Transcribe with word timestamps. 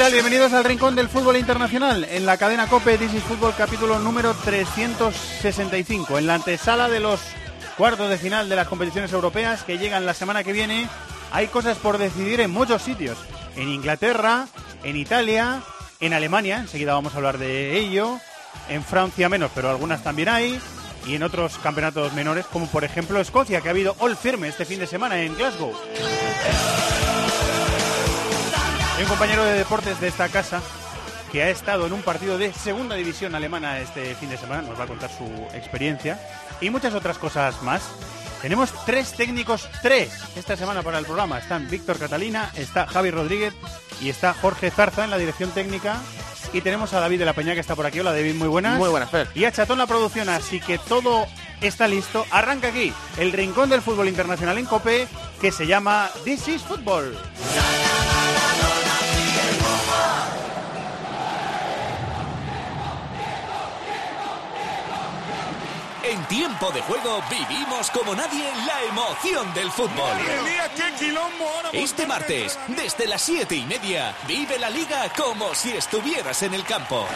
tal? 0.00 0.12
Bienvenidos 0.12 0.54
al 0.54 0.64
Rincón 0.64 0.96
del 0.96 1.10
Fútbol 1.10 1.36
Internacional 1.36 2.04
en 2.04 2.24
la 2.24 2.38
cadena 2.38 2.68
COPE 2.68 2.96
This 2.96 3.12
is 3.12 3.22
Fútbol 3.22 3.52
capítulo 3.54 3.98
número 3.98 4.32
365 4.32 6.16
en 6.16 6.26
la 6.26 6.36
antesala 6.36 6.88
de 6.88 7.00
los 7.00 7.20
cuartos 7.76 8.08
de 8.08 8.16
final 8.16 8.48
de 8.48 8.56
las 8.56 8.66
competiciones 8.66 9.12
europeas 9.12 9.62
que 9.62 9.76
llegan 9.76 10.06
la 10.06 10.14
semana 10.14 10.42
que 10.42 10.54
viene. 10.54 10.88
Hay 11.32 11.48
cosas 11.48 11.76
por 11.76 11.98
decidir 11.98 12.40
en 12.40 12.50
muchos 12.50 12.80
sitios, 12.80 13.18
en 13.56 13.68
Inglaterra, 13.68 14.46
en 14.84 14.96
Italia, 14.96 15.60
en 16.00 16.14
Alemania, 16.14 16.60
enseguida 16.60 16.94
vamos 16.94 17.12
a 17.12 17.18
hablar 17.18 17.36
de 17.36 17.76
ello, 17.76 18.18
en 18.70 18.82
Francia 18.82 19.28
menos, 19.28 19.50
pero 19.54 19.68
algunas 19.68 20.02
también 20.02 20.30
hay, 20.30 20.58
y 21.06 21.14
en 21.16 21.22
otros 21.24 21.58
campeonatos 21.58 22.14
menores, 22.14 22.46
como 22.46 22.68
por 22.68 22.84
ejemplo 22.84 23.20
Escocia, 23.20 23.60
que 23.60 23.68
ha 23.68 23.72
habido 23.72 23.94
All 23.98 24.16
Firme 24.16 24.48
este 24.48 24.64
fin 24.64 24.78
de 24.78 24.86
semana 24.86 25.20
en 25.20 25.36
Glasgow. 25.36 25.74
Hay 29.00 29.04
un 29.04 29.08
compañero 29.12 29.42
de 29.46 29.54
deportes 29.54 29.98
de 29.98 30.08
esta 30.08 30.28
casa 30.28 30.60
que 31.32 31.42
ha 31.42 31.48
estado 31.48 31.86
en 31.86 31.94
un 31.94 32.02
partido 32.02 32.36
de 32.36 32.52
segunda 32.52 32.96
división 32.96 33.34
alemana 33.34 33.78
este 33.78 34.14
fin 34.14 34.28
de 34.28 34.36
semana, 34.36 34.60
nos 34.60 34.78
va 34.78 34.84
a 34.84 34.86
contar 34.86 35.08
su 35.08 35.24
experiencia 35.54 36.20
y 36.60 36.68
muchas 36.68 36.92
otras 36.92 37.16
cosas 37.16 37.62
más. 37.62 37.80
Tenemos 38.42 38.74
tres 38.84 39.14
técnicos, 39.14 39.70
tres, 39.80 40.12
esta 40.36 40.54
semana 40.54 40.82
para 40.82 40.98
el 40.98 41.06
programa. 41.06 41.38
Están 41.38 41.66
Víctor 41.70 41.98
Catalina, 41.98 42.50
está 42.56 42.86
Javi 42.86 43.10
Rodríguez 43.10 43.54
y 44.02 44.10
está 44.10 44.34
Jorge 44.34 44.70
Zarza 44.70 45.04
en 45.04 45.10
la 45.10 45.16
dirección 45.16 45.48
técnica. 45.52 45.96
Y 46.52 46.60
tenemos 46.60 46.92
a 46.92 47.00
David 47.00 47.20
de 47.20 47.24
la 47.24 47.32
Peña 47.32 47.54
que 47.54 47.60
está 47.60 47.74
por 47.74 47.86
aquí. 47.86 48.00
Hola 48.00 48.12
David, 48.12 48.34
muy 48.34 48.48
buenas. 48.48 48.76
Muy 48.78 48.90
buenas, 48.90 49.08
Fer. 49.08 49.28
Y 49.34 49.46
a 49.46 49.52
Chatón 49.52 49.78
la 49.78 49.86
producción, 49.86 50.28
así 50.28 50.60
que 50.60 50.76
todo 50.76 51.26
está 51.62 51.88
listo. 51.88 52.26
Arranca 52.30 52.68
aquí 52.68 52.92
el 53.16 53.32
rincón 53.32 53.70
del 53.70 53.80
fútbol 53.80 54.08
internacional 54.08 54.58
en 54.58 54.66
COPE 54.66 55.08
que 55.40 55.52
se 55.52 55.66
llama 55.66 56.10
This 56.22 56.48
is 56.48 56.60
Football. 56.60 57.16
En 66.02 66.24
tiempo 66.28 66.70
de 66.70 66.80
juego 66.80 67.22
vivimos 67.28 67.90
como 67.90 68.14
nadie 68.14 68.44
la 68.66 68.82
emoción 68.84 69.52
del 69.52 69.70
fútbol. 69.70 70.16
Este 71.72 72.06
martes, 72.06 72.58
desde 72.68 73.06
las 73.06 73.20
siete 73.20 73.54
y 73.54 73.64
media, 73.64 74.14
vive 74.26 74.58
la 74.58 74.70
liga 74.70 75.12
como 75.14 75.54
si 75.54 75.72
estuvieras 75.72 76.42
en 76.42 76.54
el 76.54 76.64
campo. 76.64 77.06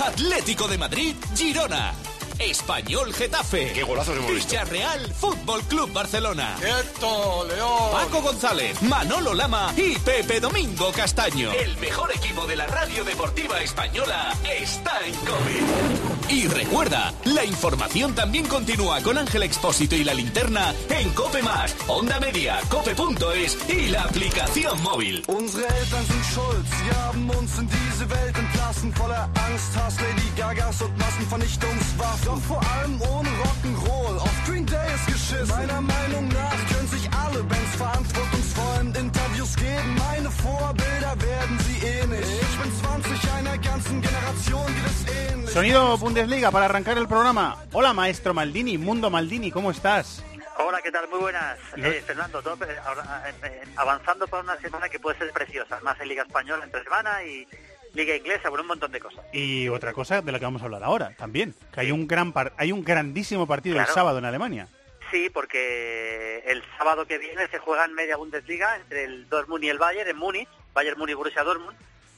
Atlético 0.00 0.66
de 0.66 0.78
Madrid, 0.78 1.16
Girona. 1.36 1.92
Español 2.38 3.12
Getafe. 3.12 3.72
¡Qué 3.72 3.82
golazos 3.82 4.16
hemos 4.16 4.30
visto! 4.32 4.50
Villarreal 4.50 5.14
Fútbol 5.14 5.62
Club 5.64 5.92
Barcelona. 5.92 6.56
¡Quieto, 6.60 7.46
León! 7.48 7.92
Paco 7.92 8.22
González, 8.22 8.80
Manolo 8.82 9.34
Lama 9.34 9.72
y 9.76 9.98
Pepe 9.98 10.40
Domingo 10.40 10.92
Castaño. 10.92 11.52
El 11.52 11.76
mejor 11.78 12.10
equipo 12.14 12.46
de 12.46 12.56
la 12.56 12.66
radio 12.66 13.04
deportiva 13.04 13.60
española 13.60 14.34
está 14.60 15.00
en 15.06 15.14
COPE. 15.14 16.34
Y 16.34 16.46
recuerda, 16.46 17.14
la 17.24 17.44
información 17.44 18.14
también 18.14 18.46
continúa 18.46 19.00
con 19.02 19.16
Ángel 19.18 19.42
Expósito 19.42 19.96
y 19.96 20.04
la 20.04 20.14
linterna 20.14 20.74
en 20.90 21.10
COPE 21.10 21.42
Más, 21.42 21.74
Onda 21.86 22.20
Media, 22.20 22.60
COPE.es 22.68 23.56
y 23.68 23.88
la 23.88 24.02
aplicación 24.02 24.82
móvil. 24.82 25.24
Unsere 25.26 25.66
Eltern 25.66 26.06
sind 26.06 26.24
schuld, 26.24 26.66
sie 26.66 26.90
haben 26.94 27.30
uns 27.30 27.58
in 27.58 27.68
diese 27.68 28.10
Welt 28.10 28.36
entlassen, 28.36 28.92
voller 28.94 29.28
Angst, 29.46 29.76
Hass, 29.76 29.96
Lady 30.00 30.30
Gagas 30.36 30.82
und 30.82 30.98
Massenvernichtungswaffen. 30.98 32.27
Doch 32.28 32.42
vor 32.42 32.60
allem 32.74 33.00
ohne 33.00 33.30
Rock'n'Roll, 33.42 34.18
auf 34.18 34.36
Green 34.46 34.66
Day 34.66 34.88
ist 34.96 35.06
geschissen. 35.06 35.48
Meiner 35.48 35.80
Meinung 35.80 36.28
nach 36.28 36.60
können 36.70 36.88
sich 36.88 37.08
alle 37.24 37.42
Bands 37.42 37.74
verantwortungsvoll 37.76 38.80
in 38.82 38.94
Interviews 39.06 39.56
geben. 39.56 39.90
Meine 40.06 40.30
Vorbilder 40.30 41.14
werden 41.30 41.58
sie 41.60 41.78
eh 41.86 42.06
nicht. 42.06 42.42
Ich 42.48 42.56
bin 42.60 42.70
20 42.82 43.32
einer 43.32 43.56
ganzen 43.56 44.02
Generation, 44.02 44.66
geht 44.66 44.86
es 44.92 45.00
ähnlich. 45.32 45.50
Sonido 45.54 45.96
Bundesliga 45.96 46.50
para 46.50 46.66
arrancar 46.66 46.98
el 46.98 47.08
programa. 47.08 47.56
Hola, 47.72 47.94
maestro 47.94 48.34
Maldini, 48.34 48.76
Mundo 48.76 49.08
Maldini, 49.08 49.50
¿cómo 49.50 49.70
estás? 49.70 50.22
Hola, 50.58 50.82
¿qué 50.82 50.92
tal? 50.92 51.08
Muy 51.08 51.20
buenas. 51.20 51.56
Eh, 51.76 52.02
Fernando, 52.06 52.42
todo, 52.42 52.62
eh, 52.66 52.76
eh, 52.76 53.34
eh, 53.44 53.62
avanzando 53.76 54.26
para 54.26 54.42
una 54.42 54.56
semana 54.58 54.90
que 54.90 55.00
puede 55.00 55.16
ser 55.16 55.32
preciosa. 55.32 55.80
Más 55.80 55.98
en 55.98 56.08
Liga 56.08 56.24
Española 56.24 56.62
entre 56.62 56.82
semana 56.84 57.22
y 57.24 57.48
Liga 57.94 58.14
Inglesa, 58.16 58.50
por 58.50 58.60
un 58.60 58.66
montón 58.66 58.92
de 58.92 59.00
cosas. 59.00 59.24
Y 59.32 59.68
otra 59.68 59.92
cosa 59.92 60.20
de 60.22 60.30
la 60.32 60.38
que 60.38 60.44
vamos 60.44 60.62
a 60.62 60.66
hablar 60.66 60.84
ahora 60.84 61.12
también, 61.16 61.54
que 61.72 61.80
hay 61.80 61.90
un 61.92 62.06
gran 62.06 62.32
par- 62.32 62.52
hay 62.56 62.72
un 62.72 62.84
grandísimo 62.84 63.46
partido 63.46 63.78
el 63.80 63.86
sábado 63.86 64.18
en 64.18 64.24
Alemania. 64.24 64.68
Sí, 65.10 65.30
porque 65.30 66.42
el 66.46 66.62
sábado 66.76 67.06
que 67.06 67.18
viene 67.18 67.48
se 67.48 67.58
juega 67.58 67.84
en 67.86 67.94
media 67.94 68.16
Bundesliga 68.16 68.76
entre 68.76 69.04
el 69.04 69.28
Dortmund 69.28 69.64
y 69.64 69.70
el 69.70 69.78
Bayern 69.78 70.08
en 70.10 70.16
Múnich, 70.16 70.48
Bayern 70.74 70.98
Múnich 70.98 71.16
Borussia 71.16 71.42
Dortmund. 71.44 71.76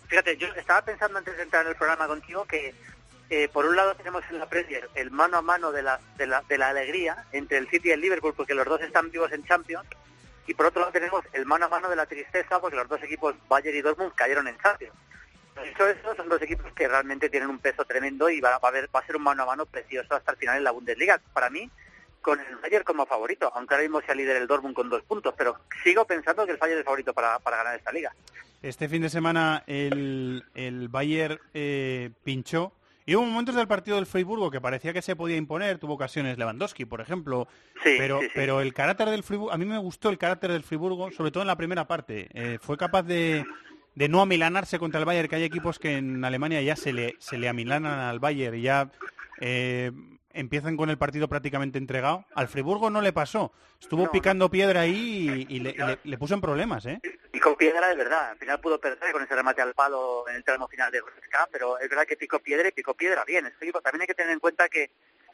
Fíjate, 0.09 0.37
yo 0.37 0.49
estaba 0.57 0.83
pensando 0.83 1.19
antes 1.19 1.37
de 1.37 1.45
entrar 1.45 1.63
en 1.65 1.71
el 1.71 1.77
programa 1.77 2.09
contigo 2.09 2.45
que 2.47 2.75
eh, 3.31 3.49
por 3.53 3.65
un 3.65 3.77
lado 3.77 3.95
tenemos 3.95 4.25
en 4.29 4.39
la 4.41 4.49
Premier 4.49 4.89
el 4.97 5.13
mano 5.13 5.37
a 5.37 5.43
mano 5.43 5.71
de 5.71 5.83
la, 5.83 6.01
de, 6.17 6.27
la, 6.27 6.43
de 6.49 6.59
la 6.59 6.71
alegría 6.71 7.27
entre 7.31 7.59
el 7.59 7.69
City 7.69 7.91
y 7.91 7.93
el 7.93 8.01
Liverpool 8.01 8.35
porque 8.37 8.55
los 8.55 8.67
dos 8.67 8.81
están 8.81 9.09
vivos 9.13 9.31
en 9.31 9.45
Champions 9.45 9.87
y 10.49 10.55
por 10.55 10.67
otro 10.67 10.81
lado 10.81 10.93
tenemos 10.93 11.25
el 11.33 11.47
mano 11.47 11.67
a 11.67 11.69
mano 11.69 11.89
de 11.89 11.95
la 11.95 12.07
tristeza 12.07 12.61
porque 12.61 12.77
los 12.77 12.89
dos 12.89 13.01
equipos 13.05 13.37
Bayern 13.49 13.79
y 13.79 13.83
Dortmund 13.83 14.13
cayeron 14.17 14.49
en 14.49 14.59
Champions. 14.59 14.95
Eso, 15.65 16.15
son 16.17 16.29
dos 16.29 16.41
equipos 16.43 16.73
que 16.73 16.89
realmente 16.89 17.29
tienen 17.29 17.51
un 17.51 17.59
peso 17.59 17.85
tremendo 17.85 18.29
y 18.31 18.41
va, 18.41 18.59
va 18.59 18.69
a, 18.69 18.69
haber, 18.69 18.89
va 18.95 19.01
a 19.01 19.07
ser 19.07 19.17
un 19.17 19.23
mano 19.23 19.43
a 19.43 19.47
mano 19.47 19.67
precioso 19.67 20.15
hasta 20.15 20.33
el 20.33 20.39
final 20.39 20.59
en 20.59 20.65
la 20.65 20.71
Bundesliga. 20.71 21.21
Para 21.33 21.51
mí, 21.51 21.71
con 22.21 22.39
el 22.41 22.57
Bayern 22.57 22.85
como 22.85 23.07
favorito, 23.07 23.51
aunque 23.55 23.75
ahora 23.75 23.83
mismo 23.85 24.01
sea 24.03 24.15
líder 24.15 24.37
el 24.37 24.47
Dortmund 24.47 24.75
con 24.75 24.89
dos 24.89 25.03
puntos, 25.03 25.35
pero 25.37 25.57
sigo 25.83 26.05
pensando 26.05 26.45
que 26.45 26.53
el 26.53 26.59
Bayern 26.59 26.81
es 26.81 26.85
favorito 26.85 27.13
para, 27.13 27.39
para 27.39 27.59
ganar 27.59 27.77
esta 27.77 27.93
liga. 27.93 28.13
Este 28.63 28.89
fin 28.89 29.03
de 29.03 29.09
semana 29.09 29.65
el, 29.67 30.45
el 30.55 30.89
Bayern 30.89 31.39
eh, 31.55 32.11
pinchó 32.25 32.73
y 33.07 33.17
hubo 33.17 33.25
momentos 33.25 33.55
del 33.55 33.67
partido 33.67 33.97
del 33.97 34.07
Freiburgo 34.07 34.51
que 34.51 34.61
parecía 34.61 34.93
que 34.93 35.03
se 35.03 35.17
podía 35.17 35.37
imponer, 35.37 35.79
tuvo 35.79 35.95
ocasiones 35.95 36.37
Lewandowski, 36.37 36.85
por 36.85 37.01
ejemplo, 37.01 37.49
Sí, 37.83 37.97
pero, 37.99 38.21
sí, 38.21 38.27
sí. 38.27 38.33
pero 38.35 38.61
el 38.61 38.75
carácter 38.75 39.09
del 39.09 39.23
Friburgo, 39.23 39.51
a 39.51 39.57
mí 39.57 39.65
me 39.65 39.79
gustó 39.79 40.11
el 40.11 40.19
carácter 40.19 40.53
del 40.53 40.63
Friburgo, 40.63 41.11
sobre 41.11 41.31
todo 41.31 41.43
en 41.43 41.47
la 41.47 41.57
primera 41.57 41.89
parte. 41.89 42.29
Eh, 42.35 42.59
fue 42.61 42.77
capaz 42.77 43.03
de, 43.03 43.45
de 43.95 44.09
no 44.09 44.21
amilanarse 44.23 44.79
contra 44.79 45.01
el 45.01 45.07
Bayern, 45.07 45.29
que 45.29 45.37
hay 45.37 45.45
equipos 45.45 45.79
que 45.79 45.97
en 45.99 46.25
Alemania 46.25 46.63
ya 46.63 46.77
se 46.77 46.93
le, 46.93 47.17
se 47.19 47.39
le 47.39 47.49
amilanan 47.49 47.99
al 47.99 48.19
Bayern 48.21 48.57
y 48.57 48.63
ya 48.63 48.91
eh, 49.41 49.91
empiezan 50.33 50.77
con 50.77 50.91
el 50.91 50.99
partido 50.99 51.29
prácticamente 51.29 51.79
entregado. 51.79 52.25
Al 52.35 52.49
Friburgo 52.49 52.89
no 52.91 53.01
le 53.01 53.13
pasó, 53.13 53.53
estuvo 53.81 54.05
No, 54.05 54.11
picando 54.13 54.51
piedra 54.51 54.83
ahí 54.83 55.47
y, 55.49 55.57
y 55.57 55.61
le, 55.61 55.73
le- 55.75 55.99
le 56.03 56.19
puso 56.19 56.35
en 56.35 56.41
problemas, 56.41 56.87
¿eh? 56.87 57.01
Y 57.33 57.41
con 57.41 57.57
piedra 57.57 57.89
de 57.89 57.97
verdad, 57.97 58.31
al 58.31 58.39
final 58.39 58.61
pudo 58.61 58.81
perder 58.81 59.13
con 59.13 59.23
ese 59.23 59.35
remate 59.35 59.63
al 59.63 59.75
palo 59.75 60.29
en 60.29 60.37
el 60.37 60.45
tramo 60.45 60.69
final 60.69 60.91
de 60.93 61.01
Goretzka, 61.01 61.49
pero 61.51 61.79
es 61.79 61.89
verdad 61.89 62.05
que 62.07 62.17
picó 62.17 62.39
piedra 62.41 62.69
y 62.69 62.73
picó 62.73 62.95
piedra 62.95 63.25
bien. 63.25 63.47
Este 63.47 63.65
equipo 63.65 63.81
también 63.81 64.03
hay 64.03 64.07
que 64.09 64.15
tener 64.15 64.33
en 64.33 64.41
cuenta 64.41 64.69
que 64.69 64.91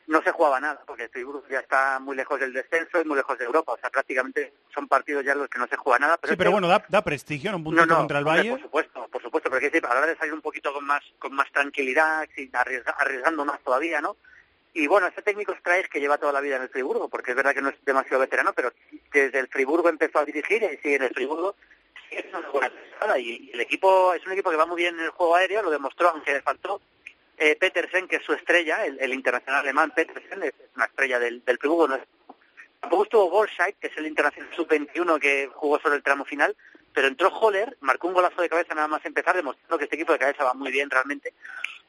no 0.06 0.22
se 0.22 0.30
jugaba 0.30 0.60
nada, 0.60 0.80
porque 0.86 1.04
el 1.04 1.08
Friburgo 1.08 1.42
ya 1.50 1.60
está 1.60 1.98
muy 1.98 2.16
lejos 2.16 2.38
del 2.38 2.52
descenso 2.52 3.00
y 3.00 3.04
muy 3.04 3.16
lejos 3.16 3.36
de 3.38 3.44
Europa, 3.44 3.72
o 3.72 3.78
sea, 3.78 3.90
prácticamente 3.90 4.52
son 4.72 4.86
partidos 4.86 5.24
ya 5.24 5.32
en 5.32 5.38
los 5.38 5.48
que 5.48 5.58
no 5.58 5.66
se 5.66 5.76
juega 5.76 5.98
nada. 5.98 6.16
Pero 6.16 6.32
Sí, 6.32 6.36
pero 6.36 6.52
bueno, 6.52 6.68
da, 6.68 6.84
da 6.88 7.02
prestigio, 7.02 7.50
¿no? 7.50 7.58
Un 7.58 7.64
puntito 7.64 7.86
no, 7.86 7.92
no, 7.92 7.98
contra 7.98 8.18
el 8.18 8.24
Bayern. 8.24 8.50
Por 8.50 8.62
supuesto, 8.62 9.08
por 9.08 9.22
supuesto, 9.22 9.50
pero 9.50 9.60
que 9.60 9.66
decir, 9.66 9.84
a 9.84 9.94
la 9.94 10.00
hora 10.00 10.06
de 10.06 10.16
salir 10.16 10.32
un 10.32 10.40
poquito 10.40 10.72
con 10.72 10.84
más, 10.84 11.02
con 11.18 11.32
más 11.32 11.50
tranquilidad, 11.50 12.26
arriesgando 12.98 13.44
más 13.44 13.60
todavía, 13.60 14.00
¿no? 14.00 14.16
Y 14.74 14.86
bueno, 14.86 15.06
este 15.06 15.22
técnico 15.22 15.54
Straes 15.54 15.88
que 15.88 16.00
lleva 16.00 16.18
toda 16.18 16.32
la 16.32 16.40
vida 16.40 16.56
en 16.56 16.62
el 16.62 16.68
Friburgo, 16.68 17.08
porque 17.08 17.30
es 17.30 17.36
verdad 17.36 17.54
que 17.54 17.62
no 17.62 17.70
es 17.70 17.76
demasiado 17.84 18.20
veterano, 18.20 18.52
pero 18.52 18.72
desde 19.10 19.38
el 19.38 19.48
Friburgo 19.48 19.88
empezó 19.88 20.18
a 20.18 20.24
dirigir 20.24 20.62
y 20.62 20.76
sigue 20.76 20.96
en 20.96 21.04
el 21.04 21.14
Friburgo, 21.14 21.56
siendo 22.10 22.38
una 22.38 22.50
buena 22.50 23.18
y 23.18 23.50
el 23.52 23.60
equipo 23.60 24.14
es 24.14 24.24
un 24.26 24.32
equipo 24.32 24.50
que 24.50 24.56
va 24.56 24.66
muy 24.66 24.76
bien 24.76 24.98
en 24.98 25.06
el 25.06 25.10
juego 25.10 25.36
aéreo, 25.36 25.62
lo 25.62 25.70
demostró, 25.70 26.10
aunque 26.10 26.32
le 26.32 26.42
faltó 26.42 26.80
eh, 27.38 27.56
Petersen, 27.56 28.08
que 28.08 28.16
es 28.16 28.24
su 28.24 28.32
estrella, 28.32 28.84
el, 28.86 29.12
internacional 29.12 29.60
alemán 29.60 29.92
Petersen, 29.94 30.42
es 30.42 30.54
una 30.74 30.86
estrella 30.86 31.18
del, 31.18 31.44
del 31.44 31.58
no 31.62 31.98
Tampoco 32.80 33.04
estuvo 33.04 33.30
Bolscheid, 33.30 33.74
que 33.80 33.88
es 33.88 33.96
el 33.96 34.06
internacional 34.06 34.54
sub-21 34.54 35.18
que 35.18 35.50
jugó 35.52 35.78
sobre 35.80 35.96
el 35.96 36.02
tramo 36.02 36.24
final, 36.24 36.56
pero 36.94 37.08
entró 37.08 37.28
Holler, 37.28 37.76
marcó 37.80 38.08
un 38.08 38.14
golazo 38.14 38.40
de 38.40 38.48
cabeza 38.48 38.74
nada 38.74 38.88
más 38.88 39.04
empezar, 39.04 39.36
demostrando 39.36 39.76
que 39.76 39.84
este 39.84 39.96
equipo 39.96 40.12
de 40.12 40.18
cabeza 40.18 40.44
va 40.44 40.54
muy 40.54 40.70
bien 40.70 40.88
realmente. 40.90 41.34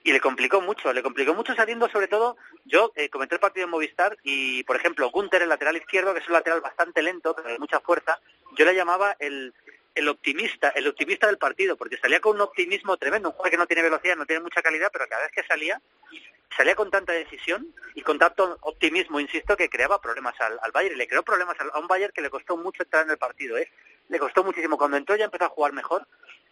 y 0.04 0.12
le 0.14 0.22
complicó 0.22 0.62
mucho, 0.62 0.94
le 0.94 1.04
complicó 1.04 1.34
mucho 1.34 1.54
saliendo 1.54 1.90
sobre 1.90 2.08
todo, 2.08 2.38
yo 2.64 2.92
eh, 2.96 3.10
comenté 3.10 3.36
el 3.36 3.42
partido 3.42 3.66
en 3.66 3.72
Movistar 3.72 4.18
y, 4.24 4.64
por 4.64 4.78
ejemplo, 4.78 5.10
Gunter, 5.10 5.42
el 5.42 5.50
lateral 5.50 5.76
izquierdo, 5.76 6.14
que 6.14 6.20
es 6.22 6.28
un 6.28 6.34
lateral 6.34 6.62
bastante 6.62 7.02
lento, 7.02 7.36
pero 7.36 7.50
de 7.50 7.60
mucha 7.60 7.82
fuerza, 7.82 8.20
yo 8.58 8.66
le 8.66 8.74
llamaba 8.74 9.18
el, 9.20 9.54
el 9.98 10.08
optimista, 10.08 10.70
el 10.70 10.88
optimista 10.88 11.28
del 11.28 11.38
partido, 11.38 11.76
porque 11.76 11.98
salía 11.98 12.20
con 12.20 12.36
un 12.36 12.42
optimismo 12.42 12.98
tremendo, 12.98 13.30
un 13.30 13.34
jugador 13.34 13.52
que 13.52 13.58
no 13.58 13.68
tiene 13.68 13.84
velocidad, 13.84 14.16
no 14.16 14.26
tiene 14.26 14.42
mucha 14.42 14.62
calidad, 14.62 14.90
pero 14.92 15.06
cada 15.10 15.24
vez 15.24 15.32
que 15.32 15.44
salía, 15.44 15.82
salía 16.56 16.76
con 16.76 16.90
tanta 16.92 17.14
decisión 17.14 17.68
y 17.96 18.02
con 18.02 18.18
tanto 18.20 18.58
optimismo, 18.62 19.20
insisto, 19.20 19.58
que 19.58 19.70
creaba 19.70 20.00
problemas 20.00 20.40
al, 20.40 20.58
al 20.62 20.72
Bayern, 20.72 20.96
y 20.96 20.98
le 20.98 21.08
creó 21.08 21.24
problemas 21.24 21.58
a 21.60 21.80
un 21.80 21.88
Bayern 21.88 22.14
que 22.14 22.22
le 22.22 22.30
costó 22.30 22.58
mucho 22.58 22.84
entrar 22.84 23.06
en 23.06 23.12
el 23.12 23.18
partido, 23.18 23.58
¿eh? 23.58 23.70
le 24.10 24.20
costó 24.20 24.44
muchísimo, 24.44 24.78
cuando 24.78 24.98
entró 24.98 25.16
ya 25.16 25.26
empezó 25.26 25.46
a 25.46 25.50
jugar 25.50 25.74
mejor, 25.74 26.08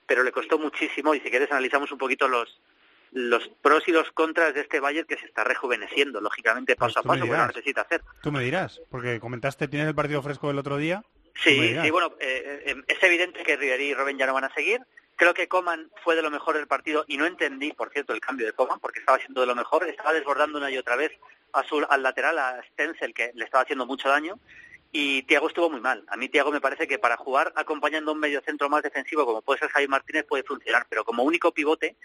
pero 0.05 0.23
le 0.23 0.31
costó 0.31 0.59
muchísimo, 0.59 1.15
y 1.15 1.19
si 1.21 1.29
quieres 1.29 1.51
analizamos 1.51 1.91
un 1.91 1.97
poquito 1.97 2.27
los, 2.27 2.59
los 3.11 3.47
pros 3.61 3.87
y 3.87 3.91
los 3.91 4.11
contras 4.11 4.53
de 4.53 4.61
este 4.61 4.79
Bayern 4.79 5.07
que 5.07 5.17
se 5.17 5.25
está 5.25 5.43
rejuveneciendo, 5.43 6.19
lógicamente, 6.19 6.75
Pues 6.75 6.93
paso 6.93 6.99
a 6.99 7.03
paso, 7.03 7.19
porque 7.19 7.31
dirás. 7.31 7.47
lo 7.47 7.53
necesita 7.53 7.81
hacer. 7.81 8.01
Tú 8.21 8.31
me 8.31 8.43
dirás, 8.43 8.81
porque 8.89 9.19
comentaste, 9.19 9.67
tienes 9.67 9.87
el 9.87 9.95
partido 9.95 10.21
fresco 10.21 10.47
del 10.49 10.59
otro 10.59 10.77
día. 10.77 11.03
Sí, 11.43 11.75
sí, 11.83 11.89
bueno, 11.91 12.15
eh, 12.19 12.63
eh, 12.65 12.83
es 12.87 13.03
evidente 13.03 13.43
que 13.43 13.57
Ribery 13.57 13.85
y 13.89 13.93
Robben 13.93 14.17
ya 14.17 14.25
no 14.25 14.33
van 14.33 14.45
a 14.45 14.53
seguir. 14.53 14.81
Creo 15.17 15.33
que 15.33 15.47
Coman 15.47 15.89
fue 16.03 16.15
de 16.15 16.21
lo 16.21 16.31
mejor 16.31 16.55
del 16.55 16.67
partido 16.67 17.05
y 17.07 17.17
no 17.17 17.25
entendí, 17.25 17.71
por 17.73 17.89
cierto, 17.91 18.13
el 18.13 18.19
cambio 18.21 18.45
de 18.45 18.53
Coman 18.53 18.79
porque 18.79 18.99
estaba 18.99 19.17
siendo 19.19 19.41
de 19.41 19.47
lo 19.47 19.55
mejor. 19.55 19.87
Estaba 19.87 20.13
desbordando 20.13 20.57
una 20.57 20.69
y 20.71 20.77
otra 20.77 20.95
vez 20.95 21.11
a 21.53 21.63
su- 21.63 21.85
al 21.89 22.03
lateral, 22.03 22.37
a 22.39 22.61
Stenzel, 22.71 23.13
que 23.13 23.31
le 23.33 23.45
estaba 23.45 23.63
haciendo 23.63 23.85
mucho 23.85 24.09
daño. 24.09 24.39
Y 24.91 25.23
Tiago 25.23 25.47
estuvo 25.49 25.69
muy 25.69 25.81
mal. 25.81 26.03
A 26.07 26.15
mí 26.15 26.29
Tiago 26.29 26.51
me 26.51 26.61
parece 26.61 26.87
que 26.87 26.99
para 26.99 27.17
jugar 27.17 27.51
acompañando 27.57 28.11
a 28.11 28.13
un 28.13 28.19
medio 28.19 28.41
centro 28.41 28.69
más 28.69 28.81
defensivo 28.81 29.25
como 29.25 29.41
puede 29.41 29.59
ser 29.59 29.69
Javi 29.69 29.87
Martínez 29.89 30.25
puede 30.25 30.43
funcionar, 30.43 30.85
pero 30.89 31.03
como 31.03 31.23
único 31.23 31.51
pivote 31.53 31.97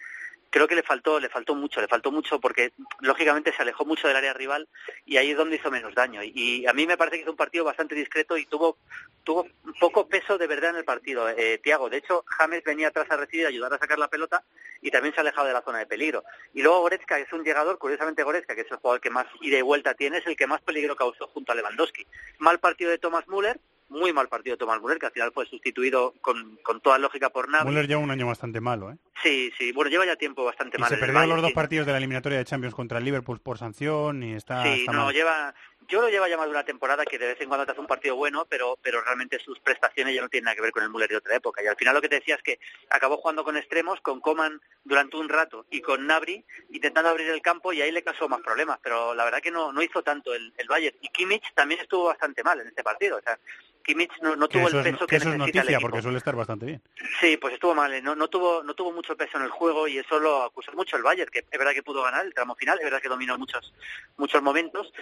creo 0.51 0.69
que 0.69 0.75
le 0.75 0.83
faltó 0.83 1.19
le 1.19 1.29
faltó 1.29 1.55
mucho, 1.55 1.81
le 1.81 1.89
faltó 1.89 2.11
mucho 2.11 2.41
porque 2.41 2.73
lógicamente 3.01 3.53
se 3.53 3.63
alejó 3.63 3.85
mucho 3.85 4.09
del 4.09 4.17
área 4.17 4.35
rival 4.35 4.69
y 5.07 5.17
ahí 5.17 5.31
es 5.31 5.37
donde 5.37 5.57
hizo 5.57 5.71
menos 5.71 5.95
daño. 5.95 6.23
Y, 6.23 6.67
a 6.67 6.73
mí 6.73 6.87
me 6.87 6.97
parece 6.97 7.17
que 7.17 7.23
hizo 7.23 7.31
un 7.31 7.37
partido 7.37 7.65
bastante 7.65 7.95
discreto 7.95 8.37
y 8.37 8.47
tuvo 8.47 8.77
tuvo 9.25 9.47
poco 9.79 10.09
peso 10.09 10.39
de 10.39 10.47
verdad 10.47 10.71
en 10.71 10.77
el 10.77 10.85
partido. 10.85 11.29
Eh, 11.29 11.59
Tiago, 11.63 11.89
de 11.89 11.99
hecho, 11.99 12.25
James 12.27 12.63
venía 12.65 12.89
atrás 12.89 13.11
a 13.11 13.17
recibir, 13.17 13.47
ayudar 13.47 13.73
a 13.73 13.79
sacar 13.79 13.99
la 13.99 14.09
pelota 14.09 14.45
y 14.81 14.91
también 14.91 15.15
se 15.15 15.21
ha 15.21 15.23
alejado 15.23 15.47
de 15.47 15.53
la 15.53 15.63
zona 15.63 15.79
de 15.79 15.87
peligro. 15.87 16.25
Y 16.55 16.63
luego 16.63 16.81
Goretzka, 16.81 17.19
es 17.19 17.33
un 17.33 17.45
llegador, 17.45 17.79
curiosamente 17.79 18.23
Goretzka, 18.23 18.55
que 18.55 18.63
es 18.63 18.71
el 18.71 18.79
jugador 18.79 19.01
que 19.01 19.11
más 19.11 19.27
ida 19.41 19.59
y 19.59 19.63
vuelta 19.63 19.95
tiene, 19.95 20.19
es 20.19 20.27
el 20.27 20.37
que 20.37 20.47
más 20.47 20.61
peligro 20.63 20.97
causó 20.97 21.27
junto 21.29 21.53
a 21.53 21.55
Lewandowski. 21.55 22.07
Mal 22.39 22.59
partido 22.59 22.91
de 22.91 22.99
Thomas 22.99 23.27
Müller, 23.29 23.61
muy 23.91 24.13
mal 24.13 24.29
partido 24.29 24.55
de 24.55 24.59
Thomas 24.59 24.81
Müller, 24.81 24.99
que 24.99 25.07
al 25.07 25.13
final 25.13 25.33
fue 25.33 25.45
sustituido 25.47 26.15
con, 26.23 26.57
con 26.63 26.81
toda 26.81 26.97
lógica 26.99 27.29
por 27.31 27.49
Navas. 27.51 27.67
Müller 27.67 27.87
lleva 27.87 28.01
un 28.01 28.11
año 28.11 28.27
bastante 28.27 28.61
malo, 28.61 28.91
¿eh? 28.93 28.97
Sí, 29.23 29.53
sí, 29.59 29.73
bueno, 29.73 29.91
lleva 29.91 30.07
ya 30.07 30.17
tiempo 30.17 30.45
bastante 30.45 30.79
Y 30.79 30.81
mal. 30.81 30.89
se 30.89 30.97
perdió 30.97 31.27
los 31.27 31.43
dos 31.43 31.49
sí. 31.51 31.55
partidos 31.55 31.85
de 31.87 31.93
la 31.93 31.99
eliminatoria 31.99 32.39
de 32.39 32.45
Champions 32.47 32.75
contra 32.75 32.99
el 32.99 33.05
Liverpool 33.05 33.41
por 33.41 33.59
sanción 33.59 34.23
y 34.23 34.33
está, 34.33 34.63
Sí, 34.63 34.81
está 34.81 34.93
no, 34.93 35.05
mal. 35.07 35.15
lleva, 35.15 35.55
yo 35.89 36.01
lo 36.01 36.09
lleva 36.09 36.29
ya 36.29 36.37
más 36.37 36.47
de 36.47 36.53
una 36.53 36.65
temporada 36.65 37.05
que 37.05 37.19
de 37.19 37.29
vez 37.29 37.41
en 37.41 37.49
cuando 37.49 37.67
te 37.67 37.73
hace 37.73 37.81
un 37.81 37.87
partido 37.87 38.17
bueno, 38.17 38.47
pero, 38.49 38.79
pero 38.83 39.01
realmente 39.03 39.39
sus 39.39 39.59
prestaciones 39.61 40.15
ya 40.15 40.23
no 40.23 40.29
tienen 40.29 40.45
nada 40.45 40.55
que 40.55 40.63
ver 40.63 40.73
con 40.73 40.83
el 40.83 40.91
Müller 40.91 41.09
de 41.09 41.17
otra 41.17 41.37
época. 41.37 41.63
Y 41.63 41.67
al 41.67 41.77
final 41.77 41.95
lo 41.95 42.01
que 42.01 42.09
te 42.09 42.17
decía 42.17 42.37
es 42.37 42.43
que 42.43 42.61
acabó 42.91 43.17
jugando 43.17 43.45
con 43.45 43.57
extremos, 43.57 44.01
con 44.01 44.21
Coman 44.21 44.61
durante 44.85 45.17
un 45.17 45.29
rato 45.29 45.67
y 45.71 45.81
con 45.81 46.07
Nabri 46.07 46.45
intentando 46.71 47.11
abrir 47.11 47.29
el 47.29 47.43
campo 47.43 47.73
y 47.73 47.83
ahí 47.83 47.91
le 47.91 48.03
causó 48.03 48.29
más 48.29 48.41
problemas. 48.41 48.79
Pero 48.83 49.15
la 49.15 49.25
verdad 49.25 49.41
que 49.41 49.51
no, 49.51 49.73
no 49.73 49.83
hizo 49.83 50.03
tanto 50.03 50.35
el, 50.35 50.53
el 50.57 50.69
Bayern. 50.69 50.97
Y 51.01 51.09
Kimmich 51.09 51.53
también 51.55 51.81
estuvo 51.81 52.05
bastante 52.05 52.43
mal 52.43 52.61
en 52.61 52.69
este 52.69 52.83
partido. 52.83 53.19
O 53.19 53.23
sea, 53.23 53.39
Kimmich 53.83 54.13
no, 54.21 54.49
tuvo 54.49 54.69
el 54.69 54.77
es, 54.77 54.83
peso 54.83 55.07
que 55.07 55.07
que, 55.07 55.17
eso 55.17 55.31
es 55.31 55.39
necesita 55.39 55.61
el 55.61 55.67
noticia 55.67 55.81
porque 55.81 56.03
suele 56.03 56.19
estar 56.19 56.37
bastante 56.37 56.67
bien. 56.67 56.83
Sí, 57.21 57.37
pues 57.37 57.55
estuvo 57.55 57.75
mal, 57.75 58.03
no, 58.03 58.15
no 58.15 58.29
tuvo 58.29 58.63
no 58.63 58.75
tuvo 58.75 58.93
mucho 58.93 59.17
peso 59.17 59.39
en 59.39 59.45
el 59.45 59.51
juego 59.51 59.89
y 59.89 59.99
eso 59.99 60.19
lo 60.19 60.45
acusó 60.45 60.73
mucho 60.73 60.97
el 60.97 61.03
Bayern, 61.03 61.31
que 61.31 61.41
es 61.51 61.59
verdad 61.59 61.73
que 61.73 61.83
pudo 61.83 62.03
ganar 62.03 62.25
el 62.25 62.35
tramo 62.35 62.55
final, 62.55 62.79
es 62.79 62.85
verdad 62.85 63.01
que 63.01 63.09
dominó 63.09 63.39
muchos 63.39 63.73
muchos 64.17 64.43
momentos, 64.43 64.93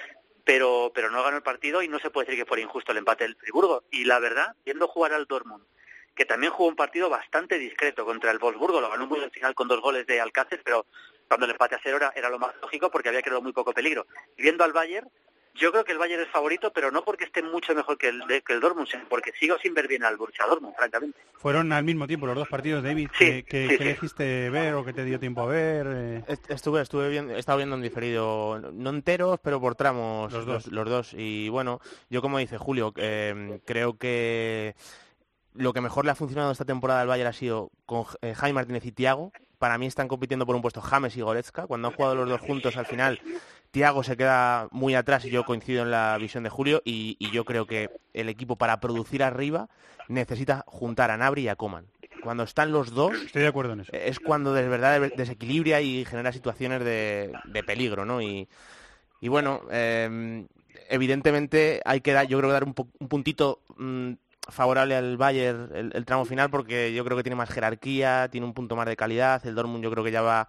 pero 0.49 0.91
pero 0.95 1.11
no 1.11 1.23
ganó 1.23 1.37
el 1.37 1.43
partido 1.43 1.83
y 1.83 1.89
no 1.89 1.99
se 1.99 2.09
puede 2.09 2.25
decir 2.25 2.43
que 2.43 2.49
fuera 2.49 2.63
injusto 2.63 2.93
el 2.93 2.97
empate 2.97 3.25
del 3.25 3.37
Friburgo. 3.37 3.85
Y 3.91 4.07
la 4.07 4.19
verdad, 4.19 4.57
viendo 4.65 4.89
jugar 4.89 5.13
al 5.13 5.27
Dortmund, 5.27 5.63
que 6.15 6.25
también 6.25 6.51
jugó 6.55 6.71
un 6.71 6.75
partido 6.75 7.11
bastante 7.11 7.59
discreto 7.59 8.07
contra 8.07 8.31
el 8.31 8.39
Wolfsburgo, 8.39 8.81
lo 8.81 8.89
ganó 8.89 9.07
muy 9.07 9.23
al 9.23 9.31
final 9.31 9.55
con 9.55 9.69
dos 9.69 9.83
goles 9.83 10.07
de 10.07 10.23
Alcácer, 10.23 10.63
pero 10.65 10.87
cuando 11.29 11.45
el 11.45 11.53
empate 11.53 11.75
a 11.75 11.81
cero 11.83 11.99
era, 11.99 12.15
era 12.17 12.31
lo 12.31 12.39
más 12.39 12.55
lógico 12.63 12.91
porque 12.91 13.11
había 13.11 13.21
creado 13.21 13.43
muy 13.43 13.53
poco 13.53 13.75
peligro. 13.75 14.07
Y 14.39 14.43
viendo 14.43 14.65
al 14.65 14.73
Bayern, 14.73 15.11
yo 15.55 15.71
creo 15.73 15.85
que 15.85 15.93
el 15.93 15.99
Bayern 15.99 16.23
es 16.23 16.29
favorito, 16.29 16.73
pero 16.73 16.91
no 16.91 17.03
porque 17.05 17.25
esté 17.25 17.43
mucho 17.43 17.75
mejor 17.75 17.99
que 17.99 18.09
el, 18.09 18.21
de- 18.29 18.43
que 18.43 18.53
el 18.53 18.61
Dortmund, 18.61 18.87
sino 18.89 19.05
porque 19.09 19.33
sigo 19.39 19.57
sin 19.59 19.75
ver 19.75 19.89
bien 19.89 20.05
al 20.05 20.17
Borussia 20.17 20.47
Dortmund, 20.47 20.75
francamente. 20.77 21.19
Fueron 21.35 21.73
al 21.73 21.85
mismo 21.85 22.07
tiempo 22.07 22.27
los 22.27 22.37
dos 22.37 22.49
partidos, 22.49 22.83
David. 22.83 23.09
Sí, 23.19 23.25
que, 23.25 23.45
que- 23.45 23.63
sí, 23.63 23.69
que 23.69 23.77
sí. 23.77 23.83
elegiste 23.83 24.51
ver 24.51 24.75
o 24.75 24.85
que 24.85 24.93
te 24.93 25.05
dio 25.05 25.19
tiempo 25.21 25.43
a 25.43 25.47
ver? 25.47 25.87
eh? 25.91 26.25
Est- 26.29 26.51
Estuve, 26.51 26.81
estuve 26.83 27.09
viendo, 27.09 27.35
he 27.35 27.39
estado 27.39 27.59
viendo 27.59 27.77
en 27.77 27.83
diferido, 27.83 28.61
no 28.73 28.91
enteros, 28.91 29.39
pero 29.43 29.61
por 29.61 29.75
tramos 29.75 30.33
Los 30.33 30.47
dos. 30.47 30.67
los 30.69 30.89
dos. 30.89 31.15
Y 31.15 31.49
bueno, 31.49 31.81
yo 32.11 32.23
como 32.23 32.39
dice 32.39 32.59
Julio, 32.59 32.93
eh, 32.97 33.61
creo 33.65 33.97
que 33.99 34.75
lo 35.55 35.73
que 35.73 35.81
mejor 35.81 36.05
le 36.05 36.13
ha 36.13 36.15
funcionado 36.15 36.53
esta 36.53 36.65
temporada 36.65 37.01
al 37.01 37.09
Bayern 37.09 37.29
ha 37.31 37.33
sido 37.33 37.71
con 37.87 38.05
eh, 38.23 38.35
Jaime 38.35 38.55
Martínez 38.55 38.85
y 38.87 38.93
Tiago. 38.93 39.33
Para 39.59 39.77
mí 39.77 39.87
están 39.87 40.07
compitiendo 40.07 40.47
por 40.47 40.55
un 40.55 40.63
puesto 40.63 40.81
James 40.81 41.17
y 41.17 41.21
Goretzka. 41.21 41.67
Cuando 41.67 41.89
han 41.89 41.95
jugado 41.95 42.15
los 42.15 42.29
dos 42.29 42.41
juntos 42.41 42.77
al 42.77 42.87
final, 42.87 43.21
Tiago 43.71 44.03
se 44.03 44.17
queda 44.17 44.69
muy 44.71 44.95
atrás 44.95 45.25
y 45.25 45.31
yo 45.31 45.45
coincido 45.45 45.83
en 45.83 45.91
la 45.91 46.17
visión 46.21 46.43
de 46.45 46.51
Julio. 46.51 46.83
Y, 46.85 47.17
y 47.19 47.31
yo 47.31 47.45
creo 47.45 47.67
que 47.67 47.91
el 48.15 48.29
equipo 48.29 48.57
para 48.57 48.81
producir 48.81 49.23
arriba 49.23 49.69
necesita 50.09 50.65
juntar 50.67 51.11
a 51.11 51.17
Nabri 51.17 51.43
y 51.43 51.49
a 51.49 51.57
Coman. 51.57 51.87
Cuando 52.23 52.43
están 52.43 52.73
los 52.73 52.91
dos, 52.93 53.13
Estoy 53.13 53.43
de 53.43 53.49
acuerdo 53.49 53.75
en 53.75 53.81
eso. 53.81 53.93
es 53.93 54.19
cuando 54.19 54.53
de 54.53 54.69
verdad 54.69 55.01
de- 55.01 55.11
desequilibra 55.11 55.81
y 55.81 56.05
genera 56.05 56.33
situaciones 56.33 56.83
de, 56.85 57.33
de 57.45 57.63
peligro, 57.63 58.05
¿no? 58.05 58.21
Y, 58.21 58.49
y 59.21 59.29
bueno, 59.29 59.61
eh, 59.71 60.47
evidentemente 60.91 61.81
hay 61.85 62.01
que 62.01 62.13
dar, 62.13 62.27
yo 62.27 62.39
creo 62.39 62.49
que 62.51 62.55
dar 62.55 62.65
un 62.65 62.75
puntito 62.75 63.61
mm, 63.77 64.13
favorable 64.49 64.97
al 64.97 65.17
Bayern 65.17 65.71
el, 65.75 65.93
el 65.95 66.05
tramo 66.05 66.25
final 66.25 66.51
porque 66.51 66.93
yo 66.95 67.05
creo 67.05 67.17
que 67.17 67.23
tiene 67.23 67.37
más 67.37 67.51
jerarquía, 67.51 68.29
tiene 68.31 68.47
un 68.47 68.55
punto 68.55 68.77
más 68.77 68.87
de 68.87 68.97
calidad, 68.97 69.45
el 69.47 69.55
Dortmund 69.55 69.85
yo 69.85 69.91
creo 69.91 70.03
que 70.05 70.11
ya 70.13 70.23
va 70.23 70.49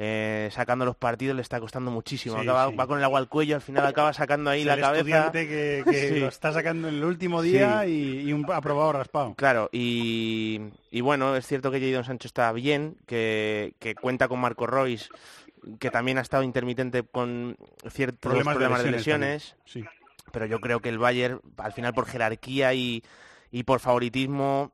eh, 0.00 0.48
sacando 0.52 0.84
los 0.84 0.94
partidos, 0.94 1.34
le 1.34 1.42
está 1.42 1.58
costando 1.58 1.90
muchísimo, 1.90 2.36
Sí, 2.36 2.42
Acaba- 2.42 2.70
sí. 2.70 2.76
va 2.76 2.86
con 2.86 2.98
el 2.98 3.04
agua 3.04 3.18
al 3.18 3.28
cuello, 3.28 3.56
al 3.56 3.60
final 3.62 3.84
acaba 3.84 4.12
sacando 4.12 4.48
ahí 4.48 4.60
Es 4.60 4.66
la 4.66 4.74
el 4.74 4.80
cabeza. 4.80 5.00
estudiante 5.00 5.48
que, 5.48 5.82
que 5.90 6.08
Sí. 6.14 6.20
lo 6.20 6.28
está 6.28 6.52
sacando 6.52 6.86
en 6.88 6.94
el 6.94 7.04
último 7.04 7.42
día 7.42 7.84
y, 7.84 8.20
y 8.20 8.32
un 8.32 8.46
aprobado 8.52 8.92
raspado. 8.92 9.34
Claro, 9.34 9.68
y, 9.72 10.60
y 10.92 11.00
bueno, 11.00 11.34
es 11.34 11.46
cierto 11.48 11.72
que 11.72 11.80
Jadon 11.80 12.04
Sancho 12.04 12.28
está 12.28 12.52
bien, 12.52 12.96
que, 13.06 13.74
que 13.80 13.96
cuenta 13.96 14.28
con 14.28 14.38
Marco 14.38 14.68
Royce, 14.68 15.08
que 15.80 15.90
también 15.90 16.18
ha 16.18 16.20
estado 16.20 16.44
intermitente 16.44 17.02
con 17.02 17.56
ciertos 17.90 18.20
Problemas, 18.20 18.54
problemas, 18.54 18.78
de 18.84 18.84
de 18.84 18.96
lesiones. 18.98 19.56
pero 20.30 20.46
yo 20.46 20.60
creo 20.60 20.78
que 20.80 20.90
el 20.90 20.98
Bayern, 20.98 21.40
al 21.56 21.72
final 21.72 21.92
por 21.92 22.06
jerarquía 22.06 22.72
y, 22.72 23.02
y 23.50 23.64
por 23.64 23.80
favoritismo, 23.80 24.70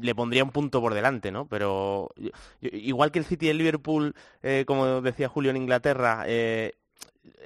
le 0.00 0.14
pondría 0.14 0.44
un 0.44 0.50
punto 0.50 0.80
por 0.80 0.94
delante, 0.94 1.30
¿no? 1.30 1.46
Pero 1.46 2.10
igual 2.60 3.10
que 3.12 3.18
el 3.18 3.24
City 3.24 3.46
y 3.46 3.50
el 3.50 3.58
Liverpool, 3.58 4.14
eh, 4.42 4.64
como 4.66 5.00
decía 5.00 5.28
Julio 5.28 5.50
en 5.50 5.56
Inglaterra, 5.56 6.24
eh, 6.26 6.72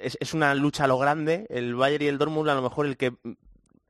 es, 0.01 0.17
es 0.19 0.33
una 0.33 0.53
lucha 0.55 0.85
a 0.85 0.87
lo 0.87 0.97
grande, 0.97 1.45
el 1.49 1.75
Bayern 1.75 2.03
y 2.03 2.07
el 2.07 2.17
Dortmund 2.17 2.49
a 2.49 2.55
lo 2.55 2.61
mejor 2.61 2.85
el 2.85 2.97
que 2.97 3.13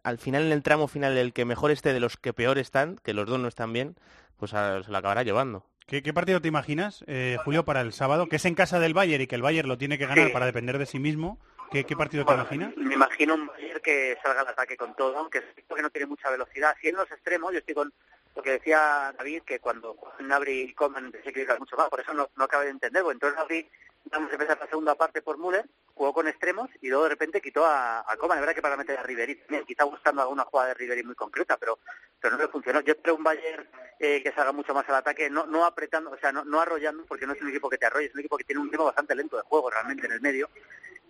al 0.04 0.18
final 0.18 0.44
en 0.44 0.52
el 0.52 0.64
tramo 0.64 0.88
final 0.88 1.18
el 1.18 1.34
que 1.34 1.46
mejor 1.46 1.72
esté 1.72 1.94
de 1.94 2.00
los 2.00 2.18
que 2.18 2.34
peor 2.34 2.58
están, 2.58 2.98
que 3.04 3.14
los 3.14 3.28
dos 3.28 3.40
no 3.40 3.48
están 3.48 3.74
bien, 3.74 3.96
pues 4.38 4.54
a- 4.54 4.82
se 4.84 4.92
lo 4.92 4.98
acabará 4.98 5.24
llevando. 5.24 5.66
¿Qué, 5.86 6.04
qué 6.04 6.14
partido 6.14 6.40
te 6.40 6.48
imaginas, 6.48 7.04
eh, 7.08 7.38
Julio, 7.44 7.66
para 7.66 7.82
el 7.82 7.94
sábado? 7.94 8.28
Que 8.28 8.36
es 8.36 8.46
en 8.46 8.54
casa 8.56 8.80
del 8.80 8.94
Bayern 8.94 9.24
y 9.24 9.28
que 9.28 9.36
el 9.36 9.42
Bayern 9.42 9.68
lo 9.68 9.78
tiene 9.80 9.98
que 9.98 10.06
ganar 10.06 10.28
Sí. 10.28 10.34
para 10.34 10.46
depender 10.46 10.78
de 10.78 10.86
sí 10.86 11.00
mismo. 11.00 11.40
¿Qué, 11.72 11.84
qué 11.84 11.96
partido 11.96 12.26
te 12.26 12.34
imaginas? 12.34 12.76
Me 12.78 12.96
imagino 12.96 13.36
un 13.36 13.48
Bayern 13.48 13.80
que 13.82 14.18
salga 14.24 14.42
al 14.42 14.48
ataque 14.48 14.76
con 14.76 14.96
todo, 14.96 15.18
aunque 15.18 15.40
es 15.40 15.44
cierto 15.54 15.76
que 15.76 15.82
no 15.82 15.90
tiene 15.90 16.08
mucha 16.08 16.30
velocidad. 16.30 16.76
Si 16.82 16.90
en 16.90 16.96
los 16.96 17.12
extremos, 17.12 17.52
yo 17.52 17.60
estoy 17.60 17.76
con 17.76 17.94
lo 18.36 18.42
que 18.42 18.52
decía 18.52 19.14
David, 19.18 19.44
que 19.44 19.60
cuando 19.60 19.96
Nabri 20.20 20.62
y 20.62 20.74
Coman 20.74 21.12
desequilibran 21.12 21.60
mucho 21.60 21.76
más, 21.78 21.90
por 21.90 22.00
eso 22.00 22.14
no, 22.14 22.30
no 22.36 22.44
acaba 22.44 22.64
de 22.64 22.72
entender. 22.72 23.04
Bueno, 23.04 23.18
entonces 23.18 23.38
Nabri, 23.38 23.70
vamos 24.06 24.30
a 24.32 24.34
empezar 24.34 24.58
la 24.60 24.68
segunda 24.68 24.96
parte 24.96 25.22
por 25.22 25.38
Müller, 25.38 25.66
jugó 25.94 26.14
con 26.14 26.28
extremos 26.28 26.70
y 26.82 26.90
luego 26.90 27.04
de 27.04 27.10
repente 27.10 27.42
quitó 27.42 27.66
a, 27.66 28.00
a 28.00 28.18
Coman. 28.18 28.38
Es 28.38 28.42
verdad 28.42 28.56
que 28.56 28.62
para 28.62 28.78
meter 28.78 28.98
a 28.98 29.04
Ribery 29.04 29.36
también, 29.36 29.66
quizá 29.66 29.84
buscando 29.84 30.24
alguna 30.24 30.46
jugada 30.46 30.70
de 30.70 30.76
Ribery 30.76 31.04
muy 31.04 31.16
concreta, 31.16 31.58
pero 31.58 31.78
pero 32.20 32.36
no 32.36 32.44
le 32.44 32.50
funcionó. 32.50 32.82
Yo 32.82 32.94
espero 32.94 33.16
un 33.16 33.24
Bayern 33.24 33.68
eh, 34.00 34.22
que 34.24 34.32
salga 34.34 34.52
mucho 34.52 34.74
más 34.74 34.88
al 34.90 34.96
ataque, 34.96 35.30
no, 35.30 35.46
no 35.46 35.66
apretando, 35.66 36.12
o 36.12 36.18
sea, 36.18 36.32
no, 36.32 36.44
no 36.44 36.60
arrollando, 36.60 37.06
porque 37.06 37.26
no 37.26 37.34
es 37.34 37.42
un 37.42 37.50
equipo 37.50 37.70
que 37.70 37.78
te 37.78 37.86
arrolle, 37.86 38.08
es 38.08 38.14
un 38.14 38.20
equipo 38.20 38.38
que 38.38 38.44
tiene 38.44 38.62
un 38.62 38.70
ritmo 38.70 38.86
bastante 38.86 39.16
lento 39.16 39.38
de 39.38 39.44
juego 39.44 39.70
realmente 39.70 40.06
en 40.08 40.14
el 40.14 40.22
medio. 40.22 40.50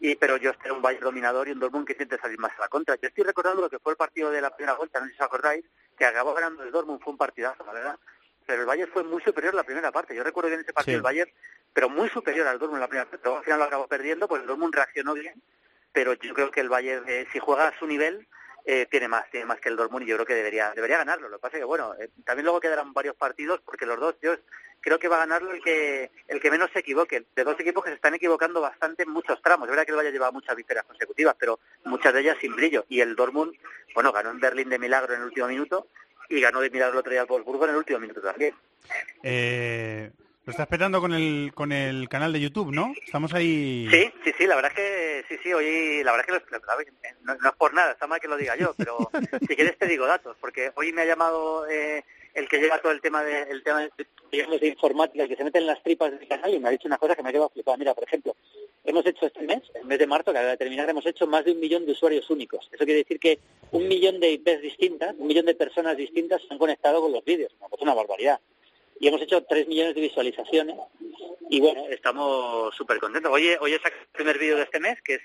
Y, 0.02 0.16
pero 0.16 0.38
yo 0.38 0.52
espero 0.52 0.76
un 0.76 0.82
Bayern 0.82 1.04
dominador 1.04 1.48
y 1.48 1.52
un 1.52 1.60
Dortmund 1.60 1.86
que 1.86 1.94
intente 1.94 2.18
salir 2.18 2.40
más 2.40 2.52
a 2.58 2.62
la 2.62 2.68
contra. 2.70 2.96
Yo 2.96 3.08
estoy 3.10 3.24
recordando 3.26 3.62
lo 3.62 3.70
que 3.70 3.80
fue 3.80 3.92
el 3.94 3.98
partido 3.98 4.32
de 4.32 4.42
la 4.42 4.56
primera 4.56 4.78
vuelta, 4.78 5.00
no 5.00 5.06
sé 5.08 5.12
si 5.12 5.18
os 5.20 5.26
acordáis, 5.26 5.66
que 5.98 6.06
acabó 6.06 6.34
ganando 6.34 6.64
el 6.64 6.72
Dortmund, 6.72 7.02
fue 7.02 7.12
un 7.12 7.18
partidazo, 7.18 7.66
la 7.66 7.74
verdad. 7.74 8.00
Pero 8.46 8.62
el 8.62 8.68
Bayern 8.68 8.92
fue 8.92 9.04
muy 9.04 9.22
superior 9.22 9.54
en 9.54 9.58
la 9.58 9.64
primera 9.64 9.92
parte. 9.92 10.16
Yo 10.16 10.24
recuerdo 10.24 10.50
bien 10.50 10.62
ese 10.62 10.72
partido 10.74 10.94
Sí. 10.94 10.98
el 10.98 11.02
Bayern, 11.04 11.32
pero 11.74 11.90
muy 11.90 12.10
superior 12.10 12.48
al 12.48 12.58
Dortmund 12.60 12.78
en 12.78 12.82
la 12.82 12.88
primera 12.88 13.10
parte. 13.10 13.24
Luego 13.24 13.38
al 13.40 13.44
final 13.44 13.60
lo 13.60 13.66
acabó 13.66 13.88
perdiendo, 13.88 14.28
pues 14.28 14.42
el 14.42 14.48
Dortmund 14.48 14.74
reaccionó 14.74 15.14
bien, 15.14 15.42
pero 15.92 16.14
yo 16.14 16.34
creo 16.34 16.50
que 16.50 16.62
el 16.62 16.70
Bayern, 16.70 17.04
eh, 17.08 17.28
si 17.34 17.40
juega 17.40 17.68
a 17.68 17.78
su 17.78 17.86
nivel, 17.86 18.26
eh, 18.66 18.88
tiene 18.90 19.08
más, 19.08 19.30
tiene 19.32 19.46
más 19.46 19.60
que 19.60 19.70
el 19.70 19.76
Dortmund 19.76 20.06
y 20.06 20.10
yo 20.10 20.16
creo 20.16 20.26
que 20.26 20.36
debería, 20.36 20.72
debería 20.76 20.98
ganarlo. 20.98 21.30
Lo 21.30 21.38
que 21.38 21.42
pasa 21.42 21.58
es 21.58 21.62
que, 21.62 21.66
bueno, 21.66 21.94
eh, 22.00 22.10
también 22.26 22.46
luego 22.46 22.60
quedarán 22.60 22.94
varios 22.94 23.16
partidos 23.16 23.62
porque 23.62 23.86
los 23.86 24.00
dos, 24.00 24.16
yo 24.22 24.36
creo 24.82 25.00
que 25.00 25.08
va 25.08 25.18
a 25.18 25.26
ganarlo 25.26 25.52
el 25.52 25.62
que 25.62 26.12
el 26.28 26.40
que 26.40 26.52
menos 26.52 26.70
se 26.72 26.80
equivoque. 26.80 27.26
De 27.36 27.44
dos 27.44 27.60
equipos 27.60 27.84
que 27.84 27.90
se 27.90 27.96
están 27.96 28.14
equivocando 28.14 28.62
bastante 28.62 29.04
en 29.04 29.10
muchos 29.10 29.42
tramos. 29.42 29.68
Es 29.68 29.72
verdad 29.72 29.86
que 29.86 29.92
el 29.92 29.98
Valle 29.98 30.12
lleva 30.12 30.32
muchas 30.32 30.56
victorias 30.56 30.86
consecutivas, 30.86 31.36
pero 31.40 31.60
muchas 31.86 32.14
de 32.14 32.22
ellas 32.22 32.38
sin 32.40 32.56
brillo. 32.56 32.86
Y 32.90 33.02
el 33.02 33.16
Dortmund, 33.16 33.56
bueno, 33.94 34.12
ganó 34.12 34.32
en 34.32 34.40
Berlín 34.40 34.70
de 34.70 34.80
milagro 34.80 35.14
en 35.14 35.22
el 35.22 35.28
último 35.28 35.48
minuto 35.48 35.88
y 36.30 36.40
ganó 36.40 36.62
de 36.62 36.70
milagro 36.70 36.94
el 36.94 37.00
otro 37.00 37.12
día 37.12 37.22
al 37.22 37.28
Wolfsburgo 37.28 37.66
en 37.66 37.72
el 37.72 37.78
último 37.78 38.00
minuto 38.00 38.22
también. 38.22 38.54
Eh, 39.24 40.12
lo 40.50 40.52
estás 40.52 40.68
petando 40.68 41.00
con 41.00 41.14
el, 41.14 41.52
con 41.54 41.72
el 41.72 42.10
canal 42.10 42.34
de 42.34 42.40
YouTube, 42.40 42.72
¿no? 42.74 42.92
Estamos 43.06 43.36
ahí... 43.36 43.88
Sí, 43.92 44.12
sí, 44.24 44.32
sí, 44.36 44.48
la 44.48 44.56
verdad 44.56 44.72
es 44.76 44.78
que 44.78 45.24
sí, 45.30 45.40
sí, 45.44 45.54
hoy 45.54 46.04
la 46.04 46.12
verdad 46.12 46.26
es 46.28 46.42
que 46.42 46.56
lo- 46.56 46.60
no, 47.22 47.36
no 47.36 47.50
es 47.50 47.56
por 47.56 47.72
nada, 47.76 47.92
está 47.92 48.08
mal 48.08 48.20
que 48.20 48.28
lo 48.28 48.36
diga 48.36 48.56
yo, 48.56 48.74
pero 48.76 48.98
si 49.48 49.56
quieres 49.56 49.78
te 49.78 49.86
digo 49.86 50.08
datos, 50.08 50.36
porque 50.42 50.72
hoy 50.76 50.92
me 50.92 51.04
ha 51.04 51.06
llamado 51.06 51.68
eh, 51.70 52.04
el 52.34 52.48
que 52.50 52.58
lleva 52.60 52.82
todo 52.82 52.92
el 52.92 53.00
tema 53.02 53.24
de, 53.24 53.44
el 53.44 53.62
tema 53.62 53.82
de, 53.82 53.92
digamos, 54.32 54.60
de 54.60 54.68
informática, 54.70 55.22
el 55.22 55.30
que 55.30 55.36
se 55.36 55.44
mete 55.44 55.60
en 55.60 55.68
las 55.68 55.84
tripas 55.84 56.12
del 56.18 56.28
canal 56.28 56.52
y 56.52 56.60
me 56.60 56.70
ha 56.70 56.72
dicho 56.72 56.88
una 56.88 56.98
cosa 56.98 57.16
que 57.16 57.22
me 57.22 57.30
ha 57.30 57.32
quedado 57.32 57.50
flipada. 57.50 57.78
Mira, 57.78 57.94
por 57.94 58.06
ejemplo, 58.06 58.36
hemos 58.84 59.06
hecho 59.06 59.28
este 59.28 59.42
mes, 59.44 59.62
el 59.76 59.86
mes 59.86 60.00
de 60.00 60.08
marzo, 60.08 60.32
que 60.32 60.40
acaba 60.40 60.52
de 60.54 60.58
terminar, 60.58 60.90
hemos 60.90 61.06
hecho 61.06 61.28
más 61.28 61.46
de 61.46 61.52
un 61.52 61.60
millón 61.60 61.86
de 61.86 61.92
usuarios 61.92 62.28
únicos. 62.32 62.68
Eso 62.72 62.86
quiere 62.86 63.02
decir 63.04 63.20
que 63.20 63.38
un 63.72 63.88
millón 63.88 64.20
de 64.20 64.32
IPs 64.32 64.62
distintas, 64.64 65.14
un 65.20 65.28
millón 65.28 65.46
de 65.46 65.54
personas 65.54 65.96
distintas 65.96 66.42
se 66.42 66.48
han 66.52 66.58
conectado 66.58 67.02
con 67.02 67.12
los 67.12 67.24
vídeos. 67.24 67.54
Una 67.60 67.70
cosa, 67.70 67.84
una 67.84 67.94
barbaridad 67.94 68.40
y 69.00 69.08
hemos 69.08 69.22
hecho 69.22 69.44
3 69.44 69.68
millones 69.68 69.96
de 69.96 70.02
visualizaciones 70.02 70.76
y 71.50 71.60
bueno, 71.62 71.86
estamos 71.90 72.76
súper 72.76 73.00
contentos. 73.00 73.32
Hoy, 73.32 73.48
he- 73.48 73.58
hoy 73.60 73.74
sacado 73.74 73.96
el 74.02 74.08
primer 74.10 74.38
vídeo 74.38 74.58
de 74.58 74.64
este 74.64 74.80
mes, 74.80 75.02
que 75.02 75.16
es 75.16 75.22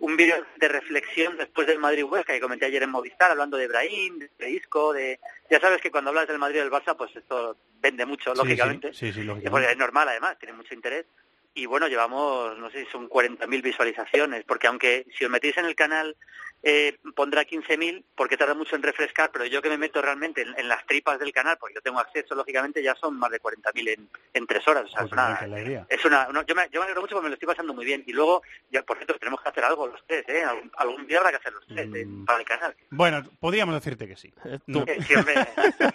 un 0.00 0.16
vídeo 0.16 0.44
de 0.56 0.68
reflexión 0.68 1.36
después 1.38 1.66
del 1.66 1.78
Madrid-Huesca 1.78 2.32
que 2.32 2.40
comenté 2.40 2.66
ayer 2.66 2.82
en 2.82 2.90
Movistar, 2.90 3.30
hablando 3.30 3.56
de 3.56 3.68
Brahim, 3.68 4.18
de 4.38 4.50
Isco, 4.50 4.92
de... 4.92 5.18
Ya 5.48 5.60
sabes 5.60 5.80
que 5.80 5.90
cuando 5.90 6.10
hablas 6.10 6.26
del 6.28 6.38
Madrid 6.38 6.56
y 6.56 6.60
del 6.60 6.70
Barça, 6.70 6.96
pues 6.96 7.14
esto 7.14 7.56
vende 7.80 8.04
mucho, 8.04 8.32
Sí, 8.32 8.38
lógicamente. 8.38 8.92
Sí, 8.92 9.12
sí, 9.12 9.22
lógicamente. 9.22 9.70
es 9.70 9.78
normal, 9.78 10.08
además, 10.08 10.38
tiene 10.38 10.54
mucho 10.54 10.74
interés. 10.74 11.06
Y 11.54 11.66
bueno, 11.66 11.86
llevamos, 11.86 12.58
no 12.58 12.70
sé 12.70 12.84
si 12.84 12.90
son 12.90 13.08
40.000 13.08 13.62
visualizaciones, 13.62 14.44
porque 14.44 14.66
aunque 14.66 15.06
si 15.16 15.24
os 15.24 15.30
metéis 15.30 15.56
en 15.58 15.66
el 15.66 15.74
canal 15.76 16.16
eh, 16.62 16.96
pondrá 17.16 17.44
15.000, 17.44 18.04
porque 18.14 18.36
tarda 18.36 18.54
mucho 18.54 18.76
en 18.76 18.82
refrescar, 18.82 19.30
pero 19.32 19.44
yo 19.46 19.60
que 19.60 19.68
me 19.68 19.78
meto 19.78 20.00
realmente 20.00 20.42
en, 20.42 20.56
en 20.58 20.68
las 20.68 20.86
tripas 20.86 21.18
del 21.18 21.32
canal, 21.32 21.56
porque 21.58 21.74
yo 21.74 21.80
tengo 21.82 21.98
acceso, 21.98 22.34
lógicamente, 22.34 22.82
ya 22.82 22.94
son 22.94 23.18
más 23.18 23.30
de 23.30 23.40
40.000 23.40 23.88
en, 23.94 24.08
en 24.34 24.46
tres 24.46 24.66
horas. 24.68 24.84
O 24.84 24.88
sea, 24.88 25.04
es 25.04 25.12
una, 25.12 25.86
es 25.88 26.04
una, 26.04 26.26
no, 26.28 26.42
yo, 26.46 26.54
me, 26.54 26.68
yo 26.70 26.80
me 26.80 26.84
alegro 26.84 27.00
mucho 27.02 27.14
porque 27.16 27.24
me 27.24 27.30
lo 27.30 27.34
estoy 27.34 27.46
pasando 27.48 27.74
muy 27.74 27.84
bien. 27.84 28.04
Y 28.06 28.12
luego, 28.12 28.42
ya 28.70 28.82
por 28.84 28.96
cierto, 28.96 29.14
tenemos 29.18 29.40
que 29.42 29.48
hacer 29.48 29.64
algo 29.64 29.88
los 29.88 30.06
tres, 30.06 30.24
¿eh? 30.28 30.44
Algún, 30.44 30.70
algún 30.76 31.06
día 31.06 31.18
habrá 31.18 31.30
que 31.30 31.36
hacer 31.38 31.52
los 31.52 31.66
tres, 31.66 31.88
¿eh? 31.94 32.04
Mm. 32.06 32.24
Para 32.24 32.38
el 32.38 32.44
canal. 32.44 32.76
Bueno, 32.90 33.22
podríamos 33.40 33.74
decirte 33.74 34.06
que 34.06 34.16
sí. 34.16 34.32
No. 34.66 34.84
Eh, 34.86 34.98
sí, 35.06 35.14
hombre, 35.16 35.34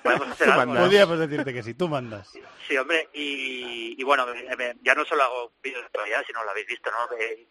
podemos 0.03 0.27
hacer 0.29 0.49
algo. 0.49 0.73
¿no? 0.73 0.81
Podríamos 0.81 1.19
decirte 1.19 1.53
que 1.53 1.63
sí, 1.63 1.73
tú 1.75 1.87
mandas. 1.87 2.31
Sí, 2.67 2.75
hombre, 2.77 3.07
y, 3.13 3.95
y 3.97 4.03
bueno, 4.03 4.29
eh, 4.33 4.47
eh, 4.59 4.75
ya 4.81 4.93
no 4.95 5.05
solo 5.05 5.23
hago 5.23 5.51
vídeos 5.63 5.81
de 5.81 5.85
actualidad, 5.85 6.23
sino 6.27 6.43
lo 6.43 6.49
habéis 6.51 6.67
visto, 6.67 6.91
¿no? 6.91 7.07
De- 7.15 7.47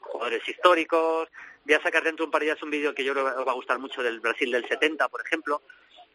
jugadores 0.00 0.48
históricos. 0.48 1.28
Voy 1.68 1.74
a 1.74 1.82
sacar 1.82 2.02
dentro 2.02 2.24
de 2.24 2.28
un 2.28 2.30
par 2.30 2.40
de 2.40 2.46
días 2.46 2.62
un 2.62 2.70
vídeo 2.70 2.94
que 2.94 3.04
yo 3.04 3.12
creo 3.12 3.26
que 3.26 3.40
os 3.40 3.46
va 3.46 3.52
a 3.52 3.54
gustar 3.54 3.78
mucho 3.78 4.02
del 4.02 4.20
Brasil 4.20 4.50
del 4.50 4.66
70, 4.66 5.06
por 5.10 5.20
ejemplo. 5.20 5.60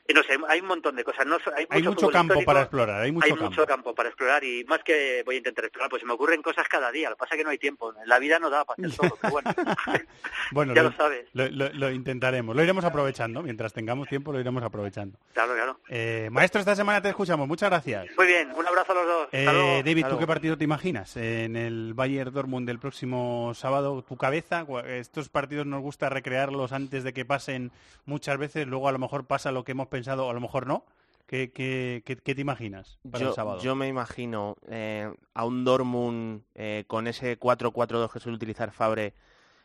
Y 0.07 0.13
no 0.13 0.21
sé, 0.23 0.37
hay 0.49 0.59
un 0.59 0.67
montón 0.67 0.95
de 0.97 1.03
cosas. 1.05 1.25
No, 1.25 1.37
hay 1.55 1.65
Hay 1.69 1.81
mucho, 1.81 2.09
campo 2.09 2.33
histórico, 2.33 2.45
para 2.45 2.61
explorar, 2.61 3.01
hay 3.01 3.11
mucho 3.13 3.23
hay 3.25 3.31
campo. 3.31 3.45
mucho 3.45 3.65
campo 3.65 3.95
para 3.95 4.09
explorar 4.09 4.43
y 4.43 4.65
más 4.65 4.83
que 4.83 5.23
voy 5.25 5.35
a 5.35 5.37
intentar 5.37 5.63
explorar, 5.63 5.89
pues 5.89 6.01
se 6.01 6.05
me 6.05 6.13
ocurren 6.13 6.41
cosas 6.41 6.67
cada 6.67 6.91
día. 6.91 7.09
Lo 7.09 7.15
que 7.15 7.19
pasa 7.19 7.35
es 7.35 7.39
que 7.39 7.43
no 7.45 7.51
hay 7.51 7.57
tiempo. 7.57 7.93
La 8.05 8.19
vida 8.19 8.37
no 8.37 8.49
da 8.49 8.65
para 8.65 8.85
hacer 8.85 8.97
todo, 8.97 9.17
pero 9.21 9.31
bueno. 9.31 9.51
Bueno, 10.51 10.73
ya 10.75 10.83
lo, 10.83 10.89
lo 10.89 10.95
sabes. 10.97 11.25
Lo, 11.33 11.47
lo- 11.49 11.69
lo 11.73 11.89
intentaremos, 11.91 12.55
lo 12.55 12.61
iremos 12.63 12.83
aprovechando. 12.83 13.41
Mientras 13.41 13.71
tengamos 13.73 14.07
tiempo, 14.09 14.31
lo 14.33 14.39
iremos 14.39 14.61
aprovechando. 14.63 15.17
Claro, 15.33 15.53
claro. 15.55 15.79
Eh, 15.89 16.27
maestro, 16.31 16.59
esta 16.59 16.75
semana 16.75 17.01
te 17.01 17.09
escuchamos. 17.09 17.47
Muchas 17.47 17.69
gracias. 17.69 18.07
Muy 18.17 18.27
bien, 18.27 18.51
un 18.55 18.67
abrazo 18.67 18.91
a 18.91 18.95
los 18.95 19.05
dos. 19.07 19.27
Eh. 19.31 19.81
David, 19.85 20.03
Hasta 20.03 20.09
¿tú 20.15 20.19
qué 20.19 20.27
partido 20.27 20.57
te 20.57 20.63
imaginas 20.65 21.15
en 21.17 21.55
el 21.55 21.93
Bayern 21.93 22.33
Dortmund 22.33 22.67
del 22.67 22.77
próximo 22.79 23.53
sábado? 23.55 24.03
¿Tu 24.07 24.17
cabeza? 24.17 24.65
Estos 24.87 25.29
partidos 25.29 25.65
nos 25.65 25.81
gusta 25.81 26.09
recrearlos 26.09 26.73
antes 26.73 27.03
de 27.03 27.13
que 27.13 27.23
pasen 27.25 27.71
muchas 28.05 28.37
veces, 28.37 28.67
luego 28.67 28.87
a 28.89 28.91
lo 28.91 28.99
mejor 28.99 29.25
pasa 29.25 29.51
lo 29.51 29.63
que 29.63 29.71
hemos 29.71 29.87
pensado, 29.93 30.29
a 30.29 30.33
lo 30.33 30.39
mejor 30.41 30.67
no. 30.67 30.85
¿Qué, 31.25 31.51
qué- 31.51 32.03
qué- 32.05 32.17
qué 32.17 32.35
te 32.35 32.41
imaginas 32.41 32.99
para 33.09 33.23
yo, 33.23 33.29
el 33.29 33.35
sábado? 33.35 33.59
yo 33.61 33.75
me 33.75 33.87
imagino 33.87 34.57
eh, 34.67 35.09
a 35.33 35.45
un 35.45 35.63
Dortmund 35.63 36.41
eh, 36.53 36.83
con 36.87 37.07
ese 37.07 37.39
4-4-2 37.39 38.11
que 38.11 38.19
suele 38.19 38.35
utilizar 38.35 38.71
Fabre 38.71 39.13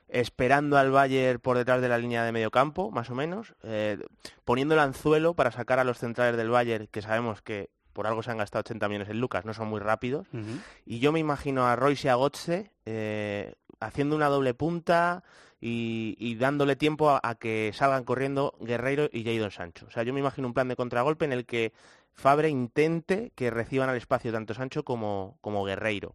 esperando 0.09 0.79
al 0.79 0.91
Bayern 0.91 1.39
por 1.41 1.59
detrás 1.59 1.83
de 1.83 1.89
la 1.89 1.99
línea 1.99 2.25
de 2.25 2.33
medio 2.33 2.51
campo, 2.51 2.91
más 2.91 3.11
o 3.11 3.15
menos, 3.15 3.55
eh, 3.63 3.99
poniendo 4.45 4.75
el 4.75 4.81
anzuelo 4.81 5.35
para 5.35 5.51
sacar 5.51 5.79
a 5.79 5.85
los 5.85 5.99
centrales 5.99 6.37
del 6.37 6.49
Bayern, 6.49 6.87
que 6.87 7.03
sabemos 7.03 7.43
que 7.43 7.69
por 7.93 8.07
algo 8.07 8.23
se 8.23 8.31
han 8.31 8.39
gastado 8.39 8.61
80 8.61 8.89
millones 8.89 9.09
en 9.09 9.21
Lucas, 9.21 9.45
no 9.45 9.53
son 9.53 9.69
muy 9.69 9.81
rápidos. 9.81 10.29
Y 10.87 11.01
yo 11.01 11.11
me 11.13 11.19
imagino 11.19 11.67
a 11.67 11.75
Royce 11.77 12.07
y 12.07 12.11
a 12.11 12.17
Götze 12.17 12.71
eh, 12.87 13.55
haciendo 13.81 14.17
una 14.17 14.27
doble 14.29 14.55
punta 14.55 15.23
y, 15.61 16.15
y 16.19 16.37
dándole 16.37 16.77
tiempo 16.77 17.11
a, 17.11 17.21
a 17.23 17.35
que 17.35 17.73
salgan 17.75 18.05
corriendo 18.05 18.55
Guerreiro 18.61 19.09
y 19.13 19.25
Jadon 19.25 19.51
Sancho. 19.51 19.87
O 19.87 19.91
sea, 19.91 20.03
yo 20.05 20.13
me 20.13 20.21
imagino 20.21 20.47
un 20.49 20.55
plan 20.55 20.69
de 20.69 20.77
contragolpe 20.77 21.25
en 21.25 21.33
el 21.33 21.47
que 21.47 21.73
Fabre 22.13 22.49
intente 22.49 23.31
que 23.37 23.51
reciban 23.51 23.89
al 23.89 23.97
espacio 23.97 24.33
tanto 24.33 24.53
Sancho 24.55 24.83
como, 24.85 25.37
como 25.41 25.65
Guerreiro. 25.65 26.15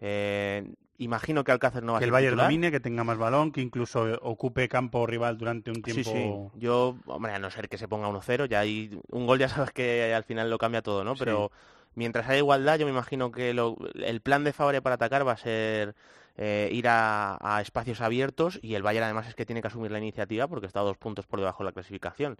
Eh, 0.00 0.72
imagino 0.98 1.44
que 1.44 1.52
Alcácer 1.52 1.82
no 1.82 1.92
va 1.94 1.98
Que 1.98 2.04
a 2.04 2.06
el 2.06 2.08
ser 2.08 2.12
Bayern 2.12 2.32
titular. 2.32 2.46
domine, 2.46 2.70
que 2.70 2.80
tenga 2.80 3.04
más 3.04 3.18
balón, 3.18 3.52
que 3.52 3.60
incluso 3.60 4.06
ocupe 4.22 4.68
campo 4.68 5.06
rival 5.06 5.38
durante 5.38 5.70
un 5.70 5.82
tiempo. 5.82 6.10
Sí, 6.10 6.50
sí. 6.52 6.58
Yo, 6.58 6.96
hombre, 7.06 7.32
a 7.32 7.38
no 7.38 7.50
ser 7.50 7.68
que 7.68 7.78
se 7.78 7.88
ponga 7.88 8.08
1-0, 8.08 8.46
ya 8.46 8.60
hay 8.60 8.98
un 9.10 9.26
gol 9.26 9.38
ya 9.38 9.48
sabes 9.48 9.70
que 9.72 10.12
al 10.14 10.24
final 10.24 10.50
lo 10.50 10.58
cambia 10.58 10.82
todo, 10.82 11.04
¿no? 11.04 11.14
Sí. 11.14 11.20
Pero 11.20 11.50
mientras 11.94 12.28
haya 12.28 12.38
igualdad, 12.38 12.78
yo 12.78 12.86
me 12.86 12.92
imagino 12.92 13.30
que 13.30 13.54
lo- 13.54 13.76
el 13.94 14.20
plan 14.20 14.44
de 14.44 14.52
Fabre 14.52 14.82
para 14.82 14.94
atacar 14.96 15.26
va 15.26 15.32
a 15.32 15.36
ser 15.38 15.94
eh, 16.42 16.70
ir 16.72 16.86
a, 16.88 17.60
espacios 17.60 18.00
abiertos 18.00 18.58
y 18.62 18.74
el 18.74 18.82
Bayern 18.82 19.04
además 19.04 19.28
es 19.28 19.34
que 19.34 19.44
tiene 19.44 19.60
que 19.60 19.68
asumir 19.68 19.90
la 19.90 19.98
iniciativa 19.98 20.48
porque 20.48 20.66
está 20.66 20.80
a 20.80 20.84
dos 20.84 20.96
puntos 20.96 21.26
por 21.26 21.38
debajo 21.38 21.62
de 21.62 21.68
la 21.68 21.72
clasificación. 21.72 22.38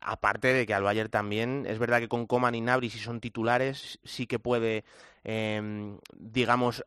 Aparte 0.00 0.54
de 0.54 0.66
que 0.66 0.72
al 0.72 0.82
Bayern 0.82 1.10
también, 1.10 1.66
es 1.68 1.78
verdad 1.78 2.00
que 2.00 2.08
con 2.08 2.26
Coman 2.26 2.54
y 2.54 2.62
Nabri, 2.62 2.88
si 2.88 2.98
son 2.98 3.20
titulares, 3.20 3.98
sí 4.04 4.26
que 4.26 4.38
puede, 4.38 4.84
em, 5.22 5.98
digamos, 6.16 6.82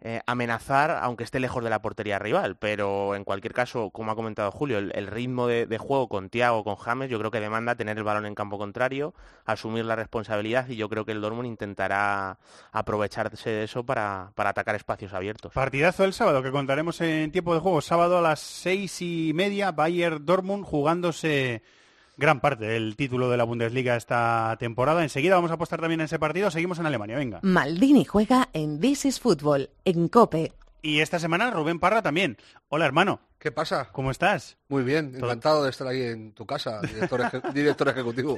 eh, 0.00 0.20
amenazar, 0.26 0.92
aunque 1.02 1.24
esté 1.24 1.40
lejos 1.40 1.64
de 1.64 1.70
la 1.70 1.82
portería 1.82 2.20
rival. 2.20 2.56
Pero 2.56 3.16
en 3.16 3.24
cualquier 3.24 3.52
caso, 3.52 3.90
como 3.90 4.12
ha 4.12 4.16
comentado 4.16 4.50
Julio, 4.52 4.78
el, 4.78 5.06
ritmo 5.08 5.48
de, 5.48 5.78
juego 5.78 6.08
con 6.08 6.30
Thiago, 6.30 6.62
con 6.62 6.76
James, 6.76 7.10
yo 7.10 7.18
creo 7.18 7.30
que 7.30 7.40
demanda 7.40 7.74
tener 7.74 7.98
el 7.98 8.04
balón 8.04 8.24
en 8.26 8.34
campo 8.34 8.58
contrario, 8.58 9.12
asumir 9.44 9.84
la 9.84 9.96
responsabilidad 9.96 10.68
y 10.68 10.76
yo 10.76 10.88
creo 10.88 11.04
que 11.04 11.12
el 11.12 11.20
Dortmund 11.20 11.48
intentará 11.48 12.38
aprovecharse 12.70 13.50
de 13.50 13.64
eso 13.64 13.84
para, 13.84 14.30
para 14.36 14.50
atacar 14.50 14.76
espacios 14.76 15.12
abiertos. 15.14 15.52
Partidazo 15.52 16.04
el 16.04 16.12
sábado 16.12 16.42
que 16.42 16.52
contaremos 16.52 17.00
en 17.00 17.32
tiempo 17.32 17.54
de 17.54 17.60
juego. 17.60 17.80
Sábado 17.80 18.18
a 18.18 18.22
las 18.22 18.38
seis 18.38 19.02
y 19.02 19.32
media, 19.34 19.72
Bayern 19.72 20.24
Dortmund 20.24 20.64
jugándose 20.64 21.62
gran 22.18 22.40
parte 22.40 22.66
del 22.66 22.96
título 22.96 23.30
de 23.30 23.36
la 23.38 23.44
Bundesliga 23.44 23.96
esta 23.96 24.54
temporada. 24.58 25.02
Enseguida 25.02 25.36
vamos 25.36 25.50
a 25.50 25.54
apostar 25.54 25.80
también 25.80 26.00
en 26.00 26.04
ese 26.06 26.18
partido. 26.18 26.50
Seguimos 26.50 26.78
en 26.78 26.84
Alemania, 26.86 27.16
venga. 27.16 27.38
Maldini 27.42 28.04
juega 28.04 28.50
en 28.52 28.80
This 28.80 29.06
is 29.06 29.20
Football, 29.20 29.70
en 29.86 30.08
COPE. 30.08 30.52
Y 30.82 31.00
esta 31.00 31.18
semana 31.18 31.50
Rubén 31.50 31.80
Parra 31.80 32.02
también. 32.02 32.36
Hola 32.68 32.84
hermano, 32.86 33.20
¿Qué 33.38 33.52
pasa? 33.52 33.88
¿cómo 33.92 34.10
estás? 34.10 34.56
Muy 34.68 34.82
bien, 34.82 35.12
Todo- 35.12 35.26
encantado 35.26 35.62
de 35.64 35.70
estar 35.70 35.86
ahí 35.86 36.02
en 36.02 36.32
tu 36.32 36.44
casa, 36.44 36.80
director, 36.80 37.20
eje- 37.20 37.40
director 37.54 37.88
ejecutivo. 37.88 38.36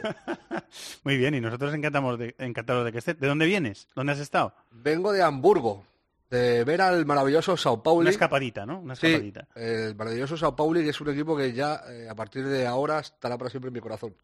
Muy 1.04 1.16
bien, 1.16 1.34
y 1.34 1.40
nosotros 1.40 1.72
encantamos 1.74 2.18
de, 2.18 2.34
encantados 2.38 2.84
de 2.84 2.92
que 2.92 2.98
estés. 2.98 3.18
¿De 3.18 3.26
dónde 3.26 3.46
vienes? 3.46 3.88
¿Dónde 3.94 4.12
has 4.12 4.18
estado? 4.18 4.52
Vengo 4.70 5.12
de 5.12 5.22
Hamburgo, 5.22 5.84
de 6.30 6.64
ver 6.64 6.80
al 6.80 7.04
maravilloso 7.06 7.56
Sao 7.56 7.82
Paulo. 7.82 8.00
Una 8.02 8.10
escapadita, 8.10 8.64
¿no? 8.64 8.80
Una 8.80 8.94
Sí, 8.94 9.08
escapadita. 9.08 9.48
el 9.56 9.94
maravilloso 9.96 10.36
Sao 10.36 10.54
Paulo, 10.54 10.80
que 10.80 10.90
es 10.90 11.00
un 11.00 11.10
equipo 11.10 11.36
que 11.36 11.52
ya 11.52 11.82
eh, 11.88 12.08
a 12.08 12.14
partir 12.14 12.46
de 12.46 12.66
ahora 12.66 13.00
estará 13.00 13.36
para 13.36 13.50
siempre 13.50 13.68
en 13.68 13.74
mi 13.74 13.80
corazón. 13.80 14.14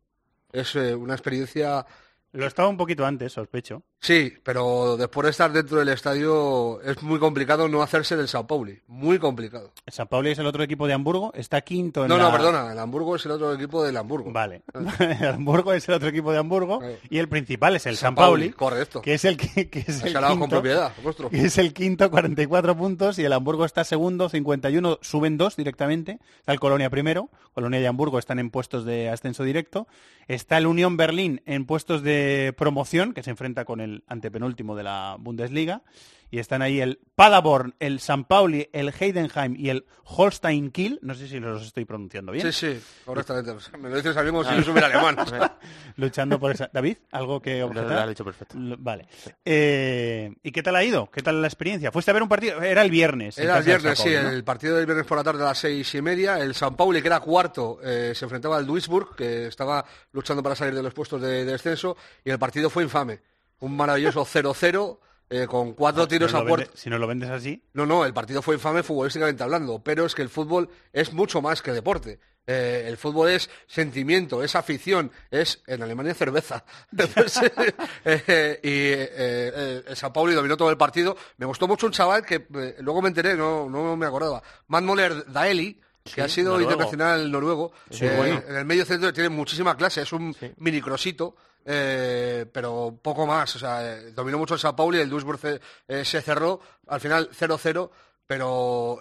Es 0.52 0.76
eh, 0.76 0.94
una 0.94 1.14
experiencia, 1.14 1.84
Lo 2.32 2.46
estaba 2.46 2.68
un 2.68 2.76
poquito 2.76 3.04
antes, 3.04 3.32
sospecho. 3.32 3.82
Sí, 4.00 4.32
pero 4.42 4.96
después 4.96 5.24
de 5.24 5.30
estar 5.30 5.52
dentro 5.52 5.78
del 5.78 5.88
estadio 5.88 6.80
es 6.82 7.02
muy 7.02 7.18
complicado 7.18 7.68
no 7.68 7.82
hacerse 7.82 8.16
del 8.16 8.28
Sao 8.28 8.46
Paulo, 8.46 8.72
muy 8.86 9.18
complicado. 9.18 9.72
El 9.84 9.92
San 9.92 10.06
Pablo 10.08 10.28
es 10.28 10.38
el 10.38 10.46
otro 10.46 10.62
equipo 10.62 10.86
de 10.86 10.94
Hamburgo, 10.94 11.32
está 11.34 11.60
quinto 11.60 12.02
en 12.02 12.08
No, 12.08 12.16
la... 12.16 12.24
no, 12.24 12.32
perdona, 12.32 12.72
el 12.72 12.78
Hamburgo 12.78 13.16
es 13.16 13.24
el 13.26 13.32
otro 13.32 13.52
equipo 13.52 13.82
del 13.82 13.96
Hamburgo. 13.96 14.32
Vale. 14.32 14.62
el 14.98 15.26
Hamburgo 15.26 15.72
es 15.72 15.88
el 15.88 15.94
otro 15.94 16.08
equipo 16.08 16.32
de 16.32 16.38
Hamburgo 16.38 16.80
y 17.10 17.18
el 17.18 17.28
principal 17.28 17.76
es 17.76 17.86
el 17.86 17.96
San 17.96 18.14
Pauli, 18.14 18.50
Pauli, 18.50 18.52
correcto. 18.56 19.02
que 19.02 19.14
es 19.14 19.24
el 19.24 19.36
que, 19.36 19.68
que 19.68 19.80
es 19.80 20.02
el 20.02 20.12
dado 20.12 20.28
con 20.28 20.38
quinto, 20.40 20.56
propiedad, 20.56 20.92
vuestro. 21.02 21.30
que 21.30 21.44
es 21.44 21.58
el 21.58 21.72
quinto, 21.72 22.10
44 22.10 22.76
puntos 22.76 23.18
y 23.18 23.24
el 23.24 23.32
Hamburgo 23.32 23.64
está 23.64 23.84
segundo, 23.84 24.28
51, 24.28 24.98
suben 25.02 25.36
dos 25.38 25.56
directamente. 25.56 26.18
Está 26.38 26.52
el 26.52 26.60
Colonia 26.60 26.90
primero, 26.90 27.30
Colonia 27.54 27.80
y 27.80 27.86
Hamburgo 27.86 28.18
están 28.18 28.38
en 28.38 28.50
puestos 28.50 28.84
de 28.84 29.08
ascenso 29.08 29.44
directo. 29.44 29.86
Está 30.28 30.58
el 30.58 30.66
Unión 30.66 30.96
Berlín 30.96 31.42
en 31.46 31.66
puestos 31.66 32.02
de 32.02 32.52
promoción, 32.56 33.14
que 33.14 33.22
se 33.22 33.30
enfrenta 33.30 33.64
con 33.64 33.80
el 33.80 33.85
antepenúltimo 34.06 34.74
de 34.76 34.82
la 34.84 35.16
Bundesliga. 35.18 35.82
y 36.28 36.40
están 36.40 36.60
ahí 36.60 36.80
el 36.80 36.98
Paderborn, 37.14 37.76
el 37.78 38.00
San 38.00 38.24
Pauli, 38.24 38.68
el 38.72 38.92
Heidenheim 38.98 39.54
y 39.56 39.68
el 39.70 39.86
Holstein 40.04 40.72
Kiel. 40.72 40.98
No 41.00 41.14
sé 41.14 41.28
si 41.28 41.38
los 41.38 41.62
estoy 41.64 41.84
pronunciando 41.84 42.32
bien. 42.32 42.52
Sí, 42.52 42.74
sí, 42.74 42.80
correctamente. 43.04 43.52
Me 43.78 43.88
lo 43.90 43.96
dices 43.96 44.16
a 44.16 44.22
mí 44.24 44.30
como 44.30 44.42
si 44.42 44.54
yo 44.56 44.62
supiera 44.64 44.88
alemán. 44.88 45.16
Luchando 45.96 46.38
por 46.40 46.50
esa. 46.50 46.68
David, 46.72 46.96
¿algo 47.12 47.40
que 47.40 47.60
Lo, 47.60 47.66
objetar? 47.66 47.90
lo 47.92 47.98
has 48.00 48.08
dicho 48.08 48.24
perfecto. 48.24 48.58
Lo- 48.58 48.76
Vale. 48.76 49.06
Eh, 49.44 50.34
¿Y 50.42 50.50
qué 50.50 50.62
tal 50.64 50.74
ha 50.76 50.82
ido? 50.84 51.08
¿Qué 51.10 51.22
tal 51.22 51.40
la 51.40 51.46
experiencia? 51.46 51.92
¿Fuiste 51.92 52.10
a 52.10 52.14
ver 52.14 52.24
un 52.24 52.28
partido? 52.28 52.60
Era 52.60 52.82
el 52.82 52.90
viernes. 52.90 53.38
Era 53.38 53.58
el 53.58 53.64
viernes, 53.64 53.96
sí, 53.98 54.10
¿no? 54.10 54.28
el 54.30 54.42
partido 54.44 54.76
del 54.76 54.84
viernes 54.86 55.06
por 55.06 55.16
la 55.18 55.24
tarde 55.24 55.42
a 55.42 55.46
las 55.46 55.58
seis 55.58 55.94
y 55.94 56.02
media. 56.02 56.40
El 56.40 56.54
San 56.56 56.74
Pauli, 56.76 57.00
que 57.00 57.06
era 57.08 57.20
cuarto, 57.20 57.78
eh, 57.84 58.12
se 58.16 58.24
enfrentaba 58.24 58.56
al 58.56 58.66
Duisburg, 58.66 59.14
que 59.14 59.46
estaba 59.46 59.84
luchando 60.12 60.42
para 60.42 60.56
salir 60.56 60.74
de 60.74 60.82
los 60.82 60.92
puestos 60.92 61.22
de, 61.22 61.44
de 61.44 61.52
descenso, 61.52 61.96
y 62.24 62.30
el 62.30 62.38
partido 62.38 62.68
fue 62.68 62.82
infame. 62.82 63.20
Un 63.60 63.76
maravilloso 63.76 64.24
0-0, 64.26 64.98
eh, 65.28 65.46
con 65.48 65.72
cuatro 65.74 66.06
tiros 66.06 66.30
Si 66.30 66.36
no 66.36 66.42
a 66.42 66.46
puerta. 66.46 66.66
vende- 66.66 66.78
si 66.78 66.90
no 66.90 66.98
lo 66.98 67.06
vendes 67.06 67.30
así, 67.30 67.62
No, 67.72 67.84
no, 67.86 68.04
el 68.04 68.12
partido 68.14 68.42
fue 68.42 68.54
infame 68.54 68.82
futbolísticamente 68.82 69.42
hablando, 69.42 69.80
pero 69.82 70.06
es 70.06 70.14
que 70.14 70.22
el 70.22 70.28
fútbol 70.28 70.68
es 70.92 71.12
mucho 71.12 71.42
más 71.42 71.62
que 71.62 71.72
deporte. 71.72 72.20
Eh, 72.48 72.84
el 72.86 72.96
fútbol 72.96 73.30
es 73.30 73.50
sentimiento, 73.66 74.40
es 74.44 74.54
afición, 74.54 75.10
es 75.32 75.64
en 75.66 75.82
Alemania 75.82 76.14
cerveza. 76.14 76.64
Entonces, 76.96 77.50
eh, 78.04 78.60
y 78.62 78.68
eh, 78.68 79.10
eh, 79.12 79.82
el 79.88 79.96
San 79.96 80.12
Pauli 80.12 80.32
dominó 80.34 80.56
todo 80.56 80.70
el 80.70 80.76
partido. 80.76 81.16
Me 81.38 81.46
gustó 81.46 81.66
mucho 81.66 81.86
un 81.86 81.92
chaval 81.92 82.24
que 82.24 82.46
luego 82.78 83.02
me 83.02 83.08
enteré, 83.08 83.34
no, 83.34 83.68
no 83.68 83.96
me 83.96 84.06
acordaba, 84.06 84.42
Manmoler 84.68 85.26
Daeli, 85.32 85.80
que 86.14 86.22
ha 86.22 86.28
sido 86.28 86.50
noruego. 86.52 86.70
internacional 86.72 87.30
noruego. 87.30 87.72
Sí, 87.90 88.04
Eh, 88.06 88.14
bueno. 88.16 88.42
En 88.48 88.56
el 88.56 88.64
medio 88.64 88.84
centro 88.84 89.12
tiene 89.12 89.28
muchísima 89.28 89.76
clase, 89.76 90.02
es 90.02 90.12
un 90.12 90.34
mini 90.58 90.80
crosito, 90.80 91.36
eh, 91.64 92.46
pero 92.52 92.98
poco 93.02 93.26
más. 93.26 93.54
O 93.56 93.58
sea, 93.58 93.94
eh, 93.96 94.12
dominó 94.12 94.38
mucho 94.38 94.54
el 94.54 94.60
Sao 94.60 94.74
Paulo 94.76 94.96
y 94.96 95.00
el 95.00 95.10
Duisburg 95.10 95.38
se, 95.38 95.60
eh, 95.88 96.04
se 96.04 96.22
cerró, 96.22 96.60
al 96.88 97.00
final 97.00 97.28
0-0. 97.32 97.90
Pero 98.28 99.00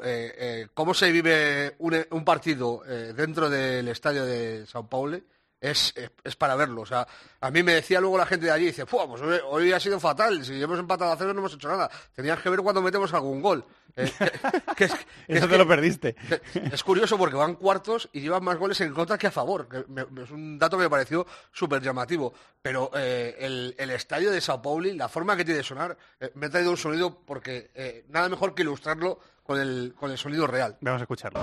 cómo 0.75 0.93
se 0.93 1.12
vive 1.12 1.75
un, 1.79 2.05
un 2.12 2.24
partido 2.24 2.83
dentro 2.85 3.50
del 3.50 3.88
estadio 3.88 4.24
de 4.24 4.67
Sao 4.67 4.88
Paulo 4.88 5.19
es, 5.62 5.93
es, 5.95 6.12
es 6.24 6.35
para 6.35 6.55
verlo. 6.55 6.81
O 6.81 6.85
sea, 6.85 7.07
a 7.41 7.51
mí 7.51 7.63
me 7.63 7.74
decía 7.74 8.00
luego 8.00 8.17
la 8.17 8.25
gente 8.25 8.45
de 8.47 8.51
allí, 8.51 8.65
dice, 8.65 8.85
"Fua, 8.85 9.07
pues 9.07 9.21
hoy, 9.21 9.39
hoy 9.47 9.71
ha 9.74 9.79
sido 9.79 10.00
fatal, 10.00 10.43
si 10.45 10.62
hemos 10.62 10.77
empatado 10.79 11.12
a 11.12 11.17
cero 11.17 11.33
no 11.33 11.39
hemos 11.39 11.53
hecho 11.53 11.67
nada. 11.67 11.89
Tenías 12.13 12.39
que 12.39 12.50
ver 12.50 12.59
cuando 12.62 12.81
metemos 12.81 13.13
algún 13.13 13.41
gol. 13.41 13.65
Eh, 13.95 14.12
que- 14.19 14.31
que 14.75 14.83
es- 14.85 14.93
que 14.93 15.05
es 15.29 15.38
eso 15.38 15.47
te 15.47 15.57
lo 15.57 15.67
perdiste. 15.67 16.15
es 16.53 16.83
curioso 16.83 17.17
porque 17.17 17.35
van 17.35 17.55
cuartos 17.55 18.09
y 18.13 18.21
llevan 18.21 18.43
más 18.43 18.57
goles 18.57 18.79
en 18.81 18.93
contra 18.93 19.17
que 19.17 19.27
a 19.27 19.31
favor. 19.31 19.67
me- 19.88 20.24
es 20.24 20.31
un 20.31 20.59
dato 20.59 20.77
que 20.77 20.83
me 20.83 20.89
pareció 20.89 21.25
súper 21.51 21.81
llamativo. 21.81 22.33
Pero 22.62 22.91
eh, 22.95 23.35
el, 23.39 23.75
el 23.77 23.89
estadio 23.91 24.31
de 24.31 24.41
Sao 24.41 24.62
Paulo, 24.62 24.91
la 24.93 25.07
forma 25.07 25.35
que 25.38 25.45
tiene 25.45 25.59
de 25.59 25.63
sonar, 25.63 25.97
eh, 26.19 26.31
me 26.35 26.47
ha 26.47 26.50
traído 26.50 26.71
un 26.71 26.77
sonido 26.77 27.19
porque 27.25 28.03
nada 28.09 28.27
mejor 28.29 28.53
que 28.53 28.63
ilustrarlo 28.63 29.19
con 29.43 29.59
el, 29.59 29.93
con 29.97 30.12
el 30.12 30.17
sonido 30.17 30.45
real. 30.47 30.75
Vamos 30.81 31.01
a 31.01 31.03
escucharlo. 31.03 31.39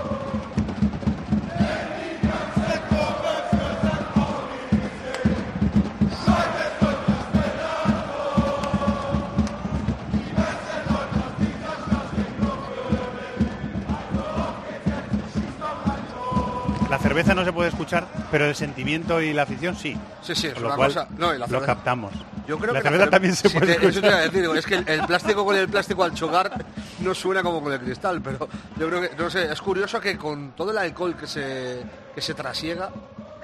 Cerveza 17.13 17.35
no 17.35 17.45
se 17.45 17.53
puede 17.53 17.69
escuchar, 17.69 18.07
pero 18.31 18.45
el 18.45 18.55
sentimiento 18.55 19.21
y 19.21 19.33
la 19.33 19.43
afición 19.43 19.75
sí. 19.75 19.95
Sí, 20.21 20.33
sí, 20.35 20.47
es 20.47 20.53
Con 20.53 20.63
lo 20.63 20.69
una 20.69 20.75
cual, 20.75 20.87
cosa- 20.93 21.07
no, 21.17 21.27
y 21.33 21.37
la 21.37 21.45
lo 21.45 21.47
cerveza- 21.47 21.65
captamos. 21.65 22.11
Yo 22.47 22.57
creo 22.59 22.73
la 22.73 22.79
que 22.81 22.83
cerveza 22.89 23.05
cerve- 23.05 23.11
también 23.11 23.35
se 23.35 23.49
Sí, 23.49 23.57
puede 23.59 23.67
te- 23.67 23.71
eso 23.73 23.81
te 23.81 23.87
escuchar. 23.87 24.09
iba 24.11 24.17
a 24.17 24.21
decir, 24.23 24.41
digo, 24.41 24.55
es 24.55 24.65
que 24.65 24.75
el, 24.75 24.89
el 24.89 25.01
plástico 25.05 25.45
con 25.45 25.55
el 25.55 25.69
plástico 25.69 26.03
al 26.03 26.13
chocar 26.13 26.65
no 26.99 27.13
suena 27.13 27.41
como 27.43 27.61
con 27.63 27.71
el 27.71 27.79
cristal, 27.79 28.21
pero 28.21 28.49
yo 28.77 28.87
creo 28.89 29.01
que, 29.01 29.15
no 29.15 29.29
sé, 29.29 29.51
es 29.51 29.61
curioso 29.61 30.01
que 30.01 30.17
con 30.17 30.51
todo 30.51 30.71
el 30.71 30.77
alcohol 30.77 31.15
que 31.15 31.27
se, 31.27 31.83
que 32.13 32.21
se 32.21 32.33
trasiega, 32.33 32.89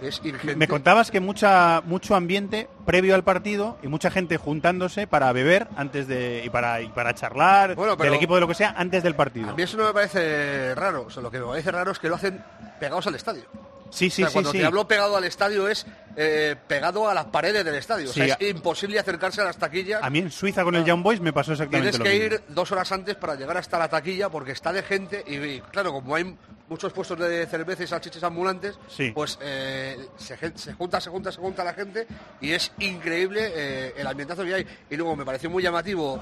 es 0.02 0.22
ingente... 0.24 0.56
Me 0.56 0.68
contabas 0.68 1.12
que 1.12 1.20
mucha 1.20 1.82
mucho 1.86 2.16
ambiente 2.16 2.70
previo 2.86 3.16
al 3.16 3.24
partido 3.24 3.78
y 3.84 3.88
mucha 3.88 4.12
gente 4.12 4.38
juntándose 4.38 5.08
para 5.08 5.32
beber 5.34 5.68
antes 5.76 6.08
de 6.08 6.44
y 6.46 6.50
para 6.50 6.82
y 6.82 6.90
para 6.90 7.14
charlar 7.14 7.76
Bueno, 7.76 7.96
del 7.96 8.14
equipo 8.14 8.36
de 8.36 8.42
lo 8.42 8.48
que 8.48 8.56
sea 8.56 8.74
antes 8.78 9.04
del 9.04 9.16
partido. 9.16 9.52
A 9.52 9.54
mí 9.54 9.64
eso 9.64 9.78
no 9.78 9.86
me 9.86 9.94
parece 9.94 10.76
raro, 10.76 11.06
o 11.08 11.10
sea, 11.10 11.22
lo 11.24 11.32
que 11.32 11.40
me 11.40 11.46
parece 11.46 11.72
raro 11.72 11.92
es 11.92 12.00
que 12.00 12.10
lo 12.10 12.16
hacen 12.16 12.44
pegados 12.80 13.08
al 13.08 13.16
estadio. 13.16 13.44
Sí, 13.92 14.10
sí, 14.10 14.24
O 14.24 14.26
sea, 14.26 14.28
sí, 14.28 14.34
cuando 14.34 14.52
sí. 14.52 14.58
te 14.60 14.66
hablo 14.66 14.88
pegado 14.88 15.18
al 15.18 15.24
estadio 15.24 15.68
es 15.68 15.86
eh, 16.16 16.56
pegado 16.68 17.08
a 17.10 17.14
las 17.14 17.26
paredes 17.26 17.64
del 17.66 17.76
estadio. 17.76 18.10
O 18.10 18.14
sea, 18.14 18.26
es 18.26 18.50
imposible 18.50 19.00
acercarse 19.00 19.42
a 19.42 19.46
las 19.46 19.58
taquillas. 19.58 20.02
A 20.04 20.10
mí 20.10 20.20
en 20.20 20.32
Suiza 20.32 20.64
con 20.64 20.76
el 20.76 20.86
Young 20.86 21.02
Boys 21.04 21.20
me 21.22 21.34
pasó 21.34 21.54
exactamente 21.54 21.92
Tienes 21.92 22.00
lo 22.00 22.04
que 22.06 22.20
mismo. 22.30 22.36
ir 22.48 22.54
dos 22.54 22.72
horas 22.72 22.92
antes 22.92 23.16
para 23.16 23.36
llegar 23.36 23.58
hasta 23.58 23.78
la 23.80 23.88
taquilla 23.90 24.30
porque 24.30 24.52
está 24.52 24.72
de 24.74 24.84
gente 24.84 25.24
y, 25.28 25.36
y, 25.36 25.62
claro, 25.72 25.92
como 25.92 26.16
hay 26.16 26.36
muchos 26.68 26.94
puestos 26.94 27.18
de 27.18 27.48
cerveza 27.48 27.84
y 27.84 27.88
salchichas 27.88 28.22
ambulantes, 28.24 28.78
Sí. 28.88 29.12
pues 29.12 29.40
eh, 29.42 30.08
se, 30.18 30.38
junta, 30.76 31.00
se 31.02 31.10
junta, 31.10 31.32
se 31.32 31.40
junta 31.40 31.64
la 31.64 31.74
gente 31.74 32.06
y 32.42 32.52
es 32.52 32.72
increíble 32.80 33.52
eh, 33.56 33.94
el 33.98 34.06
ambientazo 34.06 34.44
que 34.44 34.54
hay. 34.54 34.68
Y 34.90 34.96
luego 34.98 35.16
me 35.16 35.26
pareció 35.26 35.50
muy 35.50 35.64
llamativo 35.64 36.22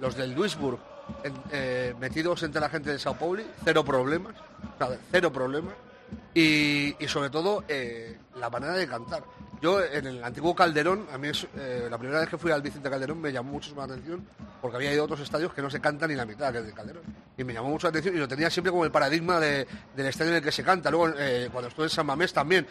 los 0.00 0.16
del 0.16 0.34
Duisburg 0.34 0.78
metidos 2.00 2.42
entre 2.42 2.60
la 2.60 2.68
gente 2.68 2.90
de 2.90 2.98
Sao 2.98 3.14
Paulo, 3.14 3.42
cero 3.64 3.84
problemas, 3.84 4.34
o 4.74 4.78
sea, 4.78 4.96
cero 5.10 5.32
problemas. 5.32 5.74
Y, 6.34 6.96
y 7.02 7.08
sobre 7.08 7.30
todo 7.30 7.64
eh, 7.68 8.18
la 8.36 8.50
manera 8.50 8.72
de 8.74 8.86
cantar. 8.88 9.22
Yo 9.62 9.82
en 9.82 10.06
el 10.06 10.22
antiguo 10.24 10.54
Calderón, 10.54 11.06
a 11.12 11.16
mí 11.16 11.28
es, 11.28 11.46
eh, 11.56 11.86
la 11.88 11.96
primera 11.96 12.20
vez 12.20 12.28
que 12.28 12.36
fui 12.36 12.50
al 12.50 12.60
Vicente 12.60 12.90
Calderón 12.90 13.20
me 13.20 13.32
llamó 13.32 13.52
muchísimo 13.52 13.80
la 13.86 13.94
atención 13.94 14.26
porque 14.60 14.76
había 14.76 14.92
ido 14.92 15.02
a 15.02 15.04
otros 15.04 15.20
estadios 15.20 15.54
que 15.54 15.62
no 15.62 15.70
se 15.70 15.80
canta 15.80 16.06
ni 16.06 16.14
la 16.14 16.26
mitad 16.26 16.52
que 16.52 16.58
el 16.58 16.66
de 16.66 16.72
Calderón. 16.74 17.02
Y 17.38 17.44
me 17.44 17.54
llamó 17.54 17.68
mucho 17.70 17.86
la 17.86 17.90
atención 17.90 18.14
y 18.16 18.18
lo 18.18 18.28
tenía 18.28 18.50
siempre 18.50 18.72
como 18.72 18.84
el 18.84 18.90
paradigma 18.90 19.38
de- 19.40 19.66
del 19.96 20.06
estadio 20.06 20.32
en 20.32 20.36
el 20.38 20.42
que 20.42 20.52
se 20.52 20.62
canta. 20.64 20.90
Luego 20.90 21.14
eh, 21.16 21.48
cuando 21.52 21.68
estuve 21.68 21.86
en 21.86 21.90
San 21.90 22.04
Mamés 22.04 22.32
también, 22.32 22.66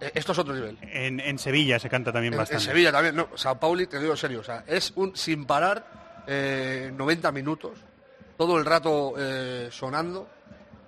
eh, 0.00 0.12
esto 0.14 0.32
es 0.32 0.38
otro 0.38 0.54
nivel. 0.54 0.78
En, 0.82 1.20
en 1.20 1.38
Sevilla 1.38 1.78
se 1.78 1.90
canta 1.90 2.12
también 2.12 2.32
En, 2.32 2.38
en 2.38 2.42
bastante. 2.42 2.64
Sevilla 2.64 2.92
también, 2.92 3.16
no, 3.16 3.28
Sao 3.34 3.58
Pauli, 3.58 3.86
te 3.88 3.98
digo 3.98 4.12
en 4.12 4.18
serio, 4.18 4.40
o 4.40 4.44
sea, 4.44 4.64
es 4.66 4.92
un 4.96 5.14
sin 5.16 5.44
parar 5.44 6.22
eh, 6.26 6.90
90 6.96 7.30
minutos, 7.32 7.78
todo 8.38 8.56
el 8.58 8.64
rato 8.64 9.14
sonando 9.70 10.28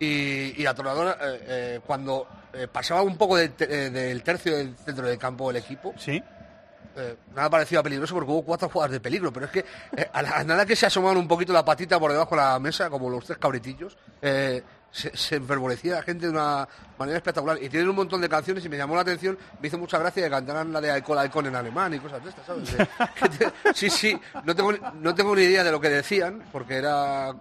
y, 0.01 0.61
y 0.61 0.67
atronadora 0.67 1.13
eh, 1.21 1.45
eh, 1.47 1.81
cuando 1.87 2.27
eh, 2.53 2.67
pasaba 2.67 3.03
un 3.03 3.17
poco 3.17 3.37
del, 3.37 3.53
te- 3.53 3.91
del 3.91 4.23
tercio 4.25 4.57
del 4.57 4.75
centro 4.77 5.07
del 5.07 5.19
campo 5.19 5.53
del 5.53 5.63
equipo, 5.63 5.95
Sí. 5.97 6.21
nada 7.35 7.49
parecía 7.49 7.83
peligroso 7.83 8.15
porque 8.15 8.31
hubo 8.33 8.43
cuatro 8.43 8.69
jugadas 8.69 8.91
de 8.93 9.01
peligro, 9.01 9.33
pero 9.33 9.47
es 9.47 9.53
que 9.53 9.65
a, 10.13 10.23
la- 10.23 10.31
a 10.39 10.45
nada 10.45 10.67
que 10.67 10.75
se 10.75 10.87
asomaban 10.87 11.17
un 11.19 11.29
poquito 11.29 11.53
la 11.53 11.65
patita 11.65 12.01
por 12.01 12.11
debajo 12.11 12.35
de 12.35 12.41
la 12.43 12.59
mesa, 12.59 12.91
como 12.91 13.09
los 13.09 13.25
tres 13.25 13.39
cabritillos, 13.39 13.97
se, 14.93 15.17
se 15.17 15.37
enfervorecía 15.37 15.95
la 15.95 16.03
gente 16.03 16.27
de 16.27 16.33
una 16.33 16.67
manera 16.99 17.19
espectacular. 17.19 17.63
Y 17.63 17.69
tienen 17.69 17.89
un 17.91 17.95
montón 17.95 18.21
de 18.21 18.29
canciones 18.29 18.65
y 18.65 18.69
me 18.69 18.77
llamó 18.77 18.97
la 18.97 19.03
atención, 19.03 19.39
me 19.63 19.69
hizo 19.69 19.79
mucha 19.79 19.99
gracia 19.99 20.25
que 20.25 20.31
cantaran 20.31 20.73
la 20.73 20.81
de 20.81 20.91
Alcohol 20.91 21.19
Alcohol 21.19 21.47
en 21.47 21.55
alemán 21.55 21.95
y 21.95 22.01
cosas 22.01 22.23
de 22.25 22.31
estas, 22.31 22.45
¿sabes? 22.47 22.77
De- 22.77 22.89
que 23.15 23.29
te- 23.29 23.53
sí, 23.73 23.89
sí, 23.89 24.19
no 24.45 24.53
tengo, 24.57 24.73
no 24.73 25.15
tengo 25.15 25.37
ni 25.37 25.43
idea 25.43 25.63
de 25.63 25.71
lo 25.71 25.81
que 25.81 25.91
decían, 25.91 26.43
porque 26.51 26.75
era... 26.79 27.33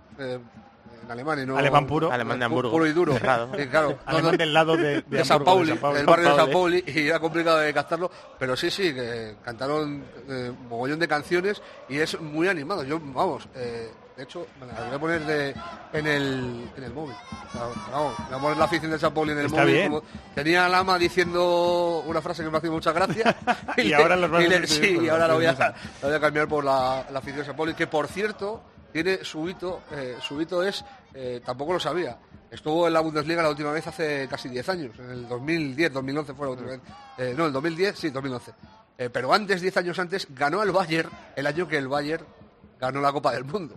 eh, 1.09 1.43
y 1.43 1.45
no... 1.45 1.57
Alemán 1.57 1.87
puro. 1.87 2.11
Alemán 2.11 2.39
de 2.39 2.45
Hamburgo. 2.45 2.71
Puro 2.71 2.85
y 2.87 2.91
duro. 2.93 3.15
Y 3.15 3.19
claro, 3.19 3.47
no, 3.91 3.97
Alemán 4.05 4.31
no- 4.31 4.37
del 4.37 4.53
lado 4.53 4.77
de, 4.77 5.01
de, 5.01 5.17
de 5.17 5.25
Sao 5.25 5.37
Hamburgo, 5.37 5.75
Pauli, 5.79 5.97
del 5.97 6.05
barrio 6.05 6.29
de 6.29 6.35
Sao 6.35 6.49
Pauli. 6.51 6.83
Y 6.87 7.07
era 7.07 7.19
complicado 7.19 7.57
de 7.59 7.73
captarlo, 7.73 8.11
pero 8.37 8.55
sí, 8.55 8.69
sí, 8.69 8.93
que 8.93 9.35
cantaron 9.43 10.03
eh, 10.27 10.51
mogollón 10.69 10.99
de 10.99 11.07
canciones 11.07 11.61
y 11.87 11.97
es 11.99 12.19
muy 12.19 12.47
animado. 12.47 12.83
Yo, 12.83 12.99
vamos, 13.01 13.47
eh, 13.55 13.89
de 14.17 14.23
hecho, 14.23 14.47
me 14.59 14.67
la 14.67 14.73
voy 14.85 14.95
a 14.95 14.99
poner 14.99 15.25
de, 15.25 15.55
en, 15.93 16.05
el, 16.07 16.69
en 16.75 16.83
el 16.83 16.93
móvil. 16.93 17.15
O 17.15 17.51
sea, 17.53 17.61
vamos, 17.91 18.13
voy 18.29 18.37
a 18.37 18.41
poner 18.41 18.57
la 18.57 18.65
afición 18.65 18.91
de 18.91 18.99
Sao 18.99 19.13
Pauli 19.13 19.31
en 19.31 19.39
el 19.39 19.45
Está 19.45 19.61
móvil. 19.61 19.73
bien. 19.75 19.89
como- 19.91 20.03
tenía 20.35 20.65
a 20.65 20.69
Lama 20.69 20.97
diciendo 20.97 22.03
una 22.05 22.21
frase 22.21 22.43
que 22.43 22.49
me 22.49 22.57
hacía 22.57 22.71
mucha 22.71 22.91
gracia. 22.91 23.35
Y 23.77 23.93
ahora 23.93 24.15
los 24.17 24.29
le- 24.31 24.67
Sí, 24.67 24.97
y 25.01 25.05
la 25.05 25.13
ahora 25.13 25.27
la 25.29 25.33
voy, 25.35 25.45
a, 25.45 25.53
francesa. 25.55 25.89
la 26.01 26.07
voy 26.09 26.17
a 26.17 26.19
cambiar 26.19 26.47
por 26.49 26.63
la, 26.65 27.05
la 27.11 27.19
afición 27.19 27.37
de 27.39 27.45
Sao 27.45 27.55
Pauli, 27.55 27.73
que 27.73 27.87
por 27.87 28.07
cierto, 28.07 28.61
tiene 28.91 29.23
su 29.23 29.47
hito, 29.47 29.81
eh, 29.91 30.17
su 30.21 30.41
hito 30.41 30.63
es, 30.63 30.83
eh, 31.13 31.41
tampoco 31.43 31.73
lo 31.73 31.79
sabía, 31.79 32.17
estuvo 32.51 32.87
en 32.87 32.93
la 32.93 32.99
Bundesliga 32.99 33.41
la 33.41 33.49
última 33.49 33.71
vez 33.71 33.87
hace 33.87 34.27
casi 34.27 34.49
10 34.49 34.69
años, 34.69 34.99
en 34.99 35.09
el 35.09 35.27
2010, 35.27 35.93
2011 35.93 36.33
fue 36.33 36.45
la 36.47 36.51
última 36.51 36.69
vez, 36.69 36.81
Eh, 37.17 37.33
no, 37.35 37.45
el 37.45 37.53
2010, 37.53 37.97
sí, 37.97 38.09
2011. 38.09 38.51
Eh, 38.97 39.09
pero 39.11 39.33
antes, 39.33 39.61
10 39.61 39.77
años 39.77 39.99
antes, 39.99 40.27
ganó 40.29 40.61
al 40.61 40.71
Bayern 40.71 41.09
el 41.35 41.47
año 41.47 41.67
que 41.67 41.77
el 41.77 41.87
Bayern 41.87 42.25
ganó 42.79 43.01
la 43.01 43.11
Copa 43.11 43.31
del 43.31 43.45
Mundo. 43.45 43.75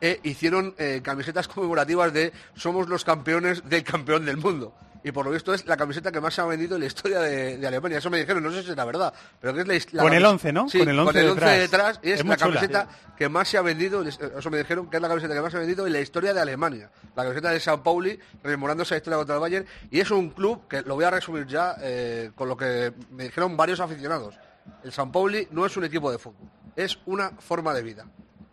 Eh, 0.00 0.20
hicieron 0.24 0.74
camisetas 1.02 1.46
conmemorativas 1.46 2.12
de 2.12 2.32
somos 2.54 2.88
los 2.88 3.04
campeones 3.04 3.68
del 3.68 3.84
campeón 3.84 4.24
del 4.24 4.36
mundo. 4.36 4.74
Y 5.04 5.10
por 5.10 5.24
lo 5.26 5.32
visto 5.32 5.52
es 5.52 5.66
la 5.66 5.76
camiseta 5.76 6.12
que 6.12 6.20
más 6.20 6.32
se 6.32 6.40
ha 6.40 6.44
vendido 6.44 6.76
en 6.76 6.80
la 6.82 6.86
historia 6.86 7.18
de, 7.20 7.58
de 7.58 7.66
Alemania. 7.66 7.98
Eso 7.98 8.08
me 8.08 8.18
dijeron, 8.18 8.42
no 8.42 8.50
sé 8.52 8.62
si 8.62 8.70
es 8.70 8.76
la 8.76 8.84
verdad, 8.84 9.12
pero 9.40 9.52
que 9.52 9.62
es 9.62 9.66
la, 9.92 9.96
la 9.96 10.02
Con 10.04 10.12
el 10.14 10.22
camis- 10.22 10.28
11, 10.30 10.52
¿no? 10.52 10.68
Sí, 10.68 10.78
Con 10.78 10.88
el 10.88 10.98
11 11.00 11.22
detrás. 11.22 11.58
detrás. 11.58 12.00
Y 12.02 12.10
es, 12.12 12.20
Es 12.20 12.26
la 12.26 12.36
chula. 12.36 12.54
camiseta 12.54 12.88
que 13.16 13.28
más 13.28 13.48
se 13.48 13.58
ha 13.58 13.62
vendido, 13.62 14.02
eso 14.02 14.50
me 14.50 14.58
dijeron, 14.58 14.88
que 14.88 14.96
es 14.96 15.02
la 15.02 15.08
camiseta 15.08 15.34
que 15.34 15.40
más 15.40 15.50
se 15.50 15.56
ha 15.56 15.60
vendido 15.60 15.86
en 15.86 15.92
la 15.92 16.00
historia 16.00 16.32
de 16.32 16.40
Alemania. 16.40 16.90
La 17.16 17.24
camiseta 17.24 17.50
de 17.50 17.58
Sao 17.60 17.82
Pauli, 17.82 18.18
rememorando 18.44 18.84
esa 18.84 18.96
historia 18.96 19.16
contra 19.16 19.34
el 19.34 19.40
Bayern. 19.40 19.66
Y 19.90 19.98
es 20.00 20.10
un 20.12 20.30
club 20.30 20.68
que 20.68 20.82
lo 20.82 20.94
voy 20.94 21.04
a 21.04 21.10
resumir 21.10 21.46
ya 21.46 21.74
eh, 21.80 22.30
con 22.36 22.48
lo 22.48 22.56
que 22.56 22.92
me 23.10 23.24
dijeron 23.24 23.56
varios 23.56 23.80
aficionados. 23.80 24.36
El 24.84 24.92
San 24.92 25.10
Pauli 25.10 25.48
no 25.50 25.66
es 25.66 25.76
un 25.76 25.82
equipo 25.84 26.12
de 26.12 26.18
fútbol, 26.18 26.48
es 26.76 26.98
una 27.06 27.30
forma 27.30 27.74
de 27.74 27.82
vida. 27.82 28.06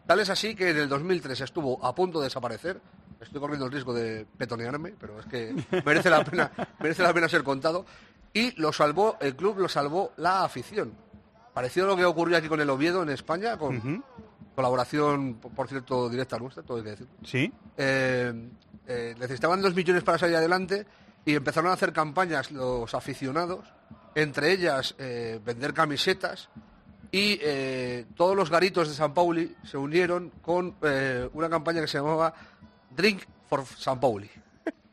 Tal 0.08 0.20
es 0.20 0.30
así 0.32 0.56
que 0.56 0.72
en 0.72 0.78
el 0.78 0.90
2003 0.90 1.42
estuvo 1.42 1.86
a 1.86 1.94
punto 1.94 2.20
de 2.20 2.26
desaparecer. 2.26 2.82
Estoy 3.22 3.40
corriendo 3.40 3.66
el 3.66 3.72
riesgo 3.72 3.94
de 3.94 4.26
petonearme, 4.38 4.94
pero 5.00 5.20
es 5.20 5.26
que 5.26 5.54
merece 5.86 6.10
la 6.10 6.24
pena, 6.24 6.52
merece 6.80 7.04
la 7.04 7.14
pena 7.14 7.28
ser 7.28 7.44
contado. 7.44 7.86
Y 8.34 8.60
lo 8.62 8.72
salvó, 8.72 9.18
el 9.20 9.36
club 9.36 9.60
lo 9.60 9.68
salvó 9.68 10.14
la 10.18 10.44
afición. 10.44 10.94
Parecido 11.54 11.88
a 11.88 11.90
lo 11.90 11.98
que 11.98 12.06
ocurrió 12.06 12.38
aquí 12.38 12.48
con 12.48 12.62
el 12.62 12.70
Oviedo 12.70 13.02
en 13.04 13.10
España, 13.10 13.58
con 13.58 14.04
colaboración, 14.56 15.36
por 15.36 15.52
por 15.52 15.68
cierto, 15.68 16.10
directa 16.10 16.38
nuestra, 16.38 16.64
todo 16.64 16.78
hay 16.78 16.84
que 16.84 16.90
decir. 16.92 17.08
Sí. 17.24 17.52
Eh, 17.78 18.50
eh, 18.88 19.16
necesitaban 19.20 19.62
dos 19.62 19.76
millones 19.76 20.04
para 20.04 20.18
salir 20.18 20.36
adelante 20.36 20.86
y 21.26 21.36
empezaron 21.36 21.72
a 21.72 21.74
hacer 21.74 21.92
campañas 21.92 22.52
los 22.52 22.94
aficionados, 22.94 23.66
entre 24.16 24.52
ellas 24.52 24.96
eh, 24.98 25.40
vender 25.44 25.74
camisetas 25.74 26.50
y 27.12 27.40
eh, 27.42 28.06
todos 28.16 28.36
los 28.36 28.50
garitos 28.50 28.88
de 28.88 28.94
San 28.94 29.14
Pauli 29.14 29.56
se 29.64 29.78
unieron 29.78 30.32
con 30.42 30.76
eh, 30.82 31.28
una 31.34 31.50
campaña 31.50 31.82
que 31.82 31.88
se 31.88 31.98
llamaba 31.98 32.34
Drink 32.90 33.24
for 33.50 33.66
San 33.66 34.00
Pauli. 34.00 34.30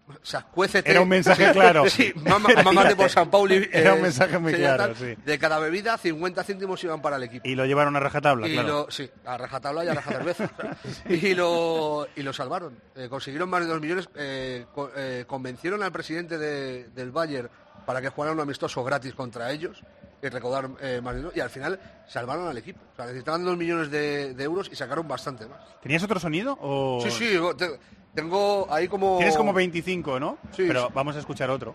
O 0.09 0.25
sea, 0.29 0.43
cuécete. 0.43 0.89
Era 0.91 1.01
un 1.01 1.09
mensaje 1.09 1.51
claro. 1.53 1.89
sí, 1.91 2.13
mámate 2.17 2.95
por 2.97 3.11
San 3.11 3.29
Pauli. 3.29 3.69
Era 3.73 3.93
un 3.95 3.99
eh, 3.99 4.03
mensaje 4.03 4.39
muy 4.39 4.55
claro, 4.55 4.95
sí. 4.95 5.17
De 5.25 5.39
cada 5.39 5.59
bebida, 5.59 5.99
50 5.99 6.45
céntimos 6.45 6.83
iban 6.85 7.03
para 7.03 7.17
el 7.17 7.25
equipo. 7.25 7.47
Y 7.49 7.55
lo 7.57 7.65
llevaron 7.67 7.95
a 7.97 8.01
rajatabla, 8.01 8.47
Y 8.49 8.53
claro. 8.53 8.69
lo, 8.69 8.91
sí, 8.91 9.11
a 9.25 9.37
rajatabla 9.37 9.85
y 9.85 9.89
a 9.89 9.95
raja 9.95 10.11
cerveza. 10.13 10.51
y, 11.09 11.35
lo, 11.35 12.07
y 12.15 12.23
lo 12.23 12.33
salvaron. 12.33 12.79
Eh, 12.95 13.09
consiguieron 13.09 13.51
más 13.51 13.63
de 13.63 13.67
dos 13.67 13.81
millones. 13.81 14.09
eh, 14.15 14.67
co- 14.75 14.91
eh, 14.97 15.25
convencieron 15.27 15.83
al 15.83 15.91
presidente 15.93 16.39
de- 16.39 16.89
del 16.91 17.11
Bayern 17.11 17.49
para 17.85 18.01
que 18.01 18.09
jugara 18.09 18.33
un 18.33 18.41
amistoso 18.41 18.83
gratis 18.85 19.13
contra 19.15 19.51
ellos 19.53 19.83
y 20.27 20.31
recaudar 20.31 20.69
eh, 20.81 21.01
más 21.03 21.15
dinero. 21.15 21.33
Y 21.35 21.41
al 21.41 21.51
final 21.51 21.79
salvaron 22.07 22.49
al 22.49 22.59
equipo. 22.59 22.81
O 22.93 22.97
sea, 22.97 23.07
necesitaban 23.07 23.45
dos 23.45 23.57
millones 23.57 23.91
de, 23.91 24.35
de 24.35 24.45
euros 24.45 24.69
y 24.73 24.77
sacaron 24.77 25.07
bastante 25.09 25.47
más. 25.47 25.59
¿Tenías 25.83 26.03
otro 26.03 26.19
sonido? 26.21 26.59
O... 26.61 27.01
Sí, 27.03 27.11
sí, 27.11 27.39
te- 27.57 27.79
tengo 28.15 28.67
ahí 28.71 28.89
como... 28.89 29.17
Tienes 29.19 29.37
como 29.37 29.53
25, 29.53 30.19
¿no? 30.21 30.39
Sí, 30.53 30.65
Pero 30.67 30.87
sí. 30.87 30.93
vamos 30.95 31.17
a 31.17 31.19
escuchar 31.19 31.51
otro. 31.51 31.75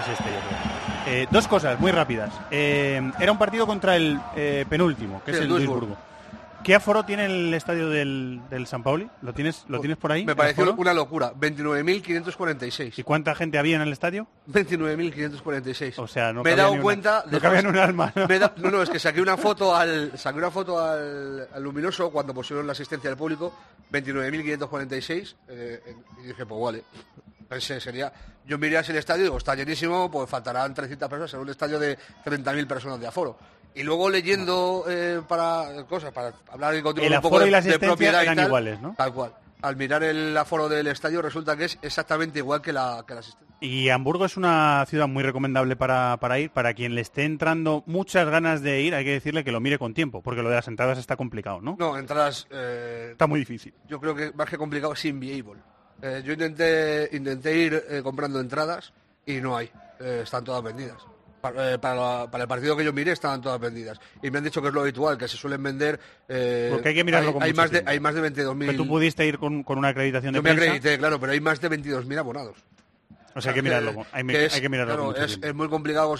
Es 0.00 0.08
este, 0.08 0.24
yo 0.24 0.38
creo. 0.40 0.58
Eh, 1.14 1.26
dos 1.30 1.48
cosas 1.48 1.78
muy 1.80 1.90
rápidas. 1.90 2.30
Eh, 2.50 3.00
era 3.18 3.32
un 3.32 3.38
partido 3.38 3.66
contra 3.66 3.96
el 3.96 4.20
eh, 4.36 4.64
penúltimo, 4.68 5.22
que 5.24 5.32
Sí, 5.32 5.38
es 5.38 5.38
el 5.38 5.42
el 5.44 5.48
Duisburg. 5.48 5.80
Duisburgo. 5.80 6.07
¿Qué 6.68 6.74
aforo 6.74 7.02
tiene 7.02 7.24
el 7.24 7.54
estadio 7.54 7.88
del, 7.88 8.42
del 8.50 8.66
San 8.66 8.82
Pauli? 8.82 9.08
¿Lo 9.22 9.32
tienes, 9.32 9.64
¿Lo 9.68 9.80
tienes 9.80 9.96
por 9.96 10.12
ahí? 10.12 10.26
Me 10.26 10.36
pareció 10.36 10.74
una 10.74 10.92
locura. 10.92 11.32
29.546. 11.32 12.98
¿Y 12.98 13.02
cuánta 13.04 13.34
gente 13.34 13.58
había 13.58 13.76
en 13.76 13.80
el 13.80 13.90
estadio? 13.90 14.26
29.546. 14.52 15.94
O 15.96 16.06
sea, 16.06 16.30
no 16.34 16.42
me 16.42 16.52
he 16.52 16.56
dado 16.56 16.68
ni 16.72 16.74
una- 16.74 16.82
cuenta 16.82 17.24
no 17.30 17.40
cabía 17.40 17.62
ni 17.62 17.68
un 17.70 17.78
alma, 17.78 18.12
¿no? 18.14 18.28
Da- 18.28 18.52
no, 18.58 18.70
no, 18.70 18.82
es 18.82 18.90
que 18.90 18.98
saqué 18.98 19.22
una 19.22 19.38
foto 19.38 19.74
al 19.74 20.18
saqué 20.18 20.36
una 20.36 20.50
foto 20.50 20.78
al, 20.78 21.48
al 21.50 21.62
luminoso 21.62 22.10
cuando 22.10 22.34
pusieron 22.34 22.66
la 22.66 22.72
asistencia 22.72 23.08
del 23.08 23.16
público 23.16 23.50
29.546 23.90 25.36
eh, 25.48 25.82
y 26.22 26.26
dije, 26.26 26.44
pues 26.44 26.60
vale. 26.60 26.84
Pensé, 27.48 27.80
sería 27.80 28.12
yo 28.44 28.58
miré 28.58 28.76
así 28.76 28.92
el 28.92 28.98
estadio 28.98 29.22
y 29.22 29.24
digo, 29.24 29.38
está 29.38 29.54
llenísimo, 29.54 30.10
pues 30.10 30.28
faltarán 30.28 30.74
300 30.74 31.08
personas 31.08 31.32
en 31.32 31.40
un 31.40 31.48
estadio 31.48 31.78
de 31.78 31.96
30.000 32.26 32.66
personas 32.66 33.00
de 33.00 33.06
aforo. 33.06 33.38
Y 33.78 33.84
luego 33.84 34.10
leyendo 34.10 34.84
eh, 34.88 35.22
para 35.28 35.84
cosas, 35.88 36.12
para 36.12 36.32
hablar 36.50 36.82
contigo 36.82 37.06
El 37.06 37.14
un 37.14 37.20
poco 37.20 37.38
de, 37.38 37.46
y 37.46 37.50
la 37.50 37.60
de 37.60 37.70
y 37.70 38.04
eran 38.04 38.34
tal, 38.34 38.46
iguales, 38.46 38.80
¿no? 38.80 38.94
Tal 38.98 39.14
cual. 39.14 39.32
Al 39.62 39.76
mirar 39.76 40.02
el 40.02 40.36
aforo 40.36 40.68
del 40.68 40.88
estadio 40.88 41.22
resulta 41.22 41.56
que 41.56 41.66
es 41.66 41.78
exactamente 41.80 42.40
igual 42.40 42.60
que 42.60 42.72
la, 42.72 43.04
que 43.06 43.14
la 43.14 43.20
asistencia. 43.20 43.56
Y 43.60 43.88
Hamburgo 43.88 44.24
es 44.24 44.36
una 44.36 44.84
ciudad 44.88 45.06
muy 45.06 45.22
recomendable 45.22 45.76
para, 45.76 46.16
para 46.18 46.40
ir. 46.40 46.50
Para 46.50 46.74
quien 46.74 46.96
le 46.96 47.02
esté 47.02 47.22
entrando 47.22 47.84
muchas 47.86 48.28
ganas 48.28 48.62
de 48.62 48.82
ir, 48.82 48.96
hay 48.96 49.04
que 49.04 49.12
decirle 49.12 49.44
que 49.44 49.52
lo 49.52 49.60
mire 49.60 49.78
con 49.78 49.94
tiempo, 49.94 50.22
porque 50.22 50.42
lo 50.42 50.48
de 50.48 50.56
las 50.56 50.66
entradas 50.66 50.98
está 50.98 51.14
complicado, 51.14 51.60
¿no? 51.60 51.76
No, 51.78 51.96
entradas 51.96 52.48
eh, 52.50 53.10
Está 53.12 53.28
muy 53.28 53.38
difícil. 53.38 53.74
yo 53.86 54.00
creo 54.00 54.16
que 54.16 54.32
más 54.32 54.50
que 54.50 54.58
complicado 54.58 54.92
es 54.94 55.04
inviable. 55.04 55.60
Eh, 56.02 56.20
yo 56.24 56.32
intenté, 56.32 57.10
intenté 57.12 57.56
ir 57.56 57.84
eh, 57.88 58.00
comprando 58.02 58.40
entradas 58.40 58.92
y 59.24 59.34
no 59.34 59.56
hay, 59.56 59.70
están 60.00 60.42
todas 60.42 60.64
vendidas. 60.64 60.98
Eh, 61.56 61.78
Para, 61.80 62.24
el 62.42 62.48
partido 62.48 62.76
que 62.76 62.84
yo 62.84 62.92
miré 62.92 63.12
estaban 63.12 63.40
todas 63.40 63.60
vendidas. 63.60 64.00
Y 64.22 64.30
me 64.30 64.38
han 64.38 64.44
dicho 64.44 64.60
que 64.62 64.68
es 64.68 64.74
lo 64.74 64.80
habitual, 64.80 65.16
que 65.16 65.28
se 65.28 65.36
suelen 65.36 65.62
vender... 65.62 65.98
eh, 66.28 66.68
Porque 66.72 66.88
hay 66.90 66.94
que 66.94 67.04
mirarlo 67.04 67.28
hay, 67.28 67.34
con 67.34 67.42
hay 67.42 67.50
mucho 67.50 67.62
más 67.62 67.70
de, 67.70 67.82
hay 67.86 68.00
más 68.00 68.14
de 68.14 68.22
22.000... 68.32 68.66
Que 68.70 68.74
tú 68.76 68.86
pudiste 68.88 69.26
ir 69.26 69.38
con, 69.38 69.62
con 69.62 69.78
una 69.78 69.88
acreditación 69.88 70.32
de 70.32 70.38
Yo 70.38 70.42
me 70.42 70.50
prensa. 70.54 70.64
acredité, 70.74 70.98
claro, 70.98 71.20
pero 71.20 71.32
hay 71.32 71.40
más 71.40 71.60
de 71.60 71.70
22.000 71.70 72.18
abonados. 72.18 72.56
O 73.34 73.40
sea, 73.40 73.50
hay 73.52 73.56
que 73.56 73.62
mirarlo. 73.62 74.04
hay, 74.10 74.26
que 74.26 74.46
es- 74.46 74.54
hay 74.54 74.60
que 74.60 74.68
mirarlo 74.68 75.12
claro, 75.12 75.24
es, 75.24 75.38
es 75.40 75.54
muy 75.54 75.68
complicado. 75.68 76.12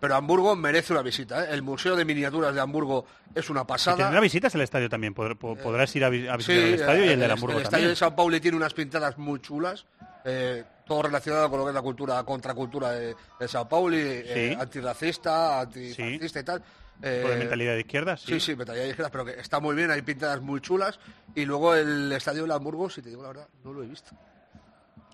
Pero 0.00 0.16
Hamburgo 0.16 0.56
merece 0.56 0.92
una 0.92 1.02
visita. 1.02 1.44
¿eh? 1.44 1.48
El 1.52 1.62
Museo 1.62 1.94
de 1.94 2.04
Miniaturas 2.04 2.52
de 2.52 2.60
Hamburgo 2.60 3.06
es 3.32 3.48
una 3.48 3.60
Y 3.60 3.64
pasada. 3.64 3.96
tendrá 3.96 4.18
visitas 4.20 4.52
el 4.56 4.62
estadio 4.62 4.88
también. 4.88 5.14
Pod- 5.14 5.36
po- 5.38 5.54
Podrás 5.56 5.94
ir 5.94 6.02
a, 6.02 6.08
a 6.08 6.10
visitar 6.10 6.40
Sí, 6.42 6.52
el 6.52 6.74
estadio 6.74 7.04
y 7.04 7.08
el 7.10 7.18
de 7.20 7.24
el, 7.26 7.30
Hamburgo 7.30 7.58
el 7.58 7.62
estadio 7.62 7.70
también. 7.82 7.90
de 7.90 7.96
San 7.96 8.16
Paulo 8.16 8.40
tiene 8.40 8.56
unas 8.56 8.74
pintadas 8.74 9.18
muy 9.18 9.38
chulas, 9.40 9.86
eh, 10.24 10.64
todo 10.88 11.02
relacionado 11.02 11.48
con 11.50 11.58
lo 11.60 11.64
que 11.66 11.70
es 11.70 11.74
la 11.74 11.82
cultura, 11.82 12.22
contracultura 12.24 12.90
de, 12.92 13.14
de 13.38 13.48
San 13.48 13.68
Paulo, 13.68 13.94
eh, 13.96 14.50
Sí. 14.54 14.56
antirracista, 14.60 15.60
antifascista 15.60 16.40
y 16.40 16.42
tal. 16.42 16.62
Eh, 17.00 17.24
de 17.28 17.36
mentalidad 17.36 17.74
de 17.74 17.80
izquierdas, 17.80 18.22
sí. 18.22 18.32
Sí, 18.32 18.40
sí, 18.40 18.56
mentalidad 18.56 18.82
de 18.84 18.90
izquierdas, 18.90 19.12
pero 19.12 19.24
que 19.24 19.40
está 19.40 19.60
muy 19.60 19.76
bien, 19.76 19.90
hay 19.92 20.02
pintadas 20.02 20.40
muy 20.40 20.60
chulas. 20.60 20.98
Y 21.36 21.44
luego 21.44 21.74
el 21.74 22.10
estadio 22.12 22.44
de 22.46 22.52
Hamburgo, 22.54 22.90
si 22.90 23.02
te 23.02 23.10
digo 23.10 23.22
la 23.22 23.28
verdad, 23.28 23.48
no 23.62 23.72
lo 23.72 23.84
he 23.84 23.86
visto. 23.86 24.10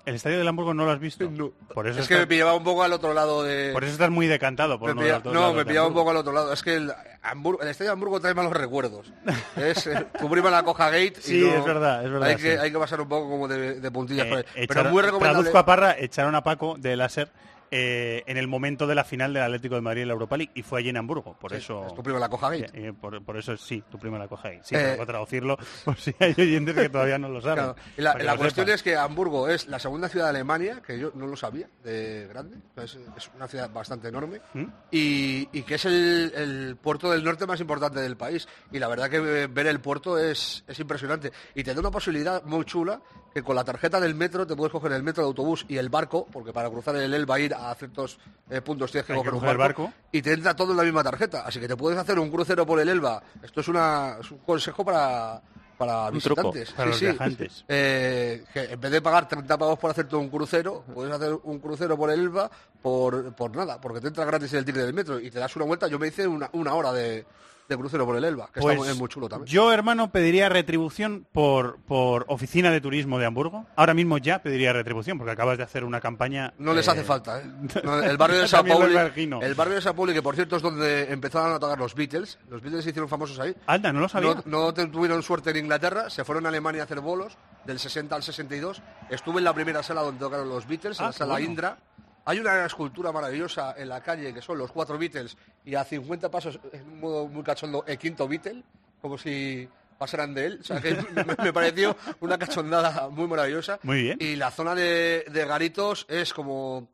¿El 0.06 0.16
estadio 0.16 0.36
del 0.38 0.46
Hamburgo 0.46 0.74
no 0.74 0.84
lo 0.84 0.90
has 0.90 1.00
visto? 1.00 1.30
Por 1.72 1.88
eso, 1.88 2.00
es 2.00 2.08
que 2.08 2.16
me 2.18 2.26
pillaba 2.26 2.54
un 2.54 2.62
poco 2.62 2.82
al 2.82 2.92
otro 2.92 3.14
lado 3.14 3.42
de... 3.42 3.70
por 3.72 3.84
eso 3.84 3.92
estás 3.94 4.10
muy 4.10 4.26
decantado. 4.26 4.78
Por 4.78 4.94
Me 4.94 5.04
de 5.04 5.20
no, 5.32 5.52
me 5.52 5.60
de 5.60 5.64
pillaba 5.64 5.86
un 5.88 5.94
poco 5.94 6.10
al 6.10 6.18
otro 6.18 6.32
lado. 6.32 6.52
Es 6.52 6.62
que 6.62 6.74
el, 6.74 6.92
Hamburgo- 7.22 7.62
el 7.62 7.68
estadio 7.68 7.90
de 7.90 7.92
Hamburgo 7.94 8.20
trae 8.20 8.34
malos 8.34 8.52
recuerdos. 8.52 9.10
Es, 9.56 9.86
eh, 9.86 10.06
tu 10.20 10.28
prima 10.28 10.50
la 10.50 10.62
coja 10.62 10.86
gate. 10.90 11.14
y 11.18 11.22
Sí, 11.22 11.40
no- 11.40 11.54
es 11.56 11.64
verdad, 11.64 12.04
es 12.04 12.10
verdad, 12.10 12.28
Hay 12.28 12.36
que, 12.36 12.52
sí. 12.52 12.58
hay 12.60 12.70
que 12.70 12.78
pasar 12.78 13.00
un 13.00 13.08
poco 13.08 13.30
como 13.30 13.48
de, 13.48 13.80
de 13.80 13.90
puntillas. 13.90 14.26
Eh, 14.26 14.44
Pero 14.54 14.80
echaron- 14.82 14.90
muy 14.92 15.02
recomendable. 15.02 15.38
Traduzco 15.50 15.58
a 15.58 15.64
Parra, 15.66 15.96
echaron 15.98 16.34
a 16.34 16.42
Paco 16.44 16.76
de 16.78 16.96
láser 16.96 17.30
eh, 17.70 18.22
en 18.26 18.36
el 18.36 18.46
momento 18.46 18.86
de 18.86 18.94
la 18.94 19.04
final 19.04 19.32
del 19.34 19.42
Atlético 19.42 19.74
de 19.74 19.80
Madrid 19.80 20.02
en 20.02 20.08
la 20.08 20.14
Europa 20.14 20.36
League 20.36 20.52
y 20.54 20.62
fue 20.62 20.80
allí 20.80 20.88
en 20.88 20.96
Hamburgo. 20.96 21.36
Por 21.38 21.50
Sí, 21.52 21.58
eso. 21.58 21.86
es 21.86 21.94
tu 21.94 22.02
prima 22.02 22.18
la 22.18 22.28
coja 22.28 22.50
gate. 22.50 22.70
Eh, 22.74 22.92
por, 22.92 23.22
por 23.24 23.36
eso 23.36 23.56
sí, 23.56 23.82
tu 23.90 23.98
prima 23.98 24.18
la 24.18 24.28
coja 24.28 24.48
ahí. 24.48 24.60
Sí, 24.62 24.74
Eh, 24.76 24.94
para 24.96 25.06
traducirlo, 25.06 25.56
por 25.84 25.96
si 25.96 26.14
hay 26.18 26.34
oyentes 26.38 26.74
que 26.74 26.88
todavía 26.88 27.18
no 27.18 27.28
lo 27.28 27.40
saben. 27.40 27.74
Claro, 27.96 28.20
y 28.20 28.22
la, 28.24 28.32
lo 28.32 28.38
cuestión 28.38 28.66
sepan. 28.66 28.74
es 28.74 28.82
que 28.82 28.96
Hamburgo 28.96 29.48
es 29.48 29.66
la 29.68 29.78
segunda 29.78 30.08
ciudad 30.08 30.26
de 30.26 30.30
Alemania, 30.30 30.82
que 30.86 30.98
yo 30.98 31.10
no 31.14 31.26
lo 31.26 31.36
sabía, 31.36 31.68
de 31.82 32.26
grande. 32.28 32.56
Es, 32.76 32.98
es 33.16 33.30
una 33.34 33.48
ciudad 33.48 33.70
bastante 33.70 34.08
enorme. 34.08 34.40
¿Mm? 34.52 34.64
Y, 34.90 35.48
y 35.52 35.62
que 35.62 35.74
es 35.76 35.84
el, 35.84 36.32
el 36.34 36.76
puerto 36.80 37.10
del 37.10 37.24
norte 37.24 37.46
más 37.46 37.60
importante 37.60 38.00
del 38.00 38.16
país. 38.16 38.46
Y 38.72 38.78
la 38.78 38.88
verdad 38.88 39.10
que 39.10 39.16
eh, 39.16 39.46
ver 39.46 39.66
el 39.66 39.80
puerto 39.80 40.18
es, 40.18 40.64
es 40.68 40.78
impresionante. 40.80 41.32
Y 41.54 41.64
te 41.64 41.74
da 41.74 41.80
una 41.80 41.90
posibilidad 41.90 42.42
muy 42.44 42.64
chula 42.64 43.00
que 43.34 43.42
con 43.42 43.56
la 43.56 43.64
tarjeta 43.64 43.98
del 43.98 44.14
metro 44.14 44.46
te 44.46 44.54
puedes 44.54 44.70
coger 44.70 44.92
el 44.92 45.02
metro, 45.02 45.24
el 45.24 45.26
autobús 45.26 45.66
y 45.68 45.76
el 45.76 45.88
barco, 45.88 46.26
porque 46.30 46.52
para 46.52 46.70
cruzar 46.70 46.94
el 46.94 47.12
Elba 47.12 47.40
ir 47.40 47.52
a 47.52 47.74
ciertos 47.74 48.16
eh, 48.48 48.60
puntos 48.60 48.92
tienes 48.92 49.06
que 49.06 49.12
Hay 49.12 49.18
que 49.18 49.24
coger 49.24 49.34
un 49.34 49.40
coger 49.40 49.52
el 49.52 49.58
barco, 49.58 49.92
y 50.12 50.22
te 50.22 50.32
entra 50.32 50.54
todo 50.54 50.70
en 50.70 50.76
la 50.76 50.84
misma 50.84 51.02
tarjeta. 51.02 51.44
Así 51.44 51.58
que 51.58 51.66
te 51.66 51.76
puedes 51.76 51.98
hacer 51.98 52.16
un 52.20 52.30
crucero 52.30 52.64
por 52.64 52.78
el 52.78 52.88
Elba. 52.88 53.20
Esto 53.42 53.60
es, 53.60 53.66
una, 53.66 54.18
es 54.20 54.30
un 54.30 54.38
consejo 54.38 54.84
para, 54.84 55.42
para 55.76 56.10
Un 56.10 56.20
truco 56.20 56.52
visitantes. 56.52 56.72
para 56.74 56.90
los 56.90 57.00
viajantes. 57.00 57.64
Eh, 57.66 58.44
que 58.52 58.64
en 58.72 58.80
vez 58.80 58.92
de 58.92 59.02
pagar 59.02 59.26
30 59.26 59.58
pavos 59.58 59.80
por 59.80 59.90
hacerte 59.90 60.14
un 60.14 60.28
crucero, 60.28 60.84
puedes 60.94 61.12
hacer 61.12 61.36
un 61.42 61.58
crucero 61.58 61.96
por 61.96 62.12
el 62.12 62.20
Elba 62.20 62.48
por, 62.80 63.34
por 63.34 63.56
nada, 63.56 63.80
porque 63.80 64.00
te 64.00 64.06
entra 64.06 64.24
gratis 64.24 64.52
el 64.52 64.64
ticket 64.64 64.82
del 64.82 64.94
metro 64.94 65.18
y 65.18 65.28
te 65.32 65.40
das 65.40 65.56
una 65.56 65.64
vuelta. 65.64 65.88
Yo 65.88 65.98
me 65.98 66.06
hice 66.06 66.24
una, 66.24 66.48
una 66.52 66.74
hora 66.74 66.92
de, 66.92 67.26
de 67.68 67.76
crucero 67.76 68.04
por 68.06 68.16
el 68.16 68.24
Elba, 68.24 68.48
que 68.52 68.60
Pues 68.60 68.74
está 68.74 68.84
muy, 68.84 68.92
es 68.92 68.98
muy 68.98 69.08
chulo 69.08 69.28
también. 69.28 69.46
Yo, 69.46 69.72
hermano, 69.72 70.10
pediría 70.12 70.48
retribución 70.48 71.26
por, 71.32 71.78
por 71.82 72.24
oficina 72.28 72.70
de 72.70 72.80
turismo 72.80 73.18
de 73.18 73.26
Hamburgo. 73.26 73.66
Ahora 73.76 73.94
mismo 73.94 74.18
ya 74.18 74.42
pediría 74.42 74.72
retribución 74.72 75.18
porque 75.18 75.32
acabas 75.32 75.56
de 75.58 75.64
hacer 75.64 75.84
una 75.84 76.00
campaña. 76.00 76.52
No 76.58 76.74
les 76.74 76.86
eh, 76.86 76.90
hace 76.90 77.04
falta, 77.04 77.40
¿eh? 77.40 77.44
No, 77.84 78.02
el 78.02 78.16
barrio 78.16 78.40
de 78.40 78.48
Sao 78.48 78.64
Paulo, 78.64 78.86
el 78.86 79.54
barrio 79.54 79.74
de 79.76 79.80
Sao 79.80 79.94
Paulo, 79.94 80.12
que 80.12 80.22
por 80.22 80.34
cierto 80.34 80.56
es 80.56 80.62
donde 80.62 81.12
empezaron 81.12 81.52
a 81.52 81.58
tocar 81.58 81.78
los 81.78 81.94
Beatles. 81.94 82.38
Los 82.50 82.60
Beatles 82.62 82.84
se 82.84 82.90
hicieron 82.90 83.08
famosos 83.08 83.38
ahí. 83.38 83.54
Anda, 83.66 83.92
no 83.92 84.00
lo 84.00 84.08
sabía. 84.08 84.42
No, 84.44 84.72
tuvieron 84.74 85.22
suerte 85.22 85.50
en 85.50 85.56
Inglaterra, 85.56 86.10
se 86.10 86.24
fueron 86.24 86.46
a 86.46 86.50
Alemania 86.50 86.82
a 86.82 86.84
hacer 86.84 87.00
bolos 87.00 87.36
del 87.64 87.78
60 87.78 88.14
al 88.14 88.22
62. 88.22 88.82
Estuve 89.10 89.38
en 89.38 89.44
la 89.44 89.54
primera 89.54 89.82
sala 89.82 90.02
donde 90.02 90.20
tocaron 90.20 90.48
los 90.48 90.66
Beatles, 90.66 90.98
en 90.98 91.04
Ah, 91.04 91.08
la 91.08 91.12
qué 91.12 91.18
sala 91.18 91.32
bueno. 91.34 91.46
Indra. 91.46 91.78
Hay 92.24 92.38
una 92.38 92.64
escultura 92.64 93.12
maravillosa 93.12 93.74
en 93.76 93.88
la 93.88 94.02
calle 94.02 94.32
que 94.32 94.40
son 94.40 94.58
los 94.58 94.72
cuatro 94.72 94.98
Beatles 94.98 95.36
y 95.64 95.74
a 95.74 95.84
50 95.84 96.30
pasos, 96.30 96.58
en 96.72 96.82
un 96.82 97.00
modo 97.00 97.26
muy 97.28 97.42
cachondo, 97.42 97.84
el 97.86 97.98
quinto 97.98 98.26
Beatle, 98.26 98.62
como 99.00 99.18
si 99.18 99.68
pasaran 99.98 100.32
de 100.34 100.46
él. 100.46 100.58
O 100.60 100.64
sea, 100.64 100.80
que 100.80 100.94
me, 101.42 101.52
pareció 101.52 101.96
una 102.20 102.38
cachondada 102.38 103.08
muy 103.08 103.26
maravillosa. 103.26 103.78
Muy 103.82 104.02
bien. 104.02 104.18
Y 104.20 104.36
la 104.36 104.50
zona 104.50 104.74
de, 104.74 105.24
de 105.30 105.44
Garitos 105.46 106.06
es 106.08 106.32
como... 106.32 106.88